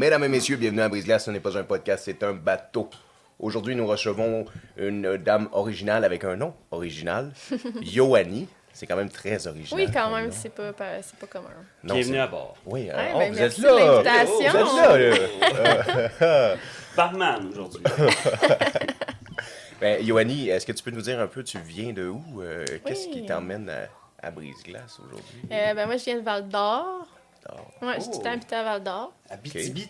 Mesdames 0.00 0.24
et 0.24 0.28
messieurs, 0.28 0.56
bienvenue 0.56 0.80
à 0.80 0.88
Brise-Glace. 0.88 1.26
Ce 1.26 1.30
n'est 1.30 1.40
pas 1.40 1.58
un 1.58 1.62
podcast, 1.62 2.04
c'est 2.06 2.22
un 2.22 2.32
bateau. 2.32 2.88
Aujourd'hui, 3.38 3.76
nous 3.76 3.86
recevons 3.86 4.46
une 4.78 5.18
dame 5.18 5.50
originale 5.52 6.06
avec 6.06 6.24
un 6.24 6.36
nom 6.36 6.54
original, 6.70 7.32
Yoani. 7.82 8.48
C'est 8.72 8.86
quand 8.86 8.96
même 8.96 9.10
très 9.10 9.46
original. 9.46 9.78
Oui, 9.84 9.92
quand 9.92 10.10
même, 10.16 10.32
c'est 10.32 10.48
pas, 10.54 10.72
pas- 10.72 11.02
c'est 11.02 11.16
pas 11.16 11.26
commun. 11.26 11.50
Non, 11.84 11.96
Bienvenue 11.96 12.18
à 12.18 12.26
bord. 12.28 12.56
Oui, 12.64 12.88
euh, 12.88 12.96
Ouais, 12.96 13.10
oh, 13.14 13.18
ben, 13.18 13.30
vous 13.30 13.42
êtes 13.42 13.58
là. 13.58 14.24
Vous 14.24 14.42
êtes 14.42 14.54
là, 14.54 14.96
là. 16.20 16.56
Barman 16.96 17.48
aujourd'hui. 17.52 17.82
Ben, 19.82 20.02
Yoani, 20.02 20.48
est-ce 20.48 20.64
que 20.64 20.72
tu 20.72 20.82
peux 20.82 20.90
nous 20.90 21.02
dire 21.02 21.20
un 21.20 21.26
peu, 21.26 21.42
tu 21.44 21.58
viens 21.58 21.92
de 21.92 22.06
où? 22.08 22.22
Euh, 22.40 22.64
Qu'est-ce 22.86 23.06
Oui. 23.08 23.12
qui 23.12 23.26
t'emmène 23.26 23.68
à, 23.68 24.26
à 24.26 24.30
Brise-Glace 24.30 24.98
aujourd'hui? 25.04 25.40
Euh, 25.52 25.74
ben, 25.74 25.84
moi, 25.86 25.96
je 25.98 26.04
viens 26.04 26.16
de 26.16 26.22
Val 26.22 26.48
d'Or. 26.48 27.06
Je 27.42 28.00
suis 28.00 28.10
Oh. 28.10 28.12
tout 28.12 28.18
le 28.18 28.24
temps 28.24 28.30
habité 28.32 28.54
à 28.56 28.62
Val 28.62 28.82
d'Or. 28.82 29.12
Abitibi, 29.30 29.88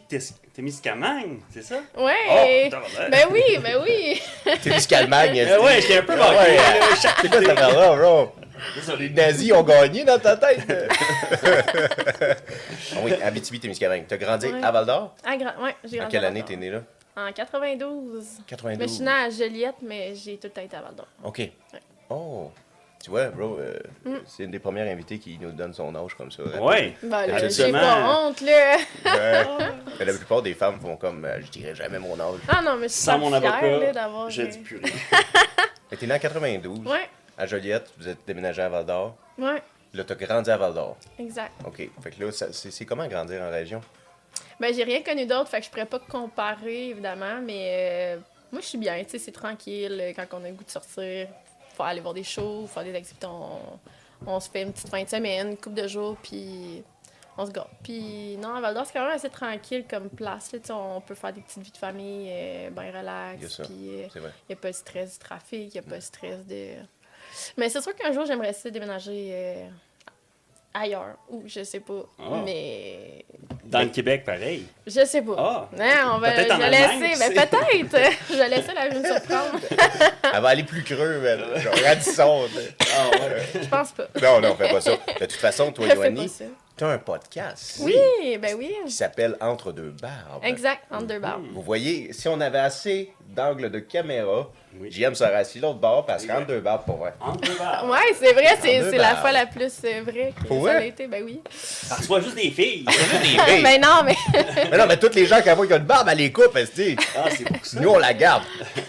Témiscamingue, 0.54 1.40
c'est 1.52 1.62
ça? 1.62 1.76
Ouais! 1.96 2.70
Oh, 2.72 2.76
ben 3.10 3.26
oui, 3.32 3.42
ben 3.62 3.82
oui! 3.82 4.20
T'es 4.62 4.70
du 4.78 4.86
Calmagne. 4.86 5.34
Eh 5.36 5.56
ouais, 5.58 5.80
j'étais 5.80 5.98
un 5.98 6.02
peu 6.02 6.14
Ah 6.14 6.32
manqué. 6.32 6.38
ouais. 6.38 6.56
là, 6.56 6.96
chaque 7.00 7.18
C'est 7.20 7.28
quoi 7.28 7.40
cette 7.40 7.50
affaire-là, 7.50 7.96
bro? 7.96 8.32
Les 8.98 9.10
nazis 9.10 9.52
ont 9.52 9.62
gagné 9.62 10.04
dans 10.04 10.18
ta 10.18 10.36
tête. 10.36 10.60
Ah 12.92 12.98
oui, 13.02 13.12
Abitibi-Témiscamingue. 13.22 14.04
T'as 14.06 14.16
grandi 14.16 14.46
Ouais. 14.48 14.62
à 14.62 14.70
Val-d'Or? 14.70 15.14
Ah, 15.24 15.36
gra- 15.36 15.60
ouais, 15.62 15.74
j'ai 15.84 15.96
En 15.96 16.00
grandi 16.00 16.12
quelle 16.12 16.24
à 16.24 16.28
année 16.28 16.42
t'es 16.42 16.56
né 16.56 16.70
là? 16.70 16.80
En 17.16 17.32
92. 17.32 18.26
92. 18.46 18.78
Mais 18.78 18.88
je 18.88 18.92
suis 18.94 19.02
née 19.04 19.10
à 19.10 19.30
Joliette, 19.30 19.76
mais 19.82 20.14
j'ai 20.14 20.36
tout 20.36 20.46
le 20.48 20.50
temps 20.52 20.60
été 20.62 20.76
à 20.76 20.82
Val 20.82 20.94
d'Or. 20.94 21.06
OK. 21.24 21.42
Oh. 22.10 22.50
Tu 23.02 23.08
vois, 23.08 23.28
bro, 23.30 23.58
euh, 23.58 23.78
c'est 24.26 24.44
une 24.44 24.50
des 24.50 24.58
premières 24.58 24.86
invitées 24.92 25.18
qui 25.18 25.38
nous 25.40 25.52
donne 25.52 25.72
son 25.72 25.94
âge 25.96 26.14
comme 26.14 26.30
ça. 26.30 26.42
Ouais. 26.60 26.94
Ben 27.02 27.26
là, 27.26 27.48
j'ai 27.48 27.72
pas 27.72 28.26
honte, 28.26 28.40
là! 28.42 28.76
Ouais. 29.06 29.44
Mais 29.98 30.04
la 30.04 30.12
plupart 30.12 30.42
des 30.42 30.52
femmes 30.52 30.78
font 30.80 30.96
comme, 30.96 31.24
euh, 31.24 31.40
je 31.40 31.50
dirais 31.50 31.74
jamais 31.74 31.98
mon 31.98 32.18
âge. 32.20 32.40
Ah 32.48 32.60
non, 32.62 32.76
mais 32.76 32.88
je 32.88 32.92
suis 32.92 33.02
Sans 33.02 33.18
mon 33.18 33.28
fière, 33.30 33.40
là, 33.42 33.56
avocat, 33.58 33.92
d'avoir... 33.92 34.28
je 34.30 34.42
dis 34.42 34.58
plus 34.58 34.76
rien. 34.76 34.92
T'es 35.98 36.06
né 36.06 36.14
en 36.14 36.18
92, 36.18 36.86
Ouais, 36.86 37.08
à 37.38 37.46
Joliette, 37.46 37.90
vous 37.98 38.06
êtes 38.08 38.18
déménagé 38.26 38.60
à 38.62 38.68
Val-d'Or. 38.68 39.16
ouais, 39.38 39.62
Là, 39.92 40.04
t'as 40.04 40.14
grandi 40.14 40.50
à 40.50 40.56
Val-d'or. 40.56 40.96
exact. 41.18 41.52
OK. 41.66 41.76
Fait 42.02 42.10
que 42.10 42.22
là, 42.24 42.30
ça- 42.30 42.52
c'est 42.52 42.70
c'est 42.70 42.84
comment 42.84 43.06
grandir 43.08 43.42
en 43.42 43.50
région? 43.50 43.80
Ben, 44.60 44.72
j'ai 44.72 44.84
rien 44.84 45.02
connu 45.02 45.26
d'autre, 45.26 45.48
fait 45.48 45.58
que 45.60 45.66
je 45.66 45.70
pourrais 45.70 45.86
pas 45.86 45.98
comparer, 45.98 46.90
évidemment, 46.90 47.40
mais 47.44 48.14
euh, 48.16 48.18
moi, 48.52 48.60
je 48.60 48.66
suis 48.66 48.78
bien, 48.78 49.02
tu 49.02 49.10
sais, 49.10 49.18
c'est 49.18 49.32
tranquille. 49.32 49.98
euh, 50.00 50.12
Quand 50.14 50.26
on 50.38 50.44
a 50.44 50.48
le 50.48 50.54
goût 50.54 50.62
de 50.64 50.70
sortir, 50.70 51.26
aller 51.88 52.00
voir 52.00 52.14
des 52.14 52.22
shows, 52.24 52.66
faire 52.66 52.84
des 52.84 52.94
activités, 52.94 53.26
on, 53.26 53.58
on 54.26 54.40
se 54.40 54.50
fait 54.50 54.62
une 54.62 54.72
petite 54.72 54.88
fin 54.88 55.02
de 55.02 55.08
semaine, 55.08 55.48
une 55.50 55.56
couple 55.56 55.76
de 55.82 55.88
jours, 55.88 56.16
puis 56.22 56.82
on 57.38 57.46
se 57.46 57.50
gâte. 57.52 57.68
Puis 57.82 58.36
non, 58.38 58.60
Val 58.60 58.74
d'Or, 58.74 58.84
c'est 58.86 58.92
quand 58.92 59.04
même 59.06 59.14
assez 59.14 59.30
tranquille 59.30 59.84
comme 59.88 60.10
place, 60.10 60.52
là, 60.52 60.58
on 60.76 61.00
peut 61.00 61.14
faire 61.14 61.32
des 61.32 61.40
petites 61.40 61.62
vies 61.62 61.70
de 61.72 61.76
famille, 61.76 62.28
euh, 62.30 62.70
bien 62.70 62.92
relax, 62.98 63.60
il 63.70 64.08
n'y 64.48 64.52
a 64.52 64.56
pas 64.56 64.68
de 64.70 64.74
stress 64.76 65.12
du 65.14 65.18
trafic, 65.18 65.74
il 65.74 65.80
n'y 65.80 65.86
a 65.86 65.88
pas 65.88 65.96
de 65.96 66.00
stress 66.02 66.46
de... 66.46 66.74
Mais 67.56 67.68
c'est 67.68 67.80
sûr 67.80 67.94
qu'un 67.94 68.12
jour, 68.12 68.26
j'aimerais 68.26 68.50
essayer 68.50 68.70
de 68.70 68.74
déménager 68.74 69.30
euh, 69.32 69.68
ailleurs, 70.74 71.16
ou 71.28 71.42
je 71.46 71.62
sais 71.64 71.80
pas, 71.80 72.02
Ah. 72.18 72.42
mais... 72.44 73.24
Dans 73.64 73.80
le 73.80 73.88
Québec, 73.88 74.24
pareil. 74.24 74.66
Je 74.86 75.04
sais 75.04 75.22
pas. 75.22 75.34
Ah. 75.38 75.68
Non, 75.76 76.14
on 76.14 76.18
va, 76.18 76.32
Peut-être 76.32 76.52
en 76.54 76.60
je 76.60 76.70
laisser, 76.70 77.12
tu 77.12 77.18
mais 77.18 77.30
peut-être. 77.30 78.12
je 78.30 78.36
vais 78.36 78.48
laisser 78.48 78.72
la 78.74 78.88
vie 78.88 78.98
me 78.98 79.04
surprendre. 79.04 79.60
Elle 80.34 80.42
va 80.42 80.48
aller 80.48 80.64
plus 80.64 80.82
creux, 80.82 81.22
elle. 81.24 81.60
Genre, 81.60 81.74
Radisson. 81.84 82.44
tu. 82.52 82.86
Ah 82.96 83.10
ouais. 83.10 83.46
Je 83.62 83.68
pense 83.68 83.92
pas. 83.92 84.04
Non, 84.22 84.40
non, 84.40 84.54
fais 84.56 84.68
pas 84.68 84.80
ça. 84.80 84.92
De 84.92 85.26
toute 85.26 85.32
façon, 85.32 85.72
toi, 85.72 85.86
Yoani, 85.94 86.28
ça. 86.28 86.44
t'as 86.76 86.88
un 86.88 86.98
podcast. 86.98 87.78
Oui, 87.80 87.94
ben 88.40 88.54
oui. 88.56 88.72
Qui 88.86 88.92
s'appelle 88.92 89.36
Entre 89.40 89.72
deux 89.72 89.90
barbes. 90.00 90.42
Exact, 90.44 90.82
entre 90.90 91.06
deux 91.06 91.18
barres. 91.18 91.40
Vous 91.52 91.62
voyez, 91.62 92.12
si 92.12 92.28
on 92.28 92.40
avait 92.40 92.58
assez 92.58 93.12
d'angles 93.28 93.70
de 93.70 93.78
caméra, 93.80 94.48
Oui. 94.78 94.90
JM 94.90 95.14
serait 95.16 95.34
assis 95.34 95.58
l'autre 95.58 95.80
bord 95.80 96.06
parce 96.06 96.24
qu'entre 96.24 96.46
deux 96.46 96.60
barbes, 96.60 96.84
pour 96.84 96.98
vrai. 96.98 97.12
Entre 97.20 97.40
deux 97.40 97.56
barres. 97.58 97.88
Ouais, 97.88 98.14
c'est 98.18 98.32
vrai, 98.32 98.56
c'est 98.62 98.96
la 98.96 98.98
barres. 99.14 99.20
fois 99.20 99.32
la 99.32 99.46
plus 99.46 99.72
euh, 99.84 100.02
vraie 100.02 100.32
que 100.40 100.46
Pour 100.46 100.64
ça 100.66 100.76
a 100.76 100.82
été. 100.84 101.08
Ben 101.08 101.24
oui. 101.24 101.40
Ça 101.52 101.96
reçoit 101.96 102.20
juste 102.20 102.36
des 102.36 102.50
filles. 102.52 102.84
Des 102.84 102.92
filles. 103.26 103.62
ben 103.64 103.80
non, 103.80 104.02
mais 104.04 104.14
Mais 104.70 104.76
non, 104.78 104.86
mais 104.86 104.96
toutes 104.96 105.16
les 105.16 105.26
gens 105.26 105.42
qui 105.42 105.48
voient 105.50 105.56
qu'il 105.66 105.70
y 105.70 105.72
a 105.72 105.76
une 105.78 105.84
barbe, 105.84 106.08
elle 106.10 106.18
les 106.18 106.30
coupe, 106.30 106.52
elle 106.54 106.66
se. 106.68 106.94
Ah, 107.16 107.28
c'est 107.30 107.44
pour 107.44 107.66
ça. 107.66 107.80
Nous, 107.80 107.88
on 107.88 107.98
la 107.98 108.14
garde. 108.14 108.44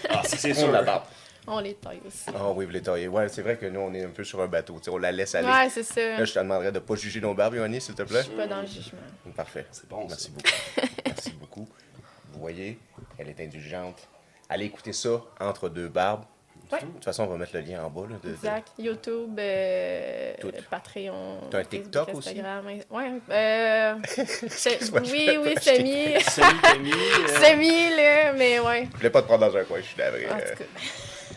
Ah, 0.08 0.22
c'est 0.24 0.52
On 0.52 0.54
sûr. 0.54 0.70
la 0.70 0.82
barbe. 0.82 1.02
on 1.48 1.58
les 1.58 1.74
taille 1.74 2.00
aussi. 2.06 2.26
Ah 2.28 2.50
oui, 2.54 2.64
vous 2.64 2.70
les 2.70 2.80
taillez. 2.82 3.08
Ouais, 3.08 3.28
c'est 3.28 3.42
vrai 3.42 3.56
que 3.56 3.66
nous, 3.66 3.80
on 3.80 3.92
est 3.92 4.04
un 4.04 4.10
peu 4.10 4.22
sur 4.22 4.40
un 4.40 4.46
bateau. 4.46 4.74
tu 4.78 4.84
sais, 4.84 4.90
on 4.90 4.98
la 4.98 5.10
laisse 5.10 5.34
aller. 5.34 5.48
Ouais, 5.48 5.68
c'est 5.68 5.82
ça. 5.82 6.00
Là, 6.00 6.24
je 6.24 6.32
te 6.32 6.38
demanderais 6.38 6.70
de 6.70 6.78
pas 6.78 6.94
juger 6.94 7.20
nos 7.20 7.34
barbes, 7.34 7.56
Yoani, 7.56 7.80
s'il 7.80 7.96
te 7.96 8.02
plaît. 8.04 8.20
Je 8.20 8.26
suis 8.28 8.36
pas 8.36 8.46
dans 8.46 8.60
le 8.60 8.66
jugement. 8.68 9.00
Parfait. 9.36 9.66
C'est 9.72 9.88
bon, 9.88 10.02
ça. 10.08 10.14
Merci 10.14 10.30
beaucoup. 10.30 10.48
Merci 11.06 11.30
beaucoup. 11.32 11.68
Vous 12.34 12.40
voyez, 12.40 12.78
elle 13.18 13.28
est 13.30 13.40
indulgente. 13.40 13.98
Allez 14.52 14.66
écouter 14.66 14.92
ça 14.92 15.20
entre 15.40 15.68
deux 15.68 15.88
barbes. 15.88 16.24
Ouais. 16.70 16.80
De 16.80 16.86
toute 16.86 17.04
façon, 17.04 17.24
on 17.24 17.26
va 17.26 17.36
mettre 17.36 17.54
le 17.54 17.60
lien 17.60 17.84
en 17.84 17.90
bas. 17.90 18.06
Là, 18.08 18.16
de-. 18.22 18.82
YouTube, 18.82 19.38
euh. 19.38 20.32
Patreon. 20.70 21.40
T'as 21.50 21.58
un 21.58 21.60
Facebook, 21.64 21.82
TikTok 21.82 22.14
aussi? 22.14 22.28
Instagram. 22.30 22.66
Ouais. 22.90 23.12
Euh, 23.30 23.94
c'est- 24.48 24.84
je 24.86 24.92
oui, 24.92 25.38
oui. 25.42 25.54
Salut, 25.60 25.84
Camille. 26.62 26.92
euh, 26.92 27.40
Semi, 27.40 27.90
là, 27.96 28.32
mais 28.32 28.58
ouais. 28.60 28.88
Je 28.92 28.96
voulais 28.96 29.10
pas 29.10 29.20
te 29.22 29.26
prendre 29.26 29.46
dans 29.50 29.56
un 29.56 29.64
coin, 29.64 29.78
je 29.78 29.82
suis 29.82 29.98
navré. 29.98 30.26
Euh. 30.30 30.54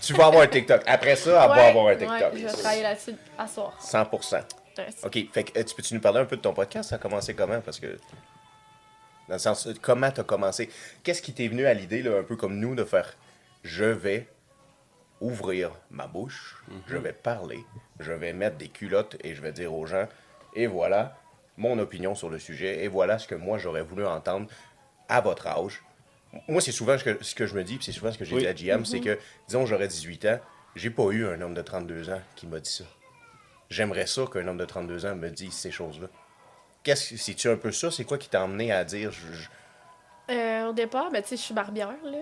Tu 0.01 0.13
vas 0.13 0.27
avoir 0.27 0.43
un 0.43 0.47
TikTok. 0.47 0.81
Après 0.85 1.15
ça, 1.17 1.29
elle 1.31 1.49
va 1.49 1.55
Ouais, 1.55 1.67
avoir 1.67 1.85
un 1.85 1.87
ouais, 1.89 1.97
TikTok. 1.97 2.31
je 2.35 2.45
vais 2.45 2.51
travailler 2.53 2.83
là-dessus 2.83 3.15
à 3.37 3.47
soir. 3.47 3.77
100%. 3.81 4.35
Ouais, 4.77 4.85
c'est- 4.95 5.05
OK. 5.05 5.31
Fait 5.33 5.43
que, 5.43 5.59
euh, 5.59 5.63
tu 5.63 5.75
peux-tu 5.75 5.93
nous 5.95 6.01
parler 6.01 6.19
un 6.19 6.25
peu 6.25 6.35
de 6.37 6.41
ton 6.41 6.53
podcast? 6.53 6.89
Ça 6.89 6.95
a 6.95 6.99
commencé 6.99 7.33
comment? 7.33 7.59
Parce 7.61 7.79
que. 7.79 7.97
Dans 9.27 9.35
le 9.35 9.39
sens, 9.39 9.67
comment 9.81 10.11
t'as 10.11 10.23
commencé? 10.23 10.69
Qu'est-ce 11.03 11.21
qui 11.21 11.33
t'est 11.33 11.47
venu 11.47 11.65
à 11.65 11.73
l'idée, 11.73 12.01
là, 12.03 12.17
un 12.19 12.23
peu 12.23 12.35
comme 12.35 12.57
nous, 12.59 12.75
de 12.75 12.83
faire 12.83 13.15
je 13.63 13.85
vais 13.85 14.27
ouvrir 15.21 15.71
ma 15.89 16.05
bouche, 16.07 16.61
je 16.87 16.97
vais 16.97 17.13
parler, 17.13 17.65
je 17.99 18.13
vais 18.13 18.33
mettre 18.33 18.57
des 18.57 18.67
culottes 18.67 19.15
et 19.23 19.33
je 19.33 19.41
vais 19.41 19.51
dire 19.51 19.73
aux 19.73 19.85
gens, 19.87 20.07
et 20.53 20.67
voilà 20.67 21.17
mon 21.57 21.79
opinion 21.79 22.13
sur 22.15 22.29
le 22.29 22.37
sujet, 22.37 22.83
et 22.83 22.87
voilà 22.87 23.17
ce 23.17 23.27
que 23.27 23.33
moi 23.35 23.57
j'aurais 23.57 23.81
voulu 23.81 24.05
entendre 24.05 24.47
à 25.09 25.21
votre 25.21 25.47
âge. 25.47 25.81
Moi, 26.49 26.59
c'est 26.61 26.73
souvent 26.73 26.97
ce 26.97 27.03
que, 27.05 27.23
ce 27.23 27.33
que 27.33 27.47
je 27.47 27.55
me 27.55 27.63
dis, 27.63 27.77
puis 27.77 27.85
c'est 27.85 27.91
souvent 27.93 28.11
ce 28.11 28.17
que 28.17 28.25
j'ai 28.25 28.35
Oui. 28.35 28.41
dit 28.53 28.69
à 28.69 28.75
JM, 28.77 28.83
c'est 28.83 28.99
que, 28.99 29.17
disons, 29.47 29.65
j'aurais 29.65 29.87
18 29.87 30.25
ans, 30.25 30.39
j'ai 30.75 30.89
pas 30.89 31.09
eu 31.11 31.25
un 31.25 31.39
homme 31.41 31.53
de 31.53 31.61
32 31.61 32.09
ans 32.09 32.21
qui 32.35 32.45
m'a 32.45 32.59
dit 32.59 32.69
ça. 32.69 32.83
J'aimerais 33.69 34.05
ça 34.05 34.25
qu'un 34.31 34.45
homme 34.47 34.57
de 34.57 34.65
32 34.65 35.05
ans 35.05 35.15
me 35.15 35.29
dise 35.29 35.53
ces 35.53 35.71
choses-là. 35.71 36.07
Qu'est-ce 36.85 37.09
que 37.09 37.17
c'est-tu 37.17 37.49
un 37.49 37.57
peu 37.57 37.71
ça? 37.73 37.91
C'est 37.91 38.05
quoi 38.05 38.17
qui 38.17 38.29
t'a 38.29 38.41
emmené 38.43 38.71
à 38.71 38.83
dire 38.85 39.11
je- 39.11 39.33
je- 39.33 39.49
Euh, 40.33 40.69
au 40.69 40.73
départ, 40.73 41.11
ben, 41.11 41.21
tu 41.21 41.29
sais, 41.29 41.35
je 41.37 41.41
suis 41.41 41.53
barbière, 41.53 41.89
là. 42.03 42.19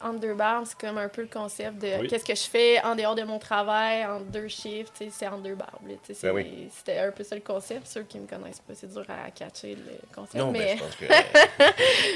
Entre 0.00 0.18
deux 0.20 0.34
barbes, 0.34 0.64
c'est 0.66 0.76
comme 0.78 0.98
un 0.98 1.08
peu 1.08 1.22
le 1.22 1.28
concept 1.28 1.78
de 1.78 2.00
Oui. 2.00 2.08
qu'est-ce 2.08 2.24
que 2.24 2.34
je 2.34 2.42
fais 2.48 2.82
en 2.82 2.96
dehors 2.96 3.14
de 3.14 3.22
mon 3.22 3.38
travail, 3.38 4.04
en 4.04 4.20
deux 4.20 4.48
chiffres, 4.48 4.90
tu 4.98 5.06
c'est 5.12 5.28
en 5.28 5.38
deux 5.38 5.54
barbes. 5.54 5.78
Tu 6.04 6.12
Ben 6.22 6.32
oui. 6.32 6.68
C'était 6.76 6.98
un 6.98 7.12
peu 7.12 7.22
ça 7.22 7.34
le 7.36 7.40
concept. 7.40 7.86
Ceux 7.86 8.02
qui 8.02 8.18
me 8.18 8.26
connaissent 8.26 8.58
pas, 8.60 8.74
c'est 8.74 8.92
dur 8.92 9.04
à 9.08 9.30
catcher 9.30 9.76
le 9.76 9.92
concept. 10.14 10.34
Non, 10.34 10.50
mais 10.50 10.58
mais... 10.58 10.76
je 10.76 10.82
pense 10.82 10.96
que. 10.96 11.06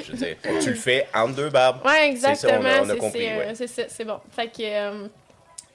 je 0.05 0.11
veux 0.13 0.17
dire, 0.19 0.37
tu 0.61 0.69
le 0.71 0.75
fais 0.75 1.07
entre 1.15 1.35
deux 1.37 1.49
barbes. 1.51 1.81
Ouais, 1.87 2.13
C'est 2.17 2.35
ça, 2.35 2.49
on 2.61 2.65
a- 2.65 2.81
exactement. 2.81 3.11
c'est- 3.13 3.19
c'est, 3.19 3.33
euh, 3.33 3.39
ouais. 3.39 3.55
c'est 3.55 3.67
ça, 3.69 3.83
c'est 3.89 4.05
bon. 4.05 4.21
Fait 4.33 4.49
que, 4.49 4.63
euh, 4.63 5.09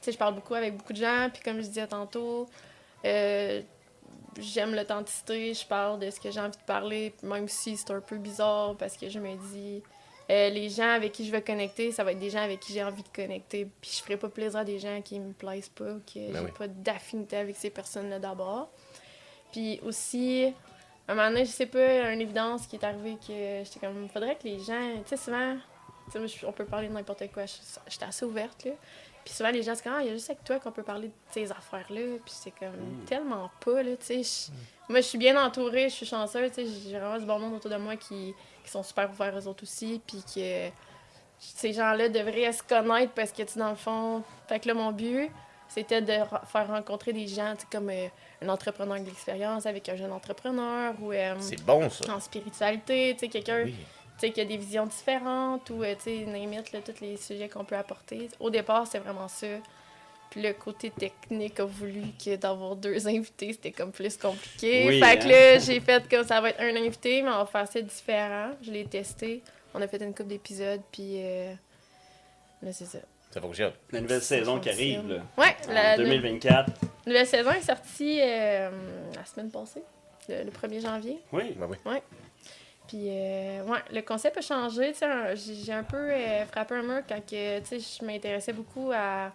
tu 0.02 0.12
je 0.12 0.18
parle 0.18 0.36
beaucoup 0.36 0.54
avec 0.56 0.76
beaucoup 0.76 0.94
de 0.94 0.98
gens, 1.00 1.30
puis 1.34 1.42
comme 1.44 1.58
je 1.62 1.68
disais 1.68 1.88
tantôt, 1.88 2.48
euh, 3.06 3.62
j'aime 4.40 4.76
l'authenticité, 4.76 5.54
je 5.54 5.66
parle 5.66 6.00
de 6.00 6.10
ce 6.10 6.20
que 6.20 6.32
j'ai 6.32 6.40
envie 6.40 6.58
de 6.58 6.64
parler, 6.66 7.14
même 7.24 7.48
si 7.48 7.78
c'est 7.78 7.92
un 7.92 8.02
peu 8.02 8.18
bizarre, 8.18 8.76
parce 8.78 8.98
que 8.98 9.10
je 9.10 9.20
me 9.20 9.36
dis, 9.52 9.82
euh, 10.30 10.50
les 10.50 10.70
gens 10.70 10.90
avec 10.90 11.12
qui 11.12 11.26
je 11.26 11.32
vais 11.32 11.42
connecter, 11.42 11.92
ça 11.92 12.04
va 12.04 12.12
être 12.12 12.20
des 12.20 12.30
gens 12.30 12.42
avec 12.42 12.60
qui 12.60 12.74
j'ai 12.74 12.84
envie 12.84 13.04
de 13.04 13.10
connecter, 13.10 13.68
puis 13.82 13.92
je 13.96 14.02
ferai 14.02 14.18
pas 14.18 14.30
plaisir 14.30 14.60
à 14.60 14.64
des 14.64 14.80
gens 14.80 15.02
qui 15.02 15.20
me 15.20 15.34
plaisent 15.34 15.70
pas, 15.70 15.92
ou 15.92 16.00
que 16.00 16.14
j'ai 16.16 16.32
Ben 16.32 16.44
oui. 16.44 16.52
pas 16.58 16.68
d'affinité 16.68 17.38
avec 17.38 17.56
ces 17.56 17.70
personnes-là 17.70 18.20
d'abord. 18.20 18.70
Puis 19.52 19.80
aussi, 19.84 20.54
à 21.08 21.12
un 21.12 21.16
moment 21.16 21.30
donné, 21.30 21.46
je 21.46 21.52
sais 21.52 21.68
pas, 21.68 22.12
une 22.12 22.22
évidence 22.22 22.68
qui 22.68 22.76
est 22.76 22.84
arrivée 22.84 23.18
que 23.26 23.64
j'étais 23.64 23.80
comme, 23.80 24.10
faudrait 24.10 24.36
que 24.36 24.44
les 24.46 24.60
gens, 24.60 24.94
tu 25.04 25.10
sais, 25.10 25.18
souvent, 25.18 25.56
tu 26.12 26.28
sais, 26.28 26.46
on 26.46 26.52
peut 26.52 26.66
parler 26.66 26.88
de 26.88 26.94
n'importe 26.94 27.32
quoi, 27.32 27.46
j'étais 27.46 28.06
assez 28.06 28.26
ouverte, 28.26 28.66
là. 28.66 28.72
Puis 29.26 29.34
souvent, 29.34 29.50
les 29.50 29.64
gens, 29.64 29.74
c'est 29.76 29.84
comme, 29.84 29.94
ah, 29.98 30.02
il 30.04 30.08
y 30.08 30.10
a 30.12 30.14
juste 30.14 30.30
avec 30.30 30.44
toi 30.44 30.60
qu'on 30.60 30.72
peut 30.72 30.84
parler 30.84 31.08
de 31.08 31.14
ces 31.32 31.52
affaires-là. 31.52 32.18
Puis 32.24 32.34
c'est 32.34 32.52
comme, 32.52 32.70
Mm. 32.70 33.06
tellement 33.06 33.50
pas, 33.60 33.82
là, 33.84 33.98
tu 33.98 34.24
sais. 34.24 34.24
je- 34.24 34.52
Moi, 34.88 35.02
je 35.02 35.08
suis 35.08 35.18
bien 35.18 35.44
entourée, 35.44 35.90
je 35.90 35.96
suis 35.96 36.06
chanceuse, 36.06 36.52
tu 36.52 36.64
sais. 36.64 36.72
J'ai 36.90 36.98
vraiment 37.00 37.18
du 37.18 37.26
bon 37.26 37.40
monde 37.40 37.56
autour 37.56 37.72
de 37.72 37.78
moi 37.78 37.96
qui, 37.96 38.34
qui 38.64 38.70
sont 38.72 38.84
super 38.84 39.10
ouverts 39.10 39.36
aux 39.36 39.48
autres 39.48 39.64
aussi. 39.64 40.00
Puis 40.06 40.24
que 40.36 40.70
ces 41.40 41.74
gens-là 41.74 42.08
devraient 42.10 42.52
se 42.54 42.62
connaître 42.64 43.12
parce 43.14 43.32
que, 43.32 43.42
tu 43.42 43.54
sais, 43.54 43.60
dans 43.60 43.72
le 43.72 43.76
fond, 43.76 44.22
fait 44.48 44.60
que 44.60 44.68
là, 44.68 44.74
mon 44.76 44.92
but, 44.92 45.32
c'était 45.68 46.02
de 46.02 46.14
faire 46.48 46.68
rencontrer 46.68 47.12
des 47.14 47.28
gens, 47.28 47.56
tu 47.56 47.62
sais, 47.62 47.68
comme 47.72 47.90
euh, 47.90 48.08
un 48.44 48.50
entrepreneur 48.50 49.00
de 49.00 49.06
l'expérience 49.06 49.66
avec 49.66 49.90
un 49.90 49.96
jeune 49.96 50.12
entrepreneur 50.12 50.94
ou 51.02 51.12
euh, 51.12 51.36
C'est 51.40 51.62
bon, 51.66 51.90
ça. 51.90 52.14
en 52.16 52.20
spiritualité, 52.20 53.14
tu 53.16 53.22
sais, 53.22 53.28
quelqu'un 53.30 53.64
Oui. 53.64 53.76
Tu 54.20 54.28
sais, 54.28 54.32
qui 54.32 54.42
a 54.42 54.46
des 54.46 54.58
visions 54.58 54.86
différentes 54.86 55.70
ou, 55.70 55.84
euh, 55.84 55.94
tu 55.96 56.26
sais, 56.26 56.26
là, 56.74 56.80
tous 56.86 57.02
les 57.02 57.18
sujets 57.18 57.50
qu'on 57.50 57.66
peut 57.66 57.76
apporter. 57.76 58.30
Au 58.40 58.50
départ, 58.50 58.88
c'est 58.88 59.00
vraiment 59.00 59.28
ça. 59.28 59.48
Puis 60.30 60.42
le 60.42 60.54
côté 60.54 60.90
technique 60.90 61.60
a 61.60 61.66
voulu 61.66 62.04
que 62.24 62.36
d'avoir 62.36 62.76
deux 62.76 63.08
invités, 63.08 63.54
c'était 63.54 63.72
comme 63.72 63.92
plus 63.92 64.18
compliqué. 64.18 64.86
Oui, 64.88 65.00
fait 65.02 65.18
que 65.20 65.24
hein? 65.26 65.28
là, 65.28 65.60
j'ai 65.60 65.80
fait 65.80 66.08
comme 66.10 66.26
ça 66.26 66.42
va 66.42 66.50
être 66.50 66.62
un 66.62 66.76
invité, 66.76 67.22
mais 67.22 67.30
on 67.30 67.38
va 67.38 67.46
faire 67.46 67.68
ça 67.68 67.82
différent. 67.82 68.52
Je 68.62 68.72
l'ai 68.72 68.86
testé. 68.86 69.42
On 69.74 69.82
a 69.82 69.88
fait 69.88 70.02
une 70.02 70.14
couple 70.14 70.30
d'épisodes, 70.30 70.82
puis 70.92 71.16
euh, 71.18 71.54
là, 72.62 72.72
c'est 72.72 72.86
ça. 72.86 73.00
Ça 73.32 73.42
fonctionne. 73.42 73.74
La 73.92 74.00
nouvelle 74.00 74.22
saison 74.22 74.60
qui 74.62 74.70
arrive, 74.70 75.08
là. 75.10 75.24
Ouais, 75.38 75.56
la 75.70 75.94
En 75.96 75.98
2024. 75.98 76.72
nouvelle 77.06 77.28
saison 77.28 77.52
est 77.52 77.62
sortie 77.62 78.20
euh, 78.22 78.72
la 79.14 79.26
semaine 79.26 79.52
passée, 79.52 79.84
le, 80.30 80.44
le 80.46 80.52
1er 80.52 80.82
janvier. 80.82 81.20
Oui. 81.34 81.54
Ben 81.58 81.68
oui. 81.70 81.98
Puis, 82.88 83.08
euh, 83.10 83.64
ouais, 83.66 83.80
le 83.92 84.02
concept 84.02 84.38
a 84.38 84.42
changé. 84.42 84.94
J'ai 85.36 85.74
un 85.74 85.84
peu 85.84 86.12
euh, 86.12 86.46
frappé 86.46 86.76
un 86.76 86.84
mur 86.84 87.02
quand 87.08 87.20
que, 87.26 87.60
je 87.62 88.06
m'intéressais 88.06 88.54
beaucoup 88.54 88.92
à 88.94 89.32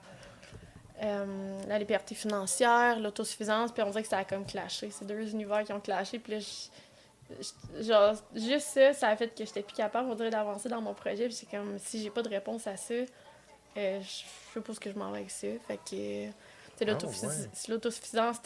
euh, 1.03 1.61
la 1.67 1.79
liberté 1.79 2.15
financière, 2.15 2.99
l'autosuffisance, 3.01 3.73
puis 3.73 3.83
on 3.83 3.91
dirait 3.91 4.03
que 4.03 4.09
ça 4.09 4.19
a 4.19 4.25
comme 4.25 4.45
clashé. 4.45 4.91
C'est 4.91 5.07
deux 5.07 5.31
univers 5.31 5.65
qui 5.65 5.73
ont 5.73 5.81
clashé. 5.81 6.19
Puis 6.19 6.35
là, 6.35 6.39
je- 6.41 7.35
je- 7.79 7.83
genre, 7.83 8.15
juste 8.35 8.69
ça, 8.69 8.93
ça 8.93 9.09
a 9.09 9.17
fait 9.17 9.29
que 9.29 9.45
j'étais 9.45 9.63
plus 9.63 9.75
capable, 9.75 10.11
on 10.11 10.15
dirait, 10.15 10.31
d'avancer 10.31 10.69
dans 10.69 10.81
mon 10.83 10.95
projet. 10.95 11.25
Puis 11.27 11.35
c'est 11.35 11.51
comme, 11.51 11.79
si 11.79 12.03
j'ai 12.03 12.11
pas 12.11 12.23
de 12.23 12.29
réponse 12.29 12.67
à 12.67 12.77
ça, 12.77 12.95
euh, 12.95 14.01
je 14.03 14.09
sais 14.55 14.61
pas 14.61 14.75
ce 14.75 14.81
que 14.81 14.91
je 14.93 14.99
m'en 14.99 15.11
vais 15.13 15.19
avec 15.19 15.31
ça. 15.31 15.47
Fait 15.67 15.77
que, 15.79 15.91
tu 15.91 16.33
sais, 16.77 16.85
l'autofis- 16.85 17.27
Ah, 17.27 17.31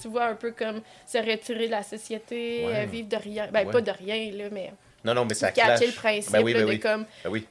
Tu 0.00 0.08
vois 0.08 0.24
un 0.26 0.34
peu 0.34 0.52
comme 0.52 0.80
se 1.06 1.18
retirer 1.18 1.66
de 1.66 1.72
la 1.72 1.82
société, 1.82 2.66
Ouais. 2.66 2.76
euh, 2.80 2.84
vivre 2.86 3.08
de 3.08 3.16
rien. 3.16 3.48
Ben, 3.52 3.66
Ouais. 3.66 3.72
pas 3.72 3.80
de 3.80 3.90
rien, 3.90 4.30
là, 4.32 4.44
mais 4.50 4.72
Non, 5.04 5.14
non, 5.14 5.24
mais 5.24 5.34
ça 5.34 5.52
clash. 5.52 5.80
le 5.80 5.92
principe 5.92 6.32
Ben 6.32 6.42
oui, 6.42 6.52
là, 6.52 6.58
ben 6.60 6.66
de 6.66 6.70
oui. 6.72 6.80
comme 6.80 7.06
Ben 7.24 7.30
oui. 7.30 7.46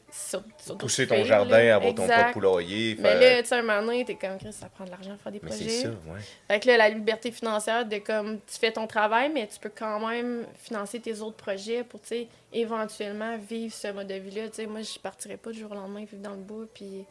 Pousser 0.79 1.07
ton 1.07 1.23
jardin, 1.23 1.57
là. 1.63 1.75
avoir 1.75 1.95
ton 1.95 2.05
propre 2.07 2.31
poulailler. 2.33 2.97
Mais 2.99 3.15
là, 3.19 3.41
tu 3.41 3.47
sais, 3.47 3.55
un 3.55 3.61
moment 3.61 3.81
donné, 3.81 4.03
t'es 4.03 4.15
comme, 4.15 4.37
Chris, 4.37 4.51
ça 4.51 4.67
prend 4.67 4.83
de 4.83 4.91
l'argent 4.91 5.11
pour 5.11 5.21
faire 5.21 5.31
des 5.31 5.39
Mais 5.41 5.51
c'est 5.51 5.63
projets. 5.63 5.81
ça, 5.83 5.89
ouais. 5.89 6.19
Fait 6.49 6.59
que 6.59 6.67
là, 6.67 6.77
la 6.77 6.89
liberté 6.89 7.31
financière 7.31 7.85
de 7.85 7.97
comme, 7.99 8.39
tu 8.45 8.59
fais 8.59 8.71
ton 8.71 8.85
travail, 8.85 9.31
mais 9.33 9.47
tu 9.47 9.59
peux 9.59 9.71
quand 9.73 10.05
même 10.07 10.45
financer 10.57 10.99
tes 10.99 11.21
autres 11.21 11.37
projets 11.37 11.83
pour, 11.85 12.01
tu 12.01 12.07
sais, 12.09 12.27
éventuellement 12.51 13.37
vivre 13.37 13.73
ce 13.73 13.87
mode 13.93 14.07
de 14.07 14.15
vie-là. 14.15 14.49
Tu 14.49 14.55
sais, 14.55 14.65
moi, 14.67 14.81
je 14.81 14.99
partirais 14.99 15.37
pas 15.37 15.51
du 15.51 15.59
jour 15.59 15.71
au 15.71 15.75
lendemain 15.75 16.01
vivre 16.01 16.21
dans 16.21 16.31
le 16.31 16.37
bois, 16.37 16.65
puis 16.73 17.05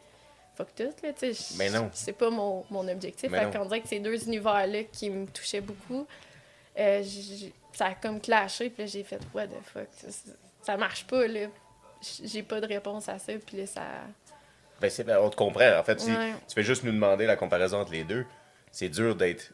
fuck 0.57 0.75
tout, 0.75 0.83
là, 0.83 1.13
tu 1.13 1.33
sais. 1.33 1.53
je- 1.53 1.57
Mais 1.57 1.69
non. 1.69 1.89
C'est 1.93 2.13
pas 2.13 2.29
mon, 2.29 2.65
mon 2.69 2.87
objectif. 2.87 3.29
Mais 3.31 3.39
fait 3.51 3.57
qu'on 3.57 3.65
dirait 3.65 3.81
que 3.81 3.87
ces 3.87 3.99
deux 3.99 4.23
univers-là 4.25 4.83
qui 4.91 5.09
me 5.09 5.25
touchaient 5.27 5.61
beaucoup, 5.61 6.05
euh, 6.79 7.03
ça 7.73 7.85
a 7.87 7.93
comme 7.93 8.19
clashé, 8.19 8.69
puis 8.69 8.83
là, 8.83 8.87
j'ai 8.87 9.03
fait, 9.03 9.19
what 9.33 9.47
the 9.47 9.51
fuck, 9.73 9.87
ça, 9.91 10.07
ça- 10.63 10.77
marche 10.77 11.05
pas, 11.05 11.27
là. 11.27 11.47
J'ai 12.23 12.43
pas 12.43 12.59
de 12.61 12.67
réponse 12.67 13.07
à 13.09 13.17
ça, 13.19 13.33
puis 13.45 13.57
là, 13.57 13.65
ça... 13.67 13.81
Ben, 14.81 14.89
c'est- 14.89 15.03
ben, 15.03 15.17
on 15.19 15.29
te 15.29 15.35
comprend. 15.35 15.77
En 15.79 15.83
fait, 15.83 15.99
si 15.99 16.11
Ouais. 16.11 16.33
tu 16.47 16.53
fais 16.53 16.63
juste 16.63 16.83
nous 16.83 16.91
demander 16.91 17.25
la 17.25 17.35
comparaison 17.35 17.79
entre 17.79 17.91
les 17.93 18.03
deux, 18.03 18.25
c'est 18.71 18.89
dur 18.89 19.15
d'être 19.15 19.51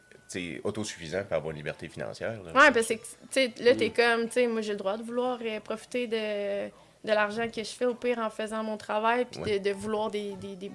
autosuffisant 0.64 1.22
pour 1.24 1.34
avoir 1.36 1.50
une 1.52 1.58
liberté 1.58 1.88
financière. 1.88 2.32
là. 2.42 2.52
Ouais, 2.52 2.72
parce 2.72 2.88
que, 2.88 2.94
tu 2.94 3.00
sais, 3.30 3.52
là, 3.60 3.74
t'es 3.76 3.90
comme, 3.90 4.26
tu 4.26 4.32
sais, 4.32 4.46
moi, 4.48 4.60
j'ai 4.62 4.72
le 4.72 4.78
droit 4.78 4.96
de 4.96 5.02
vouloir 5.04 5.38
euh, 5.42 5.60
profiter 5.60 6.06
de, 6.08 6.66
de 6.68 7.12
l'argent 7.14 7.48
que 7.48 7.62
je 7.62 7.70
fais, 7.70 7.86
au 7.86 7.94
pire, 7.94 8.18
en 8.18 8.30
faisant 8.30 8.62
mon 8.64 8.76
travail, 8.76 9.26
puis 9.26 9.40
Ouais. 9.40 9.58
de, 9.60 9.68
de 9.70 9.74
vouloir 9.74 10.10
des, 10.10 10.32
des, 10.36 10.56
des, 10.56 10.72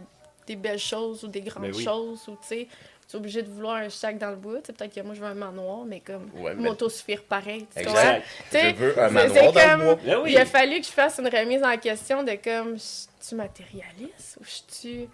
des 0.49 0.55
belles 0.55 0.79
choses 0.79 1.23
ou 1.23 1.27
des 1.27 1.41
grandes 1.41 1.63
Ben 1.63 1.73
oui. 1.75 1.83
choses, 1.83 2.27
ou, 2.27 2.31
tu 2.41 2.47
sais, 2.47 2.67
tu 3.07 3.15
es 3.15 3.19
obligé 3.19 3.41
de 3.43 3.49
vouloir 3.49 3.75
un 3.77 3.89
sac 3.89 4.17
dans 4.17 4.29
le 4.31 4.35
bois, 4.35 4.57
tu 4.59 4.67
sais, 4.67 4.73
peut-être 4.73 4.93
que 4.95 5.01
moi, 5.01 5.13
je 5.13 5.19
veux 5.21 5.27
un 5.27 5.33
manoir, 5.35 5.83
mais 5.85 5.99
comme, 5.99 6.29
Ouais, 6.35 6.53
mais- 6.55 6.63
m'autosuffire 6.63 7.23
pareil, 7.23 7.65
tu 7.73 7.79
Exact. 7.81 7.91
vois? 7.93 8.13
Tu 8.19 8.23
sais, 8.51 8.69
Je 8.71 8.75
veux 8.75 8.99
un 8.99 9.07
c'est- 9.07 9.13
manoir 9.13 9.51
dans 9.53 9.59
le 9.61 9.67
comme- 9.69 9.83
bois. 9.83 9.95
Ben 10.05 10.19
oui. 10.23 10.31
Il 10.31 10.37
a 10.37 10.45
fallu 10.45 10.79
que 10.79 10.85
je 10.85 10.91
fasse 10.91 11.19
une 11.19 11.27
remise 11.27 11.63
en 11.63 11.77
question 11.77 12.23
de 12.23 12.31
comme, 12.43 12.77
tu 13.27 13.35
matérialiste 13.35 14.37
ou 14.39 14.43
je 14.43 14.81
tu 14.81 15.09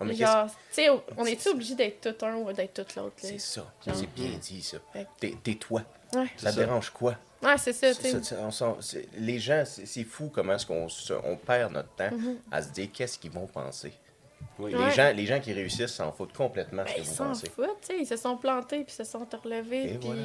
Oh, 0.00 0.12
genre, 0.14 0.46
tu 0.46 0.54
sais, 0.72 0.88
on 1.16 1.24
est-tu 1.26 1.48
obligé 1.50 1.76
d'être 1.76 2.00
tout 2.18 2.26
un 2.26 2.34
ou 2.34 2.52
d'être 2.52 2.74
tout 2.74 2.98
l'autre, 2.98 3.14
là? 3.22 3.28
C'est 3.28 3.38
ça. 3.38 3.60
Genre. 3.86 3.94
C'est 3.94 4.12
bien 4.12 4.30
dit, 4.40 4.60
ça. 4.60 4.78
T'es 5.20 5.34
t'es 5.44 5.54
toi. 5.54 5.82
Ouais. 6.14 6.26
Ça 6.36 6.50
te 6.50 6.56
dérange 6.58 6.90
quoi? 6.90 7.14
Ouais, 7.40 7.56
c'est 7.56 7.72
ça, 7.72 7.86
les 9.16 9.38
gens, 9.38 9.62
c'est 9.64 10.02
fou 10.04 10.28
comment 10.34 10.54
est-ce 10.54 10.66
qu'on 10.66 10.88
on 11.24 11.36
perd 11.36 11.72
notre 11.72 11.90
temps 11.94 12.10
Mhm. 12.10 12.36
à 12.50 12.62
se 12.62 12.70
dire 12.70 12.88
qu'est-ce 12.92 13.16
qu'ils 13.18 13.30
vont 13.30 13.46
penser. 13.46 13.92
Oui. 14.58 14.74
Ouais. 14.74 14.84
Les, 14.86 14.90
gens, 14.92 15.12
les 15.14 15.26
gens 15.26 15.40
qui 15.40 15.52
réussissent 15.52 15.94
s'en 15.94 16.12
foutent 16.12 16.32
complètement 16.36 16.82
de 16.84 16.88
ce 16.88 16.94
Ben, 16.94 17.00
que 17.00 17.06
ils 17.06 17.08
vous 17.08 17.14
s'en 17.16 17.26
pensez. 17.28 17.50
foutent, 17.50 17.80
tu 17.80 17.86
sais. 17.88 17.98
Ils 18.00 18.06
se 18.06 18.16
sont 18.16 18.36
plantés, 18.36 18.84
puis 18.84 18.92
se 18.94 19.04
sont 19.04 19.26
relevés, 19.42 19.96
puis 19.98 20.06
voilà. 20.08 20.20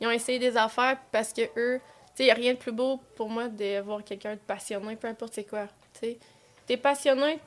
ils 0.00 0.06
ont 0.06 0.10
essayé 0.10 0.38
des 0.38 0.56
affaires 0.56 0.98
parce 1.10 1.32
que 1.32 1.42
eux, 1.56 1.80
tu 1.80 2.12
sais, 2.16 2.22
il 2.22 2.26
n'y 2.26 2.30
a 2.30 2.34
rien 2.34 2.52
de 2.54 2.58
plus 2.58 2.72
beau 2.72 3.00
pour 3.16 3.28
moi 3.28 3.48
de 3.48 3.80
voir 3.80 4.04
quelqu'un 4.04 4.34
de 4.34 4.40
passionné, 4.40 4.96
peu 4.96 5.08
importe 5.08 5.34
c'est 5.34 5.44
quoi, 5.44 5.66
tu 5.94 6.00
sais. 6.00 6.18
T'es 6.66 6.76
passionné, 6.76 7.38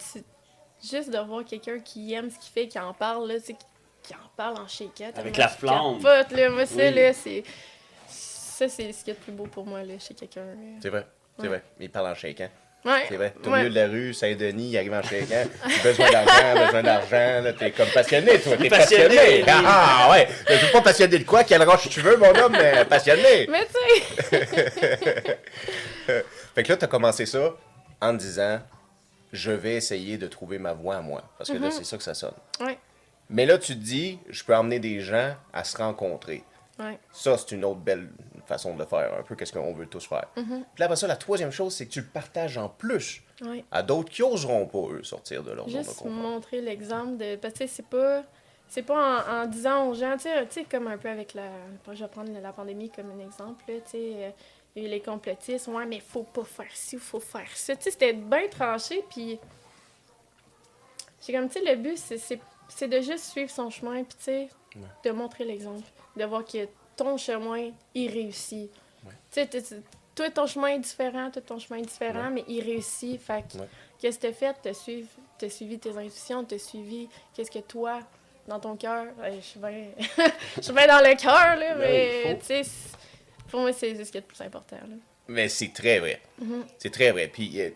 juste 0.84 1.10
de 1.10 1.18
voir 1.20 1.44
quelqu'un 1.46 1.80
qui 1.80 2.14
aime 2.14 2.30
ce 2.30 2.38
qu'il 2.40 2.52
fait, 2.52 2.68
qui 2.68 2.78
en 2.80 2.94
parle, 2.94 3.28
là, 3.28 3.40
qui, 3.40 3.56
qui 4.04 4.14
en 4.14 4.30
parle 4.36 4.58
en 4.60 4.68
shakeette. 4.68 5.18
Avec 5.18 5.36
moi, 5.36 5.46
la 5.46 5.50
flamme. 5.50 6.02
capote, 6.02 6.32
là. 6.38 6.50
Moi, 6.50 6.66
ça, 6.66 6.76
Oui. 6.76 6.94
là, 6.94 7.14
c'est... 7.14 7.44
Ça, 8.08 8.68
c'est 8.68 8.92
ce 8.92 9.04
qu'il 9.04 9.14
y 9.14 9.18
a 9.18 9.20
de 9.20 9.24
plus 9.24 9.32
beau 9.34 9.46
pour 9.46 9.66
moi, 9.66 9.84
là, 9.84 10.00
chez 10.00 10.14
quelqu'un. 10.16 10.46
C'est 10.82 10.90
vrai. 10.90 11.06
C'est 11.38 11.44
Ouais. 11.44 11.48
vrai. 11.50 11.64
Ils 11.80 11.90
parlent 11.92 12.08
en 12.12 12.16
shaking. 12.16 12.48
Ouais. 12.88 13.04
C'est 13.10 13.18
vrai. 13.18 13.34
T'es 13.44 13.50
au 13.50 13.52
Ouais. 13.52 13.58
milieu 13.60 13.70
de 13.70 13.76
la 13.76 13.88
rue, 13.88 14.14
Saint-Denis, 14.14 14.70
il 14.70 14.78
arrive 14.78 14.94
en 14.94 15.04
shaking. 15.04 15.28
besoin 15.84 16.10
d'argent, 16.10 16.66
besoin 16.66 16.84
d'argent. 16.84 17.42
là, 17.44 17.54
T'es 17.54 17.72
comme 17.72 17.90
passionné, 17.90 18.40
toi. 18.40 18.56
T'es 18.58 18.70
Passionné, 18.70 19.08
passionné. 19.16 19.44
oui. 19.46 19.64
Ah, 19.66 20.08
ouais. 20.12 20.28
Je 20.50 20.56
suis 20.56 20.72
pas 20.72 20.82
passionné 20.82 21.20
de 21.20 21.24
quoi? 21.26 21.44
Quelle 21.44 21.64
roche 21.64 21.90
tu 21.90 22.00
veux, 22.02 22.16
mon 22.18 22.34
homme, 22.36 22.54
mais 22.54 22.86
passionné. 22.86 23.46
Mais 23.52 23.66
tu 23.68 24.24
sais, 24.30 25.38
Fait 26.56 26.64
que 26.64 26.70
là, 26.70 26.78
t'as 26.78 26.88
commencé 26.88 27.26
ça 27.26 27.54
en 28.02 28.14
te 28.14 28.18
disant, 28.22 28.60
je 29.34 29.52
vais 29.52 29.76
essayer 29.76 30.18
de 30.18 30.28
trouver 30.28 30.58
ma 30.58 30.74
voie 30.74 30.96
à 30.98 31.02
moi. 31.02 31.24
Parce 31.38 31.52
que 31.52 31.58
là, 31.58 31.70
c'est 31.72 31.84
ça 31.86 31.98
que 31.98 32.04
ça 32.04 32.14
sonne. 32.14 32.32
ouais, 32.62 32.78
Mais 33.30 33.46
là, 33.46 33.58
tu 33.58 33.74
te 33.76 33.84
dis, 33.84 34.18
je 34.30 34.44
peux 34.44 34.56
emmener 34.56 34.80
des 34.80 35.02
gens 35.02 35.36
à 35.54 35.64
se 35.64 35.76
rencontrer. 35.78 36.44
Ouais. 36.80 37.00
Ça, 37.12 37.38
c'est 37.38 37.52
une 37.54 37.66
autre 37.66 37.80
belle 37.80 38.10
façon 38.46 38.74
de 38.76 38.80
le 38.80 38.86
faire, 38.86 39.14
un 39.20 39.24
peu 39.24 39.36
qu'est-ce 39.36 39.52
qu'on 39.54 39.74
veut 39.74 39.88
tous 39.88 40.06
faire. 40.08 40.28
Puis 40.36 40.44
là, 40.78 40.86
après 40.86 40.96
ça, 40.96 41.08
la 41.08 41.18
troisième 41.18 41.52
chose, 41.52 41.74
c'est 41.76 41.86
que 41.86 41.92
tu 41.92 42.02
le 42.02 42.08
partages 42.08 42.58
en 42.58 42.70
plus 42.70 43.22
ouais. 43.42 43.66
à 43.72 43.84
d'autres 43.84 44.10
qui 44.10 44.24
oseront 44.24 44.66
pas, 44.68 44.94
eux, 44.94 45.04
sortir 45.04 45.44
de 45.44 45.52
leur 45.52 45.68
zone 45.70 45.82
de 45.82 45.86
Juste 45.86 45.98
confort. 46.00 46.12
montrer 46.12 46.62
l'exemple 46.62 47.18
de. 47.18 47.36
Parce 47.36 47.54
que 47.56 47.68
c'est 47.68 47.86
pas. 47.86 48.24
C'est 48.70 48.84
pas 48.84 49.24
en, 49.26 49.44
en 49.44 49.46
disant 49.48 49.88
aux 49.88 49.94
gens, 49.94 50.16
tu 50.18 50.28
sais, 50.50 50.66
comme 50.70 50.88
un 50.88 50.98
peu 50.98 51.10
avec 51.10 51.34
la. 51.34 51.44
Je 51.94 52.04
vais 52.04 52.10
prendre 52.10 52.32
la 52.40 52.52
pandémie 52.52 52.90
comme 52.90 53.12
un 53.12 53.20
exemple, 53.26 53.64
tu 53.68 53.74
sais. 53.86 53.98
euh, 54.16 54.30
il 54.76 54.84
y 54.84 54.86
a 54.86 54.90
eu 54.90 54.92
les 54.92 55.00
complotistes, 55.02 55.68
ouais, 55.70 55.86
mais 55.86 56.00
faut 56.02 56.24
pas 56.24 56.44
faire 56.44 56.68
ci 56.74 56.98
faut 56.98 57.20
faire 57.22 57.48
ça. 57.56 57.76
Tu 57.78 57.84
sais, 57.84 57.92
c'était 57.92 58.14
bien 58.14 58.48
tranché, 58.50 59.04
puis. 59.10 59.40
J'ai 61.26 61.34
comme, 61.34 61.50
tu 61.50 61.60
sais, 61.62 61.66
le 61.76 61.76
but, 61.78 61.98
c'est- 61.98 62.18
c'est 62.18 62.40
c'est 62.70 62.88
de 62.90 63.00
juste 63.00 63.24
suivre 63.32 63.50
son 63.50 63.70
chemin, 63.70 64.04
puis 64.04 64.18
tu 64.18 64.24
sais, 64.26 64.50
de 65.06 65.12
montrer 65.12 65.46
l'exemple. 65.46 65.82
De 66.18 66.26
voir 66.26 66.44
que 66.46 66.68
ton 66.96 67.18
chemin, 67.18 67.72
il 67.94 68.10
réussit. 68.12 68.72
Ouais. 69.06 69.12
Tu 69.32 69.60
sais, 69.62 69.82
toi, 70.16 70.30
ton 70.32 70.48
chemin 70.48 70.70
est 70.70 70.80
différent, 70.80 71.30
toi, 71.30 71.42
ton 71.44 71.60
chemin 71.60 71.80
est 71.80 71.86
différent, 71.86 72.26
Ouais. 72.26 72.30
mais 72.32 72.46
il 72.48 72.62
réussit. 72.62 73.22
Fait 73.22 73.44
que, 73.48 73.60
Ouais. 73.60 73.68
qu'est-ce 74.00 74.18
que 74.18 74.28
t'as 74.28 74.34
fait? 74.34 74.56
T'as 74.64 74.74
suivi, 74.74 75.08
t'as 75.38 75.50
suivi 75.50 75.78
tes 75.78 75.96
intuitions, 75.96 76.44
t'as 76.44 76.58
suivi 76.58 77.08
qu'est-ce 77.34 77.52
que 77.52 77.60
toi, 77.60 78.00
dans 78.48 78.60
ton 78.60 78.76
cœur, 78.76 79.06
euh, 79.22 79.36
je 79.36 79.42
suis 79.46 79.60
bien 79.60 79.92
dans 80.88 81.04
le 81.08 81.16
cœur, 81.22 81.56
là, 81.56 81.76
Ben 81.76 81.80
mais 81.80 82.40
tu 82.40 82.46
sais, 82.46 82.62
pour 83.50 83.60
moi, 83.62 83.72
c'est 83.74 84.04
ce 84.04 84.12
qui 84.12 84.18
est 84.18 84.22
le 84.22 84.26
plus 84.28 84.42
important. 84.42 84.78
Là. 84.78 84.96
Mais 85.28 85.50
c'est 85.50 85.72
très 85.74 86.00
vrai. 86.00 86.20
Mhm. 86.40 86.66
C'est 86.80 86.92
très 86.92 87.12
vrai. 87.12 87.28
Puis, 87.28 87.62
euh, 87.62 87.70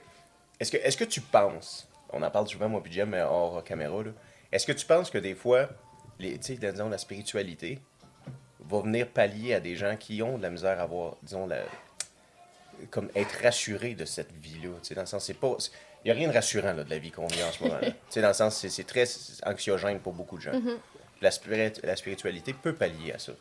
est-ce 0.59 0.71
que, 0.71 0.77
est 0.77 0.97
que 0.97 1.03
tu 1.03 1.21
penses, 1.21 1.87
on 2.11 2.23
en 2.23 2.31
parle 2.31 2.47
souvent, 2.47 2.69
moi, 2.69 2.81
puis 2.81 2.91
Jem, 2.91 3.09
mais 3.09 3.21
hors 3.21 3.63
caméra, 3.63 4.01
là, 4.03 4.11
est-ce 4.51 4.65
que 4.65 4.71
tu 4.71 4.85
penses 4.85 5.09
que 5.11 5.17
des 5.19 5.35
fois, 5.35 5.69
les, 6.17 6.37
tu 6.39 6.55
sais, 6.57 6.71
disons, 6.71 6.89
la 6.89 6.97
spiritualité 6.97 7.79
va 8.69 8.79
venir 8.81 9.07
pallier 9.07 9.53
à 9.55 9.59
des 9.59 9.75
gens 9.75 9.95
qui 9.97 10.21
ont 10.21 10.37
de 10.37 10.43
la 10.43 10.49
misère 10.49 10.79
à 10.79 10.83
avoir, 10.83 11.15
disons, 11.23 11.47
la, 11.47 11.59
comme 12.89 13.09
être 13.15 13.41
rassurés 13.43 13.93
de 13.95 14.05
cette 14.05 14.31
vie-là? 14.31 14.69
Tu 14.81 14.89
sais, 14.89 14.95
dans 14.95 15.01
le 15.01 15.07
sens, 15.07 15.25
c'est 15.25 15.33
pas. 15.33 15.55
Il 16.03 16.07
n'y 16.07 16.11
a 16.11 16.13
rien 16.15 16.27
de 16.29 16.33
rassurant 16.33 16.73
là, 16.73 16.83
de 16.83 16.89
la 16.89 16.97
vie 16.97 17.11
qu'on 17.11 17.27
vit 17.27 17.43
en 17.43 17.51
ce 17.51 17.63
moment. 17.63 17.79
là. 17.79 17.89
Tu 17.91 17.95
sais, 18.09 18.21
dans 18.21 18.29
le 18.29 18.33
sens, 18.33 18.55
c'est, 18.67 18.83
très 18.87 19.05
anxiogène 19.45 19.99
pour 19.99 20.13
beaucoup 20.13 20.37
de 20.37 20.41
gens. 20.41 20.53
Mhm. 20.59 20.77
la, 21.21 21.29
spiri- 21.29 21.79
la 21.85 21.95
spiritualité 21.95 22.53
peut 22.53 22.73
pallier 22.73 23.13
à 23.13 23.19
ça, 23.19 23.33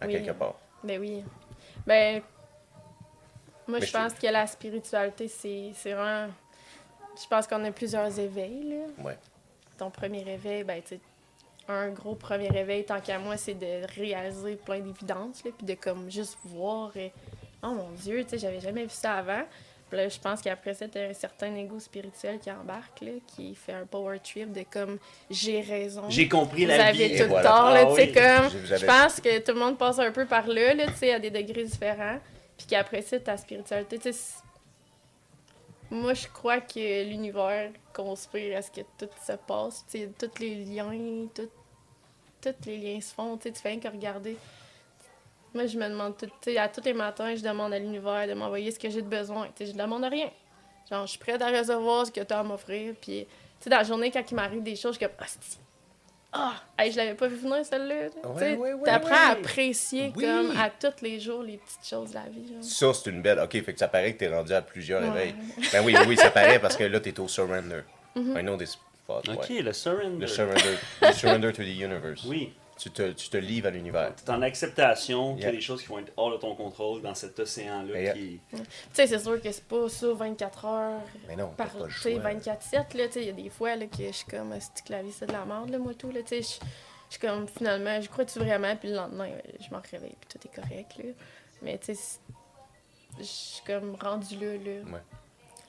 à 0.00 0.06
Oui. 0.06 0.12
quelque 0.12 0.32
part. 0.32 0.54
Ben 0.82 0.98
oui. 0.98 1.22
Ben, 1.86 2.22
moi, 3.68 3.78
Mais 3.80 3.86
je 3.86 3.92
pense 3.92 4.14
que 4.14 4.26
la 4.26 4.46
spiritualité, 4.46 5.28
c'est 5.28 5.72
c'est 5.74 5.92
vraiment. 5.92 6.28
Je 7.22 7.26
pense 7.28 7.46
qu'on 7.46 7.62
a 7.64 7.70
plusieurs 7.70 8.18
éveils, 8.18 8.62
là. 8.70 9.04
Ouais. 9.04 9.18
Ton 9.76 9.90
premier 9.90 10.26
éveil, 10.28 10.64
ben, 10.64 10.80
tu 10.82 10.94
sais, 10.94 11.00
un 11.70 11.90
gros 11.90 12.14
premier 12.14 12.48
éveil, 12.56 12.84
tant 12.84 13.00
qu'à 13.00 13.18
moi, 13.18 13.36
c'est 13.36 13.54
de 13.54 13.86
réaliser 13.98 14.56
plein 14.56 14.80
d'évidences, 14.80 15.44
là, 15.44 15.50
puis 15.56 15.66
de 15.66 15.74
comme 15.74 16.10
juste 16.10 16.38
voir. 16.44 16.96
et, 16.96 17.12
oh 17.62 17.68
mon 17.68 17.90
Dieu, 17.92 18.22
tu 18.24 18.30
sais, 18.30 18.38
j'avais 18.38 18.60
jamais 18.60 18.84
vu 18.84 18.90
ça 18.90 19.14
avant. 19.14 19.42
Puis 19.88 19.96
là, 19.96 20.08
je 20.08 20.20
pense 20.20 20.40
qu'après 20.40 20.72
ça, 20.72 20.86
t'as 20.86 21.08
un 21.08 21.12
certain 21.12 21.52
ego 21.56 21.80
spirituel 21.80 22.38
qui 22.38 22.48
embarque, 22.50 23.00
là, 23.00 23.10
qui 23.26 23.56
fait 23.56 23.72
un 23.72 23.86
power 23.86 24.20
trip 24.20 24.52
de 24.52 24.62
comme 24.70 24.98
j'ai 25.28 25.60
raison. 25.62 26.08
J'ai 26.08 26.28
compris 26.28 26.62
Vous 26.62 26.68
la 26.68 26.86
avez 26.86 27.08
vie. 27.08 27.14
Et 27.14 27.22
tout 27.22 27.28
voilà. 27.28 27.48
tort, 27.50 27.70
là, 27.70 27.80
Ah 27.82 27.86
tu 27.88 27.96
sais, 27.96 28.06
oui. 28.06 28.12
comme... 28.12 28.60
Vous 28.60 28.76
Je 28.76 28.86
pense 28.86 29.20
que 29.20 29.38
tout 29.40 29.52
le 29.52 29.58
monde 29.58 29.76
passe 29.78 29.98
un 29.98 30.12
peu 30.12 30.26
par 30.26 30.46
là, 30.46 30.74
là, 30.74 30.86
tu 30.86 30.94
sais, 30.94 31.12
à 31.12 31.18
des 31.18 31.30
degrés 31.30 31.64
différents. 31.64 32.20
Puis 32.56 32.68
qu'après 32.68 33.02
ça, 33.02 33.18
ta 33.18 33.36
spiritualité, 33.36 33.98
tu 33.98 34.12
sais... 34.12 34.34
moi, 35.90 36.14
je 36.14 36.28
crois 36.28 36.60
que 36.60 37.04
l'univers 37.08 37.72
conspire 37.92 38.58
à 38.58 38.62
ce 38.62 38.70
que 38.70 38.82
tout 38.96 39.08
se 39.26 39.32
passe. 39.32 39.84
Tu 39.90 39.98
sais, 39.98 40.10
tous 40.16 40.40
les 40.40 40.54
liens, 40.54 41.26
tout, 41.34 41.48
tous 42.40 42.66
les 42.66 42.76
liens 42.78 43.00
se 43.00 43.12
font. 43.14 43.36
Tu 43.36 43.44
sais, 43.48 43.52
tu 43.52 43.60
fais 43.60 43.68
rien 43.70 43.80
que 43.80 43.88
regarder. 43.88 44.36
Moi, 45.54 45.66
je 45.66 45.76
me 45.76 45.88
demande 45.88 46.16
tout, 46.16 46.26
tu 46.26 46.52
sais, 46.52 46.58
à 46.58 46.68
tous 46.68 46.84
les 46.84 46.92
matins, 46.92 47.34
je 47.34 47.42
demande 47.42 47.72
à 47.72 47.78
l'univers 47.78 48.26
de 48.28 48.34
m'envoyer 48.34 48.70
ce 48.70 48.78
que 48.78 48.88
j'ai 48.88 49.02
de 49.02 49.08
besoin. 49.08 49.46
Tu 49.56 49.64
sais, 49.66 49.72
je 49.72 49.76
demande 49.76 50.04
rien. 50.04 50.30
Genre, 50.88 51.06
je 51.06 51.10
suis 51.10 51.18
prête 51.18 51.42
à 51.42 51.48
recevoir 51.50 52.06
ce 52.06 52.12
que 52.12 52.20
tu 52.20 52.32
as 52.32 52.38
à 52.38 52.42
m'offrir. 52.42 52.94
Puis, 53.00 53.26
tu 53.26 53.64
sais, 53.64 53.70
dans 53.70 53.78
la 53.78 53.84
journée, 53.84 54.10
quand 54.10 54.22
il 54.30 54.34
m'arrive 54.34 54.62
des 54.62 54.76
choses, 54.76 54.94
je 54.94 54.98
suis 54.98 55.06
comme, 55.06 55.26
ah, 56.32 56.54
hey, 56.78 56.92
je 56.92 56.96
l'avais 56.96 57.14
pas 57.14 57.26
vu 57.26 57.36
venir 57.36 57.64
celle-là. 57.64 58.10
Tu 58.10 58.38
sais, 58.38 58.54
ouais, 58.54 58.72
ouais, 58.72 58.84
t'apprends 58.84 59.10
ouais. 59.10 59.16
à 59.16 59.28
apprécier 59.30 60.12
Oui. 60.14 60.24
comme 60.24 60.56
à 60.56 60.70
tous 60.70 61.02
les 61.02 61.18
jours 61.18 61.42
les 61.42 61.56
petites 61.56 61.84
choses 61.84 62.10
de 62.10 62.14
la 62.14 62.28
vie. 62.28 62.46
Genre. 62.46 62.62
Ça, 62.62 62.94
c'est 62.94 63.10
une 63.10 63.20
belle. 63.20 63.40
Ok, 63.40 63.52
fait 63.64 63.72
que 63.72 63.78
ça 63.78 63.88
paraît 63.88 64.12
que 64.12 64.18
t'es 64.18 64.32
rendu 64.32 64.52
à 64.52 64.62
plusieurs 64.62 65.02
Ouais. 65.02 65.08
réveils. 65.10 65.34
Ben 65.72 65.84
oui, 65.84 65.96
oui, 66.06 66.16
ça 66.16 66.30
paraît 66.30 66.60
parce 66.60 66.76
que 66.76 66.84
là, 66.84 67.00
t'es 67.00 67.18
au 67.18 67.26
surrender. 67.26 67.80
Mm-hmm. 68.14 68.38
I 68.38 68.42
know 68.42 68.56
this 68.56 68.78
spot. 69.10 69.28
Ok, 69.28 69.46
ouais. 69.50 69.62
le 69.62 69.72
surrender. 69.72 70.20
Le 70.20 70.26
surrender. 70.26 70.78
le 71.02 71.12
surrender 71.12 71.52
to 71.52 71.62
the 71.62 71.66
universe. 71.66 72.24
Oui. 72.24 72.52
Tu 72.78 72.90
te, 72.90 73.12
tu 73.12 73.28
te 73.28 73.36
livres 73.36 73.66
à 73.66 73.70
l'univers. 73.70 74.14
Tu 74.16 74.24
es 74.24 74.30
en 74.34 74.40
acceptation 74.40 75.34
qu'il 75.34 75.44
y 75.44 75.46
a 75.48 75.50
des 75.52 75.60
choses 75.60 75.82
qui 75.82 75.88
vont 75.88 75.98
être 75.98 76.12
hors 76.16 76.30
de 76.32 76.38
ton 76.38 76.54
contrôle 76.54 77.02
dans 77.02 77.14
cet 77.14 77.38
océan-là 77.38 78.00
Yeah. 78.00 78.14
qui 78.14 78.40
Tu 78.50 78.58
sais, 78.94 79.06
c'est 79.06 79.18
sûr 79.18 79.38
que 79.42 79.52
c'est 79.52 79.64
pas 79.66 79.86
ça 79.90 80.06
24 80.14 80.64
heures 80.64 81.00
Mais 81.28 81.36
non, 81.36 81.48
par 81.48 81.68
pas 81.68 81.78
le 81.86 81.92
tu 81.92 82.00
sais, 82.00 82.14
choix. 82.14 82.30
24-7. 82.32 82.96
là, 82.96 83.06
tu 83.08 83.12
sais, 83.12 83.20
Il 83.20 83.26
y 83.26 83.28
a 83.28 83.32
des 83.32 83.50
fois 83.50 83.76
là, 83.76 83.84
que 83.84 84.02
je 84.02 84.12
suis 84.12 84.24
comme, 84.24 84.54
c'est 84.58 84.82
que 84.82 84.92
la 84.92 85.02
vie 85.02 85.12
c'est 85.12 85.26
de 85.26 85.32
la 85.32 85.44
merde, 85.44 85.68
là, 85.68 85.76
moi 85.78 85.92
tout. 85.92 86.10
Là, 86.10 86.22
tu 86.22 86.28
sais, 86.28 86.42
je 86.42 86.66
je 87.10 87.18
suis 87.18 87.26
comme, 87.26 87.46
finalement, 87.48 88.00
je 88.00 88.08
crois-tu 88.08 88.38
vraiment, 88.38 88.74
puis 88.76 88.88
le 88.88 88.94
lendemain, 88.94 89.28
je 89.58 89.68
m'en 89.74 89.82
réveille, 89.90 90.14
puis 90.20 90.28
tout 90.38 90.46
est 90.48 90.54
correct. 90.62 90.92
Là. 90.98 91.04
Mais 91.60 91.76
tu 91.76 91.92
sais, 91.94 92.18
je 93.18 93.24
suis 93.24 93.62
comme 93.66 93.96
rendue 94.00 94.36
là. 94.36 94.52
là. 94.54 94.92
Ouais. 94.92 95.00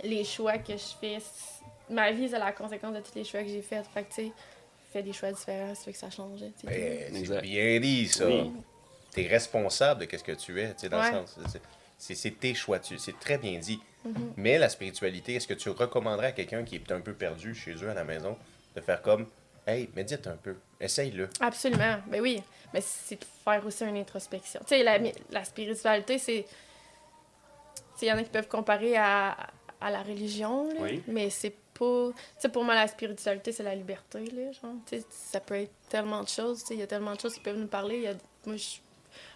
Les 0.04 0.24
choix 0.24 0.60
que 0.60 0.74
je 0.74 0.96
fais, 1.02 1.18
ma 1.92 2.12
vie, 2.12 2.30
c'est 2.30 2.40
la 2.40 2.52
conséquence 2.52 2.94
de 2.96 3.00
tous 3.00 3.16
les 3.16 3.24
choix 3.24 3.42
que 3.44 3.50
j'ai 3.50 3.62
faits. 3.62 3.86
Fait 3.94 4.04
que 4.04 4.10
tu 4.10 4.16
sais, 4.28 4.32
fais 4.92 5.04
des 5.04 5.14
choix 5.14 5.32
différents, 5.32 5.76
ça 5.76 5.84
fait 5.84 5.92
que 5.94 5.98
ça 5.98 6.10
change. 6.10 6.40
tu 6.60 6.66
Ben, 6.66 7.26
c'est 7.26 7.42
bien 7.42 7.80
dit, 7.80 8.08
ça. 8.08 8.26
Oui. 8.28 8.52
T'es 9.14 9.28
responsable 9.28 10.08
de 10.08 10.18
ce 10.18 10.24
que 10.24 10.32
tu 10.32 10.60
es, 10.62 10.74
tu 10.74 10.80
sais, 10.82 10.90
dans 10.90 11.00
Ouais. 11.00 11.12
le 11.12 11.18
sens. 11.18 11.38
c'est- 11.52 11.62
C'est 11.98 12.16
c'est 12.16 12.32
tes 12.32 12.56
choix, 12.56 12.80
tu- 12.80 12.98
c'est 12.98 13.20
très 13.20 13.38
bien 13.38 13.60
dit. 13.60 13.80
Mhm. 14.04 14.34
Mais 14.38 14.58
la 14.58 14.70
spiritualité, 14.70 15.36
est-ce 15.36 15.48
que 15.48 15.54
tu 15.54 15.70
recommanderais 15.70 16.28
à 16.28 16.32
quelqu'un 16.32 16.64
qui 16.64 16.78
est 16.78 16.92
un 16.92 17.00
peu 17.00 17.14
perdu 17.14 17.54
chez 17.54 17.74
eux 17.76 17.90
à 17.92 17.94
la 17.94 18.04
maison 18.04 18.36
de 18.76 18.82
faire 18.82 19.04
comme 19.04 19.28
Hey, 19.68 19.88
médite 19.96 20.26
un 20.26 20.36
peu, 20.38 20.56
essaye-le? 20.80 21.30
Absolument, 21.40 21.98
ben 22.08 22.20
oui. 22.20 22.42
Mais 22.74 22.82
c'est 22.82 23.20
de 23.22 23.26
faire 23.44 23.64
aussi 23.64 23.84
une 23.84 23.98
introspection. 23.98 24.60
Tu 24.62 24.70
sais, 24.70 24.82
la, 24.84 24.98
la 25.30 25.44
spiritualité, 25.44 26.18
c'est. 26.18 26.44
Tu 26.48 27.80
sais, 27.98 28.06
il 28.08 28.10
y 28.10 28.12
en 28.12 28.18
a 28.18 28.24
qui 28.24 28.30
peuvent 28.32 28.48
comparer 28.48 28.98
à, 28.98 29.38
à 29.80 29.92
la 29.92 30.02
religion, 30.02 30.68
là, 30.70 30.80
Oui. 30.80 31.04
mais 31.08 31.30
c'est 31.30 31.54
pas. 31.82 32.10
Tu 32.36 32.42
sais, 32.42 32.50
pour 32.50 32.64
moi, 32.64 32.76
la 32.76 32.88
spiritualité, 32.88 33.52
c'est 33.52 33.64
la 33.64 33.76
liberté, 33.76 34.20
là, 34.26 34.52
genre. 34.52 34.74
Tu 34.86 35.00
sais, 35.00 35.06
ça 35.10 35.40
peut 35.40 35.56
être 35.56 35.72
tellement 35.90 36.22
de 36.24 36.28
choses, 36.30 36.62
tu 36.62 36.68
sais, 36.68 36.74
il 36.76 36.80
y 36.80 36.84
a 36.84 36.88
tellement 36.88 37.16
de 37.16 37.20
choses 37.20 37.34
qui 37.34 37.40
peuvent 37.40 37.58
nous 37.58 37.68
parler. 37.68 37.98
Il 37.98 38.04
y 38.04 38.08
a- 38.08 38.14
moi, 38.46 38.56
je- 38.56 38.78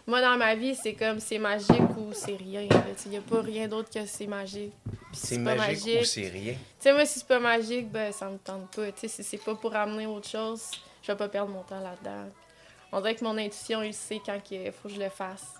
moi, 0.07 0.21
dans 0.21 0.37
ma 0.37 0.53
vie, 0.55 0.75
c'est 0.75 0.93
comme 0.93 1.19
c'est 1.19 1.39
magique 1.39 1.97
ou 1.97 2.13
c'est 2.13 2.35
rien. 2.35 2.67
là, 2.69 2.83
tu 2.95 3.01
sais, 3.03 3.03
Il 3.07 3.11
n'y 3.11 3.17
a 3.17 3.21
pas 3.21 3.41
rien 3.41 3.67
d'autre 3.67 3.89
que 3.89 4.05
c'est 4.05 4.27
magique. 4.27 4.73
C'est 5.13 5.43
pas 5.43 5.55
magique, 5.55 6.01
ou 6.01 6.03
c'est 6.05 6.27
rien. 6.29 6.53
tu 6.53 6.59
sais, 6.79 6.93
moi, 6.93 7.05
si 7.05 7.19
c'est 7.19 7.27
pas 7.27 7.39
magique, 7.39 7.89
ben, 7.91 8.11
ça 8.11 8.29
me 8.29 8.37
tente 8.37 8.69
pas. 8.75 8.91
Tu 8.91 8.99
sais, 9.01 9.07
si 9.07 9.23
c'est 9.23 9.43
pas 9.43 9.55
pour 9.55 9.75
amener 9.75 10.05
autre 10.05 10.27
chose, 10.29 10.69
je 11.01 11.11
vais 11.11 11.17
pas 11.17 11.27
perdre 11.29 11.51
mon 11.51 11.63
temps 11.63 11.79
là-dedans. 11.81 12.29
On 12.91 13.01
dirait 13.01 13.15
que 13.15 13.23
mon 13.23 13.37
intuition, 13.37 13.81
il 13.81 13.93
sait 13.93 14.21
quand 14.25 14.39
il 14.51 14.71
faut 14.71 14.87
que 14.87 14.93
je 14.95 14.99
le 15.01 15.09
fasse. 15.09 15.55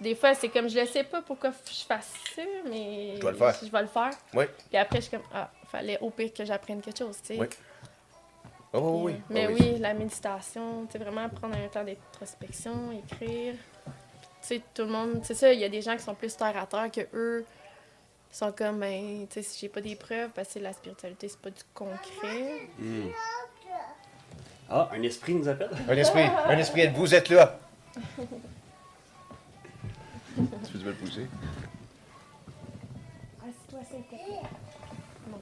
Des 0.00 0.14
fois, 0.14 0.34
c'est 0.34 0.48
comme, 0.48 0.68
je 0.68 0.78
le 0.78 0.86
sais 0.86 1.04
pas 1.04 1.22
pourquoi 1.22 1.50
je 1.50 1.84
fasse 1.84 2.12
ça, 2.34 2.42
mais... 2.68 3.14
Je 3.16 3.20
dois 3.20 3.32
le 3.32 3.36
faire. 3.36 3.54
Je, 3.62 3.70
vais 3.70 3.82
le 3.82 3.88
faire. 3.88 4.10
Oui. 4.34 4.44
Puis 4.68 4.78
après, 4.78 4.98
je 4.98 5.02
suis 5.02 5.10
comme, 5.10 5.26
ah, 5.32 5.50
fallait 5.70 5.98
au 6.00 6.10
pire 6.10 6.32
que 6.32 6.44
j'apprenne 6.44 6.80
quelque 6.80 6.98
chose, 6.98 7.16
tu 7.22 7.34
sais. 7.34 7.40
Oui. 7.40 7.46
Oh, 8.72 9.00
oui. 9.04 9.12
Euh, 9.12 9.16
Oh, 9.20 9.24
Mais 9.30 9.46
oui. 9.46 9.56
oui, 9.58 9.78
la 9.78 9.94
méditation, 9.94 10.86
tu 10.86 10.92
sais, 10.92 10.98
vraiment 10.98 11.28
prendre 11.30 11.56
un 11.56 11.68
temps 11.68 11.84
d'introspection, 11.84 12.92
écrire. 12.92 13.54
Tu 13.54 13.92
sais, 14.42 14.62
tout 14.74 14.82
le 14.82 14.88
monde, 14.88 15.20
c'est 15.22 15.34
ça, 15.34 15.52
il 15.52 15.60
y 15.60 15.64
a 15.64 15.68
des 15.68 15.80
gens 15.80 15.96
qui 15.96 16.02
sont 16.02 16.14
plus 16.14 16.36
terre 16.36 16.56
à 16.56 16.66
terre 16.66 16.90
que 16.90 17.00
eux 17.16 17.46
sont 18.30 18.52
comme, 18.52 18.80
ben, 18.80 19.26
tu 19.28 19.34
sais, 19.34 19.42
si 19.42 19.58
j'ai 19.60 19.68
pas 19.68 19.80
des 19.80 19.96
preuves, 19.96 20.30
parce 20.34 20.52
que 20.52 20.58
la 20.58 20.72
spiritualité, 20.74 21.28
c'est 21.28 21.40
pas 21.40 21.50
du 21.50 21.62
concret. 21.72 22.68
Hmm. 22.78 23.08
Ah, 24.70 24.90
un 24.92 25.02
esprit 25.02 25.34
nous 25.34 25.48
appelle. 25.48 25.70
Un 25.88 25.96
esprit, 25.96 26.24
un 26.44 26.58
esprit, 26.58 26.88
vous 26.88 27.14
êtes 27.14 27.30
là? 27.30 27.58
tu 30.70 30.78
veux 30.78 30.90
le 30.90 30.96
pousser? 30.96 31.26
Assieds-toi, 33.40 33.80
s'il 33.90 34.02
te 34.02 34.08
plaît. 34.08 34.40
Bon. 35.28 35.38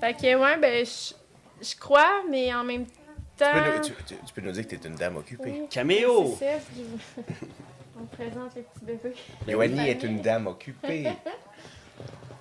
Fait 0.00 0.14
que, 0.14 0.36
ouais, 0.36 0.58
ben, 0.58 0.84
je 0.84 1.14
je 1.62 1.74
crois, 1.76 2.22
mais 2.30 2.52
en 2.54 2.64
même 2.64 2.86
temps. 3.36 3.46
Tu 3.52 3.60
peux, 3.62 3.76
nous, 3.76 3.82
tu, 3.84 3.92
tu- 4.06 4.14
tu 4.26 4.32
peux 4.34 4.40
nous 4.42 4.52
dire 4.52 4.66
que 4.68 4.76
t'es 4.76 4.88
une 4.88 4.94
dame 4.94 5.16
occupée. 5.16 5.52
Oui, 5.62 5.68
Caméo! 5.70 6.36
c'est 6.38 6.58
ça, 6.58 6.64
je- 6.76 7.22
On 7.98 8.02
me 8.02 8.06
présente 8.08 8.54
le 8.56 8.62
petit 8.62 8.84
bébé. 8.84 9.14
Yoannie 9.48 9.88
est 9.88 10.02
une 10.02 10.20
dame 10.20 10.46
occupée. 10.48 11.08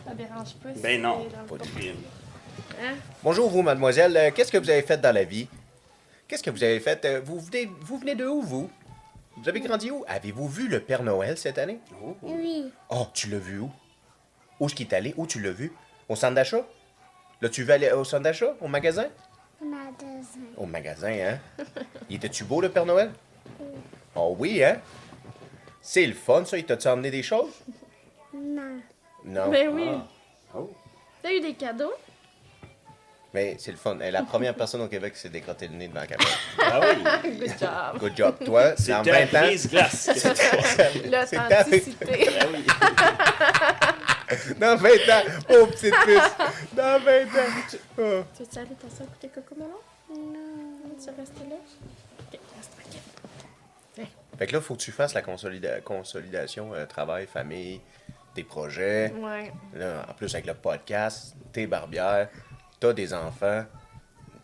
Ça 0.06 0.14
dérange 0.14 0.54
pas. 0.56 0.74
si 0.76 0.82
Ben 0.82 1.02
non, 1.02 1.26
pas 1.48 1.58
de 1.58 1.64
crime. 1.64 1.96
Hein? 2.82 2.96
Bonjour, 3.24 3.50
vous, 3.50 3.62
mademoiselle. 3.62 4.18
Euh, 4.18 4.32
Qu'est-ce 4.36 4.52
que 4.52 4.58
vous 4.58 4.70
avez 4.70 4.82
fait 4.82 4.98
dans 5.00 5.14
la 5.16 5.24
vie? 5.24 5.48
Qu'est-ce 6.28 6.44
que 6.44 6.50
vous 6.50 6.62
avez 6.64 6.80
fait? 6.82 7.06
Euh, 7.06 7.22
Vous 7.24 7.40
venez, 7.40 7.70
vous 7.82 7.98
venez 7.98 8.16
de 8.16 8.26
où, 8.28 8.42
vous? 8.42 8.70
Vous 9.38 9.50
avez 9.50 9.60
grandi 9.60 9.92
où? 9.92 10.04
Avez-vous 10.08 10.48
vu 10.48 10.68
le 10.68 10.80
Père 10.80 11.04
Noël 11.04 11.38
cette 11.38 11.58
année? 11.58 11.80
Oh. 12.04 12.16
Oui, 12.22 12.72
Oh, 12.90 13.08
tu 13.14 13.30
l'as 13.30 13.40
vu 13.40 13.60
où? 13.60 13.72
Où 14.60 14.66
est-ce 14.68 14.76
qu'il 14.76 14.88
est 14.88 14.94
allé? 14.94 15.14
Où 15.18 15.28
tu 15.28 15.42
l'as 15.42 15.52
vu? 15.52 15.74
Au 16.08 16.16
centre 16.16 16.36
d'achat? 16.36 16.66
Là, 17.42 17.50
tu 17.50 17.64
veux 17.64 17.74
aller 17.74 17.92
au 17.92 18.04
centre 18.04 18.24
d'achat? 18.24 18.56
Au 18.62 18.68
magasin? 18.68 19.08
magasin. 19.62 20.40
Au 20.58 20.66
magasin, 20.66 21.12
hein? 21.12 21.40
Il 22.10 22.16
était-tu 22.18 22.44
beau, 22.46 22.62
le 22.62 22.70
Père 22.70 22.86
Noël? 22.86 23.12
Oh 24.16 24.36
oui, 24.40 24.64
hein? 24.64 24.80
C'est 25.82 26.06
le 26.06 26.14
fun, 26.14 26.46
ça. 26.46 26.58
Il 26.58 26.66
t'a-tu 26.66 26.88
emmené 26.88 27.12
des 27.12 27.24
choses? 27.24 27.52
Non. 28.34 28.80
Non. 29.26 29.50
Ben 29.50 29.70
oui. 29.70 29.88
Ah. 29.90 30.08
Oh. 30.58 30.72
T'as 31.22 31.34
eu 31.34 31.42
des 31.42 31.54
cadeaux? 31.54 31.94
Mais 33.36 33.58
c'est 33.60 33.72
le 33.72 33.78
fun. 33.78 33.98
Elle 34.00 34.08
est 34.08 34.12
la 34.12 34.24
première 34.24 34.56
personne 34.56 34.80
au 34.82 34.88
Québec 34.88 35.14
qui 35.14 35.20
s'est 35.20 35.28
décroté 35.30 35.68
le 35.68 35.76
nez 35.76 35.90
devant 35.90 36.00
la 36.00 36.08
caméra. 36.08 36.30
Ah 36.58 36.80
oui! 36.80 37.04
Good 37.40 37.60
job. 37.60 38.00
Good 38.00 38.16
job. 38.16 38.36
Toi, 38.46 38.74
C'est 38.78 38.94
dans 38.94 39.02
de 39.04 39.12
20 39.12 39.32
la 39.34 39.44
ans... 39.44 39.52
glace. 39.70 40.10
L'authenticité. 41.04 42.30
Oui. 42.54 42.66
Dans 44.60 44.76
20 44.78 44.90
ans! 44.90 45.24
Oh, 45.52 45.68
petite 45.68 45.94
puce! 46.04 46.36
Dans 46.74 47.00
20 47.00 47.24
ans! 47.26 47.62
Tu 47.68 47.78
veux 47.98 48.06
aller 48.06 48.76
t'asseoir 48.76 49.08
écouter 49.10 49.30
Coco 49.36 49.56
Melon? 49.56 49.70
Non. 50.10 50.96
Tu 50.98 51.10
restes 51.20 51.38
là? 51.48 51.56
Ok, 52.20 52.40
reste 52.58 52.72
tranquille. 52.80 54.08
Fait 54.40 54.48
que 54.48 54.54
là, 54.54 54.62
faut 54.62 54.76
que 54.76 54.82
tu 54.82 54.92
fasses 54.92 55.14
la 55.14 55.22
consolida- 55.22 55.82
consolidation 55.84 56.74
euh, 56.74 56.86
travail, 56.86 57.28
famille, 57.28 57.82
tes 58.34 58.44
projets. 58.44 59.14
Ouais. 59.18 59.52
Là, 59.76 60.06
en 60.10 60.14
plus, 60.14 60.34
avec 60.34 60.48
le 60.48 60.56
podcast, 60.56 61.36
t'es 61.54 61.68
des 62.94 63.14
enfants. 63.14 63.64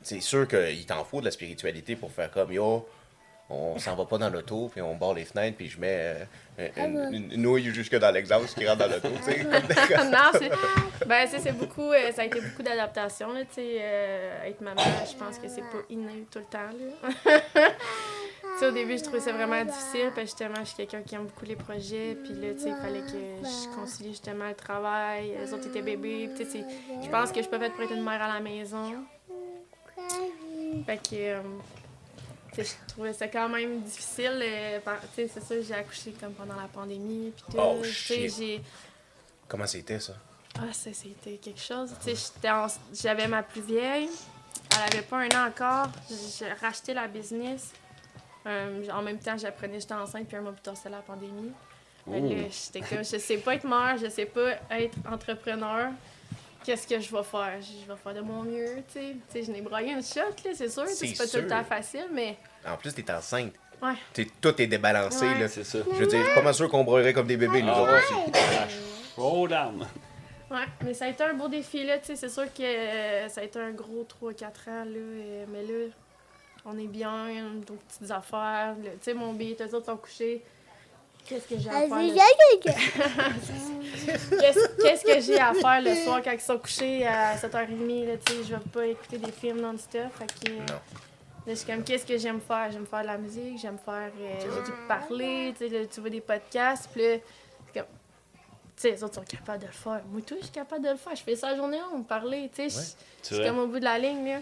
C'est 0.04 0.22
sûr 0.22 0.48
qu'il 0.48 0.86
t'en 0.86 1.04
faut 1.04 1.20
de 1.20 1.26
la 1.26 1.32
spiritualité 1.32 1.96
pour 1.96 2.12
faire 2.12 2.32
comme 2.32 2.52
yo. 2.52 2.88
On 3.54 3.78
s'en 3.78 3.96
va 3.98 4.06
pas 4.06 4.18
dans 4.18 4.30
l'auto, 4.30 4.70
puis 4.72 4.82
on 4.82 4.96
barre 4.96 5.14
les 5.14 5.26
fenêtres, 5.26 5.58
puis 5.58 5.68
je 5.68 5.78
mets 5.78 6.26
euh, 6.58 6.70
une, 6.78 7.14
une- 7.14 7.32
une 7.34 7.42
nouille 7.42 7.74
jusque 7.74 7.98
dans 7.98 8.10
l'exhaust 8.10 8.58
qui 8.58 8.66
rentre 8.66 8.88
dans 8.88 8.88
l'auto. 8.88 9.10
non, 10.06 10.32
c'est. 10.40 10.52
Ben, 11.06 11.28
c'est 11.28 11.52
beaucoup. 11.52 11.92
euh, 11.92 12.14
ça 12.14 12.22
a 12.22 12.26
été 12.26 12.40
beaucoup 12.40 12.64
d'adaptation, 12.64 13.28
euh, 13.36 14.46
être 14.48 14.62
maman, 14.62 14.82
je 15.06 15.18
pense 15.18 15.38
que 15.38 15.50
c'est 15.50 15.62
pas 15.62 15.84
inné 15.90 16.26
tout 16.32 16.40
le 16.40 16.46
temps, 16.46 16.60
là. 17.26 17.42
sais, 18.60 18.68
au 18.68 18.72
début, 18.72 18.98
je 18.98 19.04
trouvais 19.04 19.20
ça 19.20 19.32
vraiment 19.32 19.64
difficile, 19.64 20.12
parce 20.16 20.16
que 20.16 20.22
justement, 20.22 20.60
je 20.60 20.66
suis 20.66 20.76
quelqu'un 20.78 21.02
qui 21.02 21.16
aime 21.16 21.26
beaucoup 21.26 21.46
les 21.46 21.56
projets, 21.56 22.16
puis 22.24 22.34
là, 22.34 22.54
tu 22.54 22.60
sais, 22.62 22.70
il 22.70 22.76
fallait 22.76 23.02
que 23.02 23.48
je 23.48 23.76
concilie 23.76 24.10
justement 24.12 24.48
le 24.48 24.56
travail. 24.56 25.34
Les 25.40 25.54
autres 25.54 25.68
étaient 25.68 25.82
bébés, 25.82 26.30
puis 26.36 26.46
tu 26.46 26.52
sais, 26.52 26.66
je 27.04 27.10
pense 27.10 27.30
que 27.32 27.38
je 27.38 27.42
suis 27.42 27.50
pas 27.52 27.60
faite 27.60 27.74
pour 27.74 27.84
être 27.84 27.92
une 27.94 28.04
mère 28.04 28.22
à 28.22 28.28
la 28.34 28.40
maison. 28.40 28.94
Fait 30.86 30.98
que. 30.98 31.16
euh, 31.16 31.42
tu 32.54 32.64
sais, 32.66 32.76
je 32.88 32.94
trouvais 32.94 33.14
ça 33.14 33.28
quand 33.28 33.48
même 33.50 33.82
difficile. 33.82 34.40
euh, 34.42 34.80
par- 34.82 35.00
tu 35.16 35.28
sais, 35.28 35.28
c'est 35.34 35.44
sûr, 35.46 35.64
j'ai 35.66 35.74
accouché 35.74 36.12
comme 36.20 36.34
pendant 36.34 36.56
la 36.56 36.68
pandémie, 36.68 37.32
puis 37.32 37.44
tout. 37.52 37.58
Oh, 37.60 37.82
shit. 37.84 38.34
j'ai. 38.38 38.62
Comment 39.48 39.68
c'était 39.68 40.00
ça? 40.00 40.14
Ah, 40.58 40.74
ça, 40.74 40.90
c'était 40.94 41.38
quelque 41.38 41.62
chose. 41.62 41.92
J'avais 42.94 43.28
ma 43.28 43.42
plus 43.44 43.62
vieille. 43.62 44.10
Elle 44.74 44.94
avait 44.94 45.06
pas 45.06 45.18
un 45.20 45.28
an 45.30 45.48
encore. 45.50 45.88
J'ai 46.38 46.52
racheté 46.54 46.94
la 46.94 47.08
business. 47.08 47.72
Euh, 48.48 48.84
en 48.92 49.02
même 49.02 49.20
temps, 49.20 49.38
j'apprenais 49.38 49.76
que 49.76 49.82
j'étais 49.82 49.94
enceinte, 49.94 50.28
puis 50.28 50.38
un 50.38 50.42
mois 50.42 50.52
plus 50.54 50.62
tard, 50.62 50.76
c'était 50.76 50.90
la 50.90 50.98
pandémie. 51.02 51.52
Là, 52.08 52.18
j'étais 52.50 52.80
comme, 52.88 53.04
je 53.04 53.18
sais 53.18 53.38
pas 53.38 53.56
être 53.56 53.68
mère, 53.68 53.96
je 54.02 54.10
sais 54.10 54.26
pas 54.26 54.54
être 54.72 54.98
entrepreneur. 55.12 55.90
Qu'est-ce 56.64 56.88
que 56.88 57.00
je 57.00 57.16
vais 57.16 57.24
faire? 57.24 57.60
Je 57.60 57.92
vais 57.92 57.98
faire 58.00 58.14
de 58.14 58.22
mon 58.22 58.44
mieux, 58.44 58.78
tu 58.88 58.94
sais. 59.00 59.16
Tu 59.32 59.40
sais, 59.40 59.44
je 59.44 59.52
n'ai 59.52 59.62
broyé 59.62 59.92
une 59.94 60.04
shot, 60.04 60.20
là, 60.22 60.52
c'est 60.54 60.70
sûr. 60.70 60.88
C'est 60.88 61.08
C'est 61.08 61.18
pas 61.18 61.28
tout 61.28 61.38
le 61.38 61.48
temps 61.48 61.64
facile, 61.64 62.06
mais 62.12 62.38
En 62.68 62.78
plus, 62.78 62.94
t'es 62.94 63.10
enceinte. 63.12 63.54
ouais. 63.82 63.94
T'es- 64.14 64.28
tout 64.40 64.60
est 64.62 64.68
débalancé. 64.68 65.28
Ouais. 65.28 65.40
Là. 65.40 65.48
C'est 65.48 65.64
ça. 65.64 65.80
Je 65.92 65.96
veux 65.98 66.06
dire, 66.08 66.20
je 66.20 66.26
suis 66.26 66.36
pas 66.36 66.42
mal 66.42 66.54
sûr 66.54 66.70
qu'on 66.70 66.84
broyerait 66.84 67.14
comme 67.14 67.26
des 67.28 67.38
bébés, 67.38 67.62
nous 67.64 67.72
Ah 67.72 67.82
autres 67.82 67.98
aussi. 67.98 68.32
Oh, 69.18 69.48
dame. 69.48 69.88
Ouais, 70.50 70.66
mais 70.84 70.94
ça 70.94 71.06
a 71.06 71.08
été 71.10 71.24
un 71.24 71.34
beau 71.34 71.48
défi, 71.48 71.84
là. 71.84 71.98
Tu 72.00 72.08
sais, 72.08 72.16
c'est 72.16 72.30
sûr 72.30 72.52
que 72.54 72.62
euh, 72.64 73.30
ça 73.30 73.42
a 73.42 73.44
été 73.44 73.60
un 73.60 73.72
gros 73.72 74.06
3-4 74.22 74.46
ans, 74.70 74.84
là. 74.86 74.86
euh, 74.96 75.46
mais 75.52 75.62
là, 75.64 75.90
on 76.66 76.78
est 76.78 76.88
bien, 76.88 77.28
nos 77.54 77.76
petites 77.76 78.12
affaires. 78.12 78.76
Tu 78.84 78.90
sais, 79.02 79.14
mon 79.14 79.34
bébé, 79.34 79.56
tes 79.56 79.74
autres 79.74 79.86
sont 79.88 79.98
couchés. 79.98 80.44
Qu'est-ce 81.26 81.48
que 81.48 81.60
j'ai 81.60 81.70
à 81.70 81.74
faire? 81.88 81.98
le- 82.08 82.14
Qu'est-ce 84.40 84.82
qu'est-ce 84.82 85.06
que 85.06 85.20
j'ai 85.22 85.40
à 85.40 85.54
faire 85.54 85.82
le 85.82 85.94
soir 86.04 86.22
quand 86.24 86.32
ils 86.32 86.40
sont 86.42 86.58
couchés 86.58 87.06
à 87.06 87.36
7h30? 87.36 88.06
Là, 88.08 88.18
tu 88.18 88.34
sais, 88.34 88.44
je 88.44 88.56
vais 88.56 88.62
pas 88.74 88.86
écouter 88.88 89.18
des 89.18 89.32
films 89.32 89.62
non-stop. 89.62 90.02
Fait 90.18 90.26
que, 90.28 90.52
euh, 90.52 90.58
Non. 90.60 90.66
Là, 90.66 90.80
je 91.48 91.54
suis 91.56 91.66
comme, 91.68 91.84
qu'est-ce 91.84 92.06
que 92.06 92.18
j'aime 92.18 92.40
faire? 92.42 92.72
J'aime 92.72 92.86
faire 92.86 93.02
de 93.02 93.08
la 93.08 93.18
musique, 93.18 93.60
j'aime 93.60 93.78
faire. 93.84 94.12
euh, 94.20 94.40
j'aime 94.42 94.88
parler, 94.88 95.54
tu 95.58 95.68
sais, 95.68 95.74
là, 95.80 95.86
tu 95.88 96.00
vois 96.02 96.10
des 96.10 96.22
podcasts, 96.22 96.90
puis 96.92 97.02
là, 97.02 97.18
c'est 97.68 97.80
comme. 97.80 97.90
Tu 98.76 98.82
sais, 98.88 98.92
les 98.92 99.04
autres 99.04 99.16
sont 99.16 99.24
capables 99.24 99.60
de 99.62 99.68
le 99.68 99.72
faire. 99.74 100.02
Moi, 100.12 100.22
tout, 100.26 100.36
je 100.40 100.44
suis 100.46 100.52
capable 100.52 100.84
de 100.84 100.90
le 100.90 100.98
faire. 100.98 101.16
Je 101.16 101.22
fais 101.24 101.36
ça 101.36 101.52
la 101.52 101.58
journée 101.58 101.80
longue, 101.80 102.06
parler, 102.06 102.50
tu 102.56 102.70
sais. 102.70 102.78
Ouais. 102.78 102.84
je- 103.30 103.36
suis 103.36 103.44
comme 103.46 103.60
au 103.60 103.68
bout 103.68 103.80
de 103.80 103.84
la 103.86 103.98
ligne, 104.00 104.26
là. 104.26 104.40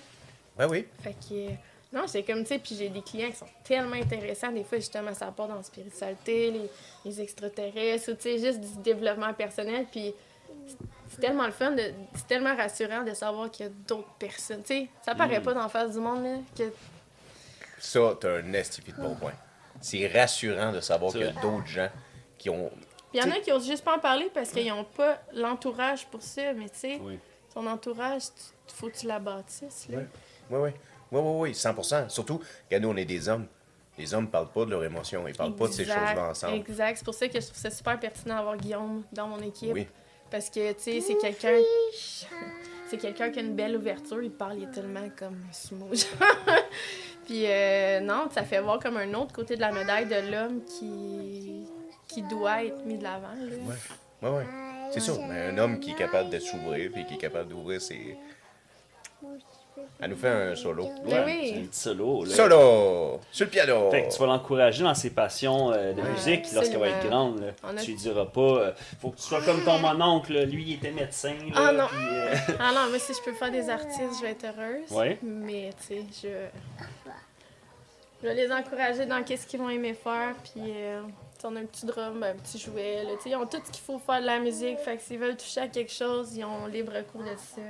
Ouais, 0.57 0.65
oui. 0.65 0.87
Fait 1.03 1.13
que. 1.13 1.51
Non, 1.91 2.03
c'est 2.05 2.21
comme, 2.23 2.41
tu 2.43 2.49
sais, 2.49 2.59
puis 2.59 2.75
j'ai 2.75 2.89
des 2.89 3.01
clients 3.01 3.29
qui 3.31 3.37
sont 3.37 3.47
tellement 3.63 3.95
intéressants. 3.95 4.51
Des 4.51 4.63
fois, 4.63 4.77
justement, 4.77 5.13
ça 5.15 5.27
part 5.31 5.47
dans 5.47 5.55
la 5.55 5.63
spiritualité, 5.63 6.51
les, 6.51 6.69
les 7.03 7.21
extraterrestres, 7.21 8.11
ou 8.11 8.15
tu 8.15 8.21
sais, 8.21 8.37
juste 8.37 8.59
du 8.59 8.77
développement 8.83 9.33
personnel. 9.33 9.87
Puis 9.91 10.13
c'est- 11.07 11.19
tellement 11.19 11.45
le 11.47 11.51
fun, 11.51 11.71
de- 11.71 11.91
c'est 12.15 12.27
tellement 12.27 12.55
rassurant 12.55 13.01
de 13.03 13.13
savoir 13.15 13.49
qu'il 13.49 13.65
y 13.65 13.69
a 13.69 13.71
d'autres 13.87 14.13
personnes. 14.19 14.61
Tu 14.61 14.67
sais, 14.67 14.87
ça 15.03 15.15
paraît 15.15 15.39
Mm. 15.39 15.43
pas 15.43 15.53
d'en 15.55 15.67
face 15.67 15.93
du 15.93 15.99
monde, 15.99 16.23
là, 16.23 16.37
que 16.55 16.71
Ça, 17.79 18.15
t'as 18.19 18.37
un 18.41 18.53
estifi 18.53 18.91
de 18.91 18.97
bon 19.01 19.15
point. 19.15 19.33
C'est 19.81 20.05
rassurant 20.07 20.71
de 20.73 20.81
savoir 20.81 21.11
qu'il 21.11 21.21
y 21.21 21.23
a 21.23 21.31
d'autres 21.31 21.65
gens 21.65 21.89
qui 22.37 22.49
ont. 22.49 22.69
Il 23.13 23.19
y 23.19 23.23
en 23.23 23.31
a 23.31 23.39
qui 23.39 23.51
osent 23.51 23.65
juste 23.65 23.83
pas 23.83 23.95
en 23.95 23.99
parler 23.99 24.29
parce 24.33 24.51
qu'ils 24.51 24.67
n'ont 24.67 24.83
pas 24.83 25.19
l'entourage 25.33 26.05
pour 26.07 26.21
ça, 26.21 26.53
mais 26.53 26.69
tu 26.69 26.77
sais, 26.77 26.99
Oui. 27.01 27.17
ton 27.53 27.65
entourage, 27.65 28.23
il 28.67 28.73
faut 28.75 28.87
que 28.89 28.97
tu 28.97 29.07
la 29.07 29.17
bâtisses. 29.19 29.87
Là. 29.89 29.97
Oui, 29.99 30.03
oui. 30.51 30.57
Oui, 30.59 30.69
oui, 31.11 31.49
oui, 31.49 31.51
100% 31.51 32.09
Surtout, 32.09 32.41
regarde, 32.67 32.83
nous, 32.83 32.89
on 32.89 32.97
est 32.97 33.05
des 33.05 33.27
hommes. 33.29 33.47
Les 33.97 34.13
hommes 34.13 34.29
parlent 34.29 34.51
pas 34.51 34.65
de 34.65 34.71
leurs 34.71 34.83
émotions. 34.83 35.27
Ils 35.27 35.35
parlent 35.35 35.55
pas 35.55 35.67
de 35.67 35.73
ces 35.73 35.83
choses-là 35.83 36.29
ensemble. 36.29 36.55
Exact. 36.55 36.97
C'est 36.97 37.05
pour 37.05 37.13
ça 37.13 37.27
que 37.27 37.39
je 37.39 37.45
trouve 37.45 37.57
ça 37.59 37.69
super 37.69 37.99
pertinent 37.99 38.35
d'avoir 38.35 38.55
Guillaume 38.55 39.03
dans 39.11 39.27
mon 39.27 39.39
équipe. 39.39 39.73
Oui. 39.73 39.87
Parce 40.31 40.49
que, 40.49 40.71
tu 40.73 40.83
sais, 40.83 41.01
c'est 41.01 41.17
quelqu'un 41.17 41.57
c'est 42.89 42.97
quelqu'un 42.97 43.29
qui 43.29 43.39
a 43.39 43.41
une 43.43 43.55
belle 43.55 43.75
ouverture. 43.75 44.23
Il 44.23 44.31
parle, 44.31 44.57
il 44.57 44.63
est 44.63 44.71
tellement 44.71 45.07
comme 45.17 45.37
smooth. 45.51 46.07
Puis, 47.25 47.45
euh, 47.45 47.99
non, 47.99 48.29
ça 48.31 48.43
fait 48.43 48.61
voir 48.61 48.79
comme 48.79 48.97
un 48.97 49.13
autre 49.13 49.33
côté 49.33 49.55
de 49.55 49.61
la 49.61 49.71
médaille 49.71 50.07
de 50.07 50.31
l'homme 50.31 50.63
qui, 50.63 51.65
qui 52.07 52.23
doit 52.23 52.63
être 52.63 52.83
mis 52.85 52.97
de 52.97 53.03
l'avant. 53.03 53.27
là. 53.27 53.55
Ouais. 53.67 53.75
Oui, 54.21 54.29
oui. 54.37 54.43
C'est 54.91 55.01
ça. 55.01 55.13
Mais 55.27 55.41
un 55.49 55.57
homme 55.59 55.79
qui 55.79 55.91
est 55.91 55.95
capable 55.95 56.31
de 56.31 56.39
s'ouvrir 56.39 56.91
puis 56.91 57.05
qui 57.05 57.13
est 57.13 57.19
capable 57.19 57.49
d'ouvrir 57.49 57.79
ses. 57.79 58.17
Elle 60.01 60.11
nous 60.11 60.15
fait 60.15 60.29
un 60.29 60.55
solo. 60.55 60.87
Mais 61.05 61.13
Ouais, 61.13 61.23
oui. 61.25 61.51
C'est 61.53 61.59
un 61.59 61.65
petit 61.65 61.79
solo. 61.79 62.23
Là. 62.23 62.35
Solo! 62.35 63.19
Sur 63.31 63.45
le 63.45 63.51
piano! 63.51 63.91
Fait 63.91 64.07
que 64.07 64.13
tu 64.13 64.19
vas 64.19 64.25
l'encourager 64.27 64.83
dans 64.83 64.93
ses 64.95 65.09
passions 65.09 65.71
euh, 65.73 65.91
de 65.93 66.01
Ouais, 66.01 66.09
musique 66.11 66.45
lorsqu'elle 66.53 66.79
va 66.79 66.87
être 66.87 67.07
grande. 67.07 67.41
Là. 67.41 67.47
A- 67.67 67.73
Tu 67.75 67.91
lui 67.91 67.97
diras 67.97 68.25
pas, 68.25 68.39
euh, 68.41 68.71
faut 69.01 69.09
que 69.09 69.17
tu 69.17 69.23
sois 69.23 69.41
comme 69.41 69.61
ton 69.63 69.77
mononcle. 69.79 70.33
là. 70.33 70.45
Lui, 70.45 70.63
il 70.63 70.73
était 70.75 70.91
médecin. 70.91 71.33
Là, 71.53 71.53
Ah, 71.55 71.71
non. 71.73 71.87
puis, 71.87 71.97
euh, 72.09 72.35
Ah 72.59 72.71
non, 72.73 72.89
moi, 72.89 72.97
si 72.99 73.13
je 73.13 73.21
peux 73.23 73.33
faire 73.33 73.51
des 73.51 73.69
artistes, 73.69 74.17
je 74.19 74.21
vais 74.21 74.31
être 74.31 74.45
heureuse. 74.45 74.91
Ouais. 74.91 75.17
Mais, 75.21 75.71
tu 75.87 75.95
sais, 75.95 76.03
je... 76.23 76.27
je 78.23 78.27
vais 78.27 78.35
les 78.35 78.51
encourager 78.51 79.05
dans 79.05 79.23
qu'est-ce 79.23 79.47
qu'ils 79.47 79.59
vont 79.59 79.69
aimer 79.69 79.93
faire. 79.93 80.33
Puis, 80.43 80.63
euh, 80.67 81.01
tu 81.03 81.41
sais, 81.41 81.47
on 81.47 81.55
a 81.55 81.59
un 81.59 81.65
petit 81.65 81.85
drum, 81.85 82.23
un 82.23 82.35
petit 82.35 82.57
jouet. 82.57 83.03
Là, 83.03 83.11
tu 83.17 83.23
sais, 83.23 83.29
ils 83.31 83.35
ont 83.35 83.45
tout 83.45 83.59
ce 83.65 83.71
qu'il 83.71 83.83
faut 83.83 83.99
faire 83.99 84.21
de 84.21 84.25
la 84.25 84.39
musique. 84.39 84.77
Fait 84.79 84.97
que 84.97 85.01
s'ils 85.01 85.19
veulent 85.19 85.37
toucher 85.37 85.61
à 85.61 85.67
quelque 85.67 85.91
chose, 85.91 86.35
ils 86.35 86.43
ont 86.45 86.65
libre 86.67 86.93
cours 87.11 87.21
de 87.23 87.35
ça. 87.37 87.61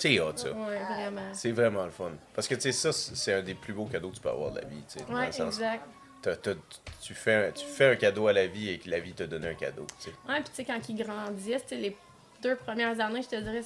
C'est 0.00 0.18
hot, 0.20 0.32
ça. 0.36 0.50
Ouais, 0.52 0.78
vraiment. 0.78 1.32
C'est 1.34 1.52
vraiment 1.52 1.84
le 1.84 1.90
fun. 1.90 2.12
Parce 2.34 2.48
que, 2.48 2.54
tu 2.54 2.62
sais, 2.62 2.72
ça, 2.72 2.90
c'est 2.92 3.34
un 3.34 3.42
des 3.42 3.54
plus 3.54 3.72
beaux 3.74 3.84
cadeaux 3.86 4.10
que 4.10 4.16
tu 4.16 4.20
peux 4.22 4.30
avoir 4.30 4.50
de 4.52 4.60
la 4.60 4.66
vie. 4.66 4.82
tu 4.90 4.98
sais, 4.98 5.04
dans 5.06 5.14
Ouais, 5.18 5.26
le 5.26 5.32
sens- 5.32 5.54
exact. 5.56 5.84
t'as- 6.22 6.36
t'as- 6.36 6.54
tu, 7.02 7.14
fais 7.14 7.34
un, 7.34 7.50
tu 7.52 7.64
fais 7.66 7.92
un 7.92 7.96
cadeau 7.96 8.26
à 8.28 8.32
la 8.32 8.46
vie 8.46 8.70
et 8.70 8.78
que 8.78 8.88
la 8.90 8.98
vie 9.00 9.12
te 9.12 9.22
donne 9.24 9.44
un 9.44 9.54
cadeau. 9.54 9.86
tu 10.02 10.10
sais. 10.10 10.16
Ouais, 10.28 10.40
puis 10.40 10.50
tu 10.50 10.54
sais, 10.56 10.64
quand 10.64 10.80
ils 10.88 10.96
grandissent, 10.96 11.70
les 11.70 11.96
deux 12.42 12.56
premières 12.56 12.98
années, 13.00 13.22
je 13.22 13.28
te 13.28 13.36
dirais, 13.36 13.60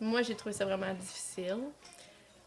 moi, 0.00 0.20
j'ai 0.22 0.34
trouvé 0.34 0.52
ça 0.52 0.64
vraiment 0.66 0.92
difficile. 0.94 1.56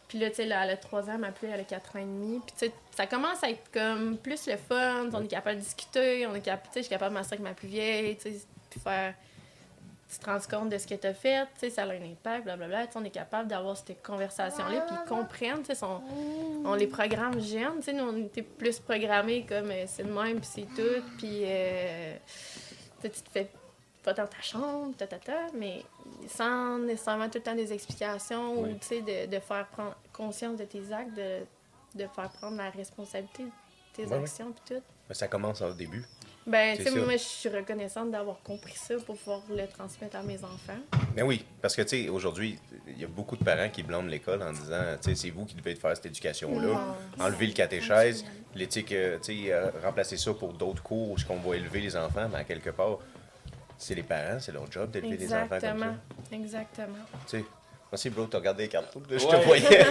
Puis 0.08 0.19
là, 0.19 0.30
tu 0.30 0.36
sais, 0.36 0.43
elle 0.43 0.51
a 0.54 0.77
3 0.77 1.10
ans, 1.10 1.17
ma 1.17 1.32
plus, 1.32 1.47
elle 1.47 1.62
a 1.62 1.63
4 1.63 1.95
ans 1.95 1.99
et 1.99 2.04
demi. 2.04 2.39
Puis 2.45 2.54
tu 2.60 2.65
sais, 2.67 2.73
ça 2.95 3.08
commence 3.08 3.43
à 3.43 3.49
être 3.49 3.71
comme 3.73 4.17
plus 4.17 4.45
le 4.47 4.58
fun, 4.58 5.10
on 5.13 5.23
est 5.23 5.27
capable 5.27 5.56
de 5.58 5.63
discuter, 5.63 6.27
on 6.27 6.36
est 6.36 6.41
capable, 6.41 6.67
tu 6.67 6.73
sais, 6.73 6.80
je 6.82 6.84
suis 6.84 6.89
capable 6.89 7.15
de 7.15 7.19
m'asseoir 7.19 7.34
avec 7.39 7.43
ma 7.43 7.54
plus 7.54 7.69
vieille, 7.69 8.17
tu 8.17 8.30
sais, 8.32 8.41
puis 8.69 8.80
faire... 8.80 9.13
Tu 10.12 10.19
te 10.19 10.26
rends 10.26 10.39
compte 10.39 10.69
de 10.69 10.78
ce 10.78 10.86
que 10.88 10.95
tu 10.95 11.08
as 11.08 11.13
fait, 11.13 11.45
tu 11.54 11.60
sais, 11.62 11.69
ça 11.69 11.84
a 11.84 11.86
un 11.88 12.02
impact, 12.12 12.43
blablabla. 12.43 12.88
Tu 12.88 12.93
sais, 12.93 13.00
on 13.00 13.04
est 13.06 13.10
capable 13.12 13.47
d'avoir 13.47 13.78
cette 13.78 14.04
conversation-là, 14.04 14.82
puis 14.82 14.95
ils 15.02 15.08
comprennent, 15.08 15.60
tu 15.60 15.67
sais, 15.67 15.76
son- 15.76 16.02
on 16.65 16.74
les 16.74 16.88
programme 16.88 17.39
jeunes, 17.39 17.78
tu 17.78 17.84
sais, 17.84 17.93
nous, 17.93 18.04
on 18.04 18.17
était 18.26 18.41
plus 18.41 18.78
programmés 18.80 19.45
comme 19.47 19.71
euh, 19.71 19.86
c'est 19.88 20.04
le 20.04 20.12
même, 20.12 20.41
puis 20.41 20.50
c'est 20.52 20.67
tout, 20.76 21.02
puis 21.17 21.43
euh, 21.45 22.15
tu 22.26 23.02
sais, 23.04 23.10
tu 23.10 23.21
te 23.21 23.30
fais 23.30 23.50
pas 24.04 24.12
dans 24.13 24.28
ta 24.28 24.41
chambre, 24.41 24.93
ta, 24.97 25.08
ta, 25.08 25.17
ta, 25.17 25.47
mais 25.54 25.84
sans 26.28 26.78
nécessairement 26.80 27.30
tout 27.30 27.38
le 27.38 27.43
temps 27.43 27.56
des 27.56 27.71
explications 27.71 28.62
Oui. 28.63 28.71
ou, 28.71 28.74
tu 28.80 28.88
sais, 28.88 29.02
de, 29.02 29.32
de 29.34 29.39
faire 29.39 29.65
prendre 29.67 29.95
conscience 30.12 30.58
de 30.58 30.65
tes 30.65 30.91
actes, 30.91 31.13
de, 31.15 31.39
de 31.95 32.08
faire 32.13 32.30
prendre 32.32 32.58
la 32.58 32.69
responsabilité 32.69 33.43
de 33.45 33.50
tes 33.93 34.06
ouais. 34.08 34.17
actions, 34.17 34.52
puis 34.52 34.76
tout. 34.76 34.84
Mais 35.08 35.15
ça 35.15 35.28
commence 35.30 35.62
au 35.62 35.74
début. 35.74 36.04
Ben, 36.47 36.75
tu 36.75 36.84
sais, 36.84 36.91
moi, 36.91 37.13
je 37.13 37.17
suis 37.17 37.49
reconnaissante 37.49 38.12
d'avoir 38.12 38.41
compris 38.41 38.73
ça 38.75 38.95
pour 39.06 39.15
pouvoir 39.15 39.41
le 39.49 39.67
transmettre 39.67 40.15
à 40.15 40.23
mes 40.23 40.43
enfants. 40.43 40.80
Mais 41.15 41.21
oui, 41.21 41.45
parce 41.62 41.75
que, 41.75 41.84
tu 41.84 42.04
sais, 42.04 42.10
aujourd'hui, 42.10 42.58
il 42.88 42.99
y 42.99 43.04
a 43.04 43.08
beaucoup 43.08 43.38
de 43.38 43.43
parents 43.43 43.69
qui 43.69 43.84
blâment 43.84 44.08
l'école 44.08 44.41
en 44.41 44.51
disant, 44.51 44.82
tu 45.01 45.10
sais, 45.10 45.15
c'est 45.15 45.30
vous 45.30 45.45
qui 45.45 45.56
devez 45.56 45.75
faire 45.75 45.95
cette 45.95 46.08
éducation-là. 46.08 46.95
Enlever 47.19 47.47
le 47.47 47.54
catéchèse, 47.54 48.25
l'éthique, 48.56 48.91
euh, 48.91 49.17
tu 49.21 49.45
sais, 49.45 49.54
euh, 49.54 49.69
remplacer 49.84 50.17
ça 50.17 50.34
pour 50.34 50.54
d'autres 50.54 50.82
cours 50.82 51.12
où 51.12 51.15
on 51.30 51.36
va 51.36 51.56
élever 51.56 51.80
les 51.82 51.95
enfants, 51.95 52.27
mais 52.32 52.39
à 52.39 52.43
quelque 52.43 52.71
part, 52.71 52.97
c'est 53.77 53.95
les 53.95 54.04
parents, 54.04 54.39
c'est 54.39 54.51
leur 54.51 54.71
job 54.71 54.89
d'élever 54.91 55.17
les 55.17 55.34
enfants 55.34 55.47
comme 55.47 55.60
ça. 55.60 55.67
Exactement. 55.67 55.95
Exactement. 56.32 57.06
Tu 57.27 57.38
sais, 57.38 57.45
merci, 57.91 58.10
bro, 58.10 58.25
t'as 58.25 58.38
regardé 58.38 58.63
les 58.63 58.69
cartoons, 58.69 59.04
là, 59.10 59.17
je 59.17 59.25
te 59.27 59.36
voyais. 59.45 59.84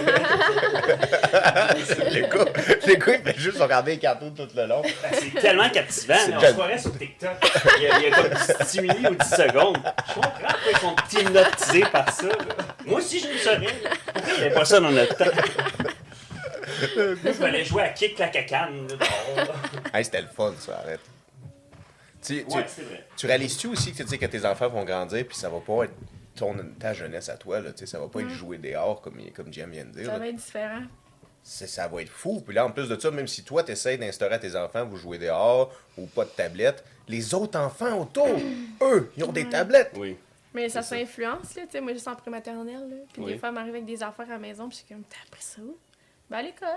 le 2.13 2.21
gars, 2.21 2.45
le 2.87 2.95
gars, 2.95 3.13
il 3.15 3.23
fait 3.23 3.39
juste 3.39 3.59
regarder 3.59 3.91
les 3.93 3.99
cartoons 3.99 4.31
tout 4.31 4.47
le 4.55 4.65
long. 4.65 4.81
Ben, 4.81 4.91
c'est 5.13 5.39
tellement 5.39 5.69
captivant. 5.69 6.15
On 6.33 6.39
se 6.39 6.51
croirait 6.53 6.77
sur 6.79 6.97
TikTok. 6.97 7.31
Il 7.77 7.83
y 7.83 7.87
a, 7.87 7.99
il 7.99 8.03
y 8.03 8.07
a 8.11 8.15
comme 8.21 8.65
10 8.65 8.81
minutes 8.81 9.09
ou 9.11 9.15
10 9.15 9.29
secondes. 9.29 9.77
Je 10.07 10.13
comprends 10.13 10.31
pourquoi 10.31 10.71
ils 10.71 10.79
sont 10.79 10.95
hypnotisés 11.19 11.85
par 11.91 12.11
ça. 12.11 12.27
Moi 12.85 12.99
aussi, 12.99 13.19
je 13.19 13.27
le 13.27 13.37
saurais. 13.37 13.59
là. 13.59 13.89
Pourquoi 14.13 14.31
il 14.33 14.35
n'y 14.39 14.41
avait 14.45 14.53
pas 14.55 14.65
ça 14.65 14.79
dans 14.79 14.91
notre 14.91 15.15
temps? 15.15 15.25
Il 17.23 17.33
fallait 17.33 17.63
jouer 17.65 17.83
à 17.83 17.89
kick 17.89 18.17
la 18.17 18.27
cacane. 18.29 18.87
Hey, 19.93 20.03
c'était 20.03 20.21
le 20.21 20.27
fun, 20.27 20.53
ça, 20.59 20.79
arrête. 20.83 20.99
Tu, 22.25 22.43
Ouais, 22.49 22.65
tu 23.17 23.25
réalises-tu 23.25 23.67
aussi 23.67 23.93
que, 23.93 24.03
tu 24.03 24.09
sais, 24.09 24.17
que 24.17 24.25
tes 24.25 24.45
enfants 24.45 24.69
vont 24.69 24.83
grandir, 24.83 25.25
puis 25.27 25.35
ça 25.37 25.49
va 25.49 25.59
pas 25.59 25.85
être 25.85 25.93
ton, 26.35 26.55
ta 26.79 26.93
jeunesse 26.93 27.29
à 27.29 27.37
toi, 27.37 27.59
là, 27.59 27.71
tu 27.71 27.79
sais, 27.79 27.85
ça 27.85 27.99
va 27.99 28.07
pas 28.07 28.21
être 28.21 28.29
jouer 28.29 28.57
dehors, 28.57 29.01
comme, 29.01 29.17
comme 29.35 29.51
Jim 29.53 29.67
vient 29.67 29.85
de 29.85 29.91
dire. 29.91 30.05
Ça 30.05 30.13
là. 30.13 30.19
va 30.19 30.27
être 30.27 30.35
différent. 30.35 30.81
C'est- 31.43 31.67
ça 31.67 31.87
va 31.87 32.01
être 32.01 32.09
fou. 32.09 32.41
Puis 32.45 32.53
là, 32.55 32.65
en 32.65 32.71
plus 32.71 32.87
de 32.87 32.99
ça, 32.99 33.09
même 33.11 33.27
si 33.27 33.43
toi, 33.43 33.63
tu 33.63 33.71
essaies 33.71 33.97
d'instaurer 33.97 34.35
à 34.35 34.39
tes 34.39 34.55
enfants, 34.55 34.85
vous 34.85 34.97
jouez 34.97 35.17
dehors 35.17 35.73
ou 35.97 36.05
pas 36.05 36.23
de 36.25 36.29
tablette, 36.29 36.83
les 37.07 37.33
autres 37.33 37.59
enfants 37.59 37.99
autour, 37.99 38.27
eux, 38.81 39.11
ils 39.17 39.23
ont 39.23 39.31
des 39.31 39.49
tablettes. 39.49 39.91
Oui. 39.97 40.15
Mais 40.53 40.69
ça 40.69 40.81
s'influence, 40.81 41.55
là. 41.55 41.63
Tu 41.63 41.71
sais, 41.71 41.81
moi, 41.81 41.93
juste 41.93 42.07
en 42.07 42.15
prématernelle, 42.15 42.89
là. 42.89 42.95
Puis 43.13 43.21
Oui. 43.23 43.33
des 43.33 43.37
fois, 43.39 43.51
m'arrive 43.51 43.73
avec 43.73 43.85
des 43.85 44.03
affaires 44.03 44.27
à 44.27 44.33
la 44.33 44.37
maison, 44.37 44.67
puis 44.69 44.77
je 44.79 44.85
suis 44.85 44.93
comme, 44.93 45.03
t'as 45.03 45.17
appris 45.27 45.41
ça 45.41 45.61
où? 45.61 45.77
Ben, 46.29 46.37
à 46.37 46.41
l'école. 46.43 46.67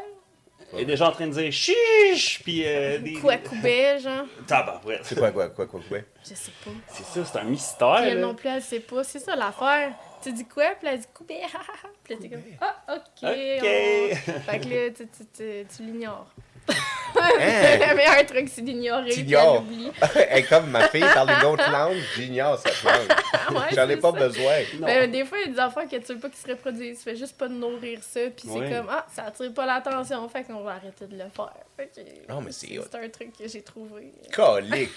Il 0.73 0.81
est 0.81 0.85
déjà 0.87 1.09
en 1.09 1.13
train 1.13 1.27
de 1.29 1.33
dire 1.33 1.53
chiche, 1.53 2.41
puis 2.43 2.63
euh, 2.67 2.99
des. 2.99 3.15
Quoi, 3.15 3.37
coubet, 3.37 3.99
genre? 4.01 4.25
Tabarouette. 4.47 5.01
C'est 5.05 5.17
quoi, 5.17 5.31
quoi, 5.31 5.49
quoi, 5.51 5.67
quoi, 5.67 5.81
quoi? 5.89 5.99
Je 6.23 6.35
sais 6.35 6.51
pas. 6.65 6.71
C'est 6.89 7.05
ça, 7.05 7.25
c'est 7.25 7.39
un 7.39 7.45
mystère. 7.45 7.97
Puis 8.01 8.09
elle 8.09 8.21
là. 8.21 8.27
non 8.27 8.35
plus, 8.35 8.49
elle 8.49 8.63
sait 8.63 8.81
pas. 8.81 9.05
C'est 9.05 9.21
ça 9.21 9.37
l'affaire. 9.37 9.93
Tu 10.23 10.33
dis 10.33 10.45
quoi? 10.47 10.71
Puis 10.79 10.89
elle 10.89 10.99
dit 10.99 11.07
coubet, 11.15 11.43
hahaha. 11.43 11.89
Puis 12.03 12.15
là, 12.15 12.21
t'es 12.21 12.29
comme, 12.29 12.43
ah, 12.61 12.77
ok. 12.89 12.99
Ok. 13.23 13.25
on- 13.25 14.41
Fait 14.51 14.59
que 14.61 14.69
là, 14.69 14.91
tu, 14.91 15.07
tu, 15.07 15.27
tu, 15.37 15.77
tu 15.77 15.83
l'ignores. 15.85 16.27
Hein? 16.69 17.79
Le 17.91 17.95
meilleur 17.97 18.27
truc, 18.27 18.49
c'est 18.53 18.63
d'ignorer. 18.63 19.11
T'ignores. 19.11 19.65
comme 20.49 20.71
ma 20.71 20.89
fille 20.89 21.01
parle 21.15 21.31
une 21.31 21.47
autre 21.47 21.71
langue, 21.71 21.97
j'ignore 22.17 22.59
cette 22.59 22.83
langue. 22.83 23.17
Ouais, 23.55 23.75
J'en 23.75 23.89
ai 23.89 23.97
pas 23.99 24.11
ça. 24.11 24.19
besoin. 24.19 24.55
Ben, 24.81 25.11
des 25.11 25.25
fois, 25.25 25.39
il 25.39 25.49
y 25.49 25.51
a 25.51 25.53
des 25.53 25.61
affaires 25.61 25.85
que 25.89 25.97
tu 25.97 26.15
veux 26.15 26.19
pas 26.19 26.29
qu'ils 26.31 26.39
se 26.39 26.49
reproduisent. 26.49 26.99
Tu 26.99 27.05
fais 27.05 27.15
juste 27.17 27.37
pas 27.37 27.47
de 27.47 27.53
nourrir 27.53 27.99
ça. 28.03 28.21
Puis 28.35 28.49
Ouais. 28.49 28.67
c'est 28.69 28.77
comme, 28.77 28.87
ah, 28.91 29.07
ça 29.15 29.25
attire 29.27 29.53
pas 29.53 29.67
l'attention. 29.67 30.27
Fait 30.31 30.45
qu'on 30.45 30.63
va 30.63 30.73
arrêter 30.73 31.07
de 31.07 31.13
le 31.13 31.29
faire. 31.35 31.53
Fait 31.77 31.91
que, 31.95 32.33
Non, 32.33 32.41
mais 32.41 32.53
c'est 32.53 32.79
un 32.79 33.09
truc 33.11 33.37
que 33.39 33.47
j'ai 33.47 33.63
trouvé. 33.63 34.13
Colique. 34.33 34.91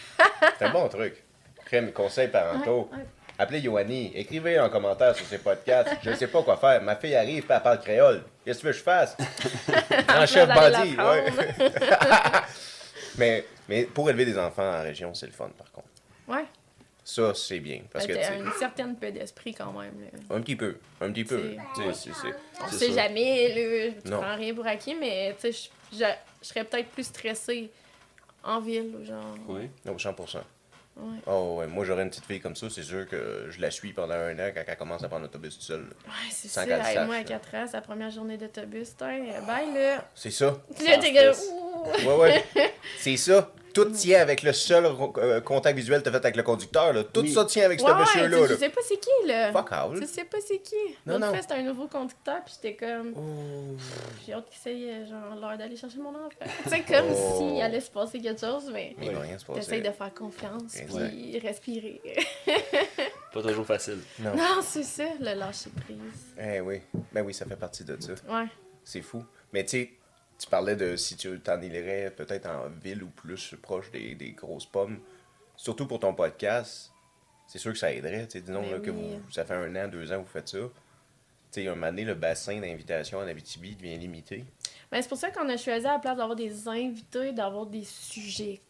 C'est 0.58 0.65
un 0.65 0.69
bon 0.71 0.88
truc. 0.88 1.21
Crème, 1.65 1.91
conseils 1.91 2.30
parentaux. 2.30 2.89
Ouais, 2.91 2.97
ouais. 2.99 3.06
Appelez 3.39 3.60
Yoanni. 3.60 4.12
Écrivez 4.15 4.58
un 4.58 4.69
commentaire 4.69 5.15
sur 5.15 5.26
ses 5.26 5.38
podcasts. 5.38 5.89
Je 6.04 6.10
ne 6.10 6.15
sais 6.15 6.28
pas 6.28 6.41
quoi 6.41 6.58
faire. 6.58 6.82
Ma 6.82 6.95
fille 6.95 7.15
arrive, 7.15 7.43
puis 7.43 7.54
elle 7.56 7.62
parle 7.62 7.80
créole. 7.80 8.23
Qu'est-ce 8.43 8.58
que 8.60 8.62
tu 8.62 8.67
veux 8.67 8.71
que 8.73 8.78
je 8.80 8.84
fasse? 8.84 9.15
En 10.10 10.26
chef 10.26 10.47
bandit, 10.47 10.95
ouais. 10.97 11.26
mais, 13.17 13.45
mais 13.69 13.84
pour 13.86 14.10
élever 14.10 14.26
des 14.26 14.38
enfants 14.38 14.80
en 14.80 14.82
région, 14.82 15.13
c'est 15.13 15.28
le 15.28 15.32
fun, 15.34 15.50
par 15.58 15.71
contre. 15.71 15.88
Ouais. 16.28 16.45
Ça, 17.04 17.34
c'est 17.36 17.60
bien. 17.60 17.82
Parce 17.91 18.06
que, 18.06 18.13
t'as 18.13 18.36
une 18.36 18.52
certaine 18.60 18.95
paix 18.95 19.12
d'esprit 19.12 19.54
quand 19.54 19.71
même. 19.71 19.93
là. 20.02 20.36
un 20.36 20.41
petit 20.41 20.56
peu. 20.56 20.78
Un 21.00 21.12
petit 21.12 21.23
peu. 21.23 21.56
C'est- 21.76 21.82
Tu 21.84 21.93
sais, 21.93 21.93
c'est- 21.93 22.21
c'est- 22.21 22.36
On 22.63 22.67
sait 22.67 22.89
ça. 22.89 23.04
jamais, 23.08 23.95
Non. 24.06 24.19
prends 24.19 24.36
rien 24.36 24.54
pour 24.54 24.67
acquis, 24.67 24.95
mais 24.95 25.34
tu 25.39 25.52
sais, 25.54 25.69
je- 25.93 25.97
je 25.97 26.04
je 26.41 26.47
serais 26.47 26.63
peut-être 26.65 26.89
plus 26.89 27.06
stressée 27.06 27.69
en 28.43 28.60
ville, 28.60 28.93
genre. 29.04 29.36
Oui. 29.47 29.69
Non, 29.86 29.97
100%. 29.97 30.39
Ouais. 31.00 31.20
Oh, 31.28 31.58
ouais. 31.60 31.68
Moi, 31.68 31.86
j'aurais 31.86 32.04
une 32.04 32.10
petite 32.10 32.26
fille 32.26 32.40
comme 32.40 32.56
ça, 32.56 32.70
c'est 32.70 32.84
sûr 32.84 33.08
que 33.08 33.48
je 33.50 33.62
la 33.62 33.70
suis 33.70 33.94
pendant 33.94 34.16
un 34.16 34.34
an 34.40 34.52
quand 34.54 34.64
elle 34.66 34.78
commence 34.78 35.04
à 35.04 35.08
prendre 35.08 35.24
l'autobus 35.24 35.54
toute 35.54 35.64
seule. 35.64 35.82
Ouais, 36.06 36.32
c'est 36.32 36.48
ça. 36.48 36.64
Hey, 36.64 36.70
sache, 36.70 37.06
moi, 37.06 37.16
à 37.16 37.20
là. 37.20 37.24
4 37.24 37.56
ans, 37.56 37.66
la 37.72 37.82
première 37.82 38.10
journée 38.10 38.38
d'autobus. 38.38 38.96
Tain, 38.96 39.20
bye, 39.46 39.74
là. 39.74 40.10
C'est 40.16 40.32
ça. 40.32 40.58
Là, 40.84 40.98
t'es 40.98 41.14
comme. 41.14 42.08
Ouais, 42.08 42.16
ouais. 42.16 42.46
c'est 42.98 43.18
ça. 43.18 43.52
Tout 43.84 43.92
tient 43.92 44.20
avec 44.22 44.44
le 44.44 44.54
seul 44.54 44.86
euh, 45.18 45.42
contact 45.42 45.78
visuel 45.78 46.00
que 46.00 46.06
t'as 46.06 46.12
fait 46.12 46.18
avec 46.26 46.36
le 46.36 46.44
conducteur. 46.44 46.94
Là. 46.94 47.04
Tout 47.04 47.22
Oui. 47.22 47.32
ça 47.34 47.46
tient 47.46 47.66
avec 47.66 47.80
ce 47.80 47.86
Ouais, 47.86 47.92
ouais, 47.92 48.00
monsieur-là. 48.00 48.48
tu- 48.48 48.56
sais 48.58 48.70
pas 48.70 48.82
c'est 48.88 49.00
qui, 49.00 49.28
là. 49.28 49.52
Fuck 49.52 49.72
all. 49.72 50.00
Tu 50.00 50.08
sais 50.08 50.24
pas 50.26 50.38
c'est 50.46 50.60
qui. 50.60 50.76
Non, 51.06 51.20
non. 51.20 51.32
c'était 51.40 51.54
un 51.56 51.63
nouveau 51.63 51.88
conducteur, 51.88 52.44
puis 52.46 52.54
j'étais 52.62 52.76
comme. 52.76 53.13
Oh. 53.16 53.76
J'ai 54.26 54.34
hâte 54.34 54.50
qu'il 54.50 54.58
essaye, 54.58 54.90
euh, 54.90 55.06
genre, 55.06 55.36
l'heure 55.40 55.58
d'aller 55.58 55.76
chercher 55.76 55.98
mon 56.00 56.10
enfant. 56.10 56.30
tu 56.63 56.70
sais, 56.70 56.82
comme 56.82 57.06
Oh. 57.12 57.36
s'il 57.38 57.62
allait 57.62 57.80
se 57.82 57.92
passer 57.92 58.20
quelque 58.20 58.40
chose, 58.42 58.70
mais. 58.74 58.96
Il 59.02 59.12
va 59.12 59.22
rien 59.22 59.38
se 59.38 59.46
passer. 59.46 59.60
T'essayes 59.60 59.82
de 59.82 59.92
faire 59.92 60.13
confiance, 60.13 60.74
puis 60.88 61.40
respirer. 61.40 62.02
Pas 63.34 63.42
toujours 63.42 63.66
facile. 63.66 64.00
Non. 64.20 64.36
non, 64.36 64.62
c'est 64.63 64.84
ça, 64.84 65.04
le 65.20 65.34
lâcher 65.38 65.70
prise. 65.86 65.98
Eh 66.40 66.60
oui. 66.62 66.82
Ben 67.12 67.24
oui, 67.24 67.34
ça 67.34 67.46
fait 67.46 67.56
partie 67.56 67.84
de 67.84 67.98
ça. 68.00 68.13
Ouais. 68.30 68.46
C'est 68.84 69.02
fou. 69.02 69.24
Mais 69.54 69.63
tu 69.63 69.70
sais, 69.72 69.92
tu 70.38 70.47
parlais 70.50 70.76
de 70.76 70.95
si 70.95 71.15
tu 71.15 71.39
t'en 71.39 71.60
irais 71.62 72.13
peut-être 72.15 72.47
en 72.47 72.69
ville 72.69 73.04
ou 73.04 73.10
plus 73.10 73.56
proche 73.62 73.89
des, 73.91 74.15
des 74.15 74.32
grosses 74.32 74.65
pommes. 74.65 75.00
Surtout 75.56 75.88
pour 75.88 76.00
ton 76.00 76.13
podcast, 76.13 76.91
c'est 77.47 77.58
sûr 77.58 77.71
que 77.71 77.80
ça 77.80 77.91
aiderait. 77.91 78.28
Disons 78.28 78.62
Ben 78.62 78.71
là, 78.71 78.80
que 78.80 78.91
oui. 78.91 79.15
vous, 79.15 79.32
ça 79.32 79.45
fait 79.45 79.56
un 79.56 79.76
an, 79.76 79.88
deux 79.88 80.12
ans 80.12 80.17
que 80.17 80.26
vous 80.28 80.32
faites 80.32 80.50
ça. 80.50 80.60
Tu 81.50 81.62
sais, 81.63 81.67
un 81.67 81.76
moment 81.76 81.88
donné, 81.88 82.04
le 82.04 82.13
bassin 82.13 82.60
d'invitation 82.60 83.19
en 83.19 83.28
Abitibi 83.28 83.76
devient 83.76 83.97
limité. 83.97 84.43
Ben, 84.91 85.02
c'est 85.02 85.08
pour 85.08 85.17
ça 85.17 85.32
qu'on 85.32 85.47
a 85.50 85.58
choisi 85.58 85.86
à 85.86 85.93
la 85.93 86.00
place 86.00 86.17
d'avoir 86.17 86.36
des 86.36 86.67
invités, 86.67 87.32
d'avoir 87.32 87.65
des 87.65 87.84
sujets 87.86 88.62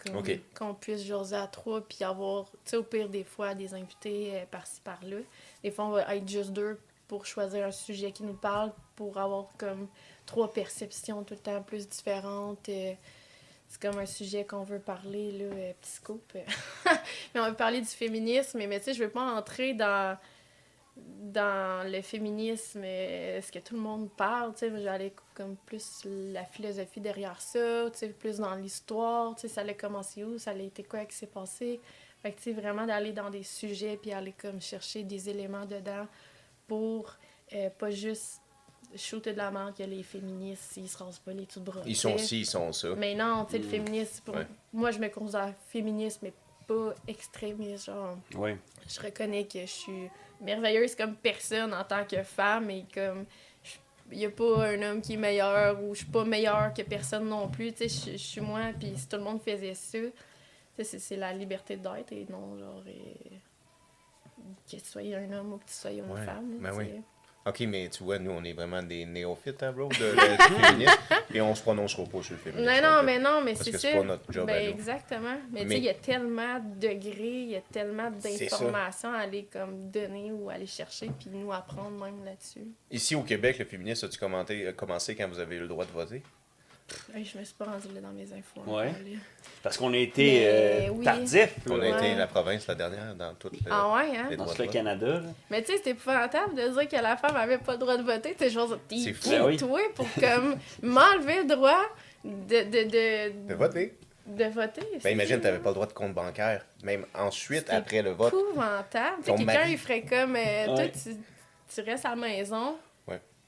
qu'on 0.56 0.74
puisse 0.76 1.04
jaser 1.04 1.36
à 1.36 1.48
trois, 1.48 1.82
puis 1.82 2.04
avoir, 2.04 2.46
tu 2.52 2.58
sais, 2.66 2.78
au 2.78 2.84
pire 2.84 3.10
des 3.10 3.24
fois, 3.24 3.56
des 3.56 3.74
invités 3.74 4.32
euh, 4.36 4.46
par-ci 4.50 4.80
par-là. 4.82 5.18
Des 5.64 5.72
fois, 5.72 5.86
on 5.88 5.92
va 5.92 6.16
être 6.16 6.28
juste 6.28 6.52
deux 6.52 6.80
pour 7.08 7.26
choisir 7.26 7.66
un 7.66 7.72
sujet 7.72 8.12
qui 8.12 8.24
nous 8.24 8.34
parle, 8.34 8.72
pour 8.96 9.18
avoir 9.18 9.48
comme 9.58 9.88
trois 10.26 10.52
perceptions 10.52 11.24
tout 11.24 11.34
le 11.34 11.40
temps 11.40 11.62
plus 11.62 11.88
différentes. 11.88 12.70
euh, 12.70 12.94
c'est 13.70 13.82
comme 13.82 14.00
un 14.00 14.06
sujet 14.06 14.46
qu'on 14.46 14.64
veut 14.64 14.80
parler, 14.80 15.32
là, 15.34 15.46
euh, 15.46 15.74
scoop. 15.82 16.34
mais 17.34 17.42
on 17.42 17.50
veut 17.50 17.56
parler 17.56 17.82
du 17.82 17.88
féminisme, 17.88 18.60
mais, 18.66 18.80
tu 18.80 18.86
sais, 18.86 18.94
je 18.94 19.04
veux 19.04 19.10
pas 19.10 19.22
entrer 19.22 19.74
dans 19.74 20.18
dans 21.00 21.88
le 21.88 22.02
féminisme, 22.02 22.82
euh, 22.84 23.40
ce 23.40 23.52
que 23.52 23.60
tout 23.60 23.76
le 23.76 23.82
monde 23.82 24.10
parle, 24.18 24.54
tu 24.54 24.60
sais, 24.60 24.82
j'allais 24.82 25.14
comme 25.36 25.56
plus 25.56 26.02
la 26.06 26.44
philosophie 26.44 27.00
derrière 27.00 27.40
ça, 27.40 27.90
tu 27.92 28.00
sais, 28.00 28.10
plus 28.10 28.38
dans 28.38 28.56
l'histoire, 28.56 29.36
tu 29.36 29.42
sais, 29.42 29.48
ça 29.48 29.62
allait 29.62 29.76
commencer 29.76 30.24
où, 30.24 30.40
ça 30.40 30.52
allait 30.52 30.66
été 30.66 30.84
quoi 30.84 31.06
qui 31.06 31.16
s'est 31.16 31.28
passé. 31.28 31.80
Fait 32.24 32.32
que, 32.32 32.38
tu 32.38 32.44
sais, 32.46 32.54
vraiment 32.54 32.86
d'aller 32.88 33.12
dans 33.12 33.30
des 33.30 33.44
sujets 33.44 33.98
puis 33.98 34.12
aller 34.12 34.34
comme 34.34 34.60
chercher 34.60 35.04
des 35.04 35.30
éléments 35.30 35.66
dedans 35.66 36.08
pour 36.68 37.16
euh, 37.54 37.70
pas 37.78 37.90
juste 37.92 38.42
shooter 38.96 39.34
de 39.34 39.38
la 39.38 39.52
merde 39.52 39.76
que 39.76 39.84
les 39.84 40.04
féministes, 40.04 40.78
ils 40.78 40.88
se 40.88 40.98
rasent 40.98 41.20
pas 41.20 41.34
les 41.34 41.46
tout 41.46 41.62
bras. 41.62 41.82
Ils 41.86 41.96
sont 41.96 42.18
ci, 42.18 42.42
ils 42.42 42.46
sont 42.46 42.72
ça. 42.72 42.90
Mais 42.96 43.16
non, 43.16 43.46
tu 43.46 43.52
sais, 43.54 43.58
le 43.60 43.66
Mm. 43.66 43.70
pour... 44.26 44.36
Ouais. 44.36 44.48
moi, 44.74 44.92
je 44.92 45.00
me 45.00 45.10
considère 45.10 45.54
féministe, 45.70 46.20
mais 46.24 46.34
pas 46.68 46.94
extrémiste, 47.08 47.86
genre 47.86 48.18
Oui. 48.36 48.52
je 48.88 49.00
reconnais 49.02 49.46
que 49.46 49.62
je 49.62 49.66
suis 49.66 50.10
merveilleuse 50.42 50.96
comme 50.96 51.16
personne 51.16 51.74
en 51.74 51.84
tant 51.84 52.04
que 52.06 52.22
femme 52.24 52.70
et 52.70 52.86
comme 52.94 53.26
il 54.12 54.20
n'y 54.20 54.26
a 54.26 54.30
pas 54.32 54.68
un 54.70 54.82
homme 54.84 55.02
qui 55.02 55.14
est 55.14 55.18
meilleur 55.18 55.82
ou 55.84 55.94
je 55.94 56.00
suis 56.00 56.12
pas 56.12 56.24
meilleure 56.24 56.74
que 56.74 56.82
personne 56.84 57.28
non 57.28 57.48
plus 57.50 57.74
tu 57.74 57.90
sais 57.90 58.12
je- 58.14 58.18
suis 58.18 58.40
moi 58.42 58.62
puis 58.80 58.94
si 58.96 59.08
tout 59.08 59.18
le 59.18 59.24
monde 59.24 59.42
faisait 59.42 59.74
ça 59.74 59.98
tu 59.98 60.12
sais, 60.78 60.84
c'est 60.84 61.00
c'est 61.00 61.16
la 61.18 61.34
liberté 61.34 61.76
d'être 61.76 62.12
et 62.14 62.26
non 62.30 62.58
genre 62.58 62.84
que 64.66 64.78
tu 64.78 64.80
sois 64.80 65.02
un 65.02 65.32
homme 65.34 65.54
ou 65.54 65.58
que 65.58 65.66
tu 65.66 65.74
sois 65.74 65.92
une 65.92 66.10
Ouais, 66.12 66.26
femme 66.26 66.58
ben 66.60 66.72
oui. 66.76 67.02
Ok, 67.48 67.62
mais 67.62 67.88
tu 67.88 68.04
vois, 68.04 68.20
nous, 68.20 68.32
on 68.32 68.44
est 68.44 68.52
vraiment 68.52 68.84
des 68.84 69.06
néophytes, 69.06 69.64
hein, 69.64 69.72
bro, 69.72 69.88
de, 69.88 69.94
féminisme. 69.96 70.92
Et 71.34 71.40
on 71.40 71.56
se 71.56 71.62
prononcera 71.62 72.04
pas 72.04 72.22
sur 72.22 72.34
le 72.34 72.40
féminisme. 72.40 72.70
non 72.70 72.82
non 72.82 73.04
mais 73.04 73.20
non 73.20 73.42
mais 73.42 73.56
c'est 73.56 73.72
ça 73.72 73.78
c'est 73.80 73.94
pas 73.94 74.04
notre 74.04 74.32
job 74.32 74.50
à 74.50 74.54
ben, 74.54 74.66
nous. 74.66 74.72
exactement 74.72 75.38
mais, 75.52 75.64
tu 75.64 75.70
sais 75.70 75.78
il 75.78 75.84
y 75.84 75.90
a 75.90 75.94
tellement 75.94 76.60
de 76.60 76.88
degrés 76.88 77.42
il 77.42 77.50
y 77.50 77.56
a 77.56 77.62
tellement 77.62 78.12
d'informations 78.12 79.14
à 79.14 79.20
aller 79.20 79.48
comme 79.52 79.90
donner 79.90 80.32
ou 80.32 80.50
aller 80.50 80.66
chercher 80.66 81.10
puis 81.20 81.30
nous 81.32 81.52
apprendre 81.54 82.04
même 82.04 82.24
là-dessus 82.26 82.68
Ici, 82.92 83.16
au 83.16 83.24
Québec, 83.24 83.60
le 83.60 83.66
féminisme, 83.66 84.08
as-tu 84.08 84.20
euh, 84.24 84.72
commencé 84.74 85.16
quand 85.16 85.28
vous 85.28 85.40
avez 85.40 85.58
eu 85.58 85.62
le 85.62 85.68
droit 85.68 85.86
de 85.86 85.92
voter? 85.92 86.24
Hey, 87.14 87.26
je 87.26 87.38
me 87.38 87.44
suis 87.44 87.54
pas 87.54 87.66
rendue 87.66 87.88
là 87.94 88.02
dans 88.02 88.12
mes 88.14 88.24
infos. 88.32 88.62
Ouais. 88.66 88.94
Parce 89.62 89.78
qu'on 89.78 89.94
a 89.94 89.98
été 89.98 90.24
Mais 90.24 90.88
euh, 90.88 90.90
oui. 90.94 91.04
tardif 91.04 91.56
On 91.70 91.76
a 91.76 91.80
Ouais. 91.80 91.90
été 91.92 92.16
la 92.16 92.28
province 92.28 92.66
la 92.68 92.76
dernière 92.76 93.14
dans 93.16 93.34
toute 93.36 93.54
le... 93.54 93.60
Ah 93.70 93.94
ouais, 93.94 94.18
hein? 94.18 94.30
dans 94.38 94.46
tout 94.46 94.62
le. 94.62 94.68
Canada. 94.70 95.06
là. 95.08 95.22
Mais 95.50 95.62
tu 95.62 95.72
sais, 95.72 95.78
c'était 95.78 95.90
épouvantable 95.92 96.56
de 96.56 96.68
dire 96.80 96.88
que 96.88 96.96
la 96.96 97.18
femme 97.18 97.36
avait 97.36 97.58
pas 97.58 97.74
le 97.74 97.78
droit 97.80 97.98
de 97.98 98.04
voter. 98.04 98.34
T'es 98.36 98.50
genre, 98.50 98.78
t'es 98.88 98.98
C'est 98.98 99.14
fou. 99.14 99.30
Ben 99.30 99.44
oui. 99.46 99.82
pour 99.96 100.08
comme 100.20 100.56
m'enlever 100.82 101.44
le 101.44 101.56
droit 101.56 101.84
de, 102.24 102.64
de, 102.64 102.84
de, 102.90 103.48
De 103.50 103.54
voter? 103.56 103.98
de 104.26 104.46
voter? 104.46 104.82
Ben 105.04 105.12
imagine, 105.12 105.40
t'avais 105.42 105.60
pas 105.60 105.70
le 105.70 105.76
droit 105.76 105.88
de 105.88 105.94
compte 105.94 106.14
bancaire. 106.14 106.66
Même 106.84 107.06
ensuite, 107.16 107.70
après 107.70 108.02
le 108.02 108.12
vote. 108.12 108.34
épouvantable. 108.34 109.18
Tu 109.20 109.24
sais, 109.24 109.32
Ton 109.32 109.38
quelqu'un, 109.38 109.54
mari. 109.54 109.72
il 109.74 109.78
ferait 109.78 110.02
comme, 110.04 110.36
euh, 110.36 110.66
toi, 110.68 110.86
tu, 110.88 111.16
tu 111.74 111.82
restes 111.82 112.06
à 112.06 112.10
la 112.10 112.16
maison. 112.16 112.78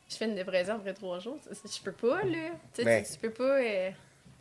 Je 0.10 0.16
fais 0.16 0.26
une 0.26 0.36
livraison 0.36 0.74
après 0.76 0.94
trois 0.94 1.20
jours. 1.20 1.38
Je 1.50 1.82
peux 1.84 1.92
pas, 1.92 2.24
là. 2.24 2.50
Tu 2.74 2.82
sais, 2.82 2.84
Ben. 2.84 3.04
tu, 3.04 3.12
tu 3.14 3.18
peux 3.20 3.32
pas. 3.32 3.60
euh, 3.60 3.92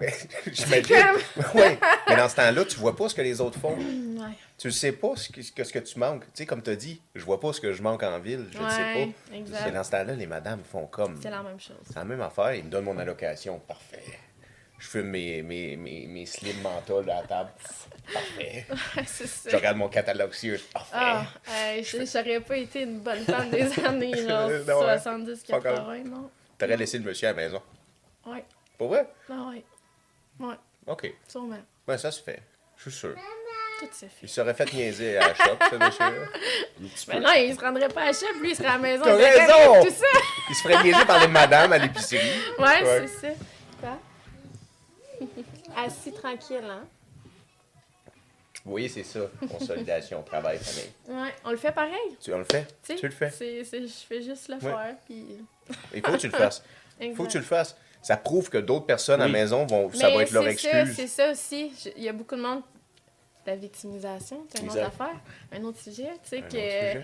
J'imagine. 0.53 0.97
oui. 1.55 1.63
Mais 2.09 2.17
dans 2.17 2.29
ce 2.29 2.37
temps-là, 2.37 2.65
tu 2.65 2.77
vois 2.79 2.95
pas 2.97 3.09
ce 3.09 3.15
que 3.15 3.21
les 3.23 3.41
autres 3.41 3.59
font. 3.59 3.77
Ouais. 3.77 4.31
Tu 4.57 4.71
sais 4.71 4.93
pas 4.93 5.17
ce 5.17 5.29
que, 5.29 5.43
ce 5.43 5.73
que, 5.73 5.79
tu 5.81 5.99
manques. 5.99 6.23
Tu 6.27 6.31
sais, 6.35 6.47
comme 6.47 6.63
tu 6.63 6.71
as 6.71 6.77
dit, 6.77 7.03
je 7.15 7.25
vois 7.25 7.41
pas 7.41 7.53
ce 7.53 7.61
que 7.61 7.73
je 7.73 7.83
manque 7.83 8.03
en 8.05 8.19
ville. 8.21 8.47
Je 8.53 8.59
le 8.59 8.69
sais 8.71 8.95
pas. 9.31 9.37
Exact. 9.37 9.73
dans 9.75 9.85
ce 9.85 9.91
temps-là, 9.91 10.15
les 10.15 10.27
madames 10.27 10.63
font 10.63 10.87
comme. 10.87 11.19
C'est 11.21 11.31
la 11.31 11.43
même 11.43 11.59
chose. 11.61 11.77
C'est 11.87 11.97
la 11.97 12.05
même 12.05 12.21
affaire. 12.21 12.55
Ils 12.55 12.65
me 12.65 12.71
donnent 12.71 12.85
mon 12.85 12.97
allocation. 12.99 13.59
Parfait. 13.59 14.03
Je 14.79 14.87
fume 14.87 15.09
mes, 15.09 15.43
mes, 15.43 15.77
mes, 15.77 16.07
mes 16.07 16.25
slim 16.27 16.61
menthol 16.63 17.11
à 17.11 17.17
la 17.17 17.23
table. 17.27 17.51
Parfait. 18.13 18.65
c'est 19.07 19.27
ça. 19.27 19.51
Je 19.51 19.57
regarde 19.57 19.77
mon 19.77 19.89
catalogue 19.89 20.33
Sears. 20.33 20.61
Parfait. 20.73 20.95
Ah, 20.97 21.25
je- 21.83 22.07
j'aurais 22.07 22.41
pas 22.41 22.57
été 22.57 22.83
une 22.83 23.01
bonne 23.01 23.25
femme 23.25 23.51
des 23.51 23.63
années, 23.85 24.17
genre 24.29 24.49
Non, 24.49 24.81
ouais. 24.87 24.99
70, 24.99 25.43
Pas 25.45 25.61
80, 25.61 25.99
non? 26.05 26.31
T'aurais 26.57 26.77
laissé 26.77 26.99
le 26.99 27.05
monsieur 27.05 27.29
à 27.29 27.33
la 27.33 27.37
maison. 27.37 27.61
Ouais, 28.27 28.45
Pour 28.77 28.89
vrai? 28.89 29.07
ah 29.31 29.51
ouais, 29.51 29.65
ouais, 30.47 30.55
OK. 30.87 31.13
sûrement. 31.27 31.59
Ben, 31.87 31.97
ça 31.99 32.11
se 32.11 32.23
fait. 32.23 32.41
Je 32.77 32.83
suis 32.91 33.01
sûr. 33.01 33.15
Tout 33.81 33.87
se 33.93 34.07
fait. 34.07 34.11
Il 34.23 34.29
serait 34.29 34.55
fait 34.55 34.73
niaiser 34.73 35.19
à 35.19 35.29
la 35.29 35.35
shop, 35.35 35.57
ce 35.71 35.77
monsieur-là. 35.77 36.27
Mais 37.09 37.21
non, 37.21 37.31
il 37.37 37.55
se 37.55 37.61
rendrait 37.61 37.89
pas 37.89 38.03
à 38.09 38.13
chef, 38.13 38.35
lui, 38.41 38.51
il 38.51 38.57
serait 38.57 38.69
à 38.69 38.73
la 38.73 38.79
maison. 38.79 39.05
T'as 39.05 39.17
raison! 39.17 39.85
Tout 39.85 39.91
ça. 39.95 40.07
Il 40.51 40.55
se 40.55 40.63
ferait 40.63 40.83
niaiser 40.83 41.05
par 41.05 41.21
les 41.21 41.29
madames 41.29 41.73
à 41.73 41.79
l'épicerie. 41.79 42.29
Ouais, 42.59 42.65
Ouais. 42.83 43.07
c'est 43.07 43.29
ça. 43.29 43.35
Assis 45.77 46.13
tranquille, 46.13 46.65
hein? 46.65 46.85
Oui, 48.67 48.89
c'est 48.89 49.03
ça. 49.05 49.21
Consolidation, 49.51 50.23
travail, 50.23 50.59
famille. 50.59 50.91
Ouais, 51.09 51.33
on 51.45 51.51
le 51.53 51.57
fait 51.57 51.73
pareil, 51.73 52.17
Tu 52.21 52.33
on 52.35 52.39
le 52.39 52.45
fait? 52.45 52.67
tu 52.87 53.07
le 53.07 53.11
fais? 53.13 53.31
C'est, 53.31 53.65
c'est, 53.65 53.83
je 53.83 53.93
fais 53.93 54.21
juste 54.23 54.49
le 54.49 54.57
Ouais. 54.57 54.61
faire, 54.61 54.97
puis... 55.07 55.25
Il 55.95 56.03
faut 56.05 56.13
que 56.13 56.17
tu 56.19 56.27
le 56.29 56.33
fasses. 56.37 56.63
Il 57.01 57.15
faut 57.15 57.25
que 57.25 57.31
tu 57.31 57.39
le 57.39 57.45
fasses. 57.45 57.77
Ça 58.03 58.17
prouve 58.17 58.51
que 58.51 58.59
d'autres 58.59 58.87
personnes 58.87 59.21
à 59.21 59.27
la 59.27 59.33
maison 59.33 59.65
vont. 59.67 59.93
Ça 59.93 60.11
va 60.11 60.23
être 60.23 60.33
leur 60.33 60.45
ça, 60.45 60.51
excuse. 60.51 60.95
c'est 60.97 61.07
ça 61.07 61.31
aussi. 61.31 61.73
Il 61.97 62.03
y 62.03 62.09
a 62.09 62.13
beaucoup 62.13 62.37
de 62.37 62.43
monde... 62.43 62.63
La 63.47 63.57
victimisation, 63.57 64.45
c'est 64.51 64.61
une 64.61 64.69
autre 64.71 64.83
affaire. 64.83 65.17
Un 65.53 65.63
autre 65.65 65.79
sujet, 65.79 66.11
tu 66.23 66.29
sais, 66.29 66.39
Un 66.39 66.45
autre 66.45 66.49
que... 66.49 66.99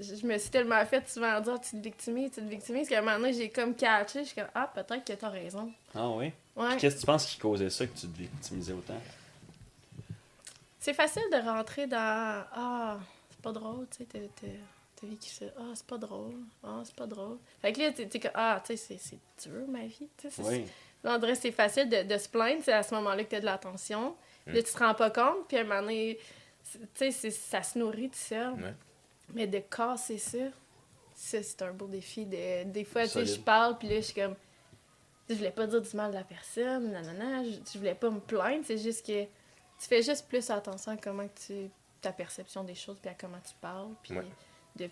je 0.00 0.26
me 0.26 0.38
suis 0.38 0.50
tellement 0.50 0.84
fait 0.86 1.08
souvent 1.08 1.40
dire 1.40 1.60
tu 1.60 1.70
te 1.72 1.76
victimises, 1.76 2.30
tu 2.32 2.40
te 2.40 2.46
victimises, 2.48 2.88
qu'à 2.88 2.98
un 2.98 3.02
moment 3.02 3.18
donné, 3.18 3.32
j'ai 3.32 3.50
comme 3.50 3.74
catché, 3.74 4.20
je 4.20 4.28
suis 4.28 4.34
comme 4.36 4.50
ah, 4.54 4.70
peut-être 4.74 5.04
que 5.04 5.12
t'as 5.12 5.28
raison. 5.28 5.70
Ah 5.94 6.08
oui? 6.10 6.32
Ouais. 6.56 6.76
Qu'est-ce 6.78 6.96
que 6.96 7.00
tu 7.00 7.06
penses 7.06 7.26
qui 7.26 7.38
causait 7.38 7.70
ça 7.70 7.86
que 7.86 7.96
tu 7.98 8.06
te 8.08 8.16
victimisais 8.18 8.72
autant? 8.72 9.00
C'est 10.78 10.94
facile 10.94 11.22
de 11.30 11.36
rentrer 11.36 11.86
dans 11.86 12.44
ah, 12.52 12.98
c'est 13.30 13.40
pas 13.42 13.52
drôle, 13.52 13.86
tu 13.90 13.98
sais, 13.98 14.06
t'as- 14.40 14.46
vécu 15.02 15.30
ça, 15.30 15.46
ah, 15.58 15.62
c'est 15.74 15.86
pas 15.86 15.96
drôle, 15.96 16.34
ah, 16.62 16.82
c'est 16.84 16.94
pas 16.94 17.06
drôle. 17.06 17.38
Fait 17.62 17.72
que 17.72 17.80
là, 17.80 17.90
t'es 17.92 18.06
t'es 18.06 18.20
comme 18.20 18.30
ah, 18.34 18.62
tu 18.64 18.76
sais, 18.76 18.98
c'est- 18.98 19.18
c'est 19.42 19.48
dur 19.50 19.66
ma 19.68 19.86
vie, 19.86 20.08
tu 20.18 20.28
sais. 20.28 20.30
c'est- 20.30 20.42
Oui. 20.42 20.64
Là, 21.02 21.18
on 21.22 21.34
c'est 21.34 21.52
facile 21.52 21.88
de, 21.88 22.02
de 22.02 22.18
se 22.18 22.28
plaindre, 22.28 22.60
c'est 22.62 22.74
à 22.74 22.82
ce 22.82 22.94
moment-là 22.94 23.24
que 23.24 23.30
t'as 23.30 23.40
de 23.40 23.46
l'attention. 23.46 24.14
Mm. 24.46 24.52
Là, 24.52 24.62
tu 24.62 24.72
te 24.72 24.78
rends 24.78 24.94
pas 24.94 25.10
compte, 25.10 25.48
puis 25.48 25.56
à 25.56 25.60
un 25.60 25.64
moment 25.64 25.80
donné, 25.80 26.18
tu 26.72 26.78
sais, 26.94 27.10
c'est- 27.10 27.30
ça 27.30 27.62
se 27.62 27.78
nourrit 27.78 28.10
tout 28.10 28.18
seul. 28.18 28.52
Ouais. 28.52 28.74
Mais 29.34 29.46
de 29.46 29.58
casser 29.58 30.18
ça, 30.18 30.38
ça, 31.14 31.42
c'est 31.42 31.62
un 31.62 31.72
beau 31.72 31.86
défi. 31.86 32.26
De, 32.26 32.64
des 32.64 32.84
fois, 32.84 33.02
tu 33.04 33.10
sais, 33.10 33.26
je 33.26 33.38
parle, 33.40 33.78
puis 33.78 33.88
là, 33.88 33.96
je 33.96 34.00
suis 34.02 34.14
comme. 34.14 34.34
Je 35.28 35.34
voulais 35.36 35.52
pas 35.52 35.66
dire 35.68 35.80
du 35.80 35.96
mal 35.96 36.10
de 36.10 36.16
la 36.16 36.24
personne, 36.24 36.90
nanana, 36.90 37.44
je, 37.44 37.50
je 37.72 37.78
voulais 37.78 37.94
pas 37.94 38.10
me 38.10 38.18
plaindre, 38.18 38.64
c'est 38.66 38.78
juste 38.78 39.06
que 39.06 39.22
tu 39.22 39.86
fais 39.88 40.02
juste 40.02 40.26
plus 40.28 40.50
attention 40.50 40.90
à 40.90 40.96
comment 40.96 41.26
tu 41.46 41.70
ta 42.00 42.10
perception 42.12 42.64
des 42.64 42.74
choses, 42.74 42.98
puis 43.00 43.08
à 43.10 43.14
comment 43.14 43.38
tu 43.46 43.54
parles, 43.60 43.92
puis 44.02 44.16
Ouais. 44.18 44.24
de... 44.74 44.90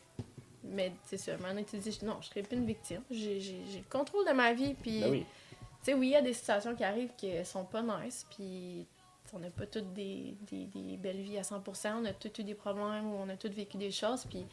Mais 0.63 0.93
c'est 1.07 1.17
ça, 1.17 1.37
maintenant 1.39 1.65
tu 1.65 1.77
te 1.77 1.89
dis, 1.89 1.99
non, 2.05 2.19
je 2.21 2.29
serai 2.29 2.43
plus 2.43 2.57
une 2.57 2.67
victime, 2.67 3.03
j'ai 3.11 3.41
j'ai- 3.41 3.65
j'ai 3.67 3.79
le 3.79 3.85
contrôle 3.91 4.27
de 4.29 4.33
ma 4.33 4.53
vie, 4.53 4.75
puis... 4.75 5.01
Ben 5.01 5.11
oui. 5.11 5.27
Tu 5.51 5.57
sais, 5.87 5.95
oui, 5.95 6.09
il 6.09 6.11
y 6.13 6.17
a 6.17 6.23
des 6.23 6.35
situations 6.35 6.75
qui 6.77 6.85
arrivent 6.85 7.11
qui 7.17 7.33
sont 7.45 7.65
pas 7.65 7.83
nice, 7.83 8.25
puis 8.31 8.87
on 9.35 9.39
n'a 9.39 9.51
pas 9.51 9.67
toutes 9.67 9.93
des, 9.93 10.35
des, 10.51 10.67
des 10.67 10.97
belles 10.97 11.21
vies 11.21 11.39
à 11.39 11.43
100%, 11.43 11.93
on 12.03 12.05
a 12.05 12.13
tous 12.13 12.41
eu 12.41 12.45
des 12.45 12.55
problèmes 12.55 13.07
ou 13.13 13.17
on 13.19 13.29
a 13.29 13.37
tous 13.37 13.49
vécu 13.51 13.77
des 13.77 13.91
choses, 13.91 14.25
puis... 14.25 14.47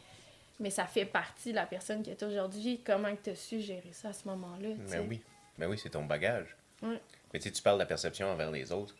Mais 0.58 0.70
ça 0.70 0.86
fait 0.86 1.04
partie 1.04 1.50
de 1.50 1.56
la 1.56 1.66
personne 1.66 2.02
qui 2.02 2.08
est 2.08 2.22
aujourd'hui. 2.22 2.80
Comment 2.82 3.14
tu 3.22 3.28
as 3.28 3.34
su 3.34 3.60
gérer 3.60 3.90
ça 3.92 4.08
à 4.08 4.12
ce 4.14 4.26
moment-là? 4.28 4.68
Mais 4.88 5.00
oui. 5.00 5.20
Mais 5.58 5.66
oui, 5.66 5.78
c'est 5.78 5.90
ton 5.90 6.06
bagage. 6.06 6.56
Ouais. 6.82 6.98
Mais 7.34 7.38
tu 7.40 7.52
tu 7.52 7.60
parles 7.60 7.76
de 7.76 7.82
la 7.82 7.86
perception 7.86 8.28
envers 8.30 8.50
les 8.50 8.72
autres. 8.72 8.94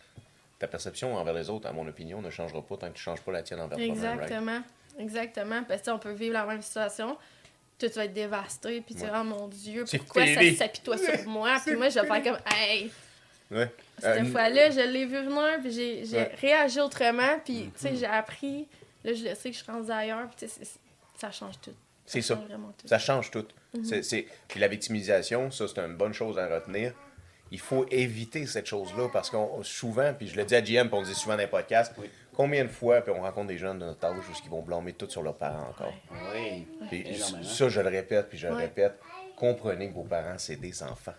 Ta 0.58 0.68
perception 0.68 1.14
envers 1.16 1.32
les 1.32 1.48
autres, 1.48 1.66
à 1.66 1.72
mon 1.72 1.88
opinion, 1.88 2.20
ne 2.20 2.28
changera 2.28 2.60
pas 2.60 2.76
tant 2.76 2.88
que 2.88 2.92
tu 2.92 2.98
ne 3.00 3.04
changes 3.04 3.22
pas 3.22 3.32
la 3.32 3.42
tienne 3.42 3.60
envers 3.60 3.78
toi-même. 3.78 3.96
right? 4.02 4.20
Exactement. 4.22 4.62
Exactement. 4.98 5.64
Parce 5.64 5.80
que 5.80 5.90
on 5.92 5.98
peut 5.98 6.12
vivre 6.12 6.34
la 6.34 6.44
même 6.44 6.60
situation. 6.60 7.16
Toi, 7.78 7.88
tu 7.88 7.94
vas 7.94 8.04
être 8.04 8.12
dévasté, 8.12 8.82
puis 8.82 8.94
tu 8.94 9.04
Ouais. 9.04 9.10
oh 9.18 9.24
mon 9.24 9.48
Dieu, 9.48 9.86
pourquoi 9.96 10.26
ça 10.26 10.54
s'apitoie 10.56 10.98
sur 10.98 11.26
moi? 11.26 11.56
Puis 11.64 11.74
moi, 11.74 11.88
je 11.88 12.00
vais 12.00 12.06
faire 12.06 12.22
comme, 12.22 12.38
hey, 12.54 12.90
Ouais. 13.50 13.70
Cette 13.98 14.22
Euh, 14.22 14.24
fois-là, 14.26 14.70
je 14.70 14.80
l'ai 14.80 15.06
vu 15.06 15.16
venir, 15.24 15.59
puis 15.62 15.70
j'ai 15.72 16.04
j'ai 16.04 16.16
Ouais. 16.18 16.32
réagi 16.40 16.80
autrement, 16.80 17.38
puis 17.44 17.70
tu 17.74 17.80
sais, 17.80 17.96
j'ai 17.96 18.06
appris. 18.06 18.66
Là, 19.04 19.12
je 19.14 19.24
le 19.24 19.35
sais 19.35 19.50
que 19.50 19.56
je 19.56 19.62
suis 19.62 19.70
rendue 19.72 19.90
ailleurs, 19.90 20.26
puis 20.28 20.37
tu 20.46 20.48
sais, 20.48 20.61
c'est- 20.64 20.78
ça 21.18 21.30
change 21.30 21.61
tout. 21.61 21.70
C'est 22.04 22.22
ça. 22.22 22.35
change 22.37 22.44
vraiment 22.46 22.72
tout. 22.78 22.87
Ça 22.87 22.98
change 22.98 23.30
tout. 23.30 23.46
Mhm. 23.74 23.85
C'est- 23.85 24.02
c'est- 24.02 24.26
Puis 24.48 24.61
la 24.61 24.68
victimisation, 24.68 25.50
ça, 25.50 25.66
c'est 25.66 25.78
une 25.80 25.96
bonne 25.96 26.12
chose 26.12 26.38
à 26.38 26.46
retenir. 26.46 26.92
Il 27.50 27.61
faut 27.61 27.87
éviter 27.90 28.44
cette 28.46 28.66
chose-là 28.66 29.09
parce 29.12 29.30
qu'on 29.30 29.62
souvent, 29.62 30.12
puis 30.14 30.26
je 30.28 30.37
le 30.37 30.44
dis 30.44 30.54
à 30.54 30.62
JM, 30.64 30.88
puis 30.88 30.96
on 30.96 31.00
le 31.00 31.06
dit 31.06 31.14
souvent 31.14 31.35
dans 31.37 31.40
les 31.42 31.46
podcasts, 31.46 31.92
Oui. 31.98 32.09
combien 32.35 32.64
de 32.64 32.68
fois, 32.68 33.00
puis 33.00 33.12
on 33.16 33.22
rencontre 33.22 33.46
des 33.48 33.59
jeunes 33.59 33.78
de 33.78 33.85
notre 33.87 34.04
âge 34.04 34.16
où 34.18 34.32
ils 34.44 34.50
vont 34.50 34.62
blâmer 34.62 34.92
tout 34.92 35.09
sur 35.09 35.22
leurs 35.22 35.37
parents 35.37 35.68
encore? 35.70 35.94
Oui. 36.35 36.66
Puis 36.88 37.06
ça, 37.44 37.68
je 37.68 37.80
le 37.80 37.88
répète, 37.88 38.28
puis 38.28 38.38
je 38.38 38.48
le 38.48 38.54
répète. 38.54 38.98
Comprenez 39.37 39.88
que 39.88 39.94
vos 39.94 40.02
parents, 40.04 40.38
c'est 40.38 40.56
des 40.56 40.82
enfants. 40.82 41.14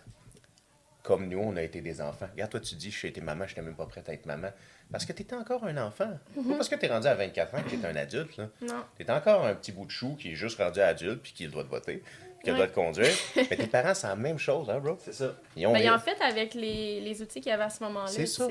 Comme 1.02 1.26
nous, 1.28 1.38
on 1.38 1.56
a 1.56 1.62
été 1.62 1.80
des 1.80 2.00
enfants. 2.00 2.26
Regarde, 2.32 2.50
toi, 2.50 2.60
tu 2.60 2.74
dis, 2.74 2.90
je 2.90 2.96
suis 2.98 3.08
été 3.08 3.20
maman, 3.20 3.44
je 3.46 3.52
n'étais 3.52 3.62
même 3.62 3.74
pas 3.76 3.86
prête 3.86 4.08
à 4.08 4.12
être 4.12 4.26
maman. 4.26 4.48
Parce 4.90 5.04
que 5.06 5.12
tu 5.12 5.22
étais 5.22 5.34
encore 5.36 5.64
un 5.64 5.76
enfant. 5.78 6.10
Pas 6.34 6.42
parce 6.56 6.68
que 6.68 6.74
tu 6.74 6.86
es 6.86 6.88
rendu 6.88 7.06
à 7.06 7.14
24 7.14 7.54
ans 7.54 7.62
que 7.62 7.70
tu 7.70 7.76
es 7.80 7.84
un 7.86 7.96
adulte. 7.96 8.36
Là. 8.36 8.48
Non. 8.62 8.84
Tu 8.96 9.04
es 9.04 9.10
encore 9.10 9.44
un 9.46 9.54
petit 9.54 9.72
bout 9.72 9.84
de 9.86 9.90
chou 9.90 10.16
qui 10.18 10.32
est 10.32 10.34
juste 10.34 10.58
rendu 10.58 10.80
adulte, 10.80 11.20
puis 11.22 11.32
qui 11.32 11.44
a 11.44 11.46
le 11.46 11.52
droit 11.52 11.64
de 11.64 11.68
voter, 11.68 11.96
puis 11.98 12.44
qui 12.44 12.50
a 12.50 12.52
le 12.54 12.60
Ouais. 12.60 12.66
droit 12.66 12.84
de 12.84 12.88
conduire. 12.88 13.14
Mais 13.36 13.56
tes 13.56 13.66
parents, 13.68 13.94
c'est 13.94 14.06
la 14.08 14.16
même 14.16 14.38
chose, 14.38 14.68
hein, 14.70 14.80
bro? 14.80 14.96
C'est 15.00 15.12
ça. 15.14 15.34
Ils 15.56 15.66
ont, 15.66 15.72
Ben, 15.72 15.78
ils 15.82 15.90
ont 15.90 15.98
fait 15.98 16.20
avec 16.20 16.54
les, 16.54 17.00
les 17.00 17.22
outils 17.22 17.40
qu'il 17.40 17.50
y 17.50 17.54
avait 17.54 17.64
à 17.64 17.70
ce 17.70 17.82
moment-là. 17.84 18.08
C'est 18.08 18.26
ça. 18.26 18.46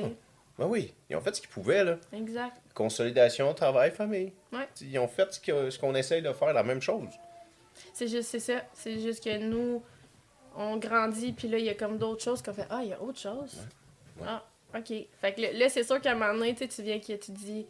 Ben 0.58 0.66
oui, 0.66 0.94
ils 1.10 1.16
ont 1.16 1.22
fait 1.22 1.36
ce 1.36 1.42
qu'ils 1.42 1.50
pouvaient, 1.52 1.84
là. 1.84 1.98
Exact. 2.14 2.56
Consolidation, 2.74 3.54
travail, 3.54 3.92
famille. 3.92 4.34
Ouais. 4.52 4.68
Ils 4.82 4.98
ont 4.98 5.08
fait 5.08 5.32
ce 5.34 5.40
que- 5.40 5.70
ce 5.70 5.78
qu'on 5.78 5.94
essaye 5.94 6.22
de 6.24 6.34
faire, 6.34 6.54
la 6.54 6.64
même 6.64 6.82
chose. 6.82 7.10
C'est 7.94 8.08
juste, 8.08 8.30
c'est 8.30 8.40
ça. 8.40 8.64
C'est 8.74 9.00
juste 9.00 9.24
que 9.24 9.38
nous, 9.38 9.84
on 10.58 10.78
grandit, 10.78 11.32
puis 11.34 11.48
là, 11.48 11.58
il 11.60 11.66
y 11.66 11.70
a 11.70 11.76
comme 11.76 11.98
d'autres 11.98 12.24
choses 12.24 12.42
qu'on 12.42 12.54
fait. 12.54 12.66
Ah, 12.70 12.80
il 12.84 12.90
y 12.90 12.94
a 12.94 13.02
autre 13.02 13.20
chose. 13.20 13.58
Ouais. 14.20 14.26
Ah, 14.28 14.44
OK. 14.76 14.88
Fait 15.22 15.34
que 15.34 15.42
là, 15.58 15.70
c'est 15.70 15.84
sûr 15.84 16.02
qu'à 16.02 16.12
un 16.12 16.16
moment 16.16 16.34
donné, 16.34 16.56
tu 16.56 16.82
viens 16.82 17.00
que 17.00 17.14
tu 17.14 17.32
dis. 17.32 17.66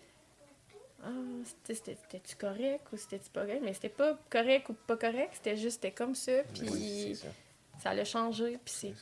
Ah, 1.04 1.10
c'était- 1.44 1.74
c'était- 1.76 1.98
c'était-tu 2.02 2.36
correct 2.36 2.82
ou 2.92 2.98
c'était-tu 2.98 3.30
pas 3.30 3.42
correct? 3.46 3.62
Mais 3.64 3.74
c'était 3.74 3.90
pas 3.90 4.18
correct 4.30 4.70
ou 4.70 4.74
pas 4.74 4.98
correct, 4.98 5.30
c'était 5.34 5.56
juste, 5.56 5.76
c'était 5.76 5.92
comme 5.92 6.16
ça, 6.16 6.32
puis 6.54 6.70
Oui, 6.70 7.16
ça. 7.16 7.28
ça 7.80 7.94
l'a 7.94 8.04
changé, 8.04 8.58
puis 8.66 8.74
c'est 8.74 8.94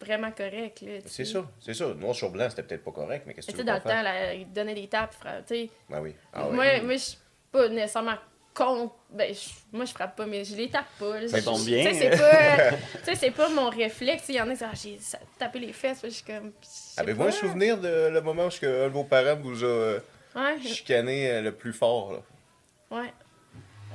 vraiment 0.00 0.30
correct, 0.30 0.80
là. 0.82 0.98
C'est 1.06 1.24
ça, 1.24 1.44
c'est 1.60 1.74
ça. 1.74 1.92
Noir 1.94 2.14
sur 2.14 2.30
blanc, 2.30 2.48
c'était 2.50 2.62
peut-être 2.62 2.84
pas 2.84 2.92
correct, 2.92 3.24
mais 3.26 3.34
qu'est-ce 3.34 3.48
que 3.48 3.52
tu 3.52 3.58
veux 3.58 3.64
dans 3.64 3.74
le 3.74 3.80
temps, 3.80 4.02
là, 4.02 4.32
il 4.32 4.50
donnait 4.52 4.74
des 4.74 4.86
tapes, 4.86 5.12
fra- 5.14 5.42
tu 5.42 5.54
sais. 5.54 5.70
Ben 5.90 6.00
oui. 6.00 6.14
Ah 6.32 6.44
moi, 6.50 6.80
moi 6.82 6.92
je 6.94 6.98
suis 6.98 7.18
pas 7.50 7.68
nécessairement 7.68 8.16
contre. 8.54 8.94
Ben, 9.10 9.32
je- 9.34 9.50
moi, 9.76 9.84
je 9.84 9.92
frappe 9.92 10.16
pas, 10.16 10.26
mais 10.26 10.44
je 10.44 10.54
les 10.56 10.68
tape 10.70 10.86
pas. 10.98 11.20
là. 11.20 11.28
Ça 11.28 11.38
Je- 11.40 11.44
tombe 11.44 11.58
je- 11.60 11.64
bien. 11.66 11.84
Tu 11.84 11.94
sais, 11.94 12.10
c'est 12.10 12.18
pas, 12.18 12.70
tu 12.98 13.04
sais, 13.04 13.14
c'est 13.14 13.30
pas 13.30 13.48
mon 13.50 13.68
réflexe. 13.70 14.24
Il 14.28 14.36
y 14.36 14.40
en 14.40 14.48
a 14.48 14.54
qui 14.54 14.96
disent, 14.96 15.14
ah, 15.14 15.18
j'ai 15.20 15.38
tapé 15.38 15.58
les 15.58 15.72
fesses. 15.72 16.00
Je 16.04 16.08
suis 16.08 16.24
comme. 16.24 16.52
Avez-vous 16.96 17.24
un 17.24 17.30
souvenir 17.30 17.78
de 17.78 18.08
le 18.08 18.20
moment 18.20 18.44
où 18.46 18.64
un 18.66 18.68
de 18.86 18.88
vos 18.88 19.04
parents 19.04 19.36
vous 19.40 19.62
a 19.62 19.66
euh, 19.66 20.00
Ouais, 20.34 20.58
chicané 20.62 21.30
euh, 21.30 21.42
le 21.42 21.52
plus 21.52 21.72
fort? 21.72 22.12
Là? 22.12 22.96
ouais. 22.98 23.12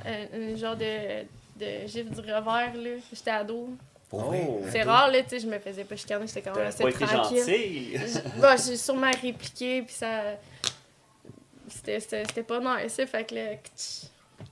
Un, 0.06 0.52
un 0.52 0.56
genre 0.56 0.76
de, 0.76 1.22
de 1.56 1.86
gif 1.86 2.10
du 2.10 2.20
revers, 2.20 2.72
là. 2.74 2.90
J'étais 3.12 3.30
ado. 3.30 3.68
Oh. 4.12 4.60
C'est 4.72 4.82
rare, 4.82 5.08
là, 5.10 5.22
tu 5.22 5.28
sais, 5.28 5.38
je 5.40 5.46
me 5.46 5.58
faisais 5.60 5.84
pas 5.84 5.94
chicaner, 5.94 6.26
j'étais 6.26 6.42
quand 6.42 6.56
même 6.56 6.66
assez 6.66 6.82
pas 6.82 6.88
été 6.90 7.04
tranquille. 7.04 7.38
gentil. 7.38 7.96
Je- 7.96 8.40
Bah, 8.40 8.56
j'ai 8.56 8.76
sûrement 8.76 9.10
répliqué, 9.22 9.82
puis 9.82 9.94
ça. 9.94 10.22
C'était 11.68 12.00
c'était- 12.00 12.24
c'était 12.24 12.42
pas 12.42 12.58
nice, 12.58 12.92
ça, 12.94 13.06
fait 13.06 13.24
que 13.24 13.34
là. 13.34 13.42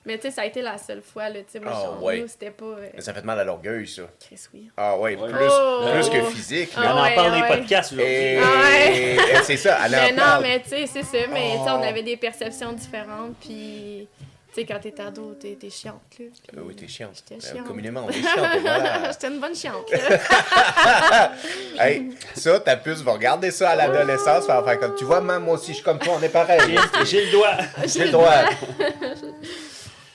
Mais 0.05 0.17
tu 0.17 0.23
sais, 0.23 0.31
ça 0.31 0.41
a 0.41 0.45
été 0.45 0.61
la 0.61 0.77
seule 0.77 1.01
fois, 1.01 1.27
là, 1.29 1.39
tu 1.41 1.45
sais, 1.49 1.59
moi, 1.59 1.71
Ah, 1.75 1.81
genre, 1.83 2.01
ouais. 2.03 2.19
nous, 2.21 2.27
c'était 2.27 2.51
pas. 2.51 2.65
euh, 2.65 2.89
Mais 2.95 3.01
ça 3.01 3.13
fait 3.13 3.23
mal 3.23 3.37
à 3.39 3.43
l'orgueil, 3.43 3.85
ça. 3.87 4.03
Chris, 4.19 4.39
oui. 4.53 4.69
Ah 4.77 4.97
ouais, 4.97 5.15
Ouais. 5.17 5.29
plus, 5.29 5.45
Oh! 5.51 5.81
plus 5.93 6.09
que 6.09 6.21
physique. 6.31 6.69
Ah. 6.77 6.81
On 6.95 6.99
en 6.99 7.15
parle 7.15 7.29
dans 7.31 7.35
les 7.35 7.41
ouais. 7.41 7.47
podcasts 7.57 7.91
aujourd'hui. 7.93 8.13
Et... 8.13 8.39
Ah 8.39 8.61
ouais. 8.61 9.17
et 9.33 9.43
c'est 9.43 9.57
ça, 9.57 9.77
elle 9.85 9.95
en 9.95 9.97
Mais 9.99 10.11
non, 10.13 10.17
parle. 10.23 10.43
mais 10.43 10.61
tu 10.61 10.69
sais, 10.69 10.87
c'est 10.87 11.03
ça, 11.03 11.17
mais 11.31 11.51
tu 11.51 11.63
sais, 11.65 11.69
on 11.71 11.81
Oh. 11.81 11.83
avait 11.83 12.03
des 12.03 12.17
perceptions 12.17 12.71
différentes, 12.73 13.35
puis. 13.41 14.07
Tu 14.51 14.61
sais, 14.61 14.65
quand 14.65 14.79
t'es 14.79 14.99
ado, 14.99 15.35
t'es 15.39 15.55
t'es 15.61 15.69
chiante, 15.69 16.01
là. 16.17 16.25
puis- 16.47 16.57
Euh, 16.57 16.61
oui, 16.65 16.75
t'es 16.75 16.87
chiante. 16.87 17.21
J'étais 17.29 17.59
Euh, 17.59 17.61
communément, 17.63 18.05
on 18.07 18.09
est 18.09 18.13
chiante. 18.13 18.61
voilà. 18.61 19.11
J'étais 19.11 19.27
une 19.27 19.39
bonne 19.39 19.55
chiante, 19.55 19.91
là. 19.91 21.31
hey, 21.85 22.09
ça, 22.33 22.59
ta 22.59 22.75
puce 22.77 23.01
va 23.03 23.11
regarder 23.11 23.51
ça 23.51 23.69
à 23.69 23.75
l'adolescence, 23.75 24.47
faire 24.47 24.79
comme 24.79 24.95
tu 24.95 25.03
vois, 25.03 25.21
maman, 25.21 25.45
moi 25.45 25.53
aussi, 25.53 25.67
je 25.69 25.75
suis 25.75 25.83
comme 25.83 25.99
toi, 25.99 26.15
on 26.19 26.23
est 26.23 26.29
pareil. 26.29 26.61
J'ai- 27.05 27.25
le 27.25 27.31
doigt. 27.31 27.57
J'ai 27.85 28.05
le 28.05 28.11
droit. 28.11 28.41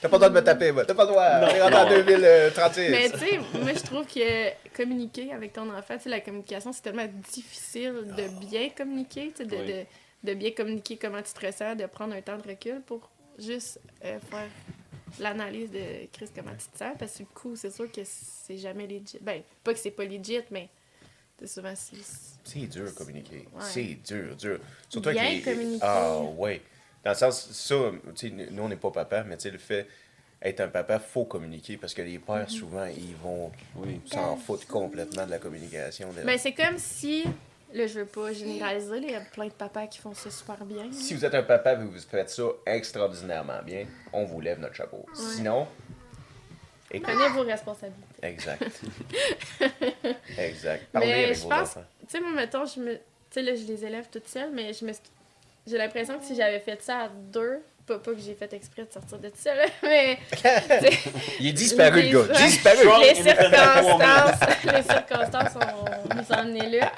T'as 0.05 0.09
pas 0.09 0.15
le 0.17 0.19
droit 0.19 0.29
de 0.29 0.35
me 0.35 0.43
taper, 0.43 0.71
moi. 0.71 0.85
T'as 0.85 0.93
pas 0.93 1.03
le 1.05 1.09
droit. 1.09 1.39
Non, 1.39 1.47
On 1.47 1.55
est 1.55 1.61
rendu 1.61 1.75
en 1.75 1.83
non. 1.85 2.03
2036. 2.05 2.89
Mais 2.91 3.09
tu 3.09 3.17
sais, 3.19 3.37
moi, 3.59 3.73
je 3.73 3.83
trouve 3.83 4.05
que 4.05 4.75
communiquer 4.75 5.33
avec 5.33 5.53
ton 5.53 5.69
enfant, 5.73 5.97
tu 5.97 6.03
sais, 6.03 6.09
la 6.09 6.19
communication, 6.21 6.71
c'est 6.73 6.81
tellement 6.81 7.07
difficile 7.33 7.93
de 8.17 8.45
bien 8.45 8.69
communiquer, 8.69 9.31
tu 9.35 9.43
sais, 9.43 9.45
de, 9.45 9.55
Oui. 9.55 9.65
de, 10.23 10.31
de 10.31 10.33
bien 10.35 10.51
communiquer 10.51 10.97
comment 10.97 11.21
tu 11.21 11.33
te 11.33 11.45
ressens, 11.45 11.75
de 11.75 11.85
prendre 11.87 12.13
un 12.15 12.21
temps 12.21 12.37
de 12.37 12.47
recul 12.47 12.81
pour 12.85 13.09
juste 13.39 13.79
euh, 14.03 14.19
faire 14.29 14.47
l'analyse 15.19 15.71
de 15.71 16.07
Chris, 16.13 16.29
comment 16.35 16.51
tu 16.51 16.67
te 16.67 16.77
sens. 16.77 16.93
Parce 16.99 17.13
que 17.13 17.17
du 17.19 17.25
coup, 17.25 17.55
c'est 17.55 17.71
sûr 17.73 17.91
que 17.91 18.01
c'est 18.03 18.57
jamais 18.57 18.85
legit. 18.87 19.17
Ben, 19.21 19.41
pas 19.63 19.73
que 19.73 19.79
c'est 19.79 19.91
pas 19.91 20.05
legit, 20.05 20.41
mais 20.51 20.69
c'est 21.39 21.47
souvent 21.47 21.73
c'est. 21.75 21.97
C'est 22.43 22.67
dur 22.67 22.85
de 22.85 22.91
communiquer. 22.91 23.47
Ouais. 23.53 23.61
C'est 23.61 23.97
dur, 24.05 24.35
dur. 24.35 24.59
Surtout 24.87 25.09
Bien 25.09 25.23
avec 25.23 25.45
les... 25.45 25.51
communiquer. 25.53 25.79
Ah, 25.85 26.19
ouais. 26.19 26.61
Dans 27.05 27.11
le 27.11 27.15
sens, 27.17 27.49
ça, 27.51 27.75
tu 28.15 28.29
sais, 28.29 28.33
nous, 28.51 28.63
on 28.63 28.67
n'est 28.67 28.75
pas 28.75 28.91
papa, 28.91 29.23
mais 29.23 29.37
tu 29.37 29.43
sais, 29.43 29.51
le 29.51 29.59
fait 29.59 29.87
être 30.41 30.59
un 30.61 30.67
papa, 30.67 30.99
faut 30.99 31.23
communiquer 31.25 31.77
parce 31.77 31.93
que 31.93 32.01
les 32.01 32.19
pères, 32.19 32.45
Mm-hmm. 32.47 32.49
souvent, 32.49 32.85
ils 32.85 33.15
vont 33.23 33.51
Oui. 33.77 34.01
s'en 34.11 34.35
foutre 34.37 34.65
complètement 34.67 35.25
de 35.25 35.31
la 35.31 35.39
communication. 35.39 36.11
de- 36.11 36.21
Ben, 36.23 36.37
c'est 36.37 36.53
comme 36.53 36.77
si. 36.77 37.23
Là, 37.73 37.87
je 37.87 37.99
veux 37.99 38.05
pas 38.05 38.31
généraliser, 38.31 38.97
il 38.97 39.11
y 39.11 39.15
a 39.15 39.19
plein 39.21 39.47
de 39.47 39.51
papas 39.51 39.87
qui 39.87 39.99
font 39.99 40.13
ça 40.13 40.29
super 40.31 40.63
bien. 40.65 40.89
Si 40.91 41.13
vous 41.13 41.25
êtes 41.25 41.33
un 41.35 41.43
papa 41.43 41.73
et 41.73 41.75
vous 41.77 41.91
faites 41.99 42.29
ça 42.29 42.43
extraordinairement 42.65 43.61
bien, 43.65 43.85
on 44.13 44.23
vous 44.23 44.39
lève 44.39 44.59
notre 44.59 44.75
chapeau. 44.75 45.05
Sinon, 45.13 45.67
écoute, 46.89 47.09
Prenez 47.11 47.29
vos 47.33 47.41
responsabilités. 47.43 48.05
exact. 48.21 48.63
exact. 50.37 50.85
Parlez 50.91 51.07
Mais 51.07 51.23
avec 51.25 51.35
je 51.37 51.41
vos 51.41 51.49
pense- 51.49 51.61
enfants. 51.77 51.83
Tu 52.01 52.05
sais, 52.09 52.19
moi, 52.21 52.31
mettons, 52.31 52.65
je 52.65 52.79
me. 52.79 52.93
Tu 52.95 53.01
sais, 53.31 53.41
là, 53.41 53.55
je 53.55 53.63
les 53.65 53.83
élève 53.85 54.05
toutes 54.11 54.27
seules, 54.27 54.51
mais 54.53 54.71
je 54.73 54.85
me. 54.85 54.91
J'ai 55.67 55.77
l'impression 55.77 56.17
que 56.19 56.25
si 56.25 56.35
j'avais 56.35 56.59
fait 56.59 56.81
ça 56.81 56.99
à 56.99 57.09
deux, 57.09 57.61
pas, 57.87 57.99
pas 57.99 58.13
que 58.13 58.19
j'ai 58.19 58.33
fait 58.33 58.51
exprès 58.53 58.83
de 58.85 58.91
sortir 58.91 59.19
de 59.19 59.31
ça, 59.35 59.53
là, 59.55 59.65
mais. 59.83 60.17
Il 61.39 61.47
est 61.47 61.53
disparu, 61.53 62.01
le 62.01 62.23
gars. 62.23 62.33
Disparu. 62.35 62.87
Les 63.01 63.15
circonstances, 63.15 64.39
les 64.65 64.81
circonstances 64.83 65.55
ont 65.55 66.15
nous 66.15 66.31
emmenés 66.35 66.79
là. 66.79 66.91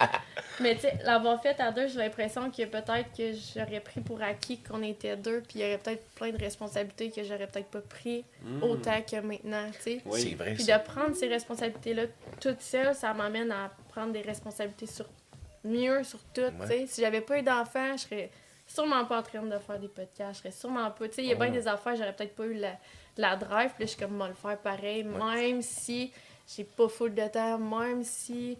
Mais 0.59 0.73
tu 0.75 0.81
sais, 0.81 0.97
l'avoir 1.03 1.39
fait 1.41 1.59
à 1.59 1.71
deux, 1.71 1.87
j'ai 1.87 1.99
l'impression 1.99 2.49
que 2.49 2.63
peut-être 2.65 3.15
que 3.15 3.31
j'aurais 3.55 3.79
pris 3.79 4.01
pour 4.01 4.21
acquis 4.23 4.57
qu'on 4.59 4.81
était 4.81 5.15
deux, 5.15 5.41
puis 5.41 5.59
il 5.59 5.61
y 5.61 5.65
aurait 5.65 5.77
peut-être 5.77 6.03
plein 6.15 6.31
de 6.31 6.37
responsabilités 6.39 7.11
que 7.11 7.23
j'aurais 7.23 7.45
peut-être 7.47 7.67
pas 7.69 7.81
pris 7.81 8.25
Mm. 8.43 8.63
autant 8.63 9.01
que 9.01 9.17
maintenant, 9.17 9.65
tu 9.75 9.81
sais. 9.81 10.01
Oui. 10.05 10.21
C'est 10.21 10.35
vrai, 10.35 10.53
Puis 10.55 10.63
ça. 10.63 10.77
de 10.79 10.83
prendre 10.83 11.15
ces 11.15 11.27
responsabilités-là 11.27 12.03
toute 12.41 12.61
seule, 12.61 12.95
ça 12.95 13.13
m'amène 13.13 13.51
à 13.51 13.71
prendre 13.89 14.13
des 14.13 14.21
responsabilités 14.21 14.87
sur 14.87 15.05
mieux 15.63 16.03
sur 16.03 16.19
tout. 16.33 16.41
Ouais. 16.41 16.51
tu 16.61 16.67
sais. 16.67 16.85
Si 16.87 17.01
j'avais 17.01 17.21
pas 17.21 17.37
eu 17.39 17.43
d'enfant, 17.43 17.95
je 17.97 18.01
serais 18.03 18.29
sûrement 18.67 19.05
pas 19.05 19.19
en 19.19 19.23
train 19.23 19.41
de 19.41 19.57
faire 19.57 19.79
des 19.79 19.87
podcasts. 19.87 20.35
Je 20.35 20.39
serais 20.39 20.51
sûrement 20.51 20.91
pas. 20.91 21.07
Tu 21.07 21.15
sais, 21.15 21.23
il 21.23 21.29
y 21.29 21.31
a 21.31 21.35
bien 21.35 21.49
des 21.49 21.67
affaires, 21.67 21.95
j'aurais 21.95 22.13
peut-être 22.13 22.35
pas 22.35 22.45
eu 22.45 22.55
la, 22.55 22.77
la 23.17 23.35
drive. 23.35 23.71
Puis 23.71 23.83
là, 23.83 23.85
je 23.85 23.85
suis 23.85 23.97
comme, 23.97 24.15
moi, 24.15 24.27
le 24.27 24.33
faire 24.33 24.57
pareil, 24.57 25.03
même 25.03 25.61
si 25.61 26.11
j'ai 26.55 26.63
pas 26.63 26.87
full 26.87 27.13
de 27.13 27.27
temps, 27.27 27.57
même 27.57 28.03
si 28.03 28.57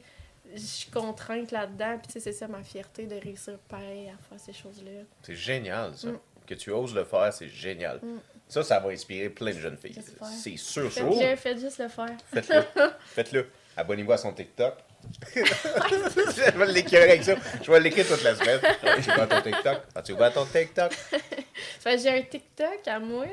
je 0.53 0.59
suis 0.59 0.91
contrainte 0.91 1.51
là-dedans. 1.51 1.97
Puis 1.97 2.07
tu 2.07 2.13
sais, 2.13 2.19
c'est 2.19 2.31
ça 2.33 2.47
ma 2.47 2.63
fierté 2.63 3.05
de 3.05 3.15
réussir 3.15 3.57
pareil 3.67 4.09
à 4.09 4.17
faire 4.29 4.39
ces 4.39 4.53
choses-là. 4.53 5.03
C'est 5.21 5.35
génial, 5.35 5.95
ça. 5.95 6.09
Mm. 6.09 6.19
Que 6.45 6.53
tu 6.53 6.71
oses 6.71 6.95
le 6.95 7.03
faire, 7.03 7.33
c'est 7.33 7.49
génial. 7.49 7.99
Mm. 8.01 8.19
Ça, 8.47 8.63
ça 8.63 8.79
va 8.79 8.89
inspirer 8.89 9.29
plein 9.29 9.51
de 9.51 9.59
jeunes 9.59 9.77
filles. 9.77 9.99
C'est 10.21 10.55
sûr, 10.55 10.91
sûr. 10.91 11.13
Faites-le, 11.13 11.35
faites 11.35 11.59
juste 11.59 11.79
le 11.79 11.89
faire. 11.89 12.15
Faites-le. 12.31 12.63
Faites-le. 13.05 13.49
Abonnez-vous 13.75 14.13
à 14.13 14.17
son 14.17 14.31
TikTok. 14.31 14.75
je 15.35 16.57
vais 16.57 16.71
l'écrire 16.73 17.01
avec 17.03 17.23
ça. 17.23 17.35
Je 17.61 17.71
vais 17.71 17.79
l'écrire 17.79 18.07
toute 18.07 18.23
la 18.23 18.35
semaine. 18.35 18.59
As-tu 18.63 19.09
ouvert 19.11 19.27
ton 19.29 19.41
TikTok? 19.41 19.81
As-tu 19.95 20.11
ouvert 20.13 20.33
ton 20.33 20.45
TikTok? 20.45 20.91
J'ai 21.85 22.09
un 22.09 22.21
TikTok 22.21 22.87
à 22.87 22.99
moi, 22.99 23.25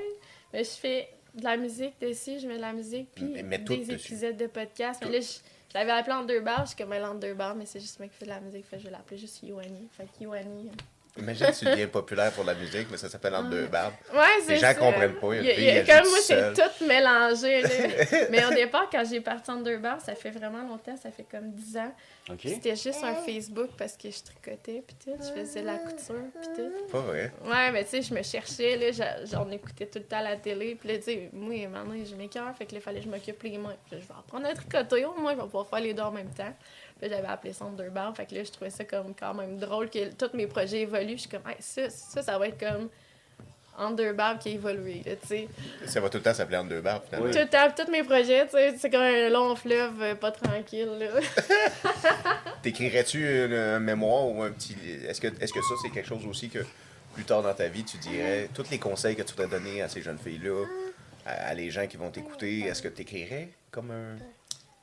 mais 0.53 0.63
je 0.65 0.71
fais 0.71 1.09
de 1.35 1.43
la 1.45 1.57
musique 1.57 1.95
dessus, 2.01 2.39
je 2.41 2.47
mets 2.47 2.57
de 2.57 2.61
la 2.61 2.73
musique, 2.73 3.09
puis 3.15 3.43
Mais 3.43 3.59
des 3.59 3.79
dessus. 3.79 3.93
épisodes 3.93 4.37
de 4.37 4.47
podcast. 4.47 5.01
Mais 5.05 5.11
là, 5.11 5.21
je, 5.21 5.27
je 5.27 5.75
l'avais 5.75 5.91
appelé 5.91 6.15
en 6.15 6.23
deux 6.23 6.41
barres, 6.41 6.63
je 6.65 6.69
suis 6.69 6.77
comme 6.77 6.93
elle 6.93 7.05
en 7.05 7.15
deux 7.17 7.35
barres, 7.35 7.57
mais 7.57 7.67
c'est 7.67 7.81
juste 7.81 7.99
moi 7.99 8.09
qui 8.09 8.15
fais 8.17 8.27
de 8.27 8.31
la 8.31 8.41
musique, 8.41 8.65
fait 8.65 8.77
que 8.77 8.83
je 8.83 8.87
vais 8.87 8.93
l'appeler 8.93 9.19
juste 9.19 9.43
Yoani. 9.43 9.89
Fait 9.97 10.05
que 10.05 10.23
Yoani. 10.23 10.71
Imagine 11.17 11.47
tu 11.57 11.65
deviens 11.65 11.87
populaire 11.87 12.33
pour 12.33 12.43
la 12.45 12.55
musique, 12.55 12.89
mais 12.91 12.97
ça 12.97 13.09
s'appelle 13.09 13.35
Entre 13.37 13.51
deux 13.51 13.67
barbes. 13.67 13.95
Ouais, 14.13 14.21
c'est 14.45 14.55
Les 14.55 14.59
gens 14.59 14.67
ça. 14.67 14.75
comprennent 14.75 15.15
pas, 15.15 15.35
Il 15.37 15.45
y 15.45 15.51
a- 15.51 15.55
puis 15.55 15.63
il 15.63 15.67
y 15.67 15.71
a- 15.71 15.75
elle 15.77 15.87
comme 15.87 16.11
moi, 16.11 16.19
c'est 16.23 16.53
tout 16.55 16.85
mélangé. 16.87 17.63
là. 17.63 17.69
mais 18.31 18.45
au 18.45 18.51
départ, 18.51 18.89
quand 18.91 19.05
j'ai 19.09 19.21
parti 19.21 19.49
en 19.51 19.61
deux 19.61 19.77
barres, 19.79 20.01
ça 20.01 20.15
fait 20.17 20.31
vraiment 20.31 20.63
longtemps, 20.67 20.97
ça 20.97 21.11
fait 21.13 21.23
comme 21.31 21.53
10 21.53 21.77
ans. 21.77 21.93
OK. 22.31 22.41
C'était 22.45 22.75
juste 22.75 23.05
un 23.05 23.15
Facebook 23.15 23.71
parce 23.79 23.97
que 23.97 24.11
je 24.11 24.23
tricotais, 24.25 24.83
puis 24.87 24.97
tout. 25.05 25.13
Je 25.21 25.41
faisais 25.41 25.63
la 25.63 25.77
couture, 25.77 26.25
puis 26.41 26.49
tout. 26.57 26.87
Pas 26.91 27.01
vrai. 27.01 27.33
Ouais, 27.45 27.71
mais 27.71 27.85
tu 27.85 27.91
sais, 27.91 28.03
je 28.03 28.13
me 28.13 28.23
cherchais, 28.23 28.77
là, 28.77 29.21
j'en 29.31 29.49
écoutais 29.51 29.87
tout 29.87 29.99
le 30.01 30.05
temps 30.07 30.17
à 30.19 30.23
la 30.23 30.37
télé. 30.37 30.75
Puis 30.75 30.89
là, 30.89 30.97
tu 30.97 31.05
sais, 31.05 31.29
moi, 31.33 31.55
maintenant, 31.69 31.95
je 32.05 32.15
m'écœure, 32.17 32.53
fait 32.57 32.67
que 32.67 32.73
là, 32.73 32.79
il 32.79 32.83
fallait 32.83 32.99
que 33.01 33.05
je 33.05 33.11
m'occupe 33.11 33.41
les 33.45 33.57
mains. 33.59 33.77
Puis 33.87 33.95
là, 33.97 34.03
je 34.03 34.09
vais 34.09 34.19
apprendre 34.19 34.47
à 34.49 34.55
tricoter, 34.55 35.05
au 35.05 35.15
moins, 35.15 35.33
je 35.33 35.37
vais 35.37 35.43
pouvoir 35.45 35.69
faire 35.69 35.81
les 35.81 35.95
deux 35.95 36.03
en 36.03 36.11
même 36.11 36.31
temps. 36.35 36.53
Là, 37.05 37.11
j'avais 37.11 37.29
appelé 37.29 37.53
ça 37.53 37.67
en 37.67 37.71
deux 37.71 37.91
fait 38.17 38.25
que 38.25 38.35
là, 38.35 38.45
je 38.45 38.51
trouvais 38.51 38.71
ça 38.71 38.85
comme 38.85 39.15
quand 39.15 39.35
même 39.35 39.59
drôle 39.59 39.91
que 39.91 40.11
tous 40.15 40.35
mes 40.35 40.47
projets 40.47 40.81
évoluent. 40.81 41.17
Je 41.17 41.23
suis 41.23 41.29
comme, 41.29 41.43
hey, 41.47 41.57
ça, 41.61 41.91
ça, 41.91 42.23
ça 42.23 42.39
va 42.39 42.49
être 42.49 42.59
comme 42.59 42.89
en 43.77 43.91
deux 43.91 44.15
barres 44.15 44.39
qui 44.39 44.49
a 44.49 44.53
évolué, 44.53 45.03
tu 45.05 45.29
sais. 45.29 45.49
Ça 45.85 46.01
va 46.01 46.09
tout 46.09 46.17
le 46.17 46.23
temps 46.23 46.33
s'appeler 46.33 46.81
barbes, 46.81 47.03
finalement. 47.05 47.27
Oui. 47.27 47.33
Tout 47.33 47.41
le 47.41 47.49
temps, 47.49 47.69
tous 47.77 47.91
mes 47.91 48.03
projets, 48.03 48.47
tu 48.47 48.53
sais, 48.53 48.75
c'est 48.79 48.89
comme 48.89 49.03
un 49.03 49.29
long 49.29 49.55
fleuve 49.55 50.01
euh, 50.01 50.15
pas 50.15 50.31
tranquille, 50.31 50.89
là. 50.99 51.21
T'écrirais-tu 52.63 53.27
un, 53.27 53.81
mémoire 53.81 54.27
ou 54.29 54.43
un 54.43 54.51
petit. 54.51 54.77
Est-ce 55.07 55.21
que, 55.21 55.27
est-ce 55.27 55.53
que 55.53 55.61
ça, 55.61 55.75
c'est 55.83 55.91
quelque 55.91 56.09
chose 56.09 56.25
aussi 56.27 56.49
que 56.49 56.61
plus 57.13 57.25
tard 57.25 57.43
dans 57.43 57.53
ta 57.53 57.69
vie, 57.69 57.85
tu 57.85 57.99
dirais, 57.99 58.49
tous 58.55 58.71
les 58.71 58.79
conseils 58.79 59.15
que 59.15 59.23
tu 59.23 59.35
voudrais 59.35 59.59
donner 59.59 59.83
à 59.83 59.89
ces 59.91 60.01
jeunes 60.01 60.19
filles-là, 60.19 60.65
à, 61.27 61.49
à 61.49 61.55
les 61.55 61.71
gens 61.71 61.87
qui 61.87 61.99
vont 61.99 62.11
t'écouter, 62.11 62.61
est-ce 62.61 62.81
que 62.81 62.89
t'écrirais 62.89 63.51
comme 63.71 63.91
un. 63.91 64.17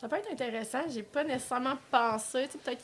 Ça 0.02 0.08
peut 0.10 0.16
être 0.16 0.32
intéressant, 0.32 0.80
j'ai 0.92 1.04
pas 1.04 1.24
nécessairement 1.24 1.78
pensé, 1.92 2.48
tu 2.48 2.54
sais, 2.54 2.58
peut-être. 2.66 2.84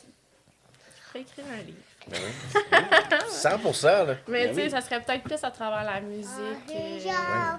Écrire 1.15 1.45
un 1.51 1.63
livre. 1.63 1.77
Ben 2.07 2.19
oui. 2.21 3.17
100 3.73 3.83
là. 4.05 4.15
Mais 4.27 4.45
Ben 4.45 4.49
tu 4.49 4.55
sais, 4.55 4.63
oui. 4.65 4.69
ça 4.69 4.81
serait 4.81 5.01
peut-être 5.01 5.23
plus 5.23 5.43
à 5.43 5.49
travers 5.49 5.83
la 5.83 5.99
musique 5.99 6.29
euh, 6.69 7.57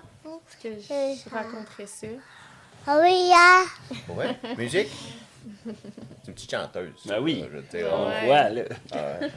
que 0.62 0.68
je 0.80 1.28
raconterais 1.34 1.86
ça. 1.86 2.06
Ah 2.86 3.00
oui, 3.02 3.32
ah. 3.34 3.64
Ouais. 4.12 4.36
Musique? 4.56 4.88
C'est 5.64 6.28
une 6.28 6.34
petite 6.34 6.50
chanteuse. 6.52 6.92
Ben 7.06 7.18
oui. 7.20 7.44
Je 7.50 7.56
veux 7.56 7.62
te 7.64 7.76
dire, 7.78 7.88
On 7.92 8.06
Ouais. 8.06 8.26
voit, 8.26 8.48
là. 8.48 8.62
ah 8.92 8.96
ouais. 9.20 9.30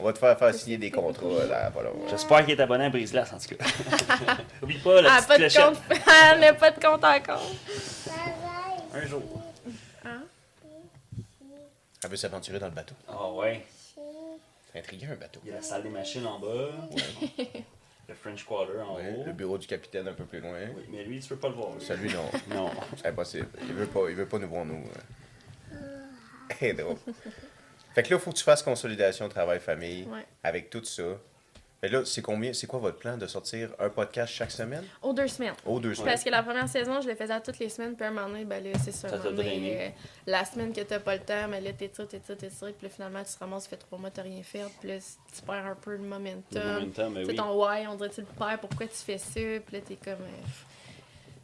On 0.00 0.04
va 0.04 0.12
te 0.12 0.18
faire 0.18 0.36
faire 0.38 0.54
signer 0.54 0.78
des 0.78 0.90
contrats 0.90 1.44
là. 1.48 1.70
J'espère 2.08 2.40
qu'il 2.44 2.58
est 2.58 2.60
abonné 2.60 2.86
à 2.86 2.90
Brise-Glace, 2.90 3.32
en 3.32 3.38
tout 3.38 3.54
cas. 3.54 3.64
Oublie 4.62 4.78
pas 4.78 5.02
la 5.02 5.12
Ah, 5.12 5.16
petite 5.18 5.28
pas 5.28 5.38
de 5.38 5.42
clochette. 5.48 5.64
compte. 5.64 5.78
Elle 6.32 6.40
n'a 6.40 6.54
pas 6.54 6.70
de 6.72 6.80
compte 6.80 7.04
encore. 7.04 7.46
Un 8.94 9.06
jour. 9.06 9.22
Hein? 10.04 10.22
Elle 12.02 12.10
veut 12.10 12.16
s'aventurer 12.16 12.58
dans 12.58 12.66
le 12.68 12.72
bateau. 12.74 12.94
Ah 13.08 13.30
ouais. 13.32 13.64
C'est 14.72 14.78
intriguant 14.78 15.08
un 15.12 15.16
bateau. 15.16 15.40
Il 15.44 15.50
y 15.50 15.52
a 15.52 15.56
la 15.56 15.62
salle 15.62 15.82
des 15.82 15.88
machines 15.90 16.26
en 16.26 16.38
bas. 16.38 16.70
Le 18.08 18.14
French 18.14 18.44
Quarter 18.44 18.80
en 18.80 18.96
Ouais, 18.96 19.14
haut. 19.18 19.24
le 19.24 19.32
bureau 19.32 19.56
du 19.58 19.66
capitaine 19.66 20.08
un 20.08 20.12
peu 20.14 20.24
plus 20.24 20.40
loin. 20.40 20.58
Oui, 20.76 20.82
mais 20.90 21.04
lui, 21.04 21.20
tu 21.20 21.28
peux 21.28 21.36
pas 21.36 21.48
le 21.48 21.54
voir. 21.54 21.74
lui. 21.74 21.84
Celui, 21.84 22.12
non. 22.12 22.24
Non. 22.48 22.70
C'est 22.96 23.06
impossible. 23.06 23.46
Il 23.62 23.72
veut 23.74 23.86
pas, 23.86 24.00
il 24.08 24.16
veut 24.16 24.26
pas 24.26 24.38
nous 24.38 24.48
voir, 24.48 24.64
nous. 24.64 24.82
C'est 26.58 26.72
drôle. 26.72 26.96
Fait 27.94 28.02
que 28.02 28.10
là, 28.10 28.16
il 28.16 28.20
faut 28.20 28.30
que 28.32 28.36
tu 28.36 28.44
fasses 28.44 28.62
consolidation 28.62 29.28
travail-famille 29.28 30.04
Ouais. 30.04 30.24
avec 30.42 30.70
tout 30.70 30.84
ça. 30.84 31.02
Mais 31.82 31.88
là, 31.88 32.04
c'est 32.04 32.20
combien, 32.20 32.52
c'est 32.52 32.66
quoi 32.66 32.78
votre 32.78 32.98
plan 32.98 33.16
de 33.16 33.26
sortir 33.26 33.70
un 33.78 33.88
podcast 33.88 34.34
chaque 34.34 34.50
semaine? 34.50 34.84
Aux 35.00 35.14
deux 35.14 35.28
semaines. 35.28 35.54
Aux 35.64 35.80
deux 35.80 35.94
semaines. 35.94 36.10
Parce 36.12 36.22
que 36.22 36.28
la 36.28 36.42
première 36.42 36.68
saison, 36.68 37.00
je 37.00 37.08
le 37.08 37.14
faisais 37.14 37.32
à 37.32 37.40
toutes 37.40 37.58
les 37.58 37.70
semaines, 37.70 37.94
puis 37.96 38.04
un 38.04 38.10
moment 38.10 38.28
donné, 38.28 38.44
ben 38.44 38.62
là, 38.62 38.70
c'est 38.84 38.92
ça. 38.92 39.08
Ça 39.08 39.14
euh, 39.16 39.88
la 40.26 40.44
semaine 40.44 40.74
que 40.74 40.82
t'as 40.82 40.98
pas 41.00 41.14
le 41.16 41.22
temps, 41.22 41.48
mais 41.48 41.58
là, 41.62 41.72
t'étires, 41.72 42.06
t'étires, 42.06 42.36
t'étires, 42.36 42.74
puis 42.74 42.86
là, 42.86 42.88
finalement, 42.90 43.24
tu 43.24 43.32
te 43.32 43.38
ramasses, 43.38 43.62
ça 43.62 43.70
fait 43.70 43.76
trois 43.78 43.98
mois, 43.98 44.10
t'as 44.10 44.20
rien 44.22 44.42
fait, 44.42 44.64
puis 44.78 44.90
là, 44.90 44.96
tu 45.34 45.42
perds 45.42 45.66
un 45.66 45.74
peu 45.74 45.92
le 45.92 46.02
momentum. 46.02 46.42
Le 46.62 46.72
momentum, 46.80 47.12
mais 47.14 47.20
Tu 47.20 47.26
sais, 47.26 47.30
oui. 47.32 47.36
ton 47.38 47.54
why, 47.64 47.86
on 47.86 47.94
dirait 47.94 48.10
que 48.10 48.14
tu 48.16 48.20
le 48.20 48.26
perds, 48.26 48.58
pourquoi 48.60 48.86
tu 48.86 48.96
fais 48.96 49.16
ça, 49.18 49.40
puis 49.40 49.76
là, 49.76 49.80
t'es 49.80 49.96
comme. 49.96 50.12
euh, 50.20 50.46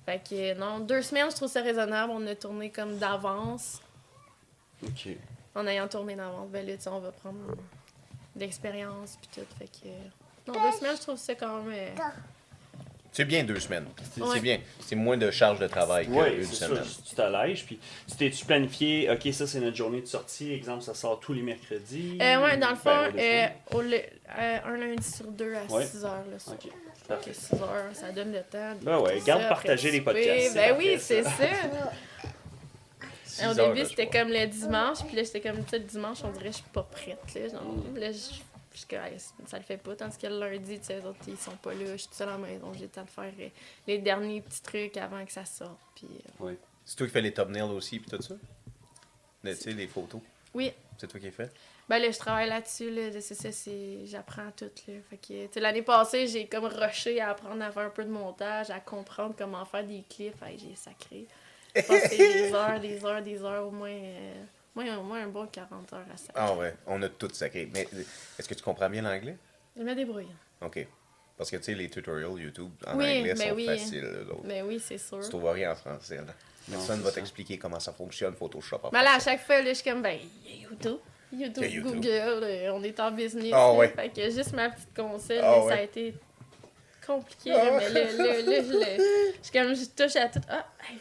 Fait 0.04 0.20
que 0.22 0.58
non, 0.58 0.80
deux 0.80 1.00
semaines, 1.00 1.30
je 1.30 1.36
trouve 1.36 1.48
ça 1.48 1.62
raisonnable. 1.62 2.12
On 2.14 2.26
a 2.26 2.34
tourné 2.34 2.70
comme 2.70 2.98
d'avance. 2.98 3.80
OK. 4.84 5.08
En 5.54 5.66
ayant 5.66 5.88
tourné 5.88 6.14
d'avance, 6.14 6.50
ben 6.50 6.66
là, 6.66 6.76
tu 6.76 6.82
sais, 6.82 6.90
on 6.90 7.00
va 7.00 7.10
prendre 7.10 7.38
de 8.34 8.40
l'expérience, 8.40 9.16
puis 9.18 9.30
tout. 9.42 9.46
Fait 9.58 9.64
que. 9.68 9.88
Non, 10.46 10.52
deux 10.54 10.72
semaines, 10.78 10.96
je 10.96 11.02
trouve 11.02 11.18
ça 11.18 11.34
quand 11.34 11.62
même. 11.62 11.74
euh, 11.98 12.02
C'est 13.12 13.24
bien 13.24 13.42
deux 13.44 13.58
semaines. 13.58 13.86
C'est 14.14 14.20
Ouais. 14.20 14.28
c'est 14.34 14.40
bien. 14.40 14.60
C'est 14.80 14.94
moins 14.94 15.16
de 15.16 15.30
charge 15.30 15.58
de 15.58 15.66
travail 15.66 16.06
Oui, 16.10 16.30
qu'une 16.34 16.44
c'est 16.44 16.54
ça. 16.54 16.66
semaine. 16.68 16.84
Tu 17.08 17.14
t'allèges, 17.14 17.64
puis 17.64 17.78
tu 18.08 18.16
t'es-tu 18.16 18.44
planifié, 18.44 19.10
OK, 19.10 19.32
ça, 19.32 19.46
c'est 19.46 19.60
notre 19.60 19.76
journée 19.76 20.02
de 20.02 20.06
sortie. 20.06 20.52
Exemple, 20.52 20.82
ça 20.82 20.92
sort 20.94 21.18
tous 21.18 21.32
les 21.32 21.40
mercredis. 21.42 22.18
Euh, 22.20 22.44
ouais, 22.44 22.56
dans 22.58 22.70
le 22.70 22.76
fond, 22.76 22.82
Ben, 22.84 23.06
ouais, 23.06 23.12
deux 23.12 23.18
euh, 23.18 23.46
semaines. 23.46 23.52
au 23.72 23.80
le- 23.82 24.02
euh, 24.38 24.58
un 24.66 24.76
lundi 24.76 25.10
sur 25.10 25.26
deux 25.26 25.54
à 25.54 25.64
Ouais. 25.72 25.86
6 25.86 26.04
heures 26.04 26.24
soir. 26.38 26.56
OK. 26.56 26.62
Fait 26.70 27.08
Parfait. 27.08 27.30
que 27.30 27.36
6 27.36 27.54
heures, 27.54 27.94
ça 27.94 28.12
donne 28.12 28.32
le 28.32 28.42
temps. 28.42 28.74
de 28.78 28.84
Ben 28.84 28.98
ouais, 28.98 29.20
garde 29.24 29.48
partager 29.48 29.90
les 29.92 30.00
podcasts, 30.02 30.48
c'est 30.48 30.54
Ben 30.54 30.76
oui, 30.78 30.96
c'est 31.00 31.22
ça. 31.22 31.30
Au 33.50 33.54
début, 33.54 33.78
là, 33.80 33.84
c'était 33.84 34.06
comme 34.08 34.28
le 34.28 34.46
dimanche, 34.46 34.98
puis 35.06 35.14
là, 35.16 35.22
j'étais 35.22 35.40
comme, 35.42 35.62
tu 35.64 35.68
sais, 35.70 35.78
le 35.78 35.84
dimanche, 35.84 36.18
on 36.24 36.30
dirait 36.30 36.46
que 36.46 36.52
je 36.52 36.56
suis 36.56 36.64
pas 36.72 36.82
prête, 36.90 37.18
là. 37.34 37.48
Genre, 37.48 37.62
Mm. 37.62 37.98
là, 37.98 38.10
je, 38.10 38.18
je 38.76 38.80
suis 38.80 38.88
comme, 38.88 39.46
ça 39.48 39.56
le 39.58 39.64
fait 39.64 39.78
pas. 39.78 39.96
Tandis 39.96 40.18
que 40.18 40.26
le 40.28 40.38
lundi, 40.38 40.78
tu 40.78 40.84
sais, 40.86 41.00
les 41.00 41.06
autres, 41.06 41.18
ils 41.26 41.36
sont 41.36 41.56
pas 41.56 41.72
là, 41.74 41.84
je 41.92 41.96
suis 41.96 42.06
toute 42.08 42.14
seule 42.14 42.28
à 42.28 42.32
la 42.32 42.38
maison, 42.38 42.72
j'ai 42.74 42.82
le 42.82 42.88
temps 42.88 43.04
de 43.04 43.10
faire 43.10 43.32
euh, 43.40 43.48
les 43.86 43.98
derniers 43.98 44.40
petits 44.42 44.62
trucs 44.62 44.96
avant 44.96 45.24
que 45.24 45.32
ça 45.32 45.44
sorte. 45.44 45.78
Puis, 45.94 46.06
euh, 46.42 46.54
C'est 46.84 46.96
toi 46.96 47.06
qui 47.06 47.12
fais 47.12 47.22
les 47.22 47.32
thumbnails 47.32 47.62
aussi, 47.62 47.98
puis 47.98 48.10
tout 48.10 48.22
ça? 48.22 48.34
Tu 49.44 49.54
sais, 49.54 49.72
les 49.72 49.86
photos. 49.88 50.20
oui, 50.54 50.72
C'est 50.98 51.06
toi 51.08 51.18
qui 51.20 51.26
les 51.26 51.32
fais? 51.32 51.50
Ben 51.88 51.98
là, 52.00 52.10
je 52.10 52.18
travaille 52.18 52.48
là-dessus, 52.48 52.90
là. 52.90 53.12
C'est 53.20 53.34
ça, 53.34 53.52
c'est... 53.52 54.06
J'apprends 54.06 54.50
tout, 54.56 54.70
là. 54.88 54.94
Fait 55.08 55.16
que, 55.16 55.46
tu 55.46 55.52
sais, 55.52 55.60
l'année 55.60 55.82
passée, 55.82 56.26
j'ai 56.26 56.46
comme 56.48 56.64
rushé 56.64 57.20
à 57.20 57.30
apprendre 57.30 57.62
à 57.62 57.70
faire 57.70 57.84
un 57.84 57.90
peu 57.90 58.04
de 58.04 58.10
montage, 58.10 58.70
à 58.70 58.80
comprendre 58.80 59.34
comment 59.38 59.64
faire 59.64 59.84
des 59.84 60.02
clips. 60.10 60.36
Fait 60.36 60.58
j'ai 60.58 60.74
sacré. 60.74 61.26
Je 61.76 61.82
pense 61.82 62.00
que 62.00 62.08
c'est 62.08 62.16
des 62.48 62.52
heures, 62.54 62.80
des 62.80 63.04
heures, 63.04 63.22
des 63.22 63.42
heures, 63.44 63.66
au 63.68 63.70
moins... 63.70 63.88
euh, 63.90 64.44
au 64.84 65.02
moins 65.02 65.22
un 65.22 65.28
bon 65.28 65.46
40 65.46 65.92
heures 65.92 66.00
à 66.12 66.16
ça. 66.16 66.32
Ah 66.34 66.54
ouais, 66.54 66.74
on 66.86 67.00
a 67.02 67.08
tout 67.08 67.28
sacré. 67.32 67.68
Mais 67.72 67.88
est-ce 68.38 68.48
que 68.48 68.54
tu 68.54 68.62
comprends 68.62 68.88
bien 68.90 69.02
l'anglais? 69.02 69.36
Je 69.76 69.82
me 69.82 69.94
débrouille. 69.94 70.28
OK. 70.62 70.86
Parce 71.36 71.50
que 71.50 71.56
tu 71.58 71.64
sais, 71.64 71.74
les 71.74 71.88
tutorials 71.90 72.38
YouTube 72.40 72.72
en 72.86 72.96
Oui, 72.96 73.04
anglais 73.18 73.34
ben 73.34 73.48
sont 73.50 73.54
oui. 73.54 73.66
faciles. 73.66 74.26
Mais 74.44 74.62
oui, 74.62 74.80
c'est 74.82 74.98
sûr. 74.98 75.20
Tu 75.20 75.28
trouves 75.28 75.48
rien 75.50 75.72
en 75.72 75.74
français. 75.76 76.16
Là. 76.16 76.34
Personne 76.70 76.98
c'est 76.98 77.04
va 77.04 77.12
t'expliquer 77.12 77.58
comment 77.58 77.78
ça 77.78 77.92
fonctionne, 77.92 78.34
Photoshop. 78.34 78.80
Mais 78.92 79.02
là, 79.02 79.16
à 79.16 79.20
chaque 79.20 79.40
fois, 79.44 79.60
là, 79.60 79.68
je 79.68 79.74
suis 79.74 79.90
comme, 79.90 80.02
ben, 80.02 80.18
il 80.46 80.50
y 80.50 80.64
a 80.64 80.68
YouTube. 80.70 80.96
YouTube, 81.32 81.64
YouTube. 81.64 81.82
Google, 81.96 82.08
euh, 82.44 82.72
on 82.72 82.82
est 82.82 82.98
en 83.00 83.10
business. 83.10 83.52
Ah 83.52 83.56
là. 83.58 83.72
ouais. 83.74 83.88
Fait 83.88 84.08
que 84.08 84.22
juste 84.30 84.52
ma 84.54 84.70
petite 84.70 84.94
console, 84.96 85.40
Ah 85.42 85.56
là, 85.58 85.68
ça 85.68 85.74
a 85.74 85.82
été 85.82 86.14
compliqué. 87.06 87.52
Ah 87.52 87.64
là, 87.64 87.70
mais 87.78 87.88
là, 87.90 88.04
là, 88.12 88.24
là, 88.24 88.42
je, 88.42 88.72
le- 88.72 89.34
je 89.38 89.42
suis 89.42 89.52
comme, 89.52 89.74
je 89.74 89.84
touche 89.84 90.16
à 90.16 90.28
tout. 90.28 90.40
Ah, 90.48 90.66
hey, 90.88 90.98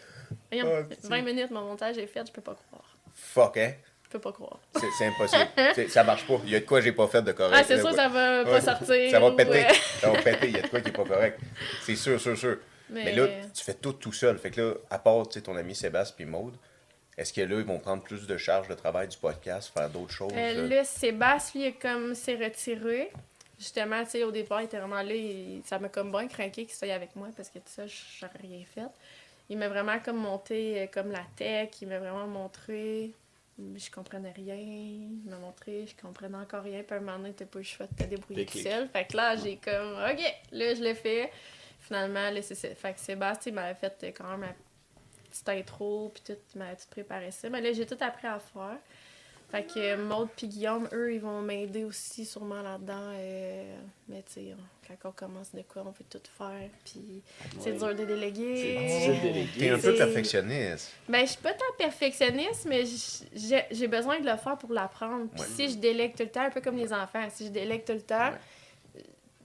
voyons, 0.63 0.77
Ah, 0.79 0.83
petit. 0.83 1.07
20 1.07 1.21
minutes, 1.21 1.51
mon 1.51 1.61
montage 1.61 1.97
est 1.97 2.07
fait, 2.07 2.27
je 2.27 2.31
peux 2.31 2.41
pas 2.41 2.55
croire. 2.67 2.74
Fuck, 3.15 3.58
hein? 3.58 3.73
Je 4.04 4.10
peux 4.12 4.19
pas 4.19 4.32
croire. 4.32 4.60
C'est 4.99 5.06
impossible. 5.08 5.89
Ça 5.89 6.04
marche 6.04 6.25
pas. 6.28 6.39
Il 6.45 6.51
y 6.51 6.56
a 6.56 6.60
de 6.60 6.65
quoi 6.65 6.80
j'ai 6.82 6.91
pas 6.91 7.08
fait 7.08 7.21
de 7.21 7.32
correct. 7.32 7.56
Ah, 7.58 7.63
c'est 7.65 7.80
sûr, 7.80 7.91
ça 7.93 8.08
va 8.08 8.43
pas 8.45 8.62
sortir. 8.62 9.10
Ça 9.12 9.19
va 9.19 9.32
péter. 9.32 9.65
euh, 9.65 9.73
Ça 9.99 10.10
va 10.12 10.21
péter. 10.21 10.47
Il 10.47 10.56
y 10.56 10.60
a 10.60 10.62
de 10.62 10.67
quoi 10.67 10.80
qui 10.80 10.89
est 10.89 10.93
pas 10.93 11.04
correct. 11.04 11.39
C'est 11.84 11.95
sûr, 11.95 12.19
sûr, 12.21 12.38
sûr. 12.38 12.58
mais 12.89 13.06
Mais 13.06 13.12
là, 13.13 13.28
tu 13.54 13.63
fais 13.63 13.73
tout 13.73 13.94
tout 13.94 14.13
seul. 14.13 14.37
Fait 14.37 14.52
que 14.52 14.62
là, 14.62 14.73
à 14.89 15.00
part 15.00 15.27
tu 15.27 15.33
sais, 15.33 15.42
ton 15.42 15.56
ami 15.58 15.75
Sébastien 15.75 16.15
puis 16.15 16.25
Maude, 16.25 16.54
est-ce 17.17 17.33
que 17.33 17.42
là, 17.42 17.58
ils 17.60 17.65
vont 17.65 17.79
prendre 17.79 18.04
plus 18.04 18.25
de 18.27 18.37
charge 18.37 18.67
de 18.67 18.73
travail 18.75 19.08
du 19.08 19.17
podcast, 19.17 19.71
faire 19.73 19.89
d'autres 19.89 20.12
choses? 20.13 20.31
euh, 20.33 20.63
euh? 20.63 20.67
là, 20.69 20.83
Sébastien, 20.83 21.62
lui, 21.65 21.73
comme 21.73 22.13
s'est 22.15 22.35
retiré. 22.35 23.12
Justement, 23.58 24.04
tu 24.04 24.12
sais, 24.12 24.23
au 24.23 24.31
départ, 24.31 24.62
il 24.62 24.65
était 24.65 24.77
vraiment 24.79 25.02
là. 25.02 25.13
il- 25.13 25.62
ça 25.65 25.79
m'a 25.79 25.87
comme 25.89 26.12
bien 26.12 26.27
craqué 26.27 26.65
qu'il 26.65 26.75
soit 26.75 26.92
avec 26.94 27.15
moi 27.15 27.29
parce 27.35 27.50
que 27.50 27.58
tout 27.60 27.63
ça, 27.67 27.83
j'aurais 27.87 28.33
rien 28.42 28.63
fait. 28.73 28.81
Il 29.50 29.58
m'a 29.58 29.67
vraiment 29.67 30.00
comme 30.00 30.17
monté 30.17 30.81
euh, 30.81 30.87
comme 30.91 31.12
la 31.12 31.25
tech. 31.35 31.69
Il 31.81 31.87
m'a 31.87 32.00
vraiment 32.00 32.27
montré. 32.27 33.12
Je 33.58 33.89
comprenais 33.89 34.31
rien. 34.31 34.56
Il 34.56 35.29
m'a 35.29 35.37
montré, 35.37 35.85
je 35.87 36.02
comprenais 36.02 36.37
encore 36.37 36.63
rien. 36.63 36.83
Puis 36.83 36.93
à 36.93 36.98
un 36.98 37.02
moment 37.02 37.17
donné, 37.17 37.33
t'as 37.33 37.46
pas 37.46 37.60
eu 37.60 37.62
le 37.62 37.67
choix 37.67 37.87
de 37.87 37.96
te 37.96 38.10
débrouiller 38.10 38.46
tout 38.46 38.58
seul. 38.58 38.89
Fait 38.89 39.06
que 39.06 39.15
là, 39.15 39.35
j'ai 39.35 39.58
comme, 39.58 39.93
OK, 39.93 40.21
là, 40.52 40.73
je 40.73 40.83
l'ai 40.83 40.96
fait. 40.96 41.31
Finalement, 41.79 42.29
là, 42.31 42.41
c'est. 42.41 42.75
Fait 42.75 42.93
que 42.93 43.00
Sébastien 43.00 43.54
m'avait 43.54 43.75
fait 43.75 43.96
euh, 44.04 44.12
quand 44.15 44.29
même 44.29 44.41
ma 44.41 44.54
petite 45.29 45.50
intro, 45.50 46.12
puis 46.13 46.23
tout, 46.25 46.39
il 46.54 46.60
m'avait 46.60 46.75
tout 46.75 46.87
préparé 46.89 47.31
ça. 47.31 47.50
Mais 47.50 47.62
là, 47.62 47.71
j'ai 47.71 47.85
tout 47.85 47.98
appris 48.02 48.27
à 48.27 48.39
faire. 48.39 48.77
Fait 49.52 49.63
que 49.63 49.77
euh, 49.79 49.98
Maud 49.98 50.29
puis 50.35 50.48
Guillaume, 50.48 50.89
eux, 50.91 51.13
ils 51.13 51.21
vont 51.21 51.41
m'aider 51.41 51.83
aussi 51.85 52.25
sûrement 52.25 52.62
là-dedans. 52.62 53.12
euh, 53.13 53.75
mais 54.10 54.23
tu 54.23 54.33
sais, 54.33 54.56
quand 55.02 55.10
on 55.10 55.12
commence 55.13 55.54
de 55.54 55.62
quoi, 55.62 55.83
on 55.85 55.91
peut 55.91 56.04
tout 56.10 56.19
faire. 56.37 56.69
Puis 56.83 57.21
c'est 57.60 57.71
Ouais. 57.71 57.77
dur 57.77 57.87
de 57.93 57.98
C'est 58.00 58.06
déléguer. 58.06 58.77
difficile 58.79 59.21
de 59.54 59.60
T'es 59.60 59.69
un 59.69 59.75
peu 59.75 59.81
C'est- 59.91 59.98
perfectionniste. 59.98 60.91
Ben, 61.08 61.25
je 61.25 61.31
suis 61.31 61.41
pas 61.41 61.54
tant 61.54 61.63
perfectionniste, 61.77 62.65
mais 62.67 62.85
j- 62.85 63.56
j'ai 63.71 63.87
besoin 63.87 64.19
de 64.19 64.25
le 64.29 64.35
faire 64.37 64.58
pour 64.58 64.73
l'apprendre. 64.73 65.27
Puis 65.31 65.41
Ouais. 65.41 65.48
si 65.56 65.69
je 65.69 65.77
délègue 65.77 66.15
tout 66.15 66.23
le 66.23 66.29
temps, 66.29 66.41
un 66.41 66.50
peu 66.52 66.62
comme 66.62 66.77
les 66.77 66.91
enfants, 66.91 67.25
si 67.29 67.46
je 67.46 67.52
délègue 67.52 67.85
tout 67.85 67.93
le 67.93 68.02
temps, 68.02 68.31
Ouais. 68.31 68.39
tu 68.96 69.02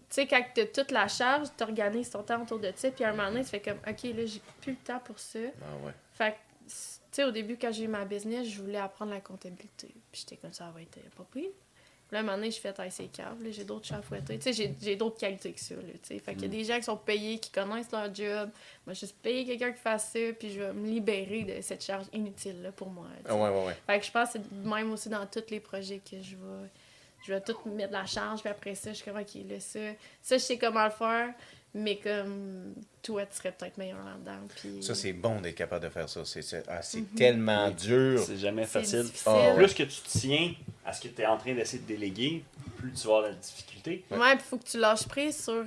sais, 0.09 0.26
quand 0.26 0.42
tu 0.55 0.62
as 0.62 0.66
toute 0.66 0.90
la 0.90 1.09
charge, 1.09 1.48
tu 1.57 1.62
organises 1.62 2.11
ton 2.11 2.22
temps 2.22 2.42
autour 2.42 2.59
de 2.59 2.72
ça, 2.74 2.90
puis 2.90 3.05
à 3.05 3.11
un 3.11 3.12
moment 3.12 3.28
donné, 3.28 3.44
tu 3.44 3.51
fais 3.51 3.61
comme, 3.61 3.78
OK, 3.86 4.03
là, 4.03 4.26
j'ai 4.26 4.40
plus 4.61 4.72
le 4.72 4.78
temps 4.78 4.98
pour 5.05 5.18
ça. 5.18 5.38
Ah 5.62 5.86
ouais. 5.86 5.92
Fait 6.14 6.32
que, 6.32 6.72
sais, 7.16 7.24
au 7.24 7.30
début, 7.30 7.56
quand 7.61 7.72
j'ai 7.72 7.84
eu 7.84 7.88
ma 7.88 8.04
business, 8.04 8.48
je 8.48 8.61
voulais 8.61 8.78
apprendre 8.78 9.12
la 9.12 9.20
comptabilité. 9.20 9.88
Puis 10.12 10.20
j'étais 10.22 10.36
comme 10.36 10.52
ça, 10.52 10.66
ça 10.66 10.70
va 10.70 10.82
être 10.82 10.98
euh, 10.98 11.08
pas 11.16 11.26
pire. 11.32 11.50
Puis 12.08 12.14
là, 12.16 12.18
à 12.18 12.20
un 12.22 12.24
moment 12.24 12.36
donné, 12.38 12.50
je 12.50 12.58
fais 12.58 12.72
tailler 12.72 12.90
ses 12.90 13.06
câbles, 13.06 13.52
j'ai 13.52 13.62
d'autres 13.64 13.86
chats 13.86 13.98
à 13.98 14.02
fouetter. 14.02 14.36
Tu 14.38 14.52
sais, 14.52 14.74
j'ai- 14.80 14.96
d'autres 14.96 15.18
qualités 15.18 15.52
que 15.52 15.61
ça, 15.61 15.76
là, 15.76 15.82
tu 16.02 16.08
sais. 16.08 16.18
Fait 16.18 16.32
qu'il 16.34 16.42
y 16.42 16.46
a 16.46 16.48
des 16.48 16.64
gens 16.64 16.76
qui 16.76 16.82
sont 16.82 16.96
payés, 16.96 17.38
qui 17.38 17.50
connaissent 17.50 17.92
leur 17.92 18.12
job. 18.12 18.50
Moi, 18.84 18.94
je 18.94 19.06
suis 19.06 19.14
payer 19.22 19.44
quelqu'un 19.46 19.70
qui 19.72 19.80
fasse 19.80 20.11
ça, 20.12 20.18
puis 20.38 20.50
je 20.52 20.61
vais 20.61 20.72
me 20.72 20.86
libérer 20.88 21.44
de 21.44 21.61
cette 21.61 21.84
charge 21.84 22.06
inutile, 22.12 22.62
là, 22.62 22.72
pour 22.72 22.90
moi. 22.90 23.06
tu 23.18 23.22
sais. 23.22 23.28
Ah 23.28 23.36
ouais, 23.36 23.48
ouais, 23.50 23.66
ouais. 23.66 23.76
Fait 23.86 24.00
que 24.00 24.06
je 24.06 24.11
pense 24.11 24.32
que 24.32 24.38
c'est 24.40 24.52
même 24.68 24.90
aussi 24.92 25.08
dans 25.08 25.24
tous 25.26 25.44
les 25.50 25.61
projets 25.61 25.98
que 25.98 26.20
je 26.20 26.34
vais... 26.36 26.68
Je 27.26 27.34
vais 27.34 27.40
tout 27.42 27.54
mettre 27.66 27.92
la 27.92 28.06
charge, 28.06 28.40
puis 28.40 28.48
après 28.48 28.74
ça, 28.74 28.92
je 28.92 28.96
suis 28.96 29.04
comme, 29.04 29.20
OK, 29.20 29.34
là, 29.46 29.61
ça, 29.61 29.78
ça, 30.22 30.38
je 30.38 30.42
sais 30.42 30.56
comment 30.56 30.84
le 30.84 30.90
faire, 30.90 31.34
mais 31.74 31.96
comme 31.98 32.74
toi, 33.02 33.24
tu 33.26 33.36
serais 33.36 33.52
peut-être 33.52 33.78
meilleur 33.78 34.02
là-dedans. 34.04 34.46
Puis... 34.56 34.82
Ça, 34.82 34.94
c'est 34.94 35.12
bon 35.12 35.40
d'être 35.40 35.54
capable 35.54 35.84
de 35.84 35.90
faire 35.90 36.08
ça. 36.08 36.24
C'est 36.24 36.42
c'est- 36.42 36.64
ah, 36.68 36.82
c'est 36.82 37.00
Mhm. 37.00 37.06
tellement 37.16 37.68
Oui. 37.68 37.74
dur. 37.74 38.20
C'est 38.20 38.36
jamais 38.38 38.66
facile. 38.66 39.06
Plus 39.56 39.74
que 39.74 39.82
tu 39.84 40.00
tiens 40.06 40.54
à 40.84 40.92
ce 40.92 41.00
que 41.00 41.08
tu 41.08 41.22
es 41.22 41.26
en 41.26 41.36
train 41.38 41.54
d'essayer 41.54 41.82
de 41.82 41.86
déléguer, 41.88 42.44
plus 42.76 42.92
tu 42.92 43.06
vas 43.06 43.16
avoir 43.16 43.22
la 43.30 43.36
difficulté. 43.36 44.04
Ouais, 44.10 44.36
puis 44.36 44.44
faut 44.44 44.56
que 44.58 44.64
tu 44.68 44.78
lâches 44.78 45.06
prise 45.06 45.42
sur 45.44 45.64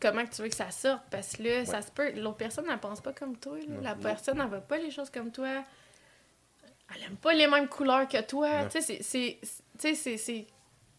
comment 0.00 0.24
que 0.24 0.34
tu 0.34 0.42
veux 0.42 0.48
que 0.48 0.54
ça 0.56 0.70
sorte. 0.70 1.02
Parce 1.10 1.36
que 1.36 1.42
là, 1.42 1.64
ça 1.64 1.82
se 1.82 1.90
peut. 1.90 2.12
L'autre 2.12 2.38
personne, 2.38 2.64
elle 2.70 2.78
pense 2.78 3.00
pas 3.00 3.12
comme 3.12 3.36
toi. 3.36 3.56
là. 3.58 3.74
La 3.82 3.94
Non. 3.94 4.02
personne, 4.02 4.40
elle 4.40 4.48
voit 4.48 4.60
pas 4.60 4.78
les 4.78 4.90
choses 4.90 5.10
comme 5.10 5.30
toi. 5.30 5.64
Elle 6.94 7.02
aime 7.04 7.16
pas 7.16 7.32
les 7.32 7.46
mêmes 7.46 7.68
couleurs 7.68 8.06
que 8.08 8.20
toi. 8.22 8.64
Tu 8.66 8.80
sais, 8.80 8.80
c'est- 8.80 9.02
c'est- 9.02 9.38
tu 9.42 9.50
sais, 9.78 9.94
c'est- 9.94 10.16
c'est 10.18 10.46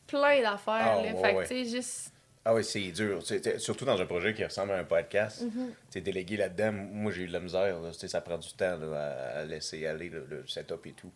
plein 0.08 0.42
d'affaires. 0.42 0.94
Ah, 0.98 1.02
là. 1.02 1.14
ouais, 1.14 1.22
fait 1.22 1.32
que, 1.34 1.38
ouais. 1.38 1.48
tu 1.48 1.66
sais, 1.66 1.76
juste. 1.76 2.13
Ah 2.46 2.54
oui, 2.54 2.64
c'est 2.64 2.92
dur. 2.92 3.22
C'est- 3.26 3.58
surtout 3.60 3.86
dans 3.86 4.00
un 4.02 4.06
projet 4.06 4.34
qui 4.34 4.44
ressemble 4.44 4.74
à 4.74 4.78
un 4.80 4.84
podcast. 4.84 5.42
Mhm. 5.44 5.74
Tu 5.92 6.02
délégué 6.02 6.36
là-dedans. 6.38 6.74
Moi, 6.74 7.12
j'ai 7.12 7.24
eu 7.24 7.28
de 7.28 7.34
la 7.34 7.40
misère. 7.40 7.80
là. 7.80 7.92
Ça 7.94 8.20
prend 8.22 8.38
du 8.38 8.52
temps 8.54 8.78
là, 8.78 9.38
à, 9.40 9.46
laisser 9.46 9.86
aller 9.88 10.10
le, 10.10 10.26
le 10.30 10.46
setup 10.48 10.86
et 10.86 10.92
tout. 10.92 11.12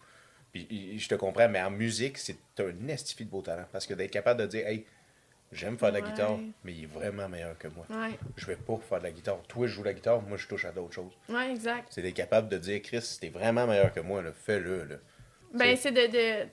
Puis 0.53 0.97
je 0.97 1.07
te 1.09 1.15
comprends, 1.15 1.49
mais 1.49 1.61
en 1.61 1.69
musique, 1.69 2.17
c'est 2.17 2.37
un 2.59 2.87
estifi 2.87 3.25
de 3.25 3.29
beau 3.29 3.41
talent. 3.41 3.65
Parce 3.71 3.85
que 3.85 3.93
d'être 3.93 4.11
capable 4.11 4.39
de 4.41 4.47
dire, 4.47 4.65
hey, 4.65 4.85
j'aime 5.51 5.77
faire 5.77 5.91
de 5.91 5.97
la 5.97 6.03
Ouais. 6.05 6.09
guitare, 6.11 6.37
mais 6.63 6.71
il 6.73 6.83
est 6.83 6.87
vraiment 6.87 7.27
meilleur 7.27 7.57
que 7.57 7.67
moi. 7.67 7.85
Ouais, 7.89 8.17
Je 8.37 8.45
vais 8.45 8.55
pas 8.55 8.77
faire 8.77 8.99
de 8.99 9.03
la 9.03 9.11
guitare. 9.11 9.41
Toi, 9.49 9.67
je 9.67 9.73
joue 9.73 9.83
la 9.83 9.93
guitare, 9.93 10.21
moi, 10.21 10.37
je 10.37 10.47
touche 10.47 10.63
à 10.63 10.71
d'autres 10.71 10.93
choses. 10.93 11.11
ouais, 11.27 11.51
exact. 11.51 11.87
C'est 11.91 12.01
d'être 12.01 12.13
capable 12.15 12.47
de 12.47 12.57
dire, 12.57 12.81
Chris, 12.81 13.17
t'es 13.19 13.29
vraiment 13.29 13.67
meilleur 13.67 13.91
que 13.93 13.99
moi, 13.99 14.21
là, 14.21 14.31
fais-le. 14.31 14.85
Là. 14.85 14.95
Ben, 15.53 15.75
C'est- 15.75 15.91
c'est 15.91 15.91
de, 15.91 16.47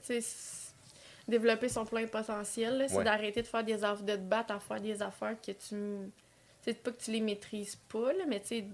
développer 1.29 1.69
son 1.69 1.85
plein 1.85 2.07
potentiel. 2.07 2.79
là. 2.79 2.89
C'est 2.89 2.97
Ouais. 2.97 3.05
d'arrêter 3.05 3.43
de 3.43 3.47
faire 3.47 3.65
des 3.65 3.83
affaires, 3.85 4.03
de 4.05 4.13
te 4.17 4.21
battre 4.21 4.53
à 4.55 4.61
faire 4.61 4.81
des 4.81 5.01
affaires 5.03 5.37
que 5.41 5.53
tu. 5.53 5.75
m- 5.75 6.11
C'est 6.63 6.75
pas 6.83 6.93
que 6.93 6.97
tu 7.03 7.11
les 7.13 7.21
maîtrises 7.21 7.77
pas, 7.77 8.13
là, 8.15 8.25
mais 8.27 8.41
tu 8.41 8.47
sais, 8.49 8.65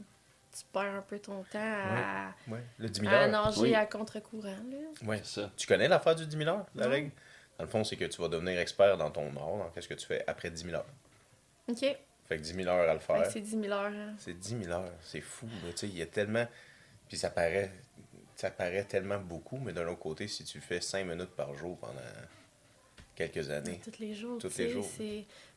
tu 0.56 0.64
perds 0.72 0.94
un 0.94 1.02
peu 1.02 1.18
ton 1.18 1.42
temps 1.44 1.58
à, 1.60 2.32
Ouais. 2.48 2.62
Le 2.78 2.88
10 2.88 3.00
000 3.00 3.12
à 3.12 3.26
nager 3.28 3.60
Oui. 3.62 3.74
à 3.74 3.84
contre-courant. 3.86 4.46
Là. 4.70 5.06
Ouais. 5.08 5.20
C'est 5.24 5.40
ça. 5.40 5.50
Tu 5.56 5.66
connais 5.66 5.88
l'affaire 5.88 6.14
du 6.14 6.24
10 6.26 6.36
000 6.36 6.48
heures, 6.48 6.66
la 6.76 6.84
Non. 6.86 6.90
règle? 6.90 7.10
Dans 7.58 7.64
le 7.64 7.70
fond, 7.70 7.82
c'est 7.84 7.96
que 7.96 8.04
tu 8.04 8.20
vas 8.22 8.28
devenir 8.28 8.58
expert 8.60 8.96
dans 8.96 9.10
ton 9.10 9.26
art, 9.36 9.58
dans 9.58 9.70
qu'est-ce 9.70 9.88
que 9.88 9.94
tu 9.94 10.06
fais 10.06 10.22
après 10.28 10.50
10 10.50 10.62
000 10.64 10.76
heures. 10.76 10.86
OK. 11.68 11.78
Fait 11.80 12.36
que 12.36 12.42
10 12.42 12.54
000 12.54 12.68
heures 12.68 12.88
à 12.88 12.94
le 12.94 13.00
faire. 13.00 13.26
c'est 13.30 13.40
10 13.40 13.60
000 13.60 13.72
heures. 13.72 13.92
hein. 13.92 14.14
C'est 14.18 14.38
10 14.38 14.62
000 14.62 14.70
heures. 14.72 14.92
C'est 15.00 15.20
fou. 15.20 15.46
Tu 15.70 15.76
sais, 15.76 15.88
il 15.88 15.96
y 15.98 16.02
a 16.02 16.06
tellement. 16.06 16.46
Puis 17.08 17.16
ça 17.18 17.28
paraît, 17.30 17.72
ça 18.36 18.50
paraît 18.52 18.84
tellement 18.84 19.18
beaucoup, 19.18 19.58
mais 19.58 19.72
d'un 19.72 19.86
autre 19.88 19.98
côté, 19.98 20.28
si 20.28 20.44
tu 20.44 20.60
fais 20.60 20.80
5 20.80 21.04
minutes 21.06 21.34
par 21.34 21.54
jour 21.56 21.76
pendant 21.78 21.94
quelques 23.28 23.50
années. 23.50 23.80
Tous 23.82 23.98
les 24.00 24.14
jours. 24.14 24.38
Tous 24.38 24.56
les 24.58 24.70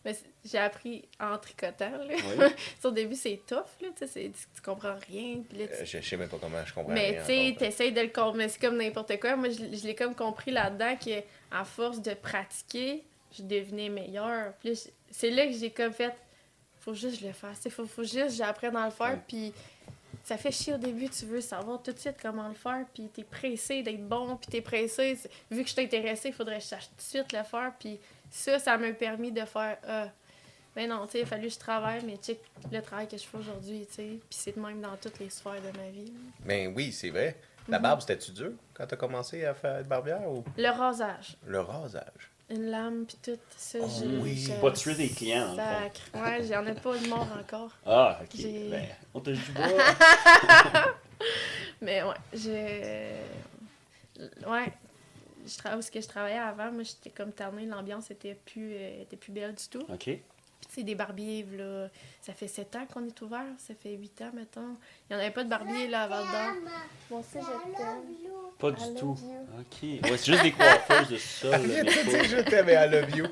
Mais 0.03 0.15
j'ai 0.43 0.57
appris 0.57 1.07
en 1.19 1.37
tricotant. 1.37 1.91
Là. 1.91 2.13
Oui. 2.37 2.45
Au 2.83 2.91
début, 2.91 3.15
c'est 3.15 3.39
tough. 3.47 3.65
Là, 3.81 3.87
tu, 3.95 4.05
tu, 4.05 4.61
comprends 4.63 4.95
rien. 5.07 5.41
Puis 5.47 5.59
là, 5.59 5.67
tu- 5.67 5.73
Euh, 5.73 5.85
je, 5.85 5.97
je 5.99 6.09
sais 6.09 6.17
même 6.17 6.27
pas 6.29 6.37
comment 6.39 6.65
je 6.65 6.73
comprends. 6.73 6.93
Mais 6.93 7.21
rien 7.21 7.53
tu 7.57 7.71
sais, 7.71 7.91
de 7.91 8.01
le 8.01 8.07
comprendre. 8.07 8.37
Mais 8.37 8.49
c'est 8.49 8.59
comme 8.59 8.77
n'importe 8.77 9.19
quoi. 9.19 9.35
Moi, 9.35 9.49
je, 9.49 9.77
je 9.77 9.87
l'ai 9.87 9.95
comme 9.95 10.15
compris 10.15 10.51
là-dedans 10.51 10.95
que 10.97 11.21
à 11.51 11.63
force 11.63 12.01
de 12.01 12.13
pratiquer, 12.13 13.03
je 13.37 13.43
devenais 13.43 13.89
meilleure. 13.89 14.53
Puis 14.59 14.75
je- 14.75 14.89
c'est 15.11 15.29
là 15.29 15.45
que 15.47 15.53
j'ai 15.53 15.69
comme 15.71 15.93
fait. 15.93 16.13
Faut 16.81 16.93
juste 16.93 17.21
je 17.21 17.27
le 17.27 17.33
fasse. 17.33 17.61
Il 17.65 17.71
faut, 17.71 17.85
faut 17.85 18.03
juste 18.03 18.27
que 18.27 18.33
j'apprenne 18.33 18.75
à 18.75 18.85
le 18.85 18.91
faire. 18.91 19.19
Puis 19.27 19.53
ça 20.23 20.37
fait 20.37 20.51
chier 20.51 20.73
au 20.73 20.77
début. 20.77 21.09
Tu 21.09 21.25
veux 21.25 21.41
savoir 21.41 21.81
tout 21.83 21.91
de 21.91 21.99
suite 21.99 22.15
comment 22.21 22.47
le 22.47 22.53
faire. 22.55 22.85
Puis 22.93 23.09
t'es 23.13 23.23
pressé 23.23 23.83
d'être 23.83 24.07
bon. 24.07 24.37
Puis 24.37 24.47
t'es 24.49 24.61
pressé. 24.61 25.17
Vu 25.51 25.61
que 25.63 25.67
je 25.69 25.73
suis 25.73 25.81
intéressée, 25.83 26.29
il 26.29 26.33
faudrait 26.33 26.57
que 26.57 26.63
je 26.63 26.67
sache 26.69 26.87
tout 26.89 26.95
de 26.97 27.01
suite 27.01 27.33
le 27.33 27.43
faire. 27.43 27.71
Puis 27.79 27.99
ça, 28.31 28.57
ça 28.59 28.77
m'a 28.77 28.91
permis 28.93 29.31
de 29.31 29.43
faire. 29.45 29.77
Ah, 29.87 30.07
ben 30.75 30.89
non, 30.89 31.05
tu 31.05 31.11
sais, 31.11 31.19
il 31.19 31.23
a 31.23 31.25
fallu 31.27 31.47
que 31.49 31.53
je 31.53 31.59
travaille, 31.59 32.03
mais 32.03 32.15
check 32.17 32.39
le 32.71 32.81
travail 32.81 33.07
que 33.07 33.15
je 33.17 33.23
fais 33.23 33.37
aujourd'hui, 33.37 33.85
tu 33.87 33.93
sais. 33.93 34.03
Puis 34.07 34.19
c'est 34.31 34.55
de 34.55 34.59
même 34.59 34.81
dans 34.81 34.95
toutes 34.97 35.19
les 35.19 35.29
sphères 35.29 35.61
de 35.61 35.77
ma 35.77 35.89
vie. 35.89 36.11
Mais 36.45 36.65
oui, 36.67 36.91
c'est 36.91 37.09
vrai. 37.11 37.35
La 37.67 37.77
Mhm. 37.77 37.83
barbe, 37.83 38.01
c'était-tu 38.01 38.31
dur 38.31 38.51
quand 38.73 38.85
t'as 38.87 38.95
commencé 38.95 39.45
à 39.45 39.53
faire 39.53 39.77
être 39.77 39.87
barbière 39.87 40.27
ou? 40.27 40.43
Le 40.57 40.69
rasage. 40.69 41.37
le 41.45 41.59
rasage? 41.61 42.31
Une 42.53 42.69
lame, 42.69 43.05
puis 43.05 43.17
tout 43.23 43.39
ça. 43.57 43.79
Oh 43.81 43.87
je, 43.99 44.05
oui. 44.21 44.35
je- 44.37 44.53
Pas 44.61 44.71
tuer 44.71 44.93
des 44.95 45.09
clients. 45.09 45.55
Sacre. 45.55 46.01
Ouais, 46.13 46.43
j'en 46.45 46.65
ai 46.67 46.73
pas 46.75 46.95
de 46.97 47.07
mort 47.07 47.27
encore. 47.39 47.71
Ah, 47.85 48.19
ok. 48.21 48.29
J'ai- 48.35 48.69
Ben, 48.69 48.85
on 49.13 49.19
te 49.21 49.31
du 49.31 49.51
bois. 49.51 49.67
Mais 51.81 52.03
ouais, 52.03 52.15
je. 52.33 53.17
Ouais. 54.47 54.71
Je 55.45 55.57
travaille 55.57 55.79
est-ce 55.79 55.91
que 55.91 55.99
je 55.99 56.07
travaillais 56.07 56.37
avant. 56.37 56.71
Moi, 56.71 56.83
j'étais 56.83 57.09
comme 57.09 57.31
tannée. 57.33 57.65
L'ambiance 57.65 58.09
était 58.11 58.35
plus, 58.35 58.73
euh, 58.75 59.01
était 59.01 59.17
plus 59.17 59.31
belle 59.33 59.53
du 59.55 59.67
tout. 59.67 59.83
ok. 59.91 60.03
Puis, 60.05 60.21
c'est 60.69 60.83
des 60.83 60.95
barbiers, 60.95 61.45
là. 61.57 61.89
Ça 62.21 62.33
fait 62.33 62.47
7 62.47 62.73
ans 62.77 62.85
qu'on 62.85 63.05
est 63.05 63.21
ouvert. 63.21 63.43
Ça 63.57 63.73
fait 63.75 63.91
8 63.93 64.21
ans, 64.21 64.31
mettons. 64.33 64.77
Il 65.13 65.17
n'y 65.17 65.21
en 65.21 65.25
avait 65.25 65.33
pas 65.33 65.43
de 65.43 65.49
barbier, 65.49 65.87
là, 65.89 66.03
à 66.03 66.07
Val 66.07 66.19
d'Or. 66.23 66.71
Moi 67.11 67.19
aussi, 67.19 67.37
je 67.45 67.77
t'aime. 67.77 67.85
Pas 68.57 68.71
du 68.71 68.95
tout. 68.99 69.11
Ok. 69.59 69.83
Ouais, 70.09 70.17
c'est 70.17 70.31
juste 70.31 70.41
des 70.41 70.51
coiffeuses 70.53 71.09
de 71.09 71.17
ça. 71.17 71.49
là, 71.51 71.57
mais 71.59 71.83
Tu 71.83 72.29
je 72.29 72.37
t'aime, 72.41 72.69
I 72.69 72.89
love 72.89 73.15
you. 73.15 73.25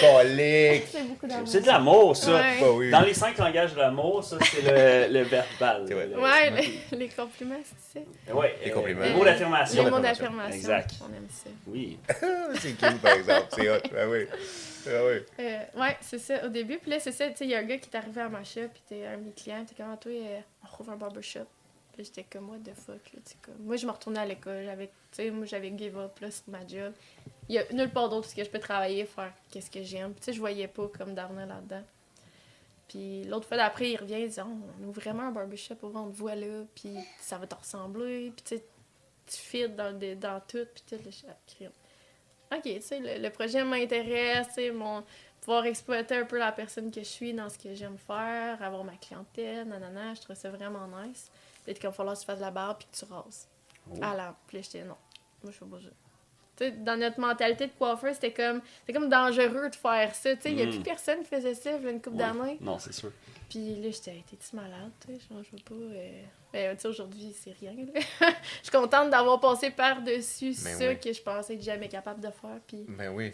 Colique. 0.00 0.84
C'est 0.92 1.02
beaucoup 1.02 1.26
d'amour. 1.26 1.48
C'est 1.48 1.60
de 1.62 1.66
l'amour, 1.66 2.16
ça. 2.16 2.34
Ouais. 2.34 2.60
Bah 2.60 2.66
oui. 2.72 2.90
Dans 2.90 3.00
les 3.00 3.14
cinq 3.14 3.36
langages 3.38 3.74
de 3.74 3.78
l'amour, 3.80 4.22
ça, 4.22 4.36
c'est 4.42 4.62
le, 5.08 5.12
le 5.12 5.22
verbal. 5.24 5.84
C'est 5.88 5.94
vrai. 5.94 6.06
Le- 6.06 6.20
Ouais, 6.20 6.50
les, 6.90 6.96
les 6.98 7.08
compliments, 7.08 7.60
c'est 7.64 8.00
ça. 8.00 8.32
Ouais, 8.34 8.56
Les 8.64 8.70
euh, 8.70 8.74
compliments. 8.74 9.02
Les 9.02 9.12
mots 9.14 9.24
d'affirmation. 9.24 9.84
Les 9.84 9.90
mots 9.90 9.98
d'affirmation. 9.98 10.54
Exact. 10.54 10.90
On 11.00 11.06
aime 11.16 11.26
ça. 11.30 11.50
Oui. 11.66 11.98
c'est 12.60 12.78
cool, 12.78 12.98
par 12.98 13.14
exemple. 13.14 13.46
C'est 13.50 13.68
hot. 13.68 13.80
Ah 13.98 14.08
oui. 14.08 14.26
Ah 14.86 14.90
oui. 15.06 15.16
Euh, 15.40 15.80
ouais, 15.80 15.96
c'est 16.02 16.18
ça, 16.18 16.44
au 16.44 16.48
début. 16.48 16.76
Puis 16.78 16.90
là, 16.90 17.00
c'est 17.00 17.10
ça, 17.12 17.26
tu 17.30 17.36
sais, 17.38 17.44
il 17.46 17.50
y 17.50 17.54
a 17.54 17.58
un 17.58 17.62
gars 17.64 17.78
qui 17.78 17.88
est 17.90 17.96
arrivé 17.96 18.20
à 18.20 18.28
ma 18.28 18.44
shop, 18.44 18.68
puis 18.72 18.82
t'es 18.86 19.06
un 19.06 19.16
de 19.16 19.22
mes 19.24 19.32
clients, 19.32 19.64
t'es 19.66 19.74
comme, 19.74 19.90
Ah, 19.92 19.96
toi, 19.96 20.12
euh, 20.12 20.38
on 20.64 20.66
trouve 20.66 20.90
un 20.90 20.96
barbershop. 20.96 21.46
Puis 21.92 22.04
j'étais 22.04 22.24
comme, 22.24 22.50
what 22.50 22.58
the 22.58 22.74
fuck, 22.74 23.12
là, 23.12 23.20
comme. 23.42 23.54
Moi, 23.60 23.76
je 23.76 23.86
me 23.86 23.92
retournais 23.92 24.18
à 24.18 24.26
l'école, 24.26 24.64
j'avais, 24.64 24.90
moi, 25.30 25.46
j'avais 25.46 25.72
give 25.78 25.96
up, 25.96 26.18
là, 26.18 26.30
sur 26.30 26.42
ma 26.48 26.66
job. 26.66 26.92
Il 27.48 27.54
y 27.54 27.58
a 27.58 27.72
nulle 27.72 27.90
part 27.90 28.08
d'autre 28.08 28.28
où 28.36 28.42
je 28.42 28.48
peux 28.50 28.58
travailler, 28.58 29.04
faire 29.06 29.32
qu'est-ce 29.50 29.70
que 29.70 29.82
j'aime. 29.82 30.10
Puis, 30.12 30.20
tu 30.20 30.24
sais, 30.26 30.32
je 30.32 30.40
voyais 30.40 30.66
pas 30.66 30.88
comme 30.88 31.14
d'avenir 31.14 31.46
là-dedans. 31.46 31.84
Puis 32.88 33.24
l'autre 33.24 33.46
fois 33.46 33.56
d'après, 33.56 33.92
il 33.92 33.96
revient, 33.96 34.20
il 34.22 34.28
dit, 34.28 34.40
Oh, 34.40 34.48
on 34.80 34.84
ouvre 34.88 35.00
vraiment 35.00 35.22
un 35.24 35.30
barbershop, 35.30 35.76
au 35.82 35.88
vent 35.88 36.06
de 36.06 36.12
voix 36.14 36.34
là, 36.34 36.64
puis 36.74 36.94
ça 37.20 37.38
va 37.38 37.46
te 37.46 37.54
ressembler, 37.54 38.32
puis 38.36 38.58
tu 38.58 38.64
tu 39.26 39.36
fit 39.38 39.68
dans, 39.70 39.98
le- 39.98 40.16
dans 40.16 40.38
tout, 40.46 40.66
puis 40.74 40.82
tout, 40.86 41.02
le. 41.02 41.68
Ok, 42.54 42.62
tu 42.64 42.82
sais, 42.82 43.00
le, 43.00 43.22
le 43.22 43.30
projet 43.30 43.64
m'intéresse, 43.64 44.48
mon 44.74 45.02
pouvoir 45.44 45.66
exploiter 45.66 46.16
un 46.16 46.24
peu 46.24 46.38
la 46.38 46.52
personne 46.52 46.90
que 46.90 47.00
je 47.00 47.06
suis 47.06 47.32
dans 47.34 47.48
ce 47.48 47.58
que 47.58 47.74
j'aime 47.74 47.98
faire, 47.98 48.62
avoir 48.62 48.82
ma 48.84 48.96
clientèle, 48.96 49.66
nanana, 49.68 50.14
je 50.14 50.20
trouve 50.22 50.36
ça 50.36 50.50
vraiment 50.50 50.86
nice. 51.02 51.30
Peut-être 51.64 51.78
qu'il 51.78 51.88
va 51.88 51.92
falloir 51.94 52.14
que 52.14 52.20
tu 52.20 52.26
fasses 52.26 52.38
de 52.38 52.44
la 52.44 52.50
barbe 52.50 52.78
puis 52.78 52.88
que 52.90 52.96
tu 52.96 53.12
rases. 53.12 53.48
Oh. 53.90 53.98
À 54.02 54.14
la 54.14 54.34
puis 54.46 54.62
j'étais 54.62 54.82
non, 54.84 54.96
moi 55.42 55.52
je 55.52 55.58
fais 55.58 55.64
pas 55.66 55.80
ça. 55.80 55.88
Tu 56.56 56.64
sais, 56.64 56.70
dans 56.70 56.96
notre 56.98 57.18
mentalité 57.20 57.66
de 57.66 57.72
coiffeur, 57.72 58.14
c'était 58.14 58.32
comme, 58.32 58.62
c'était 58.80 58.92
comme 58.98 59.08
dangereux 59.08 59.68
de 59.70 59.74
faire 59.74 60.14
ça. 60.14 60.36
Tu 60.36 60.42
sais, 60.42 60.52
il 60.52 60.58
y 60.58 60.62
a 60.62 60.66
Mm. 60.66 60.70
plus 60.70 60.80
personne 60.82 61.18
qui 61.20 61.24
faisait 61.26 61.54
ça 61.54 61.72
il 61.76 61.82
y 61.82 61.86
a 61.86 61.90
une 61.90 62.00
couple 62.00 62.16
Ouais. 62.16 62.22
d'années. 62.22 62.58
Non, 62.60 62.78
c'est 62.78 62.92
sûr. 62.92 63.10
Puis 63.50 63.74
là, 63.82 63.90
j'étais, 63.90 64.22
t'es-tu 64.30 64.54
malade, 64.56 64.90
tu 65.04 65.14
sais? 65.14 65.20
Je 65.30 65.34
veux 65.34 65.62
pas. 65.64 65.74
euh, 65.74 66.22
Ben, 66.52 66.76
tu 66.76 66.82
sais, 66.82 66.88
aujourd'hui, 66.88 67.34
c'est 67.38 67.52
rien. 67.60 67.74
Je 68.20 68.36
suis 68.62 68.70
contente 68.70 69.10
d'avoir 69.10 69.40
passé 69.40 69.70
par-dessus 69.70 70.54
Ben 70.62 70.78
ça 70.78 70.88
oui. 70.88 71.00
que 71.00 71.12
je 71.12 71.20
pensais 71.20 71.54
être 71.54 71.62
jamais 71.62 71.88
capable 71.88 72.20
de 72.20 72.30
faire. 72.30 72.60
Puis 72.68 72.84
Ben 72.88 73.10
oui, 73.12 73.32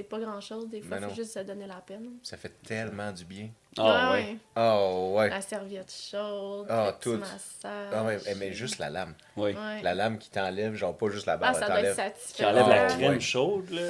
c'est 0.00 0.08
pas 0.08 0.18
grand-chose, 0.18 0.68
des 0.68 0.80
fois, 0.80 0.98
Ben 0.98 1.08
faut 1.08 1.14
juste 1.14 1.34
se 1.34 1.40
donner 1.40 1.66
la 1.66 1.76
peine. 1.80 2.10
ça 2.22 2.36
fait 2.36 2.52
tellement 2.66 3.12
du 3.12 3.24
bien. 3.24 3.48
Ah 3.78 4.10
ouais. 4.12 4.36
Oh 4.56 5.12
ouais. 5.16 5.28
La 5.30 5.40
serviette 5.40 5.92
chaude, 5.92 6.66
Ah, 6.68 6.86
le 6.86 6.92
petit 6.92 7.00
tout. 7.10 7.16
massage. 7.18 7.92
Ah 7.94 8.02
ouais, 8.02 8.18
eh, 8.26 8.34
mais 8.34 8.52
juste 8.52 8.78
la 8.78 8.90
lame. 8.90 9.14
Oui. 9.36 9.52
Ouais. 9.52 9.80
La 9.82 9.94
lame 9.94 10.18
qui 10.18 10.28
t'enlève, 10.28 10.74
genre 10.74 10.96
pas 10.96 11.08
juste 11.08 11.26
la 11.26 11.34
Ah, 11.34 11.36
barre, 11.36 11.54
ça 11.54 11.60
elle 11.62 11.66
doit 11.68 11.80
être 11.82 11.96
t'enlève. 11.96 12.12
Qui 12.12 12.18
satisfaisant. 12.20 12.50
enlève 12.50 12.68
la 12.68 12.82
Ah, 12.82 12.86
crème 12.88 13.12
ouais. 13.12 13.20
chaude, 13.20 13.70
là. 13.70 13.82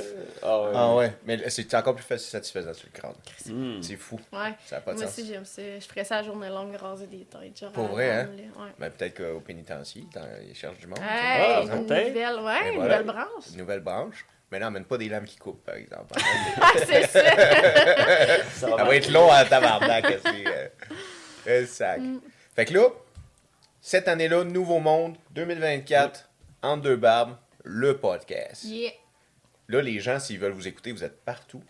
Ah 0.43 0.61
ouais. 0.63 0.71
Ah 0.75 0.95
ouais, 0.97 1.13
mais 1.25 1.49
c'est 1.49 1.75
encore 1.75 1.95
plus 1.95 2.05
facile 2.05 2.29
satisfaisant 2.29 2.75
sur 2.75 2.89
le 2.93 2.99
crâne. 3.01 3.15
Hmm. 3.47 3.81
C'est 3.81 3.97
fou, 3.97 4.21
Ouais. 4.33 4.55
ça 4.67 4.77
n'a 4.77 4.83
pas 4.83 4.93
de 4.93 4.99
Moi 4.99 5.07
sens. 5.07 5.19
aussi, 5.19 5.27
j'aime 5.27 5.45
ça. 5.47 5.63
Je 5.63 5.87
ferais 5.87 6.05
ça 6.05 6.17
à 6.19 6.23
journée 6.25 6.51
longue, 6.51 6.77
raser 6.77 7.07
des 7.07 7.25
têtes. 7.25 7.59
Genre 7.59 7.73
Pour 7.73 7.85
la 7.85 7.91
vrai, 7.93 8.11
hein? 8.11 8.29
Ouais. 8.59 8.73
Ben, 8.79 8.91
peut-être 8.91 9.17
qu'au 9.17 9.41
pénitencier, 9.41 10.05
t'en- 10.13 10.21
ils 10.47 10.55
cherchent 10.55 10.79
du 10.79 10.89
monde. 10.89 10.99
Hey, 10.99 11.07
Ah, 11.57 11.63
une 11.63 11.87
peut-être. 11.87 12.09
nouvelle, 12.09 12.41
ouais, 12.45 12.69
Et 12.69 12.75
une 12.75 12.83
nouvelle 12.83 13.05
branche. 13.07 13.47
Une 13.53 13.57
nouvelle 13.59 13.81
branche. 13.81 14.27
Mais 14.51 14.59
non, 14.59 14.67
amène 14.67 14.85
pas 14.85 14.99
des 14.99 15.09
lames 15.09 15.25
qui 15.25 15.37
coupent, 15.37 15.65
par 15.65 15.77
exemple. 15.77 16.15
Ah, 16.61 16.73
c'est 16.77 17.07
ça. 17.07 17.23
Ça 18.51 18.69
Ça 18.77 18.85
va 18.85 18.97
être 18.97 19.11
long 19.11 19.31
à 19.31 19.45
tabarnak. 19.45 20.19
c'est, 20.25 20.73
euh, 21.47 21.67
sac. 21.67 22.01
Mm. 22.01 22.21
Fait 22.57 22.65
que 22.65 22.75
là, 22.75 22.89
cette 23.81 24.09
année-là, 24.09 24.45
Nouveau 24.45 24.81
Monde, 24.81 25.17
2024, 25.33 26.29
Entre 26.63 26.83
deux 26.83 26.97
barbes, 26.97 27.37
le 27.65 27.97
podcast. 27.97 28.65
yeah. 28.65 28.91
Là, 29.69 29.81
les 29.83 30.01
gens, 30.01 30.19
s'ils 30.19 30.39
veulent 30.39 30.53
vous 30.53 30.67
écouter, 30.67 30.91
vous 30.93 31.05
êtes 31.05 31.25
partout. 31.25 31.63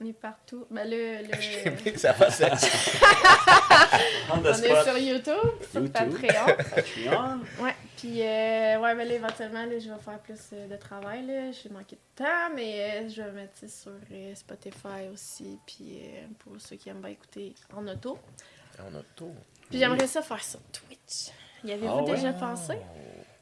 On 0.00 0.06
est 0.06 0.12
partout. 0.12 0.64
Ben 0.70 0.88
là, 0.88 1.22
le... 1.22 1.96
ça 1.98 2.12
va, 2.12 2.30
ça. 2.30 2.50
On 4.32 4.44
est 4.44 4.84
sur 4.84 4.96
YouTube, 4.96 5.34
sur 5.70 5.80
YouTube. 5.80 5.92
Patreon. 5.92 6.56
Patreon. 6.74 7.40
Ouais, 7.60 7.74
puis 7.96 8.22
euh, 8.22 8.78
ouais, 8.78 8.94
ben 8.94 9.08
là, 9.08 9.14
éventuellement, 9.14 9.64
là, 9.66 9.78
je 9.78 9.90
vais 9.90 9.98
faire 9.98 10.20
plus 10.20 10.38
euh, 10.52 10.68
de 10.68 10.76
travail, 10.76 11.26
là. 11.26 11.50
J'ai 11.50 11.68
manqué 11.70 11.96
de 11.96 12.24
temps, 12.24 12.54
mais 12.54 12.80
euh, 12.80 13.08
je 13.08 13.22
vais 13.22 13.32
mettre 13.32 13.58
ça 13.58 13.66
sur 13.66 13.90
euh, 14.12 14.34
Spotify 14.36 15.08
aussi, 15.12 15.58
puis 15.66 15.98
euh, 16.02 16.26
pour 16.38 16.60
ceux 16.60 16.76
qui 16.76 16.90
aiment 16.90 17.00
bien 17.00 17.10
écouter 17.10 17.54
en 17.74 17.84
auto. 17.88 18.18
On 18.78 18.96
a 18.96 19.02
tout. 19.16 19.34
Puis 19.68 19.80
j'aimerais 19.80 20.06
ça 20.06 20.22
faire 20.22 20.44
sur 20.44 20.60
Twitch. 20.70 21.32
Y 21.64 21.72
avez-vous 21.72 21.88
Ah 21.98 22.02
ouais? 22.04 22.14
déjà 22.14 22.32
pensé? 22.34 22.74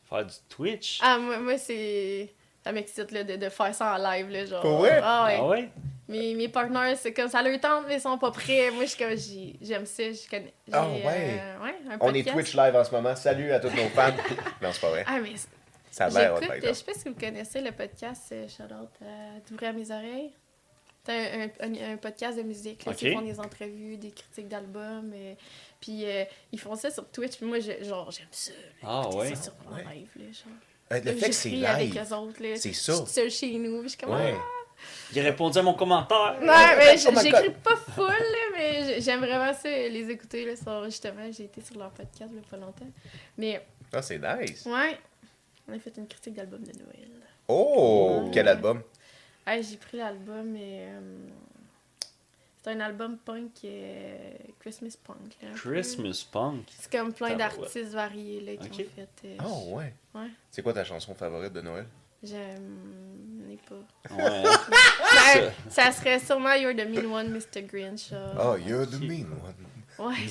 Faire 0.08 0.24
du 0.24 0.34
Twitch? 0.48 1.00
Ah, 1.02 1.18
moi, 1.18 1.38
moi 1.38 1.58
c'est... 1.58 2.32
Ça 2.64 2.72
m'excite, 2.72 3.12
là, 3.12 3.22
de, 3.24 3.36
de 3.36 3.48
faire 3.50 3.74
ça 3.74 3.94
en 3.94 3.98
live, 3.98 4.30
là, 4.30 4.46
genre... 4.46 4.62
Pour 4.62 4.78
vrai? 4.78 5.00
Ah 5.02 5.24
ouais. 5.26 5.36
Ah 5.38 5.46
ouais? 5.46 5.70
Mes, 6.08 6.34
mes 6.34 6.48
partners, 6.48 6.94
c'est 6.96 7.12
comme 7.12 7.28
ça 7.28 7.42
leur 7.42 7.58
tente, 7.60 7.84
mais 7.88 7.96
ils 7.96 8.00
sont 8.00 8.16
pas 8.16 8.30
prêts. 8.30 8.70
Moi, 8.70 8.84
je 8.84 8.90
suis 8.90 8.98
comme... 9.04 9.16
j'ai- 9.16 9.56
J'aime 9.60 9.86
ça, 9.86 10.04
je 10.04 10.28
connais... 10.30 10.54
j'ai, 10.68 10.72
Ah 10.74 10.88
ouais? 10.88 11.02
euh, 11.40 11.64
ouais, 11.64 11.74
un 11.90 11.98
On 12.00 12.14
est. 12.14 12.22
Twitch 12.22 12.54
live 12.54 12.76
en 12.76 12.84
ce 12.84 12.92
moment. 12.92 13.16
Salut 13.16 13.50
à 13.50 13.58
tous 13.58 13.70
nos 13.70 13.88
fans. 13.88 14.12
non, 14.62 14.70
c'est 14.72 14.80
pas 14.80 14.90
vrai. 14.90 15.04
Ah, 15.08 15.18
mais 15.20 15.32
Ça 15.90 16.04
a 16.04 16.10
l'air 16.10 16.36
je 16.62 16.72
sais 16.72 16.84
pas 16.84 16.94
si 16.94 17.08
vous 17.08 17.14
connaissez 17.16 17.60
le 17.60 17.72
podcast 17.72 18.22
euh, 18.32 18.46
Shout 18.48 18.62
Out 18.72 18.88
euh, 19.02 19.38
d'ouvrir 19.50 19.70
à 19.70 19.72
mes 19.72 19.90
oreilles. 19.90 20.30
C'est 21.04 21.12
un, 21.12 21.44
un- 21.66 21.72
un- 21.74 21.92
un 21.94 21.96
podcast 21.96 22.36
de 22.38 22.42
musique. 22.42 22.84
Là. 22.84 22.92
Ils 23.00 23.12
font 23.12 23.22
des 23.22 23.40
entrevues, 23.40 23.96
des 23.96 24.10
critiques 24.12 24.48
d'albums. 24.48 25.12
euh, 25.12 25.34
puis 25.80 26.04
euh, 26.04 26.24
ils 26.52 26.60
font 26.60 26.76
ça 26.76 26.90
sur 26.90 27.08
Twitch. 27.10 27.36
Puis 27.36 27.46
moi, 27.46 27.58
je- 27.58 27.82
genre, 27.84 28.10
j'aime 28.12 28.26
ça. 28.30 28.52
là, 28.52 28.58
Ah 28.84 29.08
ouais? 29.16 29.34
ça 29.34 29.42
sur 29.42 29.52
Ouais. 29.72 29.82
live. 29.92 30.08
Là, 30.16 30.24
genre. 30.32 30.52
Euh, 30.92 31.00
Le 31.04 31.16
fait 31.18 31.28
que 31.30 31.34
c'est 31.34 31.64
avec 31.66 31.92
live. 31.94 32.12
autres. 32.12 32.36
C'est 32.56 32.72
ça. 32.72 32.92
Je 32.92 32.96
suis 32.98 33.06
seule 33.12 33.30
chez 33.30 33.58
nous. 33.58 33.80
puis 33.80 33.88
Je 33.88 33.96
suis 33.96 33.98
comme. 33.98 34.14
Ouais. 34.14 34.34
Il 35.12 35.18
a 35.20 35.22
répondu 35.22 35.58
à 35.58 35.62
mon 35.62 35.74
commentaire. 35.74 36.36
Ouais, 36.40 36.46
mais 36.46 36.94
Oh 37.08 37.20
j'écris 37.22 37.50
pas 37.62 37.76
full, 37.76 38.12
mais 38.54 38.84
j'ai- 38.84 39.00
j'aime 39.00 39.20
vraiment 39.20 39.52
ça, 39.54 39.68
les 39.68 40.10
écouter. 40.10 40.44
Là, 40.44 40.56
sur- 40.56 40.84
justement, 40.84 41.30
j'ai 41.32 41.44
été 41.44 41.60
sur 41.60 41.78
leur 41.78 41.90
podcast 41.90 42.30
il 42.32 42.36
y 42.36 42.40
a 42.40 42.48
pas 42.48 42.56
longtemps. 42.56 42.86
Mais, 43.38 43.64
Ah, 43.92 44.02
c'est 44.02 44.18
nice. 44.18 44.66
ouais, 44.66 44.98
on 45.68 45.72
a 45.74 45.78
fait 45.78 45.96
une 45.96 46.06
critique 46.08 46.34
d'album 46.34 46.60
de 46.62 46.72
Noël. 46.78 47.08
Oh, 47.48 48.22
Ouais. 48.24 48.30
quel 48.32 48.48
album? 48.48 48.82
J'ai 49.46 49.76
pris 49.76 49.96
l'album 49.98 50.56
et. 50.56 50.86
euh, 50.88 51.00
c'est 52.62 52.70
un 52.72 52.80
album 52.80 53.16
punk, 53.18 53.52
euh, 53.64 54.16
Christmas 54.58 54.96
punk. 55.04 55.36
Là, 55.40 55.48
un 55.50 55.52
peu. 55.52 55.58
Christmas 55.70 56.26
Punk? 56.32 56.64
C'est 56.76 56.90
comme 56.90 57.12
plein 57.12 57.36
d'artistes 57.36 57.92
variés 57.92 58.40
là, 58.40 58.56
qui 58.56 58.82
ont 58.82 58.84
fait. 58.84 59.08
euh, 59.28 59.36
Oh, 59.46 59.76
ouais. 59.76 59.94
Ouais. 60.14 60.26
C'est 60.50 60.62
quoi 60.62 60.72
ta 60.72 60.84
chanson 60.84 61.14
favorite 61.14 61.52
de 61.52 61.60
Noël? 61.60 61.86
J'aime. 62.26 62.78
ai 63.50 63.58
pas. 63.68 64.14
Ouais. 64.14 64.42
Ben, 65.34 65.50
ça 65.70 65.90
serait 65.92 66.18
sûrement 66.18 66.54
You're 66.54 66.74
the 66.74 66.86
Mean 66.88 67.06
One, 67.06 67.30
Mr. 67.32 67.62
Grinch. 67.62 68.12
Oh, 68.38 68.56
you're 68.56 68.86
the 68.86 69.00
mean 69.00 69.26
one. 69.42 70.06
Ouais. 70.06 70.26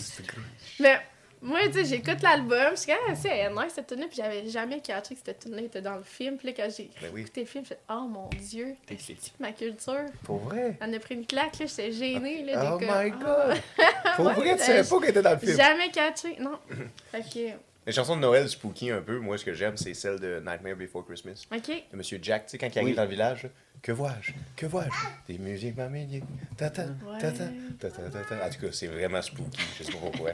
Mais 0.80 1.02
moi, 1.42 1.60
tu 1.68 1.74
sais, 1.74 1.86
j'écoute 1.86 2.22
l'album, 2.22 2.72
je 2.72 2.82
suis 2.82 2.92
comme, 2.94 3.16
c'est 3.16 3.30
elle 3.30 3.52
est 3.52 3.56
nice 3.64 3.74
cette 3.76 3.88
tune 3.88 4.06
puis 4.08 4.18
j'avais 4.18 4.48
jamais 4.48 4.80
catché 4.80 5.16
que 5.16 5.22
cette 5.26 5.40
tune 5.40 5.58
était 5.60 5.82
dans 5.82 5.96
le 5.96 6.04
film. 6.04 6.38
Puis 6.38 6.48
là, 6.48 6.54
quand 6.56 6.68
j'ai 6.76 6.90
Ben 7.02 7.10
oui. 7.14 7.22
écouté 7.22 7.42
le 7.42 7.48
film, 7.48 7.64
j'ai 7.66 7.76
fait, 7.76 7.82
oh 7.90 8.08
mon 8.08 8.30
dieu, 8.30 8.76
T'es 8.86 8.98
c'est 9.00 9.16
ma 9.40 9.52
culture? 9.52 10.06
Pour 10.24 10.38
vrai? 10.40 10.78
Elle 10.80 10.90
en 10.90 10.94
a 10.94 11.00
pris 11.00 11.16
une 11.16 11.26
claque, 11.26 11.60
là, 11.60 11.66
j'étais 11.66 11.92
gênée. 11.92 12.44
Là, 12.46 12.72
Oh 12.74 12.78
comme, 12.80 12.88
my 12.88 12.94
ah, 12.94 13.10
god! 13.10 13.58
Pour 14.16 14.26
Ouais, 14.28 14.34
vrai, 14.34 14.56
tu 14.58 14.64
savais 14.64 14.84
pas 14.88 15.00
qu'elle 15.00 15.10
était 15.10 15.22
dans 15.22 15.32
le 15.32 15.38
film. 15.40 15.58
Jamais 15.58 15.92
catché, 15.92 16.38
non. 16.40 16.58
fait 17.12 17.22
que, 17.22 17.50
Les 17.86 17.92
chansons 17.94 18.16
de 18.16 18.22
Noël 18.22 18.50
spooky 18.50 18.90
un 18.90 19.02
peu, 19.02 19.20
moi 19.20 19.38
ce 19.38 19.46
que 19.46 19.54
j'aime 19.54 19.78
c'est 19.78 19.94
celle 19.94 20.20
de 20.20 20.40
Nightmare 20.44 20.76
Before 20.76 21.06
Christmas 21.06 21.46
ok. 21.56 21.68
de 21.92 21.98
Monsieur 21.98 22.18
Jack, 22.22 22.46
tu 22.46 22.52
sais 22.52 22.58
quand 22.58 22.68
il 22.68 22.78
arrive 22.80 22.90
Oui. 22.90 22.96
dans 22.96 23.04
le 23.04 23.10
village, 23.10 23.48
que 23.84 23.92
vois-je? 23.92 24.32
Que 24.56 24.66
vois-je? 24.66 25.32
Des 25.32 25.38
musiques 25.38 25.78
mamie, 25.78 26.24
tata, 26.58 26.86
tata, 27.20 27.44
tata, 27.80 28.02
tata. 28.10 28.46
En 28.46 28.50
tout 28.50 28.60
cas, 28.62 28.72
c'est 28.72 28.88
vraiment 28.88 29.22
spooky, 29.22 29.60
je 29.78 29.84
sais 29.84 29.92
pas 29.92 29.98
pourquoi. 30.00 30.32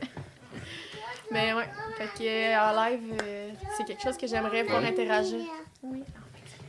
Mais 1.32 1.54
ouais, 1.54 1.68
fait 1.97 2.08
que 2.18 2.24
euh, 2.24 2.60
en 2.60 2.86
live, 2.86 3.18
euh, 3.24 3.49
c'est 3.78 3.84
quelque 3.86 4.02
chose 4.02 4.18
que 4.18 4.28
j'aimerais 4.28 4.64
pouvoir 4.64 4.84
interagir. 4.86 5.39
Oui. 5.84 6.04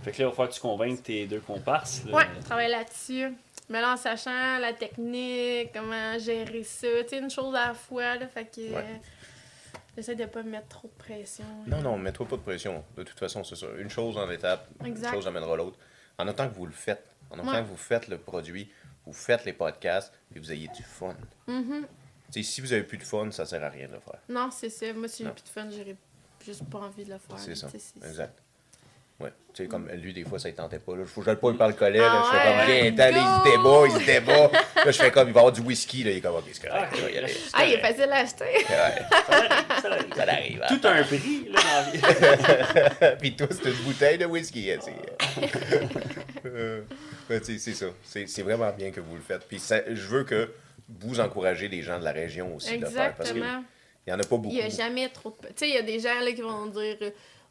Fait 0.05 0.11
que 0.13 0.19
là, 0.19 0.25
il 0.25 0.25
va 0.27 0.31
falloir 0.31 0.49
que 0.49 0.55
tu 0.55 0.61
convainques 0.61 1.03
tes 1.03 1.27
deux 1.27 1.41
comparses. 1.41 2.05
là. 2.07 2.13
Ouais, 2.17 2.27
je 2.41 2.45
travaille 2.45 2.71
là-dessus. 2.71 3.29
Mais 3.69 3.81
là, 3.81 3.93
en 3.95 3.97
sachant 3.97 4.59
la 4.61 4.73
technique, 4.73 5.71
comment 5.73 6.19
gérer 6.19 6.63
ça, 6.65 6.87
tu 7.05 7.09
sais, 7.11 7.19
une 7.19 7.31
chose 7.31 7.55
à 7.55 7.69
la 7.69 7.75
fois, 7.75 8.17
là, 8.17 8.27
fait 8.29 8.45
que 8.45 8.61
Ouais. 8.73 9.01
J'essaie 9.97 10.15
de 10.15 10.25
pas 10.27 10.43
me 10.43 10.51
mettre 10.51 10.69
trop 10.69 10.89
de 10.89 11.03
pression. 11.03 11.45
Non, 11.67 11.81
non, 11.83 11.99
mets-toi 11.99 12.27
pas 12.27 12.37
de 12.37 12.43
pression. 12.43 12.85
De 12.97 13.03
toute 13.03 13.19
façon, 13.19 13.45
c'est 13.45 13.57
ça. 13.57 13.67
Une 13.79 13.91
chose 13.91 14.17
en 14.19 14.31
étape, 14.31 14.69
Exact. 14.85 15.09
une 15.09 15.15
chose 15.15 15.27
amènera 15.27 15.57
l'autre. 15.57 15.79
En 16.19 16.29
autant 16.29 16.49
que 16.49 16.55
vous 16.55 16.67
le 16.67 16.73
faites, 16.73 17.05
en 17.31 17.39
autant 17.39 17.53
Ouais. 17.53 17.63
que 17.63 17.67
vous 17.69 17.77
faites 17.77 18.09
le 18.09 18.19
produit, 18.19 18.71
vous 19.07 19.13
faites 19.13 19.45
les 19.45 19.53
podcasts, 19.53 20.13
puis 20.31 20.41
vous 20.41 20.53
ayez 20.53 20.69
du 20.69 20.83
fun. 20.83 21.17
Mhm. 21.47 21.87
Sais, 22.31 22.43
si 22.43 22.61
vous 22.61 22.73
avez 22.73 22.83
plus 22.85 22.99
de 22.99 23.03
fun, 23.03 23.31
ça 23.31 23.45
sert 23.45 23.63
à 23.63 23.69
rien 23.69 23.89
de 23.89 23.93
le 23.95 24.01
faire. 24.01 24.21
Non, 24.29 24.51
c'est 24.51 24.71
ça. 24.71 24.93
Moi, 24.95 25.09
si 25.09 25.25
j'ai 25.25 25.31
plus 25.31 25.43
de 25.43 25.49
fun, 25.49 25.69
j'aurais 25.71 25.97
juste 26.45 26.65
pas 26.65 26.79
envie 26.79 27.05
de 27.05 27.11
le 27.13 27.19
faire. 27.19 27.39
C'est 27.39 27.55
ça. 27.55 27.69
Exact. 28.07 28.39
Ouais. 29.23 29.31
Tu 29.55 29.63
sais, 29.65 29.69
comme 29.69 29.87
lui, 29.91 30.15
des 30.15 30.25
fois, 30.25 30.39
ça 30.39 30.49
ne 30.49 30.55
tentait 30.55 30.79
pas. 30.79 30.97
Là. 30.97 31.05
Faut 31.05 31.21
que 31.21 31.27
je 31.27 31.31
le 31.31 31.37
pointe 31.37 31.59
par 31.59 31.69
le 31.69 31.75
collet. 31.75 31.99
Là. 31.99 32.09
Ah 32.11 32.25
je 32.25 32.39
fais 32.39 32.45
comme, 32.49 32.59
ouais, 32.59 32.67
viens, 32.67 32.85
il 32.85 32.91
se 32.91 33.45
débat, 33.45 33.83
il 33.87 33.93
se 34.01 34.07
débat. 34.07 34.51
Là, 34.77 34.91
je 34.91 34.93
fais 34.93 35.11
comme, 35.11 35.29
il 35.29 35.35
va 35.35 35.41
avoir 35.41 35.53
du 35.53 35.61
whisky. 35.61 36.05
Là. 36.05 36.11
Il 36.11 36.17
est 36.17 36.21
comme, 36.23 36.37
ok, 36.37 36.45
c'est 36.53 36.67
correct. 36.67 36.89
Ah. 36.95 37.27
Ah, 37.53 37.65
il 37.67 37.75
est 37.75 37.79
facile 37.81 38.11
à 38.11 38.17
acheter. 38.17 38.45
Ouais, 38.45 39.03
Ça 39.83 39.91
arrive. 39.93 40.15
ça 40.17 40.23
arrive. 40.23 40.63
hein. 40.63 40.67
Tout 40.69 40.89
un 40.89 41.03
prix, 41.03 41.49
là, 41.53 41.61
dans 41.61 42.01
la 43.03 43.11
vie. 43.11 43.17
Puis 43.21 43.37
toi, 43.37 43.47
c'est 43.51 43.69
une 43.69 43.77
bouteille 43.85 44.17
de 44.19 44.25
whisky. 44.25 44.71
hein, 44.73 44.79
c'est- 44.81 45.53
Euh, 46.47 46.81
tu 47.29 47.45
sais, 47.45 47.59
c'est 47.59 47.75
ça. 47.75 47.87
C'est, 48.03 48.27
c'est 48.29 48.43
vraiment 48.43 48.71
bien 48.73 48.91
que 48.91 49.01
vous 49.01 49.15
le 49.17 49.23
faites. 49.23 49.47
Puis 49.47 49.59
ça- 49.59 49.83
je 49.87 50.07
veux 50.09 50.25
que 50.25 50.51
vous 51.01 51.21
encouragez 51.21 51.69
les 51.69 51.83
gens 51.83 51.99
de 51.99 52.05
la 52.05 52.13
région 52.13 52.57
aussi 52.57 52.77
de 52.79 52.85
le 52.85 52.91
faire. 52.91 53.15
Parce 53.15 53.31
qu'il 53.33 53.39
Exactement. 53.43 53.65
n'y 54.07 54.13
en 54.13 54.19
a 54.19 54.23
pas 54.25 54.37
beaucoup. 54.37 54.49
Il 54.55 54.59
y 54.59 54.63
a 54.63 54.69
jamais 54.69 55.09
trop 55.11 55.37
de. 55.43 55.49
Tu 55.49 55.53
sais, 55.57 55.69
il 55.69 55.75
y 55.75 55.79
a 55.79 55.83
des 55.83 56.01
gens 56.01 56.19
là, 56.21 56.33
qui 56.33 56.43
vont 56.43 56.67
dire 56.67 56.97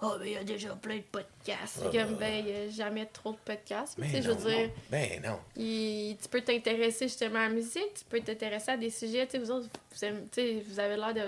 Oh, 0.04 0.14
ben, 0.20 0.26
il 0.26 0.32
y 0.34 0.38
a 0.38 0.44
déjà 0.44 0.70
plein 0.76 0.98
de 0.98 1.04
podcasts. 1.12 1.80
Ah, 1.86 1.90
comme, 1.92 2.16
ben, 2.16 2.44
il 2.46 2.48
y 2.52 2.56
a 2.56 2.70
jamais 2.70 3.06
trop 3.06 3.34
de 3.34 3.38
podcasts. 3.46 3.96
Tu 3.96 4.02
Mais 4.02 4.10
sais, 4.10 4.22
je 4.24 4.30
veux 4.32 4.34
non. 4.34 4.50
dire. 4.58 4.70
Ben 4.90 5.22
non. 5.24 5.40
Il- 5.56 6.18
tu 6.22 6.28
peux 6.28 6.42
t'intéresser 6.42 7.08
justement 7.08 7.40
à 7.40 7.48
la 7.48 7.54
musique, 7.54 7.94
tu 7.96 8.04
peux 8.10 8.20
t'intéresser 8.20 8.72
à 8.72 8.78
des 8.78 8.90
sujets, 8.90 9.26
tu 9.28 9.34
sais, 9.34 9.38
vous 9.40 9.52
autres, 9.52 9.68
vous, 9.92 10.06
aimez- 10.06 10.22
tu 10.32 10.42
sais, 10.42 10.64
vous 10.68 10.80
avez 10.80 10.96
l'air 10.98 11.14
de... 11.14 11.22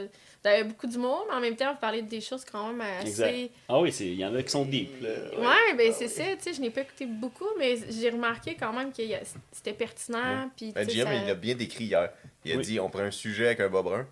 Vous 0.44 0.50
avez 0.50 0.64
beaucoup 0.64 0.88
d'humour, 0.88 1.26
mais 1.30 1.36
en 1.36 1.40
même 1.40 1.56
temps, 1.56 1.72
vous 1.74 1.80
parlez 1.80 2.02
des 2.02 2.20
choses 2.20 2.44
quand 2.44 2.68
même 2.74 2.82
assez... 2.82 3.08
Exact. 3.08 3.50
Ah 3.70 3.80
oui, 3.80 3.92
c'est- 3.92 4.08
il 4.08 4.16
y 4.20 4.26
en 4.26 4.34
a 4.36 4.42
qui 4.44 4.50
sont 4.50 4.66
deep. 4.66 5.02
Là. 5.02 5.10
Ouais, 5.40 5.76
ben 5.78 5.94
c'est 5.94 6.08
ça, 6.08 6.24
tu 6.36 6.42
sais, 6.42 6.54
je 6.54 6.60
n'ai 6.62 6.70
pas 6.72 6.82
écouté 6.82 7.06
beaucoup, 7.06 7.48
mais 7.60 7.78
j'ai 7.90 8.10
remarqué 8.10 8.56
quand 8.56 8.74
même 8.74 8.92
que 8.92 9.04
c'était 9.52 9.74
pertinent, 9.74 10.50
puis 10.58 10.72
Ben, 10.72 10.90
Jim, 10.90 11.04
ça- 11.06 11.14
il 11.14 11.28
l'a 11.28 11.36
bien 11.36 11.54
décrit 11.56 11.86
hier. 11.86 12.10
Il 12.44 12.52
a 12.54 12.56
Oui. 12.58 12.64
dit 12.66 12.80
on 12.80 12.90
prend 12.90 13.04
un 13.04 13.12
sujet 13.12 13.46
avec 13.46 13.60
un 13.62 13.70
bas 13.70 13.82
brun, 13.84 14.06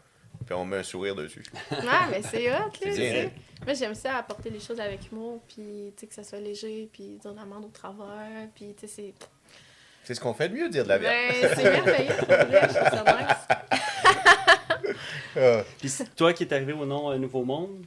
puis 0.52 0.60
on 0.60 0.66
met 0.66 0.78
un 0.78 0.84
sourire 0.84 1.16
dessus. 1.16 1.44
Ouais, 1.72 1.78
mais 2.12 2.22
c'est 2.22 2.50
hot, 2.52 2.56
là, 2.58 2.70
bien, 2.94 3.24
hein? 3.26 3.30
Moi, 3.66 3.74
j'aime 3.74 3.96
ça, 3.96 4.18
apporter 4.18 4.50
les 4.50 4.60
choses 4.60 4.82
avec 4.82 5.10
humour, 5.10 5.40
puis, 5.48 5.94
tu 5.96 6.02
sais, 6.02 6.08
que 6.08 6.14
ça 6.14 6.24
soit 6.24 6.40
léger, 6.40 6.90
puis 6.92 7.18
dire 7.22 7.34
l'amende 7.34 7.64
au 7.66 7.70
travers, 7.70 8.48
puis, 8.54 8.74
tu 8.78 8.86
sais, 8.86 8.94
c'est... 8.94 9.14
C'est 10.04 10.14
ce 10.16 10.20
qu'on 10.20 10.34
fait 10.34 10.50
de 10.50 10.56
mieux, 10.56 10.68
dire 10.68 10.84
de 10.84 10.90
la 10.90 10.98
vérité. 10.98 11.42
Ben, 11.42 11.54
c'est 11.56 11.64
merveilleux, 11.64 12.18
pour 12.18 12.28
vrai, 12.28 12.62
je 12.68 12.74
trouve 12.80 12.90
ça 12.90 13.18
nice. 13.18 14.96
Ah. 15.38 15.64
Puis 15.80 15.88
c'est 15.90 16.14
toi 16.16 16.34
qui 16.34 16.44
es 16.44 16.54
arrivé 16.54 16.74
au 16.74 16.86
nom 16.86 17.10
euh, 17.12 17.18
Nouveau 17.18 17.46
Monde? 17.46 17.86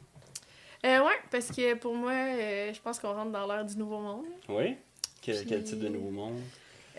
Euh, 0.87 1.01
ouais, 1.05 1.19
parce 1.31 1.49
que 1.49 1.75
pour 1.75 1.95
moi, 1.95 2.13
euh, 2.13 2.73
je 2.73 2.81
pense 2.81 2.99
qu'on 2.99 3.13
rentre 3.13 3.33
dans 3.33 3.47
l'ère 3.47 3.65
du 3.65 3.77
nouveau 3.77 3.99
monde. 3.99 4.25
Oui? 4.49 4.77
Que- 5.23 5.33
Puis- 5.33 5.47
Quel 5.47 5.65
type 5.65 5.81
de 5.81 5.89
Nouveau 5.89 6.11
Monde? 6.11 6.41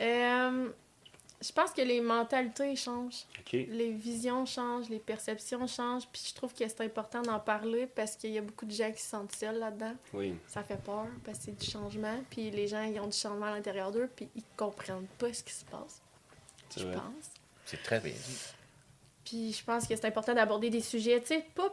Euh, 0.02 0.68
je 1.46 1.52
pense 1.52 1.72
que 1.72 1.82
les 1.82 2.02
mentalités 2.02 2.76
changent. 2.76 3.26
Les 3.52 3.92
visions 3.92 4.46
changent, 4.46 4.90
les 4.90 5.00
perceptions 5.00 5.68
changent. 5.68 6.08
Puis 6.12 6.24
je 6.30 6.34
trouve 6.34 6.54
que 6.54 6.68
c'est 6.68 6.82
important 6.82 7.22
d'en 7.22 7.40
parler 7.40 7.88
parce 7.88 8.16
qu'il 8.16 8.32
y 8.32 8.38
a 8.38 8.42
beaucoup 8.42 8.66
de 8.66 8.72
gens 8.72 8.92
qui 8.92 9.02
se 9.02 9.10
sentent 9.10 9.36
seuls 9.36 9.60
là-dedans. 9.60 9.94
Oui. 10.14 10.36
Ça 10.48 10.64
fait 10.64 10.82
peur 10.82 11.08
parce 11.24 11.40
que 11.40 11.46
c'est 11.46 11.60
du 11.60 11.66
changement. 11.66 12.18
Puis 12.30 12.50
les 12.50 12.68
gens, 12.68 12.84
ils 12.84 13.00
ont 13.00 13.08
du 13.08 13.18
changement 13.18 13.46
à 13.46 13.52
l'intérieur 13.52 13.92
d'eux, 13.92 14.10
puis 14.16 14.28
ils 14.36 14.44
comprennent 14.58 15.08
pas 15.20 15.32
ce 15.34 15.44
qui 15.44 15.54
se 15.54 15.66
passe. 15.66 16.02
Je 16.76 16.86
vrai. 16.86 16.96
pense. 16.96 17.30
C'est 17.66 17.82
très 17.84 18.00
bien 18.00 18.14
dit. 18.14 18.40
Puis 19.24 19.54
je 19.54 19.64
pense 19.64 19.88
que 19.88 19.96
c'est 19.96 20.06
important 20.06 20.34
d'aborder 20.34 20.70
des 20.70 20.82
sujets, 20.82 21.20
tu 21.22 21.28
sais, 21.28 21.46
pas... 21.54 21.70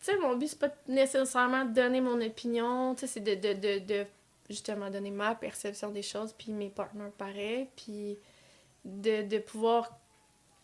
Tu 0.00 0.12
sais, 0.12 0.18
mon 0.18 0.36
but, 0.36 0.48
c'est 0.48 0.58
pas 0.58 0.74
nécessairement 0.86 1.64
de 1.64 1.72
donner 1.72 2.00
mon 2.00 2.20
opinion, 2.20 2.94
tu 2.94 3.00
sais, 3.00 3.06
c'est 3.06 3.20
de, 3.20 3.34
de, 3.34 3.54
de, 3.54 3.78
de, 3.78 4.06
justement 4.50 4.90
donner 4.90 5.10
ma 5.10 5.34
perception 5.34 5.90
des 5.90 6.02
choses, 6.02 6.34
puis 6.36 6.52
mes 6.52 6.68
partenaires 6.68 7.10
pareil, 7.12 7.68
puis 7.74 8.18
de, 8.84 9.22
de 9.22 9.38
pouvoir 9.38 9.98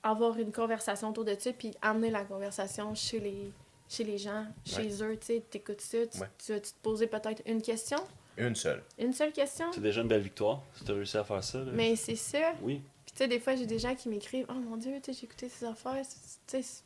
avoir 0.02 0.38
une 0.38 0.52
conversation 0.52 1.10
autour 1.10 1.24
de 1.24 1.36
ça, 1.38 1.52
puis 1.52 1.72
amener 1.82 2.10
la 2.10 2.24
conversation 2.24 2.94
chez 2.94 3.20
les, 3.20 3.52
chez 3.88 4.04
les 4.04 4.18
gens, 4.18 4.46
chez 4.64 5.02
eux, 5.02 5.16
tu 5.18 5.26
sais, 5.26 5.42
t'écoutes 5.50 5.80
ça, 5.80 6.06
tu, 6.06 6.18
Ouais. 6.20 6.26
tu 6.44 6.52
vas 6.52 6.60
te 6.60 6.68
poser 6.82 7.06
peut-être 7.06 7.42
une 7.46 7.60
question, 7.60 7.98
Une 8.38 8.54
seule. 8.54 8.82
une 8.98 9.12
seule 9.12 9.32
question, 9.32 9.66
C'est 9.72 9.80
déjà 9.82 10.00
une 10.00 10.08
belle 10.08 10.22
victoire, 10.22 10.62
si 10.74 10.84
tu 10.84 10.90
as 10.90 10.94
réussi 10.94 11.16
à 11.18 11.24
faire 11.24 11.44
ça. 11.44 11.58
là. 11.58 11.70
mais 11.74 11.96
c'est 11.96 12.16
ça, 12.16 12.52
Oui. 12.62 12.80
puis 13.04 13.12
tu 13.12 13.18
sais, 13.18 13.28
des 13.28 13.40
fois, 13.40 13.56
j'ai 13.56 13.66
des 13.66 13.78
gens 13.78 13.94
qui 13.94 14.08
m'écrivent 14.08 14.46
«Oh 14.48 14.54
mon 14.54 14.76
Dieu, 14.76 14.92
tu 15.02 15.12
sais, 15.12 15.18
j'ai 15.20 15.26
écouté 15.26 15.48
ces 15.50 15.66
affaires, 15.66 16.00
tu 16.46 16.62
sais, 16.62 16.82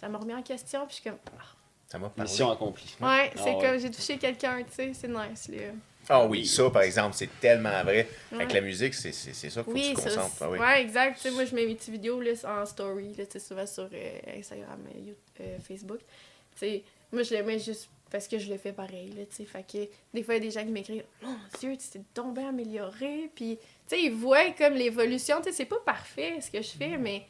ça 0.00 0.08
m'a 0.08 0.18
remis 0.18 0.34
en 0.34 0.42
question.» 0.42 0.86
Puis 0.86 0.96
je 0.96 1.00
suis 1.02 1.10
comme 1.10 1.18
«Ça 1.88 1.98
m'a. 1.98 2.10
Mission 2.16 2.50
accomplie. 2.50 2.94
Ouais, 3.00 3.30
Ah 3.34 3.36
c'est 3.36 3.54
ouais. 3.56 3.60
comme 3.60 3.78
j'ai 3.78 3.90
touché 3.90 4.16
quelqu'un, 4.18 4.62
tu 4.62 4.72
sais, 4.72 4.92
c'est 4.94 5.08
nice, 5.08 5.48
là. 5.48 5.72
Ah 6.08 6.26
oui, 6.26 6.44
ça, 6.46 6.68
par 6.70 6.82
exemple, 6.82 7.14
c'est 7.14 7.30
tellement 7.40 7.82
vrai. 7.84 8.08
Avec 8.32 8.52
la 8.52 8.60
musique, 8.60 8.92
c'est 8.94 9.12
c'est- 9.12 9.32
c'est 9.32 9.50
ça 9.50 9.62
qu'il 9.62 9.72
faut 9.72 9.78
Oui, 9.78 9.92
que 9.94 10.00
tu 10.00 10.04
te 10.06 10.08
concentres. 10.14 10.34
c'est- 10.36 10.44
Ah 10.44 10.50
oui. 10.50 10.58
ouais, 10.58 10.82
exact. 10.82 11.16
Tu 11.16 11.22
sais, 11.22 11.30
moi, 11.30 11.44
je 11.44 11.54
mets 11.54 11.64
mes 11.66 11.74
petites 11.74 11.92
vidéos 11.92 12.20
là, 12.20 12.32
en 12.44 12.66
story, 12.66 13.14
là, 13.16 13.24
tu 13.26 13.32
sais, 13.32 13.38
souvent 13.38 13.66
sur 13.66 13.88
euh, 13.92 14.18
Instagram, 14.38 14.80
euh, 14.96 15.12
euh, 15.40 15.58
Facebook. 15.66 16.00
Tu 16.00 16.58
sais, 16.58 16.82
moi, 17.12 17.22
je 17.22 17.30
les 17.34 17.42
mets 17.42 17.58
juste 17.58 17.88
parce 18.10 18.26
que 18.28 18.38
je 18.38 18.50
le 18.50 18.58
fais 18.58 18.72
pareil, 18.72 19.10
là. 19.16 19.22
Fait 19.46 19.62
que 19.62 19.88
des 20.12 20.22
fois, 20.22 20.34
il 20.34 20.44
y 20.44 20.46
a 20.46 20.48
des 20.48 20.50
gens 20.50 20.64
qui 20.64 20.72
m'écrivent 20.72 21.04
«Mon 21.22 21.36
Dieu, 21.60 21.76
tu 21.78 21.88
t'es 21.88 22.00
tombé 22.12 22.42
amélioré.» 22.42 23.30
Puis, 23.34 23.56
tu 23.56 23.96
sais, 23.96 24.02
ils 24.02 24.12
voient 24.12 24.50
comme 24.50 24.74
l'évolution. 24.74 25.38
Tu 25.40 25.44
sais, 25.50 25.52
c'est 25.56 25.64
pas 25.64 25.80
parfait, 25.86 26.38
ce 26.40 26.50
que 26.50 26.60
je 26.60 26.70
fais, 26.70 26.98
mais 26.98 27.24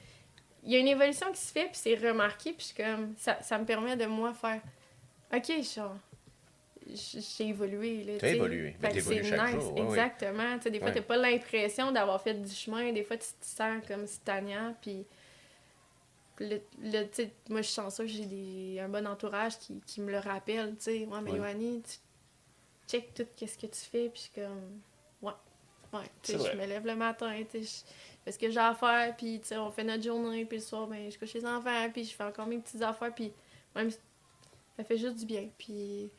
il 0.65 0.73
y 0.73 0.77
a 0.77 0.79
une 0.81 0.89
évolution 0.89 1.31
qui 1.31 1.41
se 1.41 1.53
fait, 1.53 1.67
puis 1.67 1.75
c'est 1.75 1.95
remarqué, 1.95 2.53
puis 2.53 2.61
je 2.61 2.65
suis 2.75 2.75
comme... 2.83 3.15
Ça, 3.19 3.39
ça 3.43 3.59
me 3.59 3.65
permet 3.65 3.97
de, 3.97 4.07
moi, 4.07 4.33
faire 4.33 4.61
«OK, 5.35 5.53
genre... 5.75 5.97
J'ai 6.95 7.49
évolué, 7.49 8.05
tu 8.15 8.19
sais. 8.21 8.37
évolué, 8.37 8.77
t'évolues 8.81 9.03
c'est 9.03 9.25
chaque 9.25 9.53
nice, 9.55 9.63
jour, 9.63 9.75
ouais, 9.75 9.81
ouais. 9.83 9.89
exactement. 9.89 10.59
Tu 10.59 10.71
des 10.71 10.79
fois, 10.79 10.89
Ouais. 10.89 10.95
t'as 10.95 11.03
pas 11.03 11.17
l'impression 11.17 11.93
d'avoir 11.93 12.21
fait 12.23 12.35
du 12.35 12.51
chemin. 12.51 12.93
Des 12.93 13.03
fois, 13.05 13.17
tu 13.17 13.27
te 13.29 13.45
sens 13.45 13.83
comme 13.87 14.07
stagnant. 14.07 14.75
Puis, 14.81 15.05
le, 16.41 16.59
tu 17.11 17.29
moi, 17.49 17.63
je 17.63 17.67
suis 17.67 17.75
chanceuse, 17.75 18.11
j'ai 18.11 18.27
des- 18.27 18.81
un 18.81 18.89
bon 18.89 19.07
entourage 19.07 19.59
qui, 19.59 19.81
qui 19.87 20.01
me 20.01 20.11
le 20.11 20.19
rappelle. 20.19 20.75
Tu 20.77 20.83
sais, 20.85 21.07
ouais, 21.07 21.21
mais 21.23 21.31
Ouais. 21.33 21.37
Yoanni, 21.39 21.83
tu 21.83 21.99
check 22.89 23.15
tout 23.15 23.25
ce 23.39 23.57
que 23.59 23.67
tu 23.67 23.81
fais. 23.81 24.09
Puis, 24.09 24.17
je 24.17 24.21
suis 24.21 24.31
comme, 24.43 24.81
ouais, 25.23 25.33
ouais. 25.93 26.07
Tu 26.23 26.33
je 26.33 26.57
me 26.57 26.67
lève 26.67 26.87
le 26.87 26.97
matin, 26.97 27.33
tu 27.51 27.65
sais, 27.65 27.85
je 27.87 27.93
fais 28.25 28.33
ce 28.33 28.39
que 28.39 28.51
j'ai 28.51 28.59
à 28.59 28.75
faire. 28.75 29.17
Puis, 29.17 29.41
tu 29.41 29.49
sais, 29.49 29.57
on 29.59 29.71
fait 29.71 29.85
notre 29.85 30.03
journée. 30.03 30.45
Puis, 30.47 30.59
le 30.59 30.63
soir, 30.65 30.87
ben, 30.87 31.11
je 31.11 31.19
couche 31.19 31.35
les 31.35 31.47
enfants. 31.47 31.91
Puis, 31.93 32.05
je 32.05 32.15
fais 32.15 32.25
encore 32.25 32.47
mes 32.47 32.59
petites 32.59 32.83
affaires. 32.83 33.15
Puis, 33.15 33.31
même, 33.75 33.91
ça 33.91 34.85
fait 34.85 34.99
juste 34.99 35.17
du 35.17 35.27
bien. 35.27 35.49
Puis, 35.59 36.11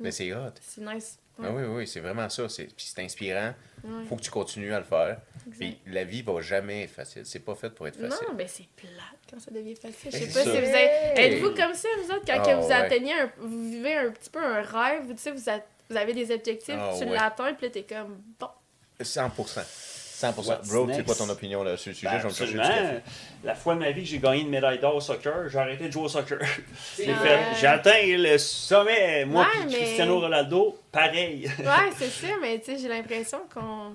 Mais 0.00 0.10
c'est 0.12 0.32
hot. 0.32 0.52
c'est 0.60 0.80
nice. 0.80 1.18
Ouais, 1.38 1.46
Ah 1.48 1.52
oui, 1.54 1.62
oui, 1.64 1.86
c'est 1.86 2.00
vraiment 2.00 2.28
ça. 2.28 2.48
C'est- 2.48 2.64
Puis 2.74 2.90
c'est 2.92 3.00
inspirant. 3.02 3.54
ouais, 3.84 4.04
faut 4.08 4.16
que 4.16 4.22
tu 4.22 4.30
continues 4.30 4.72
à 4.74 4.78
le 4.78 4.84
faire. 4.84 5.20
Puis 5.58 5.78
la 5.86 6.02
vie 6.04 6.22
va 6.22 6.40
jamais 6.40 6.82
être 6.84 6.90
facile. 6.90 7.22
C'est 7.24 7.38
pas 7.40 7.54
fait 7.54 7.70
pour 7.70 7.86
être 7.86 7.96
facile. 7.96 8.26
Non, 8.28 8.34
mais 8.36 8.48
c'est 8.48 8.66
plate 8.76 8.92
quand 9.30 9.38
ça 9.40 9.50
devient 9.52 9.76
facile. 9.76 10.10
Je 10.12 10.18
Ben, 10.18 10.26
sais 10.26 10.26
pas 10.26 10.44
ça. 10.44 10.50
si 10.52 10.58
vous 10.60 10.76
êtes. 10.76 11.18
Êtes-vous 11.18 11.54
comme 11.54 11.74
ça, 11.74 11.88
vous 12.02 12.10
autres, 12.10 12.24
quand 12.26 12.42
Ah, 12.42 12.46
que 12.54 12.60
vous 12.60 12.66
ouais. 12.66 12.72
atteignez 12.72 13.12
un... 13.12 13.30
Vous 13.38 13.70
vivez 13.70 13.94
un 13.96 14.10
petit 14.10 14.30
peu 14.30 14.40
un 14.44 14.62
rêve, 14.62 15.06
tu 15.10 15.16
sais, 15.18 15.30
vous, 15.30 15.48
a- 15.48 15.60
vous 15.90 15.96
avez 15.96 16.12
des 16.12 16.30
objectifs, 16.32 16.74
Ah, 16.76 16.92
tu 16.98 17.04
l'atteins, 17.04 17.54
puis 17.54 17.66
là, 17.66 17.72
t'es 17.72 17.82
comme, 17.84 18.20
bon. 18.40 18.48
100%. 19.00 19.60
100%. 20.20 20.46
What's 20.48 20.68
Bro, 20.68 20.88
c'est 20.92 21.04
quoi 21.04 21.14
ton 21.14 21.28
opinion 21.28 21.62
là, 21.62 21.76
sur 21.76 21.90
le 21.90 21.94
sujet? 21.94 22.08
Ben, 22.08 22.18
je 22.18 22.22
vais 22.24 22.28
me 22.28 22.34
chercher 22.34 22.52
du 22.54 22.60
absolument. 22.60 23.00
La 23.44 23.54
fois 23.54 23.74
de 23.74 23.78
ma 23.80 23.90
vie 23.92 24.02
que 24.02 24.08
j'ai 24.08 24.18
gagné 24.18 24.40
une 24.40 24.48
médaille 24.50 24.78
d'or 24.80 24.96
au 24.96 25.00
soccer, 25.00 25.48
j'ai 25.48 25.58
arrêté 25.58 25.86
de 25.86 25.92
jouer 25.92 26.02
au 26.04 26.08
soccer. 26.08 26.38
J'ai 26.98 27.66
atteint 27.66 28.02
le 28.04 28.36
sommet, 28.38 29.24
moi 29.24 29.42
Ouais, 29.44 29.48
puis 29.60 29.66
mais- 29.70 29.76
Cristiano 29.84 30.18
Ronaldo, 30.20 30.78
pareil. 30.90 31.46
Ouais, 31.58 31.90
c'est 31.96 32.08
ça, 32.10 32.26
mais 32.40 32.58
tu 32.58 32.66
sais, 32.72 32.78
j'ai 32.78 32.88
l'impression 32.88 33.40
qu'on. 33.52 33.94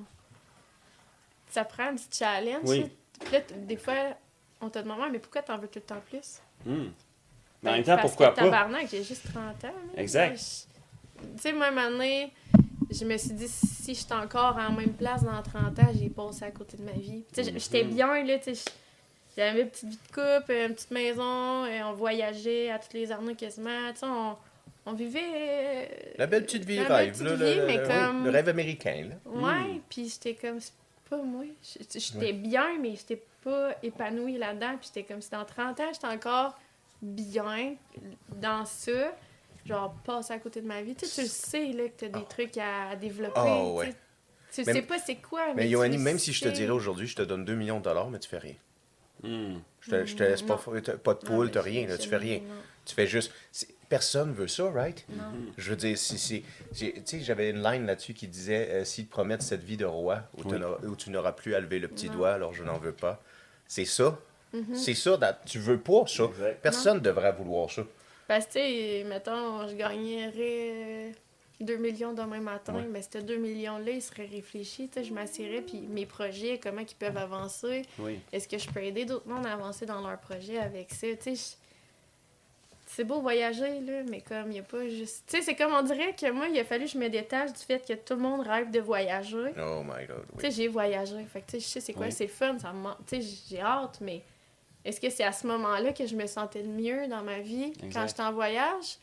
Ça 1.49 1.65
prend 1.65 1.91
du 1.91 2.01
challenge. 2.11 2.61
Oui. 2.63 2.89
là, 3.31 3.39
des 3.57 3.77
fois, 3.77 3.93
on 4.61 4.69
te 4.69 4.79
demande, 4.79 4.99
mais 5.11 5.19
pourquoi 5.19 5.41
t'en 5.41 5.57
veux 5.57 5.67
tout 5.67 5.79
le 5.79 5.81
temps 5.81 6.01
plus? 6.09 6.39
Hmm. 6.65 6.87
Mais 7.61 7.69
en 7.69 7.73
Ben, 7.73 7.77
même 7.77 7.83
temps, 7.83 7.97
pourquoi 7.97 8.29
que 8.31 8.35
pas? 8.35 8.41
tabarnak, 8.43 8.87
j'ai 8.89 9.03
juste 9.03 9.25
30 9.33 9.65
ans. 9.65 9.73
Exact. 9.97 10.39
Moi, 11.17 11.27
Tu 11.35 11.41
sais, 11.41 11.53
même 11.53 11.77
année, 11.77 12.31
je 12.93 13.05
me 13.05 13.17
suis 13.17 13.33
dit, 13.33 13.47
si 13.47 13.95
j'étais 13.95 14.13
encore 14.13 14.57
en 14.57 14.71
même 14.71 14.93
place 14.93 15.23
dans 15.23 15.41
30 15.41 15.79
ans, 15.79 15.91
j'ai 15.99 16.09
passé 16.09 16.45
à 16.45 16.51
côté 16.51 16.77
de 16.77 16.83
ma 16.83 16.91
vie. 16.93 17.23
Tu 17.33 17.43
sais, 17.43 17.51
Mhm. 17.51 17.59
j'étais 17.59 17.83
bien, 17.83 18.23
là, 18.23 18.39
tu 18.39 18.55
sais. 18.55 18.71
J'avais 19.35 19.61
une 19.63 19.69
petite 19.69 19.89
vie 19.89 19.97
de 19.97 20.13
couple, 20.13 20.51
une 20.51 20.73
petite 20.75 20.91
maison, 20.91 21.65
et 21.65 21.81
on 21.83 21.93
voyageait 21.93 22.69
à 22.69 22.77
toutes 22.79 22.93
les 22.93 23.11
années 23.11 23.35
quasiment. 23.35 23.91
Tu 23.93 23.99
sais, 24.01 24.05
on, 24.05 24.35
on 24.85 24.93
vivait. 24.93 25.21
euh, 25.23 25.85
La 26.17 26.27
belle 26.27 26.45
petite 26.45 26.65
vie 26.65 26.75
la 26.77 26.95
rêve. 26.97 27.11
petite 27.13 27.23
là, 27.23 27.35
vie, 27.35 27.55
le, 27.55 27.65
mais 27.65 27.77
le- 27.77 27.87
comme- 27.87 28.23
le 28.25 28.29
rêve 28.29 28.49
américain. 28.49 29.07
Là. 29.09 29.31
Ouais, 29.31 29.73
Mm. 29.75 29.81
puis 29.89 30.07
j'étais 30.09 30.35
comme, 30.35 30.59
c'est 30.59 30.73
pas 31.09 31.17
moi. 31.17 31.45
J'étais 31.63 32.17
Ouais. 32.27 32.33
bien, 32.33 32.77
mais 32.79 32.91
j'étais 32.95 33.23
pas 33.43 33.71
épanouie 33.81 34.37
là-dedans. 34.37 34.77
Puis 34.79 34.89
j'étais 34.93 35.03
comme 35.11 35.21
si 35.21 35.31
dans 35.31 35.45
30 35.45 35.79
ans, 35.79 35.89
j'étais 35.93 36.07
encore 36.07 36.55
bien 37.01 37.75
dans 38.37 38.65
ça. 38.65 38.91
Genre, 39.65 39.93
passer 40.05 40.33
à 40.33 40.39
côté 40.39 40.61
de 40.61 40.67
ma 40.67 40.81
vie. 40.81 40.95
Tu 40.95 41.05
sais, 41.05 41.15
tu 41.15 41.21
le 41.21 41.27
sais, 41.27 41.71
là, 41.73 41.83
que 41.87 41.93
t'as 41.97 42.07
des 42.09 42.19
Oh. 42.21 42.27
trucs 42.29 42.57
à 42.57 42.95
développer. 42.97 43.39
Oh, 43.39 43.79
tu 43.81 43.85
sais. 43.85 43.89
ouais. 43.89 43.95
Tu 44.51 44.63
sais 44.65 44.81
pas 44.83 44.99
c'est 44.99 45.15
quoi, 45.15 45.47
mais. 45.47 45.53
Mais 45.55 45.63
tu 45.63 45.69
Yoanni, 45.69 45.97
le 45.97 46.03
même 46.03 46.19
si 46.19 46.31
je 46.33 46.43
te 46.43 46.49
dirais 46.49 46.71
aujourd'hui, 46.71 47.07
je 47.07 47.15
te 47.15 47.21
donne 47.21 47.43
2 47.45 47.55
millions 47.55 47.79
de 47.79 47.83
dollars, 47.83 48.09
mais 48.09 48.19
tu 48.19 48.29
fais 48.29 48.37
rien. 48.37 48.55
Hmm. 49.23 49.59
Je 49.81 49.89
te, 49.91 50.05
je 50.05 50.15
te 50.15 50.23
laisse 50.23 50.41
pas, 50.41 50.57
pas 51.03 51.13
de 51.13 51.19
poule, 51.25 51.49
je- 51.53 51.59
rien, 51.59 51.87
là, 51.87 51.95
je- 51.95 52.01
tu 52.01 52.09
fais 52.09 52.17
rien. 52.17 52.39
non, 52.39 52.55
Tu 52.85 52.93
fais 52.93 53.07
juste. 53.07 53.31
c'est- 53.51 53.67
Personne 53.89 54.33
veut 54.33 54.47
ça, 54.47 54.69
right? 54.71 55.05
non. 55.09 55.23
Je 55.57 55.69
veux 55.69 55.75
dire, 55.75 55.95
si, 55.97 56.17
si, 56.17 56.43
tu 56.75 56.93
sais, 57.05 57.19
j'avais 57.21 57.51
une 57.51 57.61
line 57.61 57.85
là-dessus 57.85 58.13
qui 58.15 58.27
disait 58.27 58.67
euh, 58.71 58.83
S'ils 58.85 59.05
te 59.05 59.11
promettent 59.11 59.43
cette 59.43 59.63
vie 59.63 59.77
de 59.77 59.85
roi 59.85 60.23
où, 60.37 60.41
tu 60.43 60.55
Oui. 60.55 60.59
n'auras- 60.59 60.79
où 60.83 60.95
tu 60.95 61.09
n'auras 61.11 61.31
plus 61.33 61.53
à 61.53 61.59
lever 61.59 61.77
le 61.79 61.87
petit 61.87 62.07
Non. 62.07 62.13
doigt, 62.15 62.31
alors 62.33 62.53
je 62.53 62.63
n'en 62.63 62.77
veux 62.79 62.91
pas. 62.93 63.21
C'est 63.67 63.85
ça. 63.85 64.17
Mhm. 64.51 64.75
C'est 64.75 64.93
ça. 64.95 65.17
that- 65.19 65.39
tu 65.45 65.59
veux 65.59 65.79
pas 65.79 66.05
ça. 66.07 66.23
Exact. 66.25 66.59
Personne 66.61 66.99
devrait 67.01 67.33
vouloir 67.33 67.69
ça. 67.71 67.83
Parce 68.27 68.45
que, 68.45 68.51
tu 68.53 68.59
sais, 68.59 69.03
mettons, 69.07 69.67
je 69.67 69.75
gagnerais 69.75 71.11
2 71.59 71.77
millions 71.77 72.13
demain 72.13 72.39
matin, 72.39 72.73
Ouais. 72.75 72.87
mais 72.89 73.01
ces 73.01 73.21
2 73.21 73.37
millions-là, 73.37 73.91
ils 73.91 74.01
seraient 74.01 74.25
réfléchis. 74.25 74.87
Tu 74.89 74.99
sais, 74.99 75.03
je 75.05 75.13
m'assirais, 75.13 75.61
puis 75.61 75.81
mes 75.81 76.05
projets, 76.05 76.59
comment 76.61 76.81
ils 76.81 76.95
peuvent 76.95 77.17
avancer? 77.17 77.83
Oui. 77.99 78.19
Est-ce 78.31 78.47
que 78.47 78.57
je 78.57 78.69
peux 78.69 78.81
aider 78.83 79.05
d'autres 79.05 79.27
mondes 79.27 79.45
à 79.45 79.53
avancer 79.53 79.85
dans 79.85 80.01
leurs 80.01 80.19
projets 80.19 80.57
avec 80.57 80.91
ça? 80.93 81.07
Tu 81.15 81.35
sais, 81.35 81.35
je- 81.35 81.55
c'est 82.87 83.03
beau 83.05 83.21
voyager, 83.21 83.79
là, 83.81 84.03
mais 84.09 84.21
comme 84.21 84.47
il 84.47 84.53
n'y 84.53 84.59
a 84.59 84.63
pas 84.63 84.87
juste. 84.87 85.23
Tu 85.27 85.37
sais, 85.37 85.41
c'est 85.43 85.55
comme 85.55 85.73
on 85.73 85.81
dirait 85.83 86.13
que 86.15 86.29
moi, 86.31 86.47
il 86.47 86.59
a 86.59 86.63
fallu 86.63 86.85
que 86.85 86.91
je 86.91 86.97
me 86.97 87.09
détache 87.09 87.51
du 87.53 87.59
fait 87.59 87.85
que 87.87 87.93
tout 87.93 88.13
le 88.15 88.19
monde 88.21 88.41
rêve 88.45 88.69
de 88.71 88.79
voyager. 88.79 89.51
Oh 89.57 89.83
my 89.83 90.05
god. 90.05 90.23
Tu 90.35 90.41
sais, 90.41 90.47
Oui. 90.47 90.51
j'ai 90.51 90.67
voyagé. 90.67 91.23
Fait 91.25 91.41
que, 91.41 91.51
tu 91.51 91.51
sais, 91.51 91.59
je 91.59 91.65
sais 91.65 91.79
c'est 91.81 91.93
quoi, 91.93 92.05
Oui. 92.07 92.11
c'est 92.11 92.27
fun, 92.27 92.57
ça 92.59 92.71
me 92.73 92.89
Tu 93.07 93.21
sais, 93.21 93.37
j'ai 93.49 93.61
hâte, 93.61 93.99
mais 94.01 94.21
est-ce 94.85 94.99
que 95.01 95.09
c'est 95.09 95.23
à 95.23 95.31
ce 95.31 95.47
moment-là 95.47 95.93
que 95.93 96.05
je 96.05 96.15
me 96.15 96.27
sentais 96.27 96.61
le 96.61 96.69
mieux 96.69 97.07
dans 97.07 97.23
ma 97.23 97.39
vie, 97.39 97.65
Exact. 97.83 97.93
quand 97.93 98.07
j'étais 98.07 98.21
en 98.23 98.33
voyage, 98.33 98.97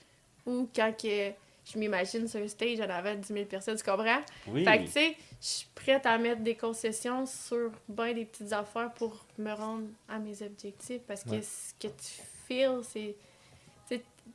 ou 0.47 0.69
quand 0.75 0.93
que 1.01 1.31
je 1.73 1.79
m'imagine 1.79 2.27
sur 2.27 2.41
un 2.41 2.49
stage, 2.49 2.81
en 2.81 2.89
avait 2.91 3.17
10 3.17 3.33
000 3.33 3.45
personnes, 3.47 3.77
tu 3.77 3.85
comprends? 3.85 4.21
Oui. 4.49 4.65
Fait 4.65 4.79
que, 4.79 4.85
tu 4.85 4.91
sais, 4.93 5.17
je 5.41 5.47
suis 5.47 5.69
prête 5.75 6.05
à 6.07 6.19
mettre 6.19 6.41
des 6.43 6.55
concessions 6.57 7.27
sur 7.27 7.71
ben 7.89 8.13
des 8.15 8.25
petites 8.25 8.53
affaires 8.53 8.91
pour 8.95 9.25
me 9.39 9.53
rendre 9.53 9.87
à 10.09 10.19
mes 10.19 10.43
objectifs, 10.43 11.03
parce 11.07 11.23
que 11.25 11.31
Ouais. 11.31 11.43
ce 11.43 11.75
que 11.79 11.93
tu 11.93 12.23
feels, 12.49 12.83
c'est... 12.85 13.15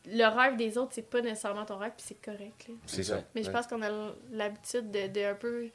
Le 0.07 0.25
rêve 0.27 0.55
des 0.57 0.77
autres, 0.77 0.91
c'est 0.93 1.09
pas 1.09 1.21
nécessairement 1.21 1.65
ton 1.65 1.77
rêve, 1.77 1.93
puis 1.97 2.05
c'est 2.07 2.21
correct, 2.21 2.67
là. 2.67 2.75
C'est 2.85 3.01
ça. 3.03 3.23
Mais 3.33 3.43
je 3.43 3.49
pense 3.49 3.65
qu'on 3.65 3.81
a 3.81 3.89
l'habitude 4.31 4.91
de, 4.91 5.07
de 5.07 5.21
un 5.25 5.33
peu 5.33 5.69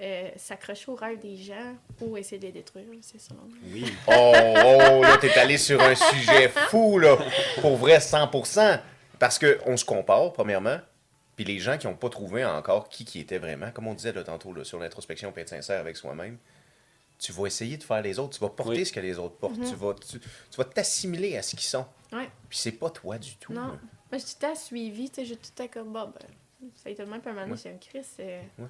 euh, 0.00 0.30
s'accrocher 0.36 0.90
aux 0.90 0.94
rêves 0.96 1.20
des 1.20 1.36
gens 1.36 1.74
ou 2.00 2.16
essayer 2.16 2.38
de 2.38 2.46
les 2.46 2.52
détruire, 2.52 2.86
c'est 3.00 3.20
ça. 3.20 3.34
Oui. 3.72 3.84
Oh, 4.08 4.32
oh, 4.34 5.02
là, 5.02 5.16
t'es 5.20 5.32
allé 5.34 5.56
sur 5.58 5.80
un 5.80 5.94
sujet 5.94 6.48
fou, 6.48 6.98
là. 6.98 7.16
Pour 7.60 7.76
vrai, 7.76 7.98
100%. 7.98 8.80
Parce 9.18 9.38
qu'on 9.38 9.76
se 9.76 9.84
compare, 9.84 10.32
premièrement. 10.32 10.78
Puis 11.36 11.44
les 11.44 11.58
gens 11.58 11.78
qui 11.78 11.86
n'ont 11.86 11.94
pas 11.96 12.08
trouvé 12.08 12.44
encore 12.44 12.88
qui 12.88 13.04
qui 13.04 13.20
était 13.20 13.38
vraiment, 13.38 13.70
comme 13.70 13.86
on 13.86 13.94
disait 13.94 14.12
là, 14.12 14.22
tantôt, 14.24 14.52
là, 14.52 14.64
sur 14.64 14.78
l'introspection, 14.78 15.32
puis 15.32 15.42
être 15.42 15.48
sincère 15.48 15.80
avec 15.80 15.96
soi-même, 15.96 16.38
tu 17.18 17.32
vas 17.32 17.46
essayer 17.46 17.76
de 17.76 17.82
faire 17.82 18.02
les 18.02 18.18
autres. 18.18 18.34
Tu 18.36 18.40
vas 18.40 18.50
porter 18.50 18.72
Oui. 18.78 18.86
ce 18.86 18.92
que 18.92 19.00
les 19.00 19.18
autres 19.18 19.36
portent. 19.36 19.54
Tu 19.56 19.74
vas 19.76 19.94
tu, 19.94 20.18
tu 20.18 20.56
vas 20.56 20.64
t'assimiler 20.64 21.36
à 21.36 21.42
ce 21.42 21.50
qu'ils 21.50 21.60
sont. 21.60 21.86
Ouais. 22.12 22.28
Puis 22.48 22.58
c'est 22.58 22.72
pas 22.72 22.90
toi 22.90 23.18
du 23.18 23.36
tout. 23.36 23.52
Non. 23.52 23.68
là. 23.68 23.78
Moi, 24.10 24.18
j'ai 24.18 24.20
tout 24.20 24.30
le 24.42 24.46
temps 24.48 24.54
suivi, 24.54 25.08
tu 25.08 25.16
sais, 25.16 25.24
j'ai 25.24 25.36
tout 25.36 25.50
le 25.56 25.64
temps 25.64 25.72
comme, 25.72 25.92
bon, 25.92 26.12
ben, 26.12 26.68
ça 26.74 26.90
a 27.02 27.06
moment 27.06 27.20
donné, 27.24 27.52
Ouais. 27.52 27.58
j'ai 27.62 27.70
un 27.70 27.78
Chris, 27.78 28.06
euh, 28.20 28.42
Ouais. 28.58 28.66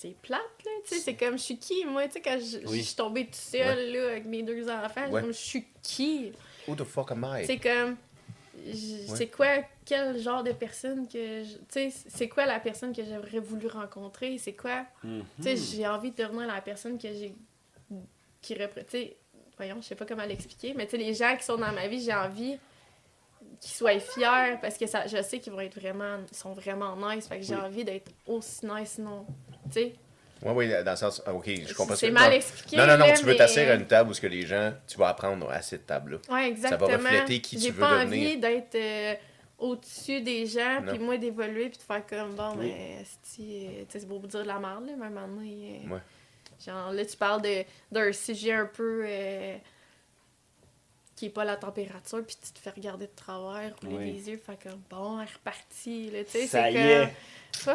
C'est 0.00 0.16
plate, 0.22 0.40
là. 0.64 0.70
Tu 0.86 0.94
sais, 0.94 1.00
c'est 1.00 1.14
comme, 1.14 1.36
je 1.36 1.42
suis 1.42 1.58
qui, 1.58 1.84
moi, 1.84 2.06
tu 2.06 2.14
sais, 2.14 2.20
quand 2.20 2.38
je 2.38 2.66
Oui. 2.68 2.82
suis 2.82 2.94
tombée 2.96 3.26
toute 3.26 3.34
seule, 3.34 3.92
là, 3.92 4.08
avec 4.12 4.24
mes 4.24 4.42
deux 4.42 4.68
enfants, 4.70 5.08
Ouais. 5.10 5.22
je 5.26 5.32
suis 5.32 5.66
qui? 5.82 6.32
Who 6.66 6.74
the 6.74 6.84
fuck 6.84 7.10
am 7.12 7.26
I? 7.38 7.44
C'est 7.44 7.58
comme. 7.58 7.96
C'est 9.16 9.28
quoi, 9.28 9.62
quel 9.86 10.18
genre 10.18 10.42
de 10.42 10.52
personne 10.52 11.06
que. 11.08 11.44
je- 11.44 11.56
Tu 11.56 11.90
sais, 11.90 11.92
c'est 12.08 12.28
quoi 12.28 12.44
la 12.46 12.60
personne 12.60 12.94
que 12.94 13.02
j'aurais 13.04 13.38
voulu 13.38 13.66
rencontrer? 13.68 14.36
C'est 14.38 14.52
quoi? 14.54 14.84
Mhm. 15.02 15.24
Tu 15.36 15.42
sais, 15.42 15.56
j'ai 15.56 15.86
envie 15.86 16.10
de 16.10 16.16
devenir 16.16 16.46
la 16.46 16.60
personne 16.60 16.98
que 16.98 17.08
j'ai. 17.12 17.34
qui 18.42 18.54
représente. 18.54 18.86
Tu 18.90 18.98
sais, 18.98 19.16
voyons, 19.58 19.76
je 19.82 19.88
sais 19.88 19.94
pas 19.94 20.06
comment 20.06 20.24
l'expliquer, 20.24 20.72
mais 20.74 20.86
tu 20.86 20.92
sais, 20.92 20.96
les 20.98 21.12
gens 21.12 21.36
qui 21.36 21.44
sont 21.44 21.56
dans 21.58 21.72
ma 21.72 21.88
vie, 21.88 22.00
j'ai 22.02 22.14
envie 22.14 22.56
qu'ils 23.60 23.70
soient 23.72 23.98
fiers 24.00 24.56
parce 24.62 24.78
que 24.78 24.86
ça, 24.86 25.06
je 25.06 25.20
sais 25.22 25.38
qu'ils 25.40 25.52
vont 25.52 25.60
être 25.60 25.78
vraiment. 25.78 26.18
ils 26.30 26.36
sont 26.36 26.52
vraiment 26.54 26.96
nice. 26.96 27.26
Fait 27.28 27.38
que 27.38 27.44
j'ai 27.44 27.54
Oui. 27.54 27.60
envie 27.60 27.84
d'être 27.84 28.10
aussi 28.26 28.64
nice, 28.66 28.92
sinon. 28.92 29.26
Tu 29.72 29.80
sais, 29.80 29.94
Oui, 30.42 30.52
oui, 30.54 30.68
dans 30.84 30.90
le 30.90 30.96
sens. 30.96 31.22
ah, 31.26 31.34
ok, 31.34 31.44
je 31.66 31.74
comprends 31.74 31.94
c'est 31.96 32.06
ça. 32.06 32.12
mal 32.12 32.32
expliqué. 32.32 32.76
Non, 32.76 32.86
non, 32.86 32.96
non, 32.98 33.06
là, 33.06 33.12
tu 33.16 33.24
veux 33.24 33.32
mais- 33.32 33.36
t'asseoir 33.38 33.68
à 33.70 33.74
une 33.74 33.86
table 33.86 34.10
où 34.10 34.14
ce 34.14 34.20
que 34.20 34.26
les 34.26 34.46
gens, 34.46 34.72
tu 34.86 34.96
vas 34.98 35.08
apprendre 35.08 35.50
à 35.50 35.60
cette 35.62 35.86
table-là. 35.86 36.18
Ouais, 36.32 36.48
exactement. 36.48 36.86
refléter 36.86 37.40
qui 37.40 37.56
tu 37.56 37.62
J'ai 37.62 37.70
veux 37.70 37.80
pas 37.80 38.04
devenir. 38.04 38.28
envie 38.28 38.36
d'être 38.38 38.74
euh, 38.74 39.14
au-dessus 39.58 40.20
des 40.22 40.46
gens, 40.46 40.82
puis 40.88 40.98
moi 40.98 41.18
d'évoluer, 41.18 41.68
puis 41.68 41.78
de 41.78 41.82
faire 41.82 42.06
comme 42.06 42.34
bon, 42.34 42.54
Oui. 42.56 42.72
mais 42.72 43.02
esti, 43.02 43.66
euh, 43.66 43.80
tu 43.80 43.92
sais, 43.92 44.00
c'est 44.00 44.06
beau 44.06 44.18
dire 44.20 44.42
de 44.42 44.46
la 44.48 44.58
merde, 44.58 44.86
là, 44.86 44.92
mais 44.96 45.04
à 45.04 45.08
un 45.08 45.10
moment 45.10 45.28
donné, 45.28 45.82
euh, 45.86 45.94
Ouais. 45.94 46.00
genre 46.64 46.90
là, 46.92 47.04
tu 47.04 47.16
parles 47.18 47.42
d'un 47.92 48.12
sujet 48.12 48.52
un 48.52 48.66
peu 48.66 49.02
euh, 49.06 49.56
qui 51.16 51.26
est 51.26 51.30
pas 51.30 51.44
la 51.44 51.56
température, 51.56 52.24
puis 52.26 52.36
tu 52.42 52.50
te 52.52 52.58
fais 52.58 52.70
regarder 52.70 53.06
de 53.06 53.12
travers, 53.14 53.74
rouler 53.82 53.96
Oui. 53.96 54.12
les 54.12 54.30
yeux, 54.30 54.38
faire 54.38 54.58
comme 54.58 54.80
bon, 54.88 55.20
elle 55.20 55.28
est 55.28 55.32
repartie, 55.34 56.10
là, 56.10 56.24
tu 56.24 56.30
sais, 56.30 56.46
Ça 56.46 56.64
c'est 56.64 56.72
comme 56.72 57.10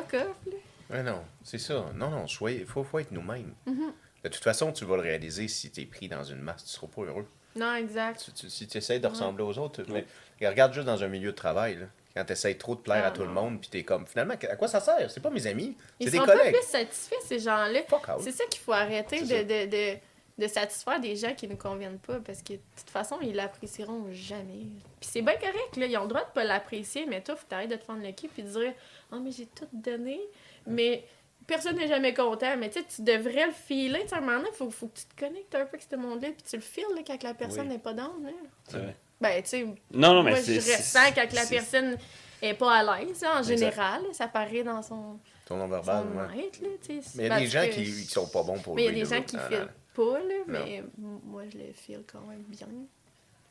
fuck 0.02 0.14
off, 0.16 0.38
là. 0.48 0.58
Ouais, 0.96 1.04
non, 1.04 1.24
c'est 1.43 1.58
ça. 1.58 1.86
Non, 1.96 2.10
non, 2.10 2.26
il 2.50 2.66
faut, 2.66 2.84
faut 2.84 3.00
être 3.00 3.12
nous-mêmes. 3.12 3.54
Mhm. 3.66 3.91
De 4.24 4.30
toute 4.30 4.43
façon, 4.43 4.72
tu 4.72 4.86
vas 4.86 4.96
le 4.96 5.02
réaliser 5.04 5.48
si 5.48 5.70
tu 5.72 5.82
es 5.82 5.86
pris 5.86 6.08
dans 6.08 6.24
une 6.24 6.39
masse, 6.39 6.64
tu 6.64 6.70
seras 6.72 6.88
pas 6.88 7.02
heureux. 7.04 7.28
Non, 7.56 7.76
exact. 7.76 8.24
Tu- 8.26 8.32
tu- 8.32 8.50
si 8.50 8.68
tu 8.68 8.78
essaies 8.78 9.00
de 9.00 9.06
Ouais. 9.06 9.12
ressembler 9.12 9.43
aux 9.43 9.58
autres, 9.60 9.84
Ouais. 9.91 10.06
mais 10.41 10.48
regarde 10.50 10.74
juste 10.74 10.86
dans 10.88 11.04
un 11.04 11.08
milieu 11.08 11.32
de 11.32 11.36
travail, 11.36 11.76
là, 11.76 11.86
quand 12.16 12.26
tu 12.26 12.34
essaies 12.34 12.56
trop 12.56 12.76
de 12.76 12.80
plaire 12.82 13.02
Ah, 13.04 13.08
à 13.08 13.12
tout 13.12 13.22
le 13.24 13.30
monde, 13.30 13.60
puis 13.62 13.70
tu 13.70 13.78
es 13.78 13.84
comme, 13.84 14.06
finalement, 14.08 14.34
à 14.34 14.56
quoi 14.56 14.68
ça 14.68 14.80
sert? 14.80 15.10
C'est 15.12 15.20
pas 15.22 15.30
mes 15.30 15.46
amis, 15.48 15.78
c'est 16.00 16.08
Ils 16.08 16.12
des 16.12 16.18
sont 16.18 16.26
pas 16.26 16.38
collègues. 16.38 16.56
plus 16.56 16.66
satisfaits, 16.66 17.16
ces 17.26 17.39
gens-là. 17.39 17.82
C'est 18.20 18.32
ça 18.32 18.46
qu'il 18.50 18.62
faut 18.62 18.74
arrêter 18.74 19.22
de, 19.22 19.43
de, 19.43 19.93
de, 19.93 20.00
de 20.38 20.48
satisfaire 20.48 21.00
des 21.00 21.16
gens 21.16 21.34
qui 21.34 21.48
ne 21.48 21.56
conviennent 21.56 22.00
pas 22.00 22.20
parce 22.20 22.42
que 22.42 22.54
de 22.54 22.60
toute 22.78 22.90
façon, 22.90 23.18
ils 23.22 23.34
l'apprécieront 23.36 24.08
jamais. 24.12 24.68
Puis 25.00 25.10
c'est 25.12 25.22
bien 25.22 25.36
correct, 25.36 25.78
là. 25.78 25.86
Ils 25.86 25.98
ont 25.98 26.02
le 26.04 26.10
droit 26.10 26.26
de 26.26 26.32
pas 26.32 26.44
l'apprécier, 26.44 27.06
mais 27.06 27.22
toi, 27.22 27.36
faut 27.36 27.46
que 27.46 27.50
t'arrêtes 27.50 27.70
de 27.70 27.76
te 27.76 27.84
fendre 27.86 28.04
le 28.04 28.12
cul 28.12 28.28
puis 28.28 28.44
de 28.44 28.50
dire 28.50 28.74
Oh, 29.12 29.18
mais 29.22 29.32
j'ai 29.32 29.46
tout 29.46 29.68
donné, 29.72 30.20
mais 30.68 31.06
personne 31.48 31.78
n'est 31.78 31.88
jamais 31.88 32.14
content. 32.14 32.58
Mais 32.58 32.70
tu 32.70 32.80
sais, 32.80 32.86
tu 32.94 33.02
devrais 33.04 33.46
le 33.48 33.54
filer. 33.54 34.02
Tu 34.02 34.10
sais, 34.10 34.16
à 34.16 34.18
un 34.18 34.22
moment 34.22 34.38
donné, 34.40 34.50
faut, 34.54 34.70
faut 34.70 34.88
que 34.88 34.98
tu 35.00 35.06
te 35.06 35.18
connectes 35.18 35.56
un 35.56 35.60
peu 35.66 35.78
avec 35.78 35.86
ce 35.90 35.96
monde-là 35.96 36.30
puis 36.32 36.44
tu 36.50 36.56
le 36.58 36.62
files 36.62 36.84
là, 36.96 37.02
quand 37.08 37.24
la 37.24 37.34
personne 37.34 37.68
Oui. 37.68 37.74
n'est 37.74 37.80
pas 37.80 37.94
dans. 37.94 38.04
Là. 38.22 38.30
C'est 38.68 38.78
vrai. 38.80 38.96
Ben, 39.22 39.42
tu 39.42 39.50
sais, 39.50 39.64
Non, 39.94 40.14
non, 40.16 40.24
mais 40.24 40.32
moi, 40.32 40.42
je 40.42 40.56
ressens 40.56 41.14
quand 41.16 41.32
la 41.34 41.46
personne 41.46 41.98
est 42.42 42.54
pas 42.56 42.74
à 42.80 42.84
l'aise, 43.00 43.24
en 43.24 43.38
Exact. 43.38 43.44
général. 43.44 44.02
Ça 44.12 44.28
paraît 44.28 44.64
dans 44.64 44.82
son, 44.82 45.18
Ton 45.46 45.56
nom 45.56 45.68
verbal, 45.70 46.04
ouais. 46.08 46.46
être, 46.48 46.60
là. 46.62 46.68
Mais 47.16 47.24
il 47.24 47.28
y 47.28 47.32
a 47.32 47.40
des 47.40 47.48
gens 47.48 47.64
qui, 47.72 47.84
qui 47.86 48.04
sont 48.04 48.28
pas 48.28 48.44
bons 48.44 48.60
pour 48.60 48.76
mais 48.76 48.84
il 48.84 48.86
y 48.86 49.02
a 49.02 49.06
des 49.06 49.16
gens 49.16 49.22
qui 49.24 49.38
Non, 49.38 49.42
filent 49.48 49.60
non, 49.60 49.68
pas, 49.96 50.20
là, 50.20 50.36
mais 50.48 50.84
moi, 50.98 51.43
je 51.52 51.58
le 51.58 51.74
file 51.74 52.04
quand 52.12 52.22
même 52.28 52.43
bien. 52.48 52.68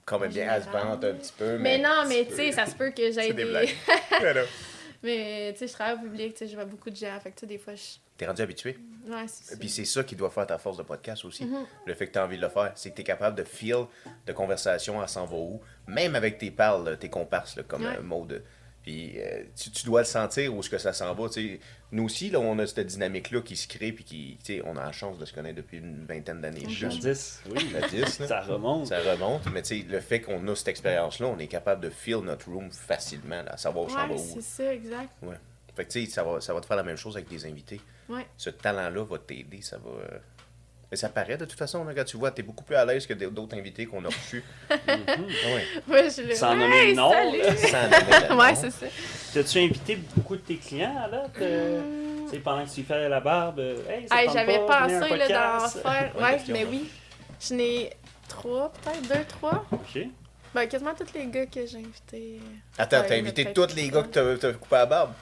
Quand 0.04 0.18
même 0.18 0.30
en 0.30 0.32
bien, 0.32 0.54
elle 0.54 0.62
se 0.62 0.68
vante 0.68 1.04
un 1.04 1.14
petit 1.14 1.32
peu. 1.36 1.58
Mais, 1.58 1.78
non, 1.78 1.88
un 2.02 2.08
mais 2.08 2.26
tu 2.26 2.34
sais, 2.34 2.52
ça 2.52 2.66
se 2.66 2.74
peut 2.74 2.90
que 2.90 3.10
j'aille 3.10 3.32
des 3.32 3.44
mais 5.02 5.52
tu 5.52 5.58
sais, 5.60 5.66
je 5.66 5.72
travaille 5.72 5.94
au 5.94 6.08
public, 6.08 6.34
tu 6.34 6.38
sais, 6.40 6.48
je 6.48 6.54
vois 6.54 6.64
beaucoup 6.66 6.90
de 6.90 6.96
gens, 6.96 7.18
fait 7.20 7.30
que 7.30 7.36
tu 7.36 7.40
sais, 7.40 7.46
des 7.46 7.58
fois, 7.58 7.74
je... 7.74 7.82
T'es 8.16 8.26
rendu 8.26 8.42
habitué. 8.42 8.78
Ouais, 9.06 9.24
c'est 9.26 9.52
ça. 9.52 9.56
Puis 9.58 9.68
c'est 9.68 9.84
ça 9.84 10.04
qui 10.04 10.14
doit 10.14 10.30
faire 10.30 10.46
ta 10.46 10.56
force 10.58 10.76
de 10.76 10.82
podcast 10.82 11.24
aussi. 11.24 11.44
Mhm. 11.44 11.66
Le 11.86 11.94
fait 11.94 12.06
que 12.06 12.12
tu 12.12 12.18
as 12.18 12.24
envie 12.24 12.36
de 12.36 12.42
le 12.42 12.48
faire, 12.48 12.72
c'est 12.74 12.90
que 12.90 12.94
tu 12.94 13.00
es 13.00 13.04
capable 13.04 13.36
de 13.36 13.44
feel 13.44 13.86
de 14.26 14.32
conversation 14.32 15.00
à 15.00 15.08
s'en 15.08 15.24
va 15.26 15.36
où, 15.36 15.60
même 15.86 16.14
avec 16.14 16.38
tes 16.38 16.50
pales, 16.50 16.84
là, 16.84 16.96
tes 16.96 17.08
comparses, 17.10 17.56
là, 17.56 17.62
comme 17.64 17.84
Ouais. 17.84 17.96
euh, 17.98 18.02
Maude. 18.02 18.42
Puis 18.84 19.14
euh, 19.18 19.42
tu, 19.56 19.70
tu 19.70 19.86
dois 19.86 20.02
le 20.02 20.06
sentir 20.06 20.54
où 20.54 20.60
est-ce 20.60 20.68
que 20.68 20.76
ça 20.78 20.92
s'en 20.92 21.12
va. 21.14 21.26
Nous 21.90 22.04
aussi, 22.04 22.28
là, 22.28 22.38
on 22.38 22.58
a 22.58 22.66
cette 22.66 22.86
dynamique-là 22.86 23.40
qui 23.40 23.56
se 23.56 23.66
crée, 23.66 23.92
puis 23.92 24.04
qui, 24.04 24.36
tu 24.44 24.56
sais, 24.58 24.62
on 24.66 24.76
a 24.76 24.84
la 24.84 24.92
chance 24.92 25.18
de 25.18 25.24
se 25.24 25.32
connaître 25.32 25.56
depuis 25.56 25.78
une 25.78 26.04
vingtaine 26.04 26.40
d'années. 26.42 26.68
Jadis, 26.68 27.40
oui. 27.50 27.70
La 27.72 27.88
10, 27.88 28.18
là. 28.20 28.26
Ça 28.26 28.40
remonte. 28.42 28.86
Ça 28.88 28.98
remonte, 29.00 29.42
mais 29.52 29.62
tu 29.62 29.80
sais, 29.80 29.86
le 29.88 30.00
fait 30.00 30.20
qu'on 30.20 30.46
a 30.48 30.54
cette 30.54 30.68
expérience-là, 30.68 31.26
on 31.28 31.38
est 31.38 31.46
capable 31.46 31.80
de 31.82 31.88
feel 31.90 32.18
notre 32.18 32.50
room 32.50 32.70
facilement, 32.70 33.42
là, 33.42 33.52
à 33.52 33.56
savoir 33.56 33.86
où 33.86 33.90
ça 33.90 34.06
va 34.06 34.14
Ouais, 34.14 34.20
où. 34.20 34.32
c'est 34.34 34.42
ça, 34.42 34.74
exact. 34.74 35.10
Fait 35.74 35.84
que 35.86 35.90
tu 35.90 36.04
sais, 36.04 36.10
ça 36.12 36.22
va, 36.22 36.40
ça 36.40 36.52
va 36.54 36.60
te 36.60 36.66
faire 36.66 36.76
la 36.76 36.82
même 36.84 36.96
chose 36.96 37.16
avec 37.16 37.28
tes 37.28 37.44
invités. 37.46 37.80
Ouais. 38.08 38.26
Ce 38.36 38.50
talent-là 38.50 39.02
va 39.04 39.18
t'aider, 39.18 39.60
ça 39.62 39.78
va. 39.78 39.90
Euh, 40.94 40.96
Mais 40.96 40.96
ça 40.96 41.08
paraît 41.08 41.36
de 41.36 41.44
toute 41.44 41.58
façon, 41.58 41.84
là, 41.84 41.92
quand 41.94 42.04
tu 42.04 42.16
vois, 42.16 42.30
t'es 42.30 42.42
beaucoup 42.42 42.62
plus 42.64 42.76
à 42.76 42.84
l'aise 42.84 43.04
que 43.06 43.14
d'autres 43.14 43.56
invités 43.56 43.84
qu'on 43.86 44.04
a 44.04 44.08
reçus. 44.08 44.44
Mhm. 44.70 44.76
Ouais. 44.86 45.64
Ouais, 45.88 46.08
je 46.10 46.22
le... 46.22 46.34
Sans 46.34 46.54
nommer 46.54 46.86
le 46.88 46.94
nom, 46.96 47.10
nom. 47.10 48.54
c'est 48.54 48.70
ça. 48.70 48.86
T'as-tu 49.32 49.58
invité 49.58 49.96
beaucoup 50.16 50.36
de 50.36 50.42
tes 50.42 50.56
clients 50.56 50.96
à 51.04 51.08
date? 51.08 51.30
euh, 51.40 51.80
tu 52.26 52.30
sais, 52.30 52.38
pendant 52.38 52.64
que 52.64 52.70
tu 52.70 52.82
fais 52.84 53.08
la 53.08 53.20
barbe, 53.20 53.58
euh, 53.58 53.76
hey, 53.90 54.06
Hey, 54.10 54.28
j'avais 54.32 54.58
pensé 54.60 54.98
d'en 55.00 55.68
faire. 55.68 56.12
Ouais, 56.20 56.40
mais 56.48 56.64
oui. 56.64 56.88
Je 57.40 57.54
n'ai 57.54 57.90
trois, 58.28 58.72
peut-être 58.72 59.02
deux, 59.02 59.24
trois. 59.28 59.64
Ok. 59.72 59.98
Ben, 60.54 60.66
quasiment 60.68 60.94
tous 60.94 61.12
les 61.18 61.26
gars 61.26 61.46
que 61.46 61.66
j'ai 61.66 61.78
invités. 61.78 62.40
Attends, 62.78 63.00
Ouais, 63.00 63.06
t'as 63.08 63.16
invité 63.16 63.52
tous 63.52 63.74
les 63.74 63.88
gars 63.88 64.02
que 64.04 64.08
t'as 64.08 64.36
t'as 64.36 64.52
coupé 64.52 64.76
la 64.76 64.86
barbe? 64.86 65.12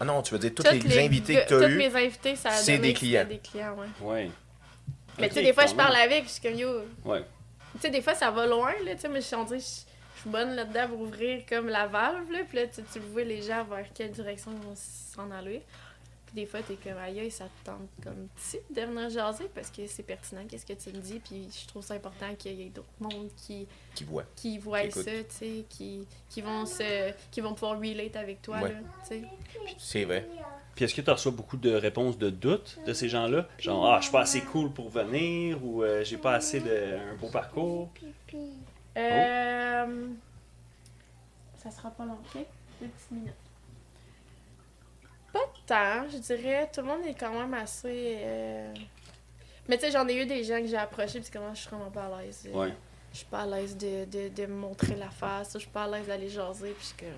Ah 0.00 0.04
non, 0.04 0.22
tu 0.22 0.32
veux 0.32 0.38
dire 0.38 0.54
tous 0.54 0.62
Tous 0.62 0.70
les, 0.70 1.04
invités 1.04 1.34
que 1.34 1.48
t'as 1.48 1.58
Tous 1.58 1.68
eus? 1.68 1.76
mes 1.76 1.94
invités, 1.94 2.36
ça 2.36 2.50
a 2.50 2.52
c'est 2.52 2.76
donné 2.76 2.88
des 2.88 2.94
clients. 2.94 3.24
des 3.24 3.38
clients, 3.38 3.76
ouais. 3.76 3.88
Ouais. 4.00 4.30
Mais 5.18 5.28
tu 5.28 5.34
sais, 5.34 5.42
des 5.42 5.52
fois, 5.52 5.66
je 5.66 5.74
parle 5.74 5.96
avec, 5.96 6.24
je 6.24 6.30
suis 6.30 6.40
comme 6.40 6.54
yo. 6.54 6.82
Ouais. 7.04 7.24
Tu 7.74 7.80
sais, 7.80 7.90
des 7.90 8.02
fois, 8.02 8.14
ça 8.14 8.30
va 8.30 8.46
loin, 8.46 8.72
là, 8.84 8.94
tu 8.94 9.00
sais, 9.00 9.08
mais 9.08 9.20
je 9.20 9.26
suis 9.26 9.36
dirait, 9.36 9.58
je 9.58 9.88
je 10.18 10.22
suis 10.22 10.30
bonne 10.30 10.56
là-dedans 10.56 10.88
pour 10.88 11.00
ouvrir 11.02 11.44
comme 11.48 11.68
la 11.68 11.86
valve, 11.86 12.30
là, 12.32 12.40
puis 12.48 12.58
là, 12.58 12.66
tu, 12.66 12.82
tu 12.92 12.98
vois 12.98 13.22
les 13.22 13.40
gens 13.40 13.64
vers 13.64 13.86
quelle 13.94 14.10
direction 14.10 14.50
ils 14.52 14.66
vont 14.66 14.74
s'en 14.74 15.30
aller. 15.30 15.62
Puis 16.28 16.42
des 16.42 16.46
fois, 16.46 16.60
t'es 16.60 16.74
comme 16.74 16.98
aïe, 16.98 17.30
ça 17.30 17.46
te 17.46 17.64
tente 17.70 17.88
comme 18.04 18.28
petit 18.36 18.58
de 18.68 18.82
venir 18.82 19.08
jaser 19.08 19.48
parce 19.54 19.70
que 19.70 19.86
c'est 19.86 20.02
pertinent, 20.02 20.42
qu'est-ce 20.46 20.66
que 20.66 20.74
tu 20.74 20.90
me 20.90 21.00
dis, 21.00 21.20
puis 21.20 21.48
je 21.50 21.66
trouve 21.66 21.82
ça 21.82 21.94
important 21.94 22.34
qu'il 22.38 22.52
y 22.52 22.66
ait 22.66 22.68
d'autres 22.68 22.86
mondes 23.00 23.30
qui, 23.34 23.66
Qui 23.94 24.04
voient. 24.04 24.26
qui 24.36 24.58
voient 24.58 24.82
Qui 24.88 24.92
ça, 24.92 25.10
tu 25.10 25.24
sais, 25.30 25.64
qui, 25.70 26.06
qui, 26.28 26.42
vont 26.42 26.66
se, 26.66 27.12
qui 27.30 27.40
vont 27.40 27.54
pouvoir 27.54 27.78
relate 27.80 28.14
avec 28.16 28.42
toi, 28.42 28.60
Ouais. 28.60 28.72
là, 28.74 28.78
tu 29.08 29.08
sais. 29.08 29.22
C'est 29.78 30.04
vrai. 30.04 30.28
Puis 30.74 30.84
est-ce 30.84 30.94
que 30.94 31.00
tu 31.00 31.10
reçois 31.10 31.32
beaucoup 31.32 31.56
de 31.56 31.72
réponses 31.72 32.18
de 32.18 32.28
doute 32.28 32.78
de 32.86 32.92
ces 32.92 33.08
gens-là? 33.08 33.48
Genre, 33.58 33.86
ah, 33.90 33.96
je 33.98 34.02
suis 34.04 34.12
pas 34.12 34.20
assez 34.20 34.42
cool 34.42 34.70
pour 34.70 34.90
venir 34.90 35.64
ou 35.64 35.82
euh, 35.82 36.04
j'ai 36.04 36.18
pas 36.18 36.34
assez 36.34 36.60
de 36.60 36.98
un 37.10 37.14
beau 37.16 37.28
parcours? 37.30 37.88
Euh... 38.98 40.08
Ça 41.56 41.70
sera 41.70 41.90
pas 41.90 42.04
long, 42.04 42.18
ok? 42.34 42.44
Deux 42.80 42.86
petites 42.88 43.10
minutes. 43.10 43.32
Pas 45.38 45.52
tant, 45.66 46.08
je 46.10 46.18
dirais. 46.18 46.68
Tout 46.72 46.80
le 46.80 46.86
monde 46.86 47.06
est 47.06 47.14
quand 47.14 47.32
même 47.32 47.54
assez. 47.54 48.18
euh, 48.20 48.74
Mais 49.68 49.76
tu 49.78 49.84
sais, 49.86 49.90
j'en 49.90 50.06
ai 50.08 50.14
eu 50.22 50.26
des 50.26 50.44
gens 50.44 50.60
que 50.60 50.66
j'ai 50.66 50.76
approchés, 50.76 51.20
puis 51.20 51.30
comment 51.32 51.54
je 51.54 51.60
suis 51.60 51.70
vraiment 51.70 51.90
pas 51.90 52.04
à 52.06 52.20
l'aise. 52.22 52.48
euh, 52.52 52.58
Ouais. 52.58 52.72
Je 53.12 53.18
suis 53.18 53.26
pas 53.26 53.40
à 53.40 53.46
l'aise 53.46 53.76
de, 53.76 54.04
de, 54.04 54.28
de 54.28 54.46
me 54.46 54.54
montrer 54.54 54.94
la 54.94 55.08
face, 55.10 55.50
je 55.54 55.58
suis 55.60 55.68
pas 55.68 55.84
à 55.84 55.88
l'aise 55.88 56.06
d'aller 56.06 56.28
jaser, 56.28 56.70
puis 56.78 56.88
je 56.98 57.04
que. 57.06 57.10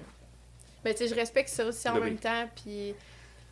Mais 0.85 0.93
tu 0.95 0.99
sais, 0.99 1.09
je 1.09 1.15
respecte 1.15 1.49
ça 1.51 1.65
aussi 1.67 1.89
en 1.89 1.95
Ben 1.95 2.01
oui. 2.03 2.07
même 2.11 2.19
temps, 2.19 2.49
puis. 2.55 2.95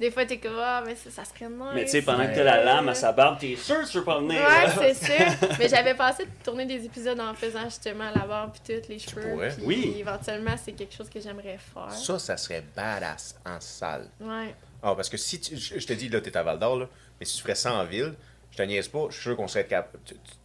Des 0.01 0.11
fois, 0.13 0.25
t'es 0.25 0.39
comme, 0.39 0.57
ah, 0.59 0.83
mais 0.87 0.95
ça, 0.95 1.11
ça 1.11 1.25
serait 1.25 1.49
nice. 1.51 1.59
Mais 1.75 1.85
tu 1.85 1.91
sais, 1.91 2.03
pendant 2.03 2.23
que 2.23 2.29
mais- 2.29 2.35
t'as 2.37 2.45
la 2.45 2.63
lame 2.65 2.89
à 2.89 2.95
sa 2.95 3.11
barbe, 3.13 3.39
t'es 3.41 3.57
sûr 3.57 3.81
que 3.83 3.91
tu 3.91 3.99
veux 3.99 4.05
pas 4.05 4.19
venir. 4.21 4.41
Ouais, 4.41 4.67
là. 4.67 4.73
c'est 4.79 4.95
ça. 4.95 5.13
Mais 5.59 5.69
j'avais 5.69 5.95
pensé 5.95 6.25
de 6.25 6.31
tourner 6.45 6.67
des 6.67 6.85
épisodes 6.85 7.19
en 7.19 7.35
faisant 7.35 7.65
justement 7.65 8.09
la 8.15 8.25
barbe 8.27 8.53
puis 8.53 8.77
toutes 8.77 8.89
les 8.89 8.99
cheveux. 9.01 9.23
pourrais. 9.33 9.49
puis 9.49 9.65
Oui. 9.67 9.97
éventuellement, 9.99 10.55
c'est 10.63 10.71
quelque 10.73 10.95
chose 10.95 11.11
que 11.11 11.21
j'aimerais 11.21 11.59
faire. 11.59 11.91
Ça, 11.91 12.19
ça 12.21 12.37
serait 12.37 12.63
badass 12.77 13.35
en 13.45 13.61
salle. 13.61 14.09
Ouais. 14.21 14.55
Ah, 14.83 14.95
parce 14.95 15.09
que 15.09 15.17
si 15.17 15.41
tu, 15.41 15.57
je 15.57 15.79
je 15.81 15.87
te 15.87 15.93
dis, 15.95 16.09
là, 16.09 16.21
t'es 16.21 16.37
à 16.37 16.45
Val 16.45 16.61
d'Or, 16.61 16.79
là, 16.79 16.87
mais 17.19 17.27
si 17.27 17.37
tu 17.39 17.43
ferais 17.43 17.57
ça 17.57 17.73
en 17.75 17.85
ville, 17.85 18.15
je 18.53 18.57
te 18.57 18.63
niaise 18.63 18.87
pas, 18.87 19.07
je 19.11 19.15
suis 19.15 19.23
sûr 19.23 19.37
qu'on 19.37 19.49
serait 19.49 19.67
capable. 19.67 19.99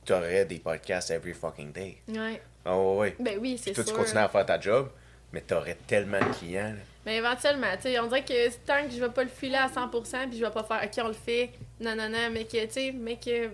Tu 0.03 0.13
aurais 0.13 0.45
des 0.45 0.57
podcasts 0.57 1.11
every 1.11 1.33
fucking 1.33 1.71
day. 1.71 1.97
Ouais. 2.07 2.41
Ah, 2.65 2.75
ouais, 2.75 2.97
ouais. 2.97 3.15
Ben 3.19 3.37
oui, 3.39 3.59
c'est 3.63 3.71
Toi, 3.73 3.83
tu 3.83 3.89
sûr. 3.91 3.99
continues 3.99 4.17
à 4.19 4.29
faire 4.29 4.45
ta 4.47 4.59
job, 4.59 4.89
mais 5.33 5.41
t'aurais 5.41 5.77
tellement 5.87 6.19
de 6.19 6.33
clients. 6.37 6.69
là. 6.69 6.79
Mais 7.05 7.17
éventuellement, 7.17 7.75
tu 7.75 7.81
sais, 7.83 7.99
on 7.99 8.07
dirait 8.07 8.23
que 8.23 8.49
tant 8.65 8.85
que 8.85 8.91
je 8.93 8.99
vais 8.99 9.09
pas 9.09 9.23
le 9.23 9.29
filer 9.29 9.55
à 9.57 9.67
100%, 9.67 10.29
puis 10.29 10.37
je 10.39 10.45
vais 10.45 10.51
pas 10.51 10.63
faire, 10.63 10.81
ok, 10.85 11.03
on 11.03 11.07
le 11.09 11.13
fait, 11.13 11.49
non, 11.81 11.95
non, 11.97 12.07
non, 12.07 12.29
mais 12.31 12.45
que, 12.45 12.63
tu 12.65 12.71
sais, 12.71 12.91
mais 12.93 13.17
que 13.17 13.49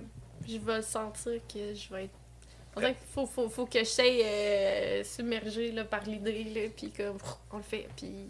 je 0.47 0.57
vais 0.59 0.82
sentir 0.84 1.39
que 1.51 1.73
je 1.73 1.91
vais 1.93 2.03
être. 2.05 2.11
On 2.75 2.80
dirait 2.82 2.93
qu'il 2.93 3.07
faut, 3.11 3.25
faut, 3.25 3.49
faut 3.49 3.65
que 3.65 3.80
je 3.80 3.84
sois 3.86 4.03
euh, 4.05 5.03
submergée 5.03 5.71
là, 5.71 5.84
par 5.86 6.03
l'idée, 6.03 6.43
là, 6.43 6.61
puis 6.77 6.91
comme, 6.91 7.17
on 7.51 7.57
le 7.57 7.63
fait, 7.63 7.88
puis 7.97 8.27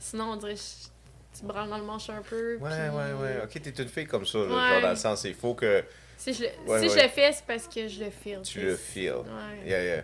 sinon, 0.00 0.32
on 0.32 0.36
dirait 0.36 0.54
que 0.54 0.60
je- 0.60 1.38
tu 1.40 1.44
branles 1.44 1.68
dans 1.68 1.76
le 1.78 1.84
manche 1.84 2.08
un 2.08 2.22
peu. 2.22 2.56
Ouais, 2.56 2.70
puis- 2.70 2.96
ouais, 2.96 3.12
ouais. 3.20 3.40
Ok, 3.44 3.60
t'es 3.62 3.82
une 3.82 3.88
fille 3.88 4.06
comme 4.06 4.24
ça, 4.24 4.38
là, 4.38 4.44
Ouais. 4.46 4.72
genre 4.72 4.80
dans 4.82 4.90
le 4.90 4.96
sens, 4.96 5.24
il 5.24 5.34
faut 5.34 5.54
que 5.54 5.84
Si 6.16 6.32
je 6.32 6.44
le, 6.44 6.48
Ouais, 6.66 6.80
si 6.80 6.88
ouais. 6.88 6.96
je 6.98 7.02
le 7.04 7.08
fais, 7.10 7.32
c'est 7.32 7.44
parce 7.46 7.68
que 7.68 7.86
je 7.86 8.02
le 8.04 8.10
file. 8.10 8.40
tu 8.42 8.60
le 8.60 8.74
feels. 8.76 9.12
Ouais. 9.18 9.66
Yeah, 9.68 9.84
yeah. 9.84 10.02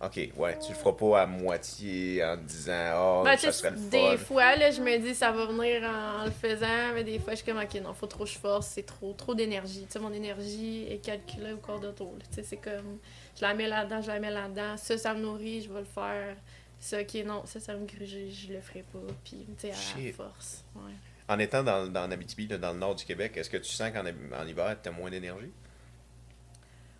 Ok, 0.00 0.30
ouais, 0.36 0.56
tu 0.60 0.68
le 0.70 0.78
feras 0.78 0.92
pas 0.92 1.22
à 1.22 1.26
moitié 1.26 2.22
en 2.24 2.36
te 2.36 2.42
disant, 2.42 2.92
oh, 2.94 3.22
Ben, 3.24 3.36
ça 3.36 3.50
serait 3.50 3.72
le 3.72 3.90
des 3.90 4.16
fun. 4.16 4.16
fois, 4.18 4.54
là, 4.54 4.70
je 4.70 4.80
me 4.80 4.96
dis 4.98 5.12
ça 5.12 5.32
va 5.32 5.46
venir 5.46 5.82
en 5.82 6.24
le 6.24 6.30
faisant, 6.30 6.92
mais 6.94 7.02
des 7.02 7.18
fois, 7.18 7.32
je 7.32 7.38
suis 7.42 7.44
comme, 7.46 7.58
ok, 7.60 7.74
non, 7.82 7.92
faut 7.94 8.06
trop 8.06 8.22
que 8.22 8.30
je 8.30 8.38
force, 8.38 8.68
c'est 8.68 8.84
trop, 8.86 9.12
trop 9.14 9.34
d'énergie. 9.34 9.84
Tu 9.86 9.92
sais, 9.94 9.98
mon 9.98 10.12
énergie 10.12 10.86
est 10.88 10.98
calculée 11.04 11.52
au 11.52 11.56
corps 11.56 11.80
d'auto. 11.80 12.14
Tu 12.30 12.36
sais, 12.36 12.42
c'est 12.44 12.58
comme, 12.58 12.98
je 13.36 13.42
la 13.42 13.54
mets 13.54 13.66
là-dedans, 13.66 14.00
je 14.00 14.06
la 14.06 14.20
mets 14.20 14.30
là-dedans, 14.30 14.76
ça, 14.76 14.96
ça 14.96 15.14
me 15.14 15.20
nourrit, 15.20 15.62
je 15.62 15.72
vais 15.72 15.80
le 15.80 15.84
faire. 15.84 16.36
Ça, 16.78 17.00
ok, 17.00 17.14
non, 17.26 17.42
ça, 17.44 17.58
ça 17.58 17.74
me 17.74 17.84
grige, 17.84 18.46
je 18.46 18.52
le 18.52 18.60
ferai 18.60 18.84
pas. 18.92 19.00
Puis, 19.24 19.46
tu 19.58 19.68
sais, 19.68 19.72
à 19.72 20.12
force. 20.12 20.62
Ouais. 20.76 20.92
En 21.28 21.40
étant 21.40 21.64
dans, 21.64 21.88
dans 21.92 22.08
Abitibi, 22.08 22.46
dans 22.46 22.72
le 22.72 22.78
nord 22.78 22.94
du 22.94 23.04
Québec, 23.04 23.36
est-ce 23.36 23.50
que 23.50 23.56
tu 23.56 23.72
sens 23.72 23.90
qu'en 23.90 24.04
en 24.06 24.46
hiver, 24.46 24.76
tu 24.80 24.88
as 24.88 24.92
moins 24.92 25.10
d'énergie? 25.10 25.50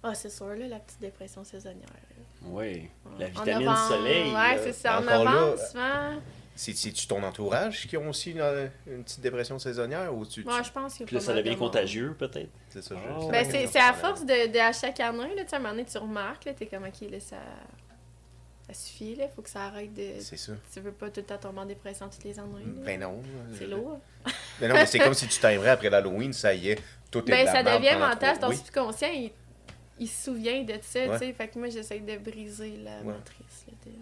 Ah, 0.03 0.17
c'est 0.17 0.31
sûr, 0.31 0.49
là, 0.49 0.67
la 0.67 0.81
petite 0.81 1.01
dépression 1.01 1.45
saisonnière. 1.45 1.87
là. 1.87 2.25
Oui. 2.43 2.65
Ouais. 2.65 2.91
La 3.19 3.27
En 3.27 3.29
vitamine 3.29 3.67
novembre, 3.67 3.89
soleil. 3.89 4.25
Ouais, 4.29 4.33
là. 4.33 4.59
c'est 4.63 4.73
ça. 4.73 4.99
En 4.99 5.03
Encore 5.03 5.25
là, 5.25 5.31
novembre, 5.33 5.59
souvent. 5.71 6.21
C'est- 6.55 6.77
C'est-tu 6.77 7.07
ton 7.07 7.23
entourage 7.23 7.87
qui 7.87 7.97
ont 7.97 8.09
aussi 8.09 8.33
une, 8.33 8.71
une 8.89 9.05
petite 9.05 9.21
dépression 9.21 9.59
saisonnière 9.61 10.13
ou 10.15 10.27
tu. 10.27 10.43
Moi, 10.45 10.61
je 10.63 10.71
pense 10.73 11.01
a 11.01 11.05
Puis 11.05 11.15
là, 11.15 11.21
ça 11.23 11.33
devient 11.35 11.57
contagieux, 11.57 12.15
peut-être. 12.19 12.51
C'est 12.71 12.83
ça, 12.83 12.95
je- 12.97 13.13
Oh. 13.17 13.21
c'est 13.23 13.31
Ben, 13.31 13.69
c'est 13.71 13.79
à 13.79 13.93
que 13.93 13.99
force 13.99 14.25
de, 14.27 14.53
de 14.53 14.59
à 14.59 14.73
chaque 14.73 14.99
année, 15.01 15.35
là, 15.37 15.43
tu 15.45 15.51
sais, 15.51 15.55
à 15.55 15.59
un 15.59 15.63
moment 15.63 15.75
donné, 15.75 15.85
tu 15.85 15.99
remarques, 15.99 16.45
là, 16.47 16.55
t'es 16.55 16.67
comme, 16.67 16.83
ok, 16.85 17.09
là, 17.11 17.21
ça, 17.21 17.37
ça 18.67 18.75
suffit, 18.75 19.15
là, 19.15 19.27
faut 19.29 19.43
que 19.43 19.49
ça 19.51 19.63
arrête 19.67 19.95
de... 19.95 20.15
C'est 20.21 20.37
ça. 20.37 20.53
Tu 20.73 20.81
veux 20.81 20.91
pas 20.93 21.09
tout 21.11 21.21
le 21.21 21.27
temps 21.27 21.39
tomber 21.39 21.61
en 21.61 21.65
dépression 21.67 22.09
toutes 22.09 22.25
les 22.25 22.39
années, 22.39 22.65
là. 22.77 22.83
Ben 22.85 23.01
non. 23.01 23.23
C'est 23.57 23.67
lourd. 23.67 24.01
Mais 24.61 24.67
non, 24.69 24.75
mais 24.75 24.87
c'est 24.87 24.99
comme 24.99 25.15
si 25.15 25.29
tu 25.29 25.39
t'aimerais 25.39 25.71
après 25.71 25.91
l'Halloween, 25.91 26.33
ça 26.33 26.53
y 26.55 26.71
est, 26.71 26.83
tout 27.11 27.21
est 27.21 27.23
de 27.23 27.31
Ben, 27.31 27.45
la 27.47 27.53
ça 27.53 27.63
devient 27.63 27.97
mental, 27.99 28.39
ton 28.41 28.51
subconscient, 28.53 29.09
il, 29.15 29.31
il 30.01 30.09
se 30.09 30.25
souvient 30.25 30.63
de 30.63 30.75
ça, 30.83 31.01
Ouais. 31.07 31.19
tu 31.19 31.27
sais, 31.27 31.33
fait 31.33 31.49
que 31.49 31.59
moi, 31.59 31.69
j'essaie 31.69 32.01
de 32.01 32.17
briser 32.19 32.77
la 32.83 32.99
Ouais. 33.01 33.15
matrice, 33.15 33.65
là, 33.67 33.75
de- 33.87 33.93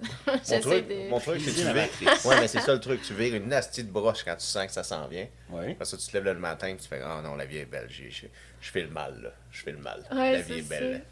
Mon 0.55 0.61
truc, 0.61 0.89
de... 0.89 1.09
mon 1.11 1.21
truc, 1.21 1.41
c'est 1.41 1.51
que 1.51 1.57
tu 1.57 2.05
vires. 2.05 2.27
Ouais, 2.27 2.41
mais 2.41 2.49
c'est 2.49 2.61
ça 2.61 2.75
le 2.75 2.81
truc. 2.81 3.03
Tu 3.03 3.15
vires 3.15 3.35
une 3.35 3.49
nasty 3.49 3.85
de 3.85 3.91
broche 3.91 4.25
quand 4.25 4.37
tu 4.37 4.45
sens 4.47 4.67
que 4.67 4.73
ça 4.73 4.83
s'en 4.83 5.07
vient. 5.09 5.27
Oui. 5.51 5.73
Après 5.73 5.85
ça, 5.85 5.97
tu 5.97 6.07
te 6.07 6.13
lèves 6.17 6.25
le 6.25 6.35
matin 6.35 6.69
et 6.69 6.77
tu 6.77 6.87
fais 6.89 7.01
Ah 7.05 7.21
non, 7.23 7.35
la 7.37 7.47
vie 7.47 7.59
est 7.59 7.65
belle. 7.67 7.89
Je, 7.89 8.05
je 8.09 8.71
fais 8.71 8.83
le 8.83 8.91
mal, 8.91 9.21
là. 9.23 9.33
Je 9.51 9.63
fais 9.63 9.73
le 9.73 9.79
mal. 9.79 10.05
Ouais, 10.11 10.33
la 10.33 10.41
vie 10.41 10.53
c'est 10.55 10.59
est 10.61 10.81
belle. 10.81 11.03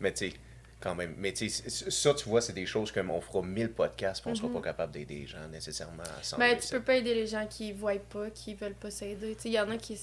Mais 0.00 0.12
tu 0.12 0.30
sais, 0.30 0.34
quand 0.80 0.94
même. 0.94 1.14
Mais 1.18 1.32
tu 1.32 1.48
sais, 1.48 1.90
ça, 1.90 2.14
tu 2.14 2.28
vois, 2.28 2.40
c'est 2.40 2.52
des 2.52 2.66
choses 2.66 2.92
comme 2.92 3.10
on 3.10 3.20
fera 3.20 3.42
1000 3.42 3.70
podcasts 3.72 4.22
puis 4.22 4.30
on 4.30 4.34
sera 4.34 4.48
pas 4.52 4.60
capable 4.60 4.92
d'aider 4.92 5.20
les 5.20 5.26
gens 5.26 5.46
nécessairement 5.50 6.02
à 6.04 6.22
s'en 6.22 6.38
Ben, 6.38 6.56
tu 6.58 6.68
peux 6.68 6.82
pas 6.82 6.96
aider 6.96 7.14
les 7.14 7.26
gens 7.26 7.46
qui 7.48 7.72
voient 7.72 7.94
pas, 8.10 8.30
qui 8.30 8.54
veulent 8.54 8.74
pas 8.74 8.90
s'aider. 8.90 9.34
Tu 9.34 9.42
sais, 9.42 9.48
il 9.48 9.54
y 9.54 9.60
en 9.60 9.70
a 9.70 9.76
qui 9.76 9.98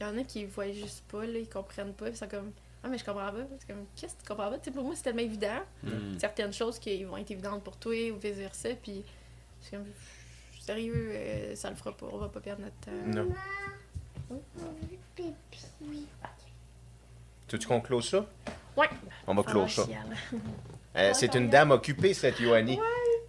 il 0.00 0.04
y 0.04 0.06
en 0.06 0.16
a 0.16 0.22
qui 0.22 0.44
voient 0.44 0.70
juste 0.70 1.02
pas, 1.10 1.26
là, 1.26 1.38
ils 1.40 1.48
comprennent 1.48 1.92
pas, 1.92 2.14
sont 2.14 2.28
comme 2.28 2.52
ah 2.84 2.88
mais 2.88 2.98
je 2.98 3.04
comprends 3.04 3.30
pas, 3.32 3.46
c'est 3.58 3.66
comme 3.66 3.84
qu'est-ce 3.96 4.14
que 4.14 4.22
tu 4.22 4.28
comprends 4.28 4.50
pas, 4.50 4.58
tu 4.58 4.64
sais 4.66 4.70
pour 4.70 4.84
moi 4.84 4.94
c'est 4.96 5.02
tellement 5.02 5.20
évident, 5.22 5.60
Mm. 5.82 6.18
certaines 6.18 6.52
choses 6.52 6.78
qui 6.78 7.02
vont 7.04 7.16
être 7.16 7.30
évidentes 7.30 7.62
pour 7.64 7.76
toi 7.76 7.92
ou 8.12 8.18
vice 8.18 8.36
versa, 8.36 8.70
puis 8.82 9.02
je 9.60 9.66
suis 9.66 9.76
comme 9.76 9.86
sérieux, 10.60 11.10
euh, 11.12 11.54
ça 11.54 11.70
le 11.70 11.76
fera 11.76 11.96
pas, 11.96 12.06
on 12.12 12.18
va 12.18 12.28
pas 12.28 12.40
perdre 12.40 12.62
notre 12.62 12.76
temps. 12.80 12.90
Non. 13.06 13.28
Pipi. 15.16 15.34
Tu 17.48 17.56
veux 17.56 17.66
qu'on 17.66 17.80
close 17.80 18.08
ça? 18.10 18.26
Ouais. 18.76 18.88
On 19.26 19.34
va 19.34 19.42
Ça 19.42 19.50
close 19.50 19.72
ça. 19.72 19.86
Euh, 20.96 21.10
c'est 21.14 21.34
une 21.34 21.48
dame 21.48 21.70
occupée, 21.70 22.12
cette 22.12 22.38
Yoani. 22.38 22.78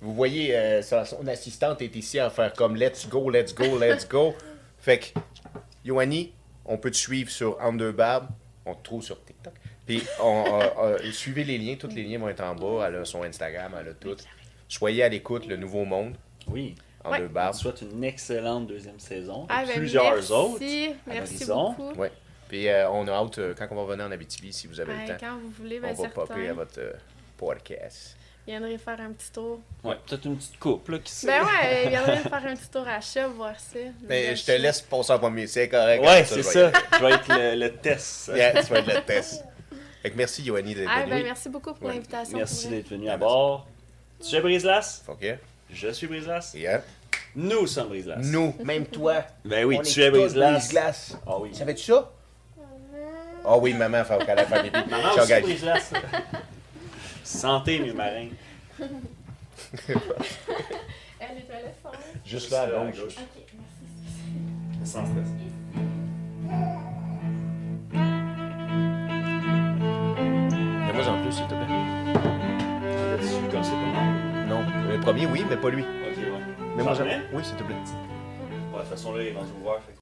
Vous 0.02 0.14
voyez, 0.14 0.56
euh, 0.56 0.82
son 0.82 1.28
assistante 1.28 1.82
est 1.82 1.96
ici 1.96 2.20
à 2.20 2.30
faire 2.30 2.54
comme 2.54 2.76
let's 2.76 3.08
go, 3.08 3.30
let's 3.30 3.54
go, 3.54 3.78
let's 3.80 4.08
go. 4.08 4.34
Fait 4.78 5.00
que, 5.00 5.20
Yoani, 5.86 6.34
on 6.66 6.78
peut 6.78 6.92
te 6.92 6.98
suivre 6.98 7.30
sur 7.30 7.60
Underbarb. 7.62 8.28
On 8.70 8.76
te 8.76 8.84
trouve 8.84 9.04
sur 9.04 9.24
TikTok. 9.24 9.54
Puis, 9.86 10.04
on, 10.22 10.46
euh, 10.46 10.98
euh, 11.00 11.12
suivez 11.12 11.44
les 11.44 11.58
liens. 11.58 11.76
Tous 11.76 11.88
les 11.88 12.04
liens 12.04 12.20
vont 12.20 12.30
être 12.30 12.44
en 12.44 12.56
bas. 12.56 12.88
Elle 12.88 12.96
a 12.96 13.06
son 13.06 13.24
Instagram, 13.24 13.74
elle 13.80 13.90
a 13.90 13.94
tout. 13.94 14.16
Soyez 14.68 15.04
à 15.04 15.10
l'écoute, 15.10 15.48
le 15.48 15.58
nouveau 15.58 15.86
monde. 15.86 16.16
Oui. 16.48 16.76
Ouais. 17.06 17.12
Je 17.12 17.16
Underbarb. 17.24 17.54
te 17.54 17.58
souhaite 17.58 17.82
une 17.82 18.04
excellente 18.04 18.68
deuxième 18.68 19.00
saison. 19.00 19.46
Ah, 19.50 19.64
ben, 19.66 19.76
plusieurs 19.76 20.14
merci, 20.16 20.32
autres. 20.32 20.64
Merci 21.08 21.46
beaucoup. 21.46 21.94
Ouais. 21.94 22.12
Puis, 22.50 22.68
euh, 22.68 22.90
on 22.90 23.08
a 23.08 23.12
hâte, 23.12 23.38
euh, 23.38 23.54
quand 23.58 23.68
on 23.72 23.76
va 23.76 23.82
revenir 23.84 24.06
en 24.06 24.12
Abitibi, 24.12 24.52
si 24.52 24.68
vous 24.68 24.80
avez 24.80 24.94
Ben, 24.94 25.02
le 25.02 25.08
temps, 25.08 25.18
quand 25.20 25.38
vous 25.38 25.50
voulez, 25.50 25.80
on 25.80 25.82
ben, 25.84 25.94
va 25.94 26.10
popper 26.10 26.50
à 26.50 26.54
votre 26.54 26.80
euh, 26.80 26.94
podcast. 27.38 28.18
Viendrez 28.50 28.80
faire 28.80 29.00
un 29.00 29.12
petit 29.12 29.32
tour. 29.32 29.60
Ouais, 29.84 29.96
peut-être 30.08 30.26
une 30.26 30.36
petite 30.36 30.58
coupe, 30.58 30.88
là, 30.90 30.98
qui 30.98 31.12
sait? 31.12 31.28
Ben 31.28 31.44
ouais, 31.44 31.90
viendrez 31.90 32.18
faire 32.18 32.44
un 32.48 32.56
petit 32.56 32.70
tour 32.70 32.88
à 32.88 33.00
chat, 33.00 33.28
voir 33.28 33.54
ça. 33.60 33.78
Mais 34.08 34.36
je 34.36 34.44
te 34.44 34.52
laisse 34.54 34.82
passer 34.82 35.14
en 35.14 35.20
premier, 35.20 35.46
c'est 35.46 35.70
correct. 35.70 36.04
Ouais, 36.04 36.26
c'est 36.26 36.38
je 36.38 36.42
ça. 36.42 36.72
Je 36.94 37.06
vais 37.06 37.12
être 37.12 37.28
le, 37.30 37.56
le 37.68 37.76
test. 37.76 38.32
Yeah, 38.34 38.64
tu 38.64 38.74
vas 38.74 38.80
être 38.80 38.88
le 38.92 39.02
test. 39.02 39.44
Fait 40.02 40.10
que 40.10 40.18
merci, 40.18 40.42
Yoani, 40.42 40.74
d'être 40.74 40.90
Ah, 40.92 41.02
venu. 41.02 41.12
ben 41.12 41.24
merci 41.26 41.48
beaucoup 41.48 41.76
pour 41.76 41.88
Ouais. 41.88 41.94
l'invitation. 41.94 42.38
Merci 42.40 42.70
d'être 42.70 42.90
venu 42.90 43.08
à 43.08 43.18
bord. 43.18 43.68
Tu 44.28 44.36
es 44.36 44.42
Brise-Las? 44.42 45.04
OK? 45.08 45.26
Je 45.72 45.90
suis 45.90 46.08
Brise-Las. 46.08 46.56
Yeah. 46.56 46.82
Nous 47.36 47.68
sommes 47.68 47.90
Brise-Las. 47.90 48.26
Nous, 48.26 48.56
même 48.64 48.88
toi. 48.88 49.26
Ben 49.46 49.64
oui, 49.64 49.78
on 49.80 49.84
tu 49.84 50.02
est 50.02 50.08
es. 50.08 50.10
Brise-Glace. 50.10 51.16
Ah 51.28 51.38
oui. 51.38 51.54
Savais-tu 51.54 51.84
ça? 51.84 52.12
Ah 53.46 53.58
oui, 53.60 53.76
maman, 53.76 54.04
faut 54.04 54.18
qu'elle 54.26 54.40
fait 54.40 54.64
pipi. 54.64 54.90
Maman 54.90 55.14
Ciao, 55.14 55.20
aussi 55.24 55.56
guys. 55.56 55.62
Santé, 57.30 57.80
mes 57.80 57.94
marins. 57.94 58.30
Elle 58.80 58.88
est 61.38 61.52
à 61.52 61.62
la 61.62 61.70
fin. 61.84 61.92
Juste 62.26 62.50
là, 62.50 62.62
à 62.62 62.64
à 62.64 62.86
gauche. 62.88 63.00
gauche. 63.04 63.16
Ok, 63.18 63.44
merci. 63.54 64.92
Sans 64.92 65.06
stress. 65.06 65.28
Mets-moi 70.88 71.08
en 71.08 71.22
plus, 71.22 71.32
s'il 71.32 71.46
te 71.46 71.54
plaît. 71.54 71.68
Là-dessus, 73.12 73.36
comme 73.52 73.64
c'est 73.64 73.72
pas 73.72 73.94
mal. 73.94 74.48
Non, 74.48 74.62
le 74.92 75.00
premier, 75.00 75.28
oui, 75.28 75.46
mais 75.48 75.58
pas 75.58 75.70
lui. 75.70 75.84
Ok, 75.84 76.18
ouais. 76.18 76.26
Mets-moi 76.78 76.94
J'en 76.96 77.04
en 77.04 77.06
mets? 77.06 77.22
Oui, 77.34 77.44
s'il 77.46 77.56
te 77.58 77.64
plaît. 77.64 77.76
Ouais, 77.76 77.82
de 78.74 78.80
toute 78.80 78.88
façon, 78.90 79.14
là, 79.14 79.22
il 79.22 79.28
est 79.28 79.34
rendu 79.38 79.52
ouvert. 79.62 79.80
fait 79.86 79.94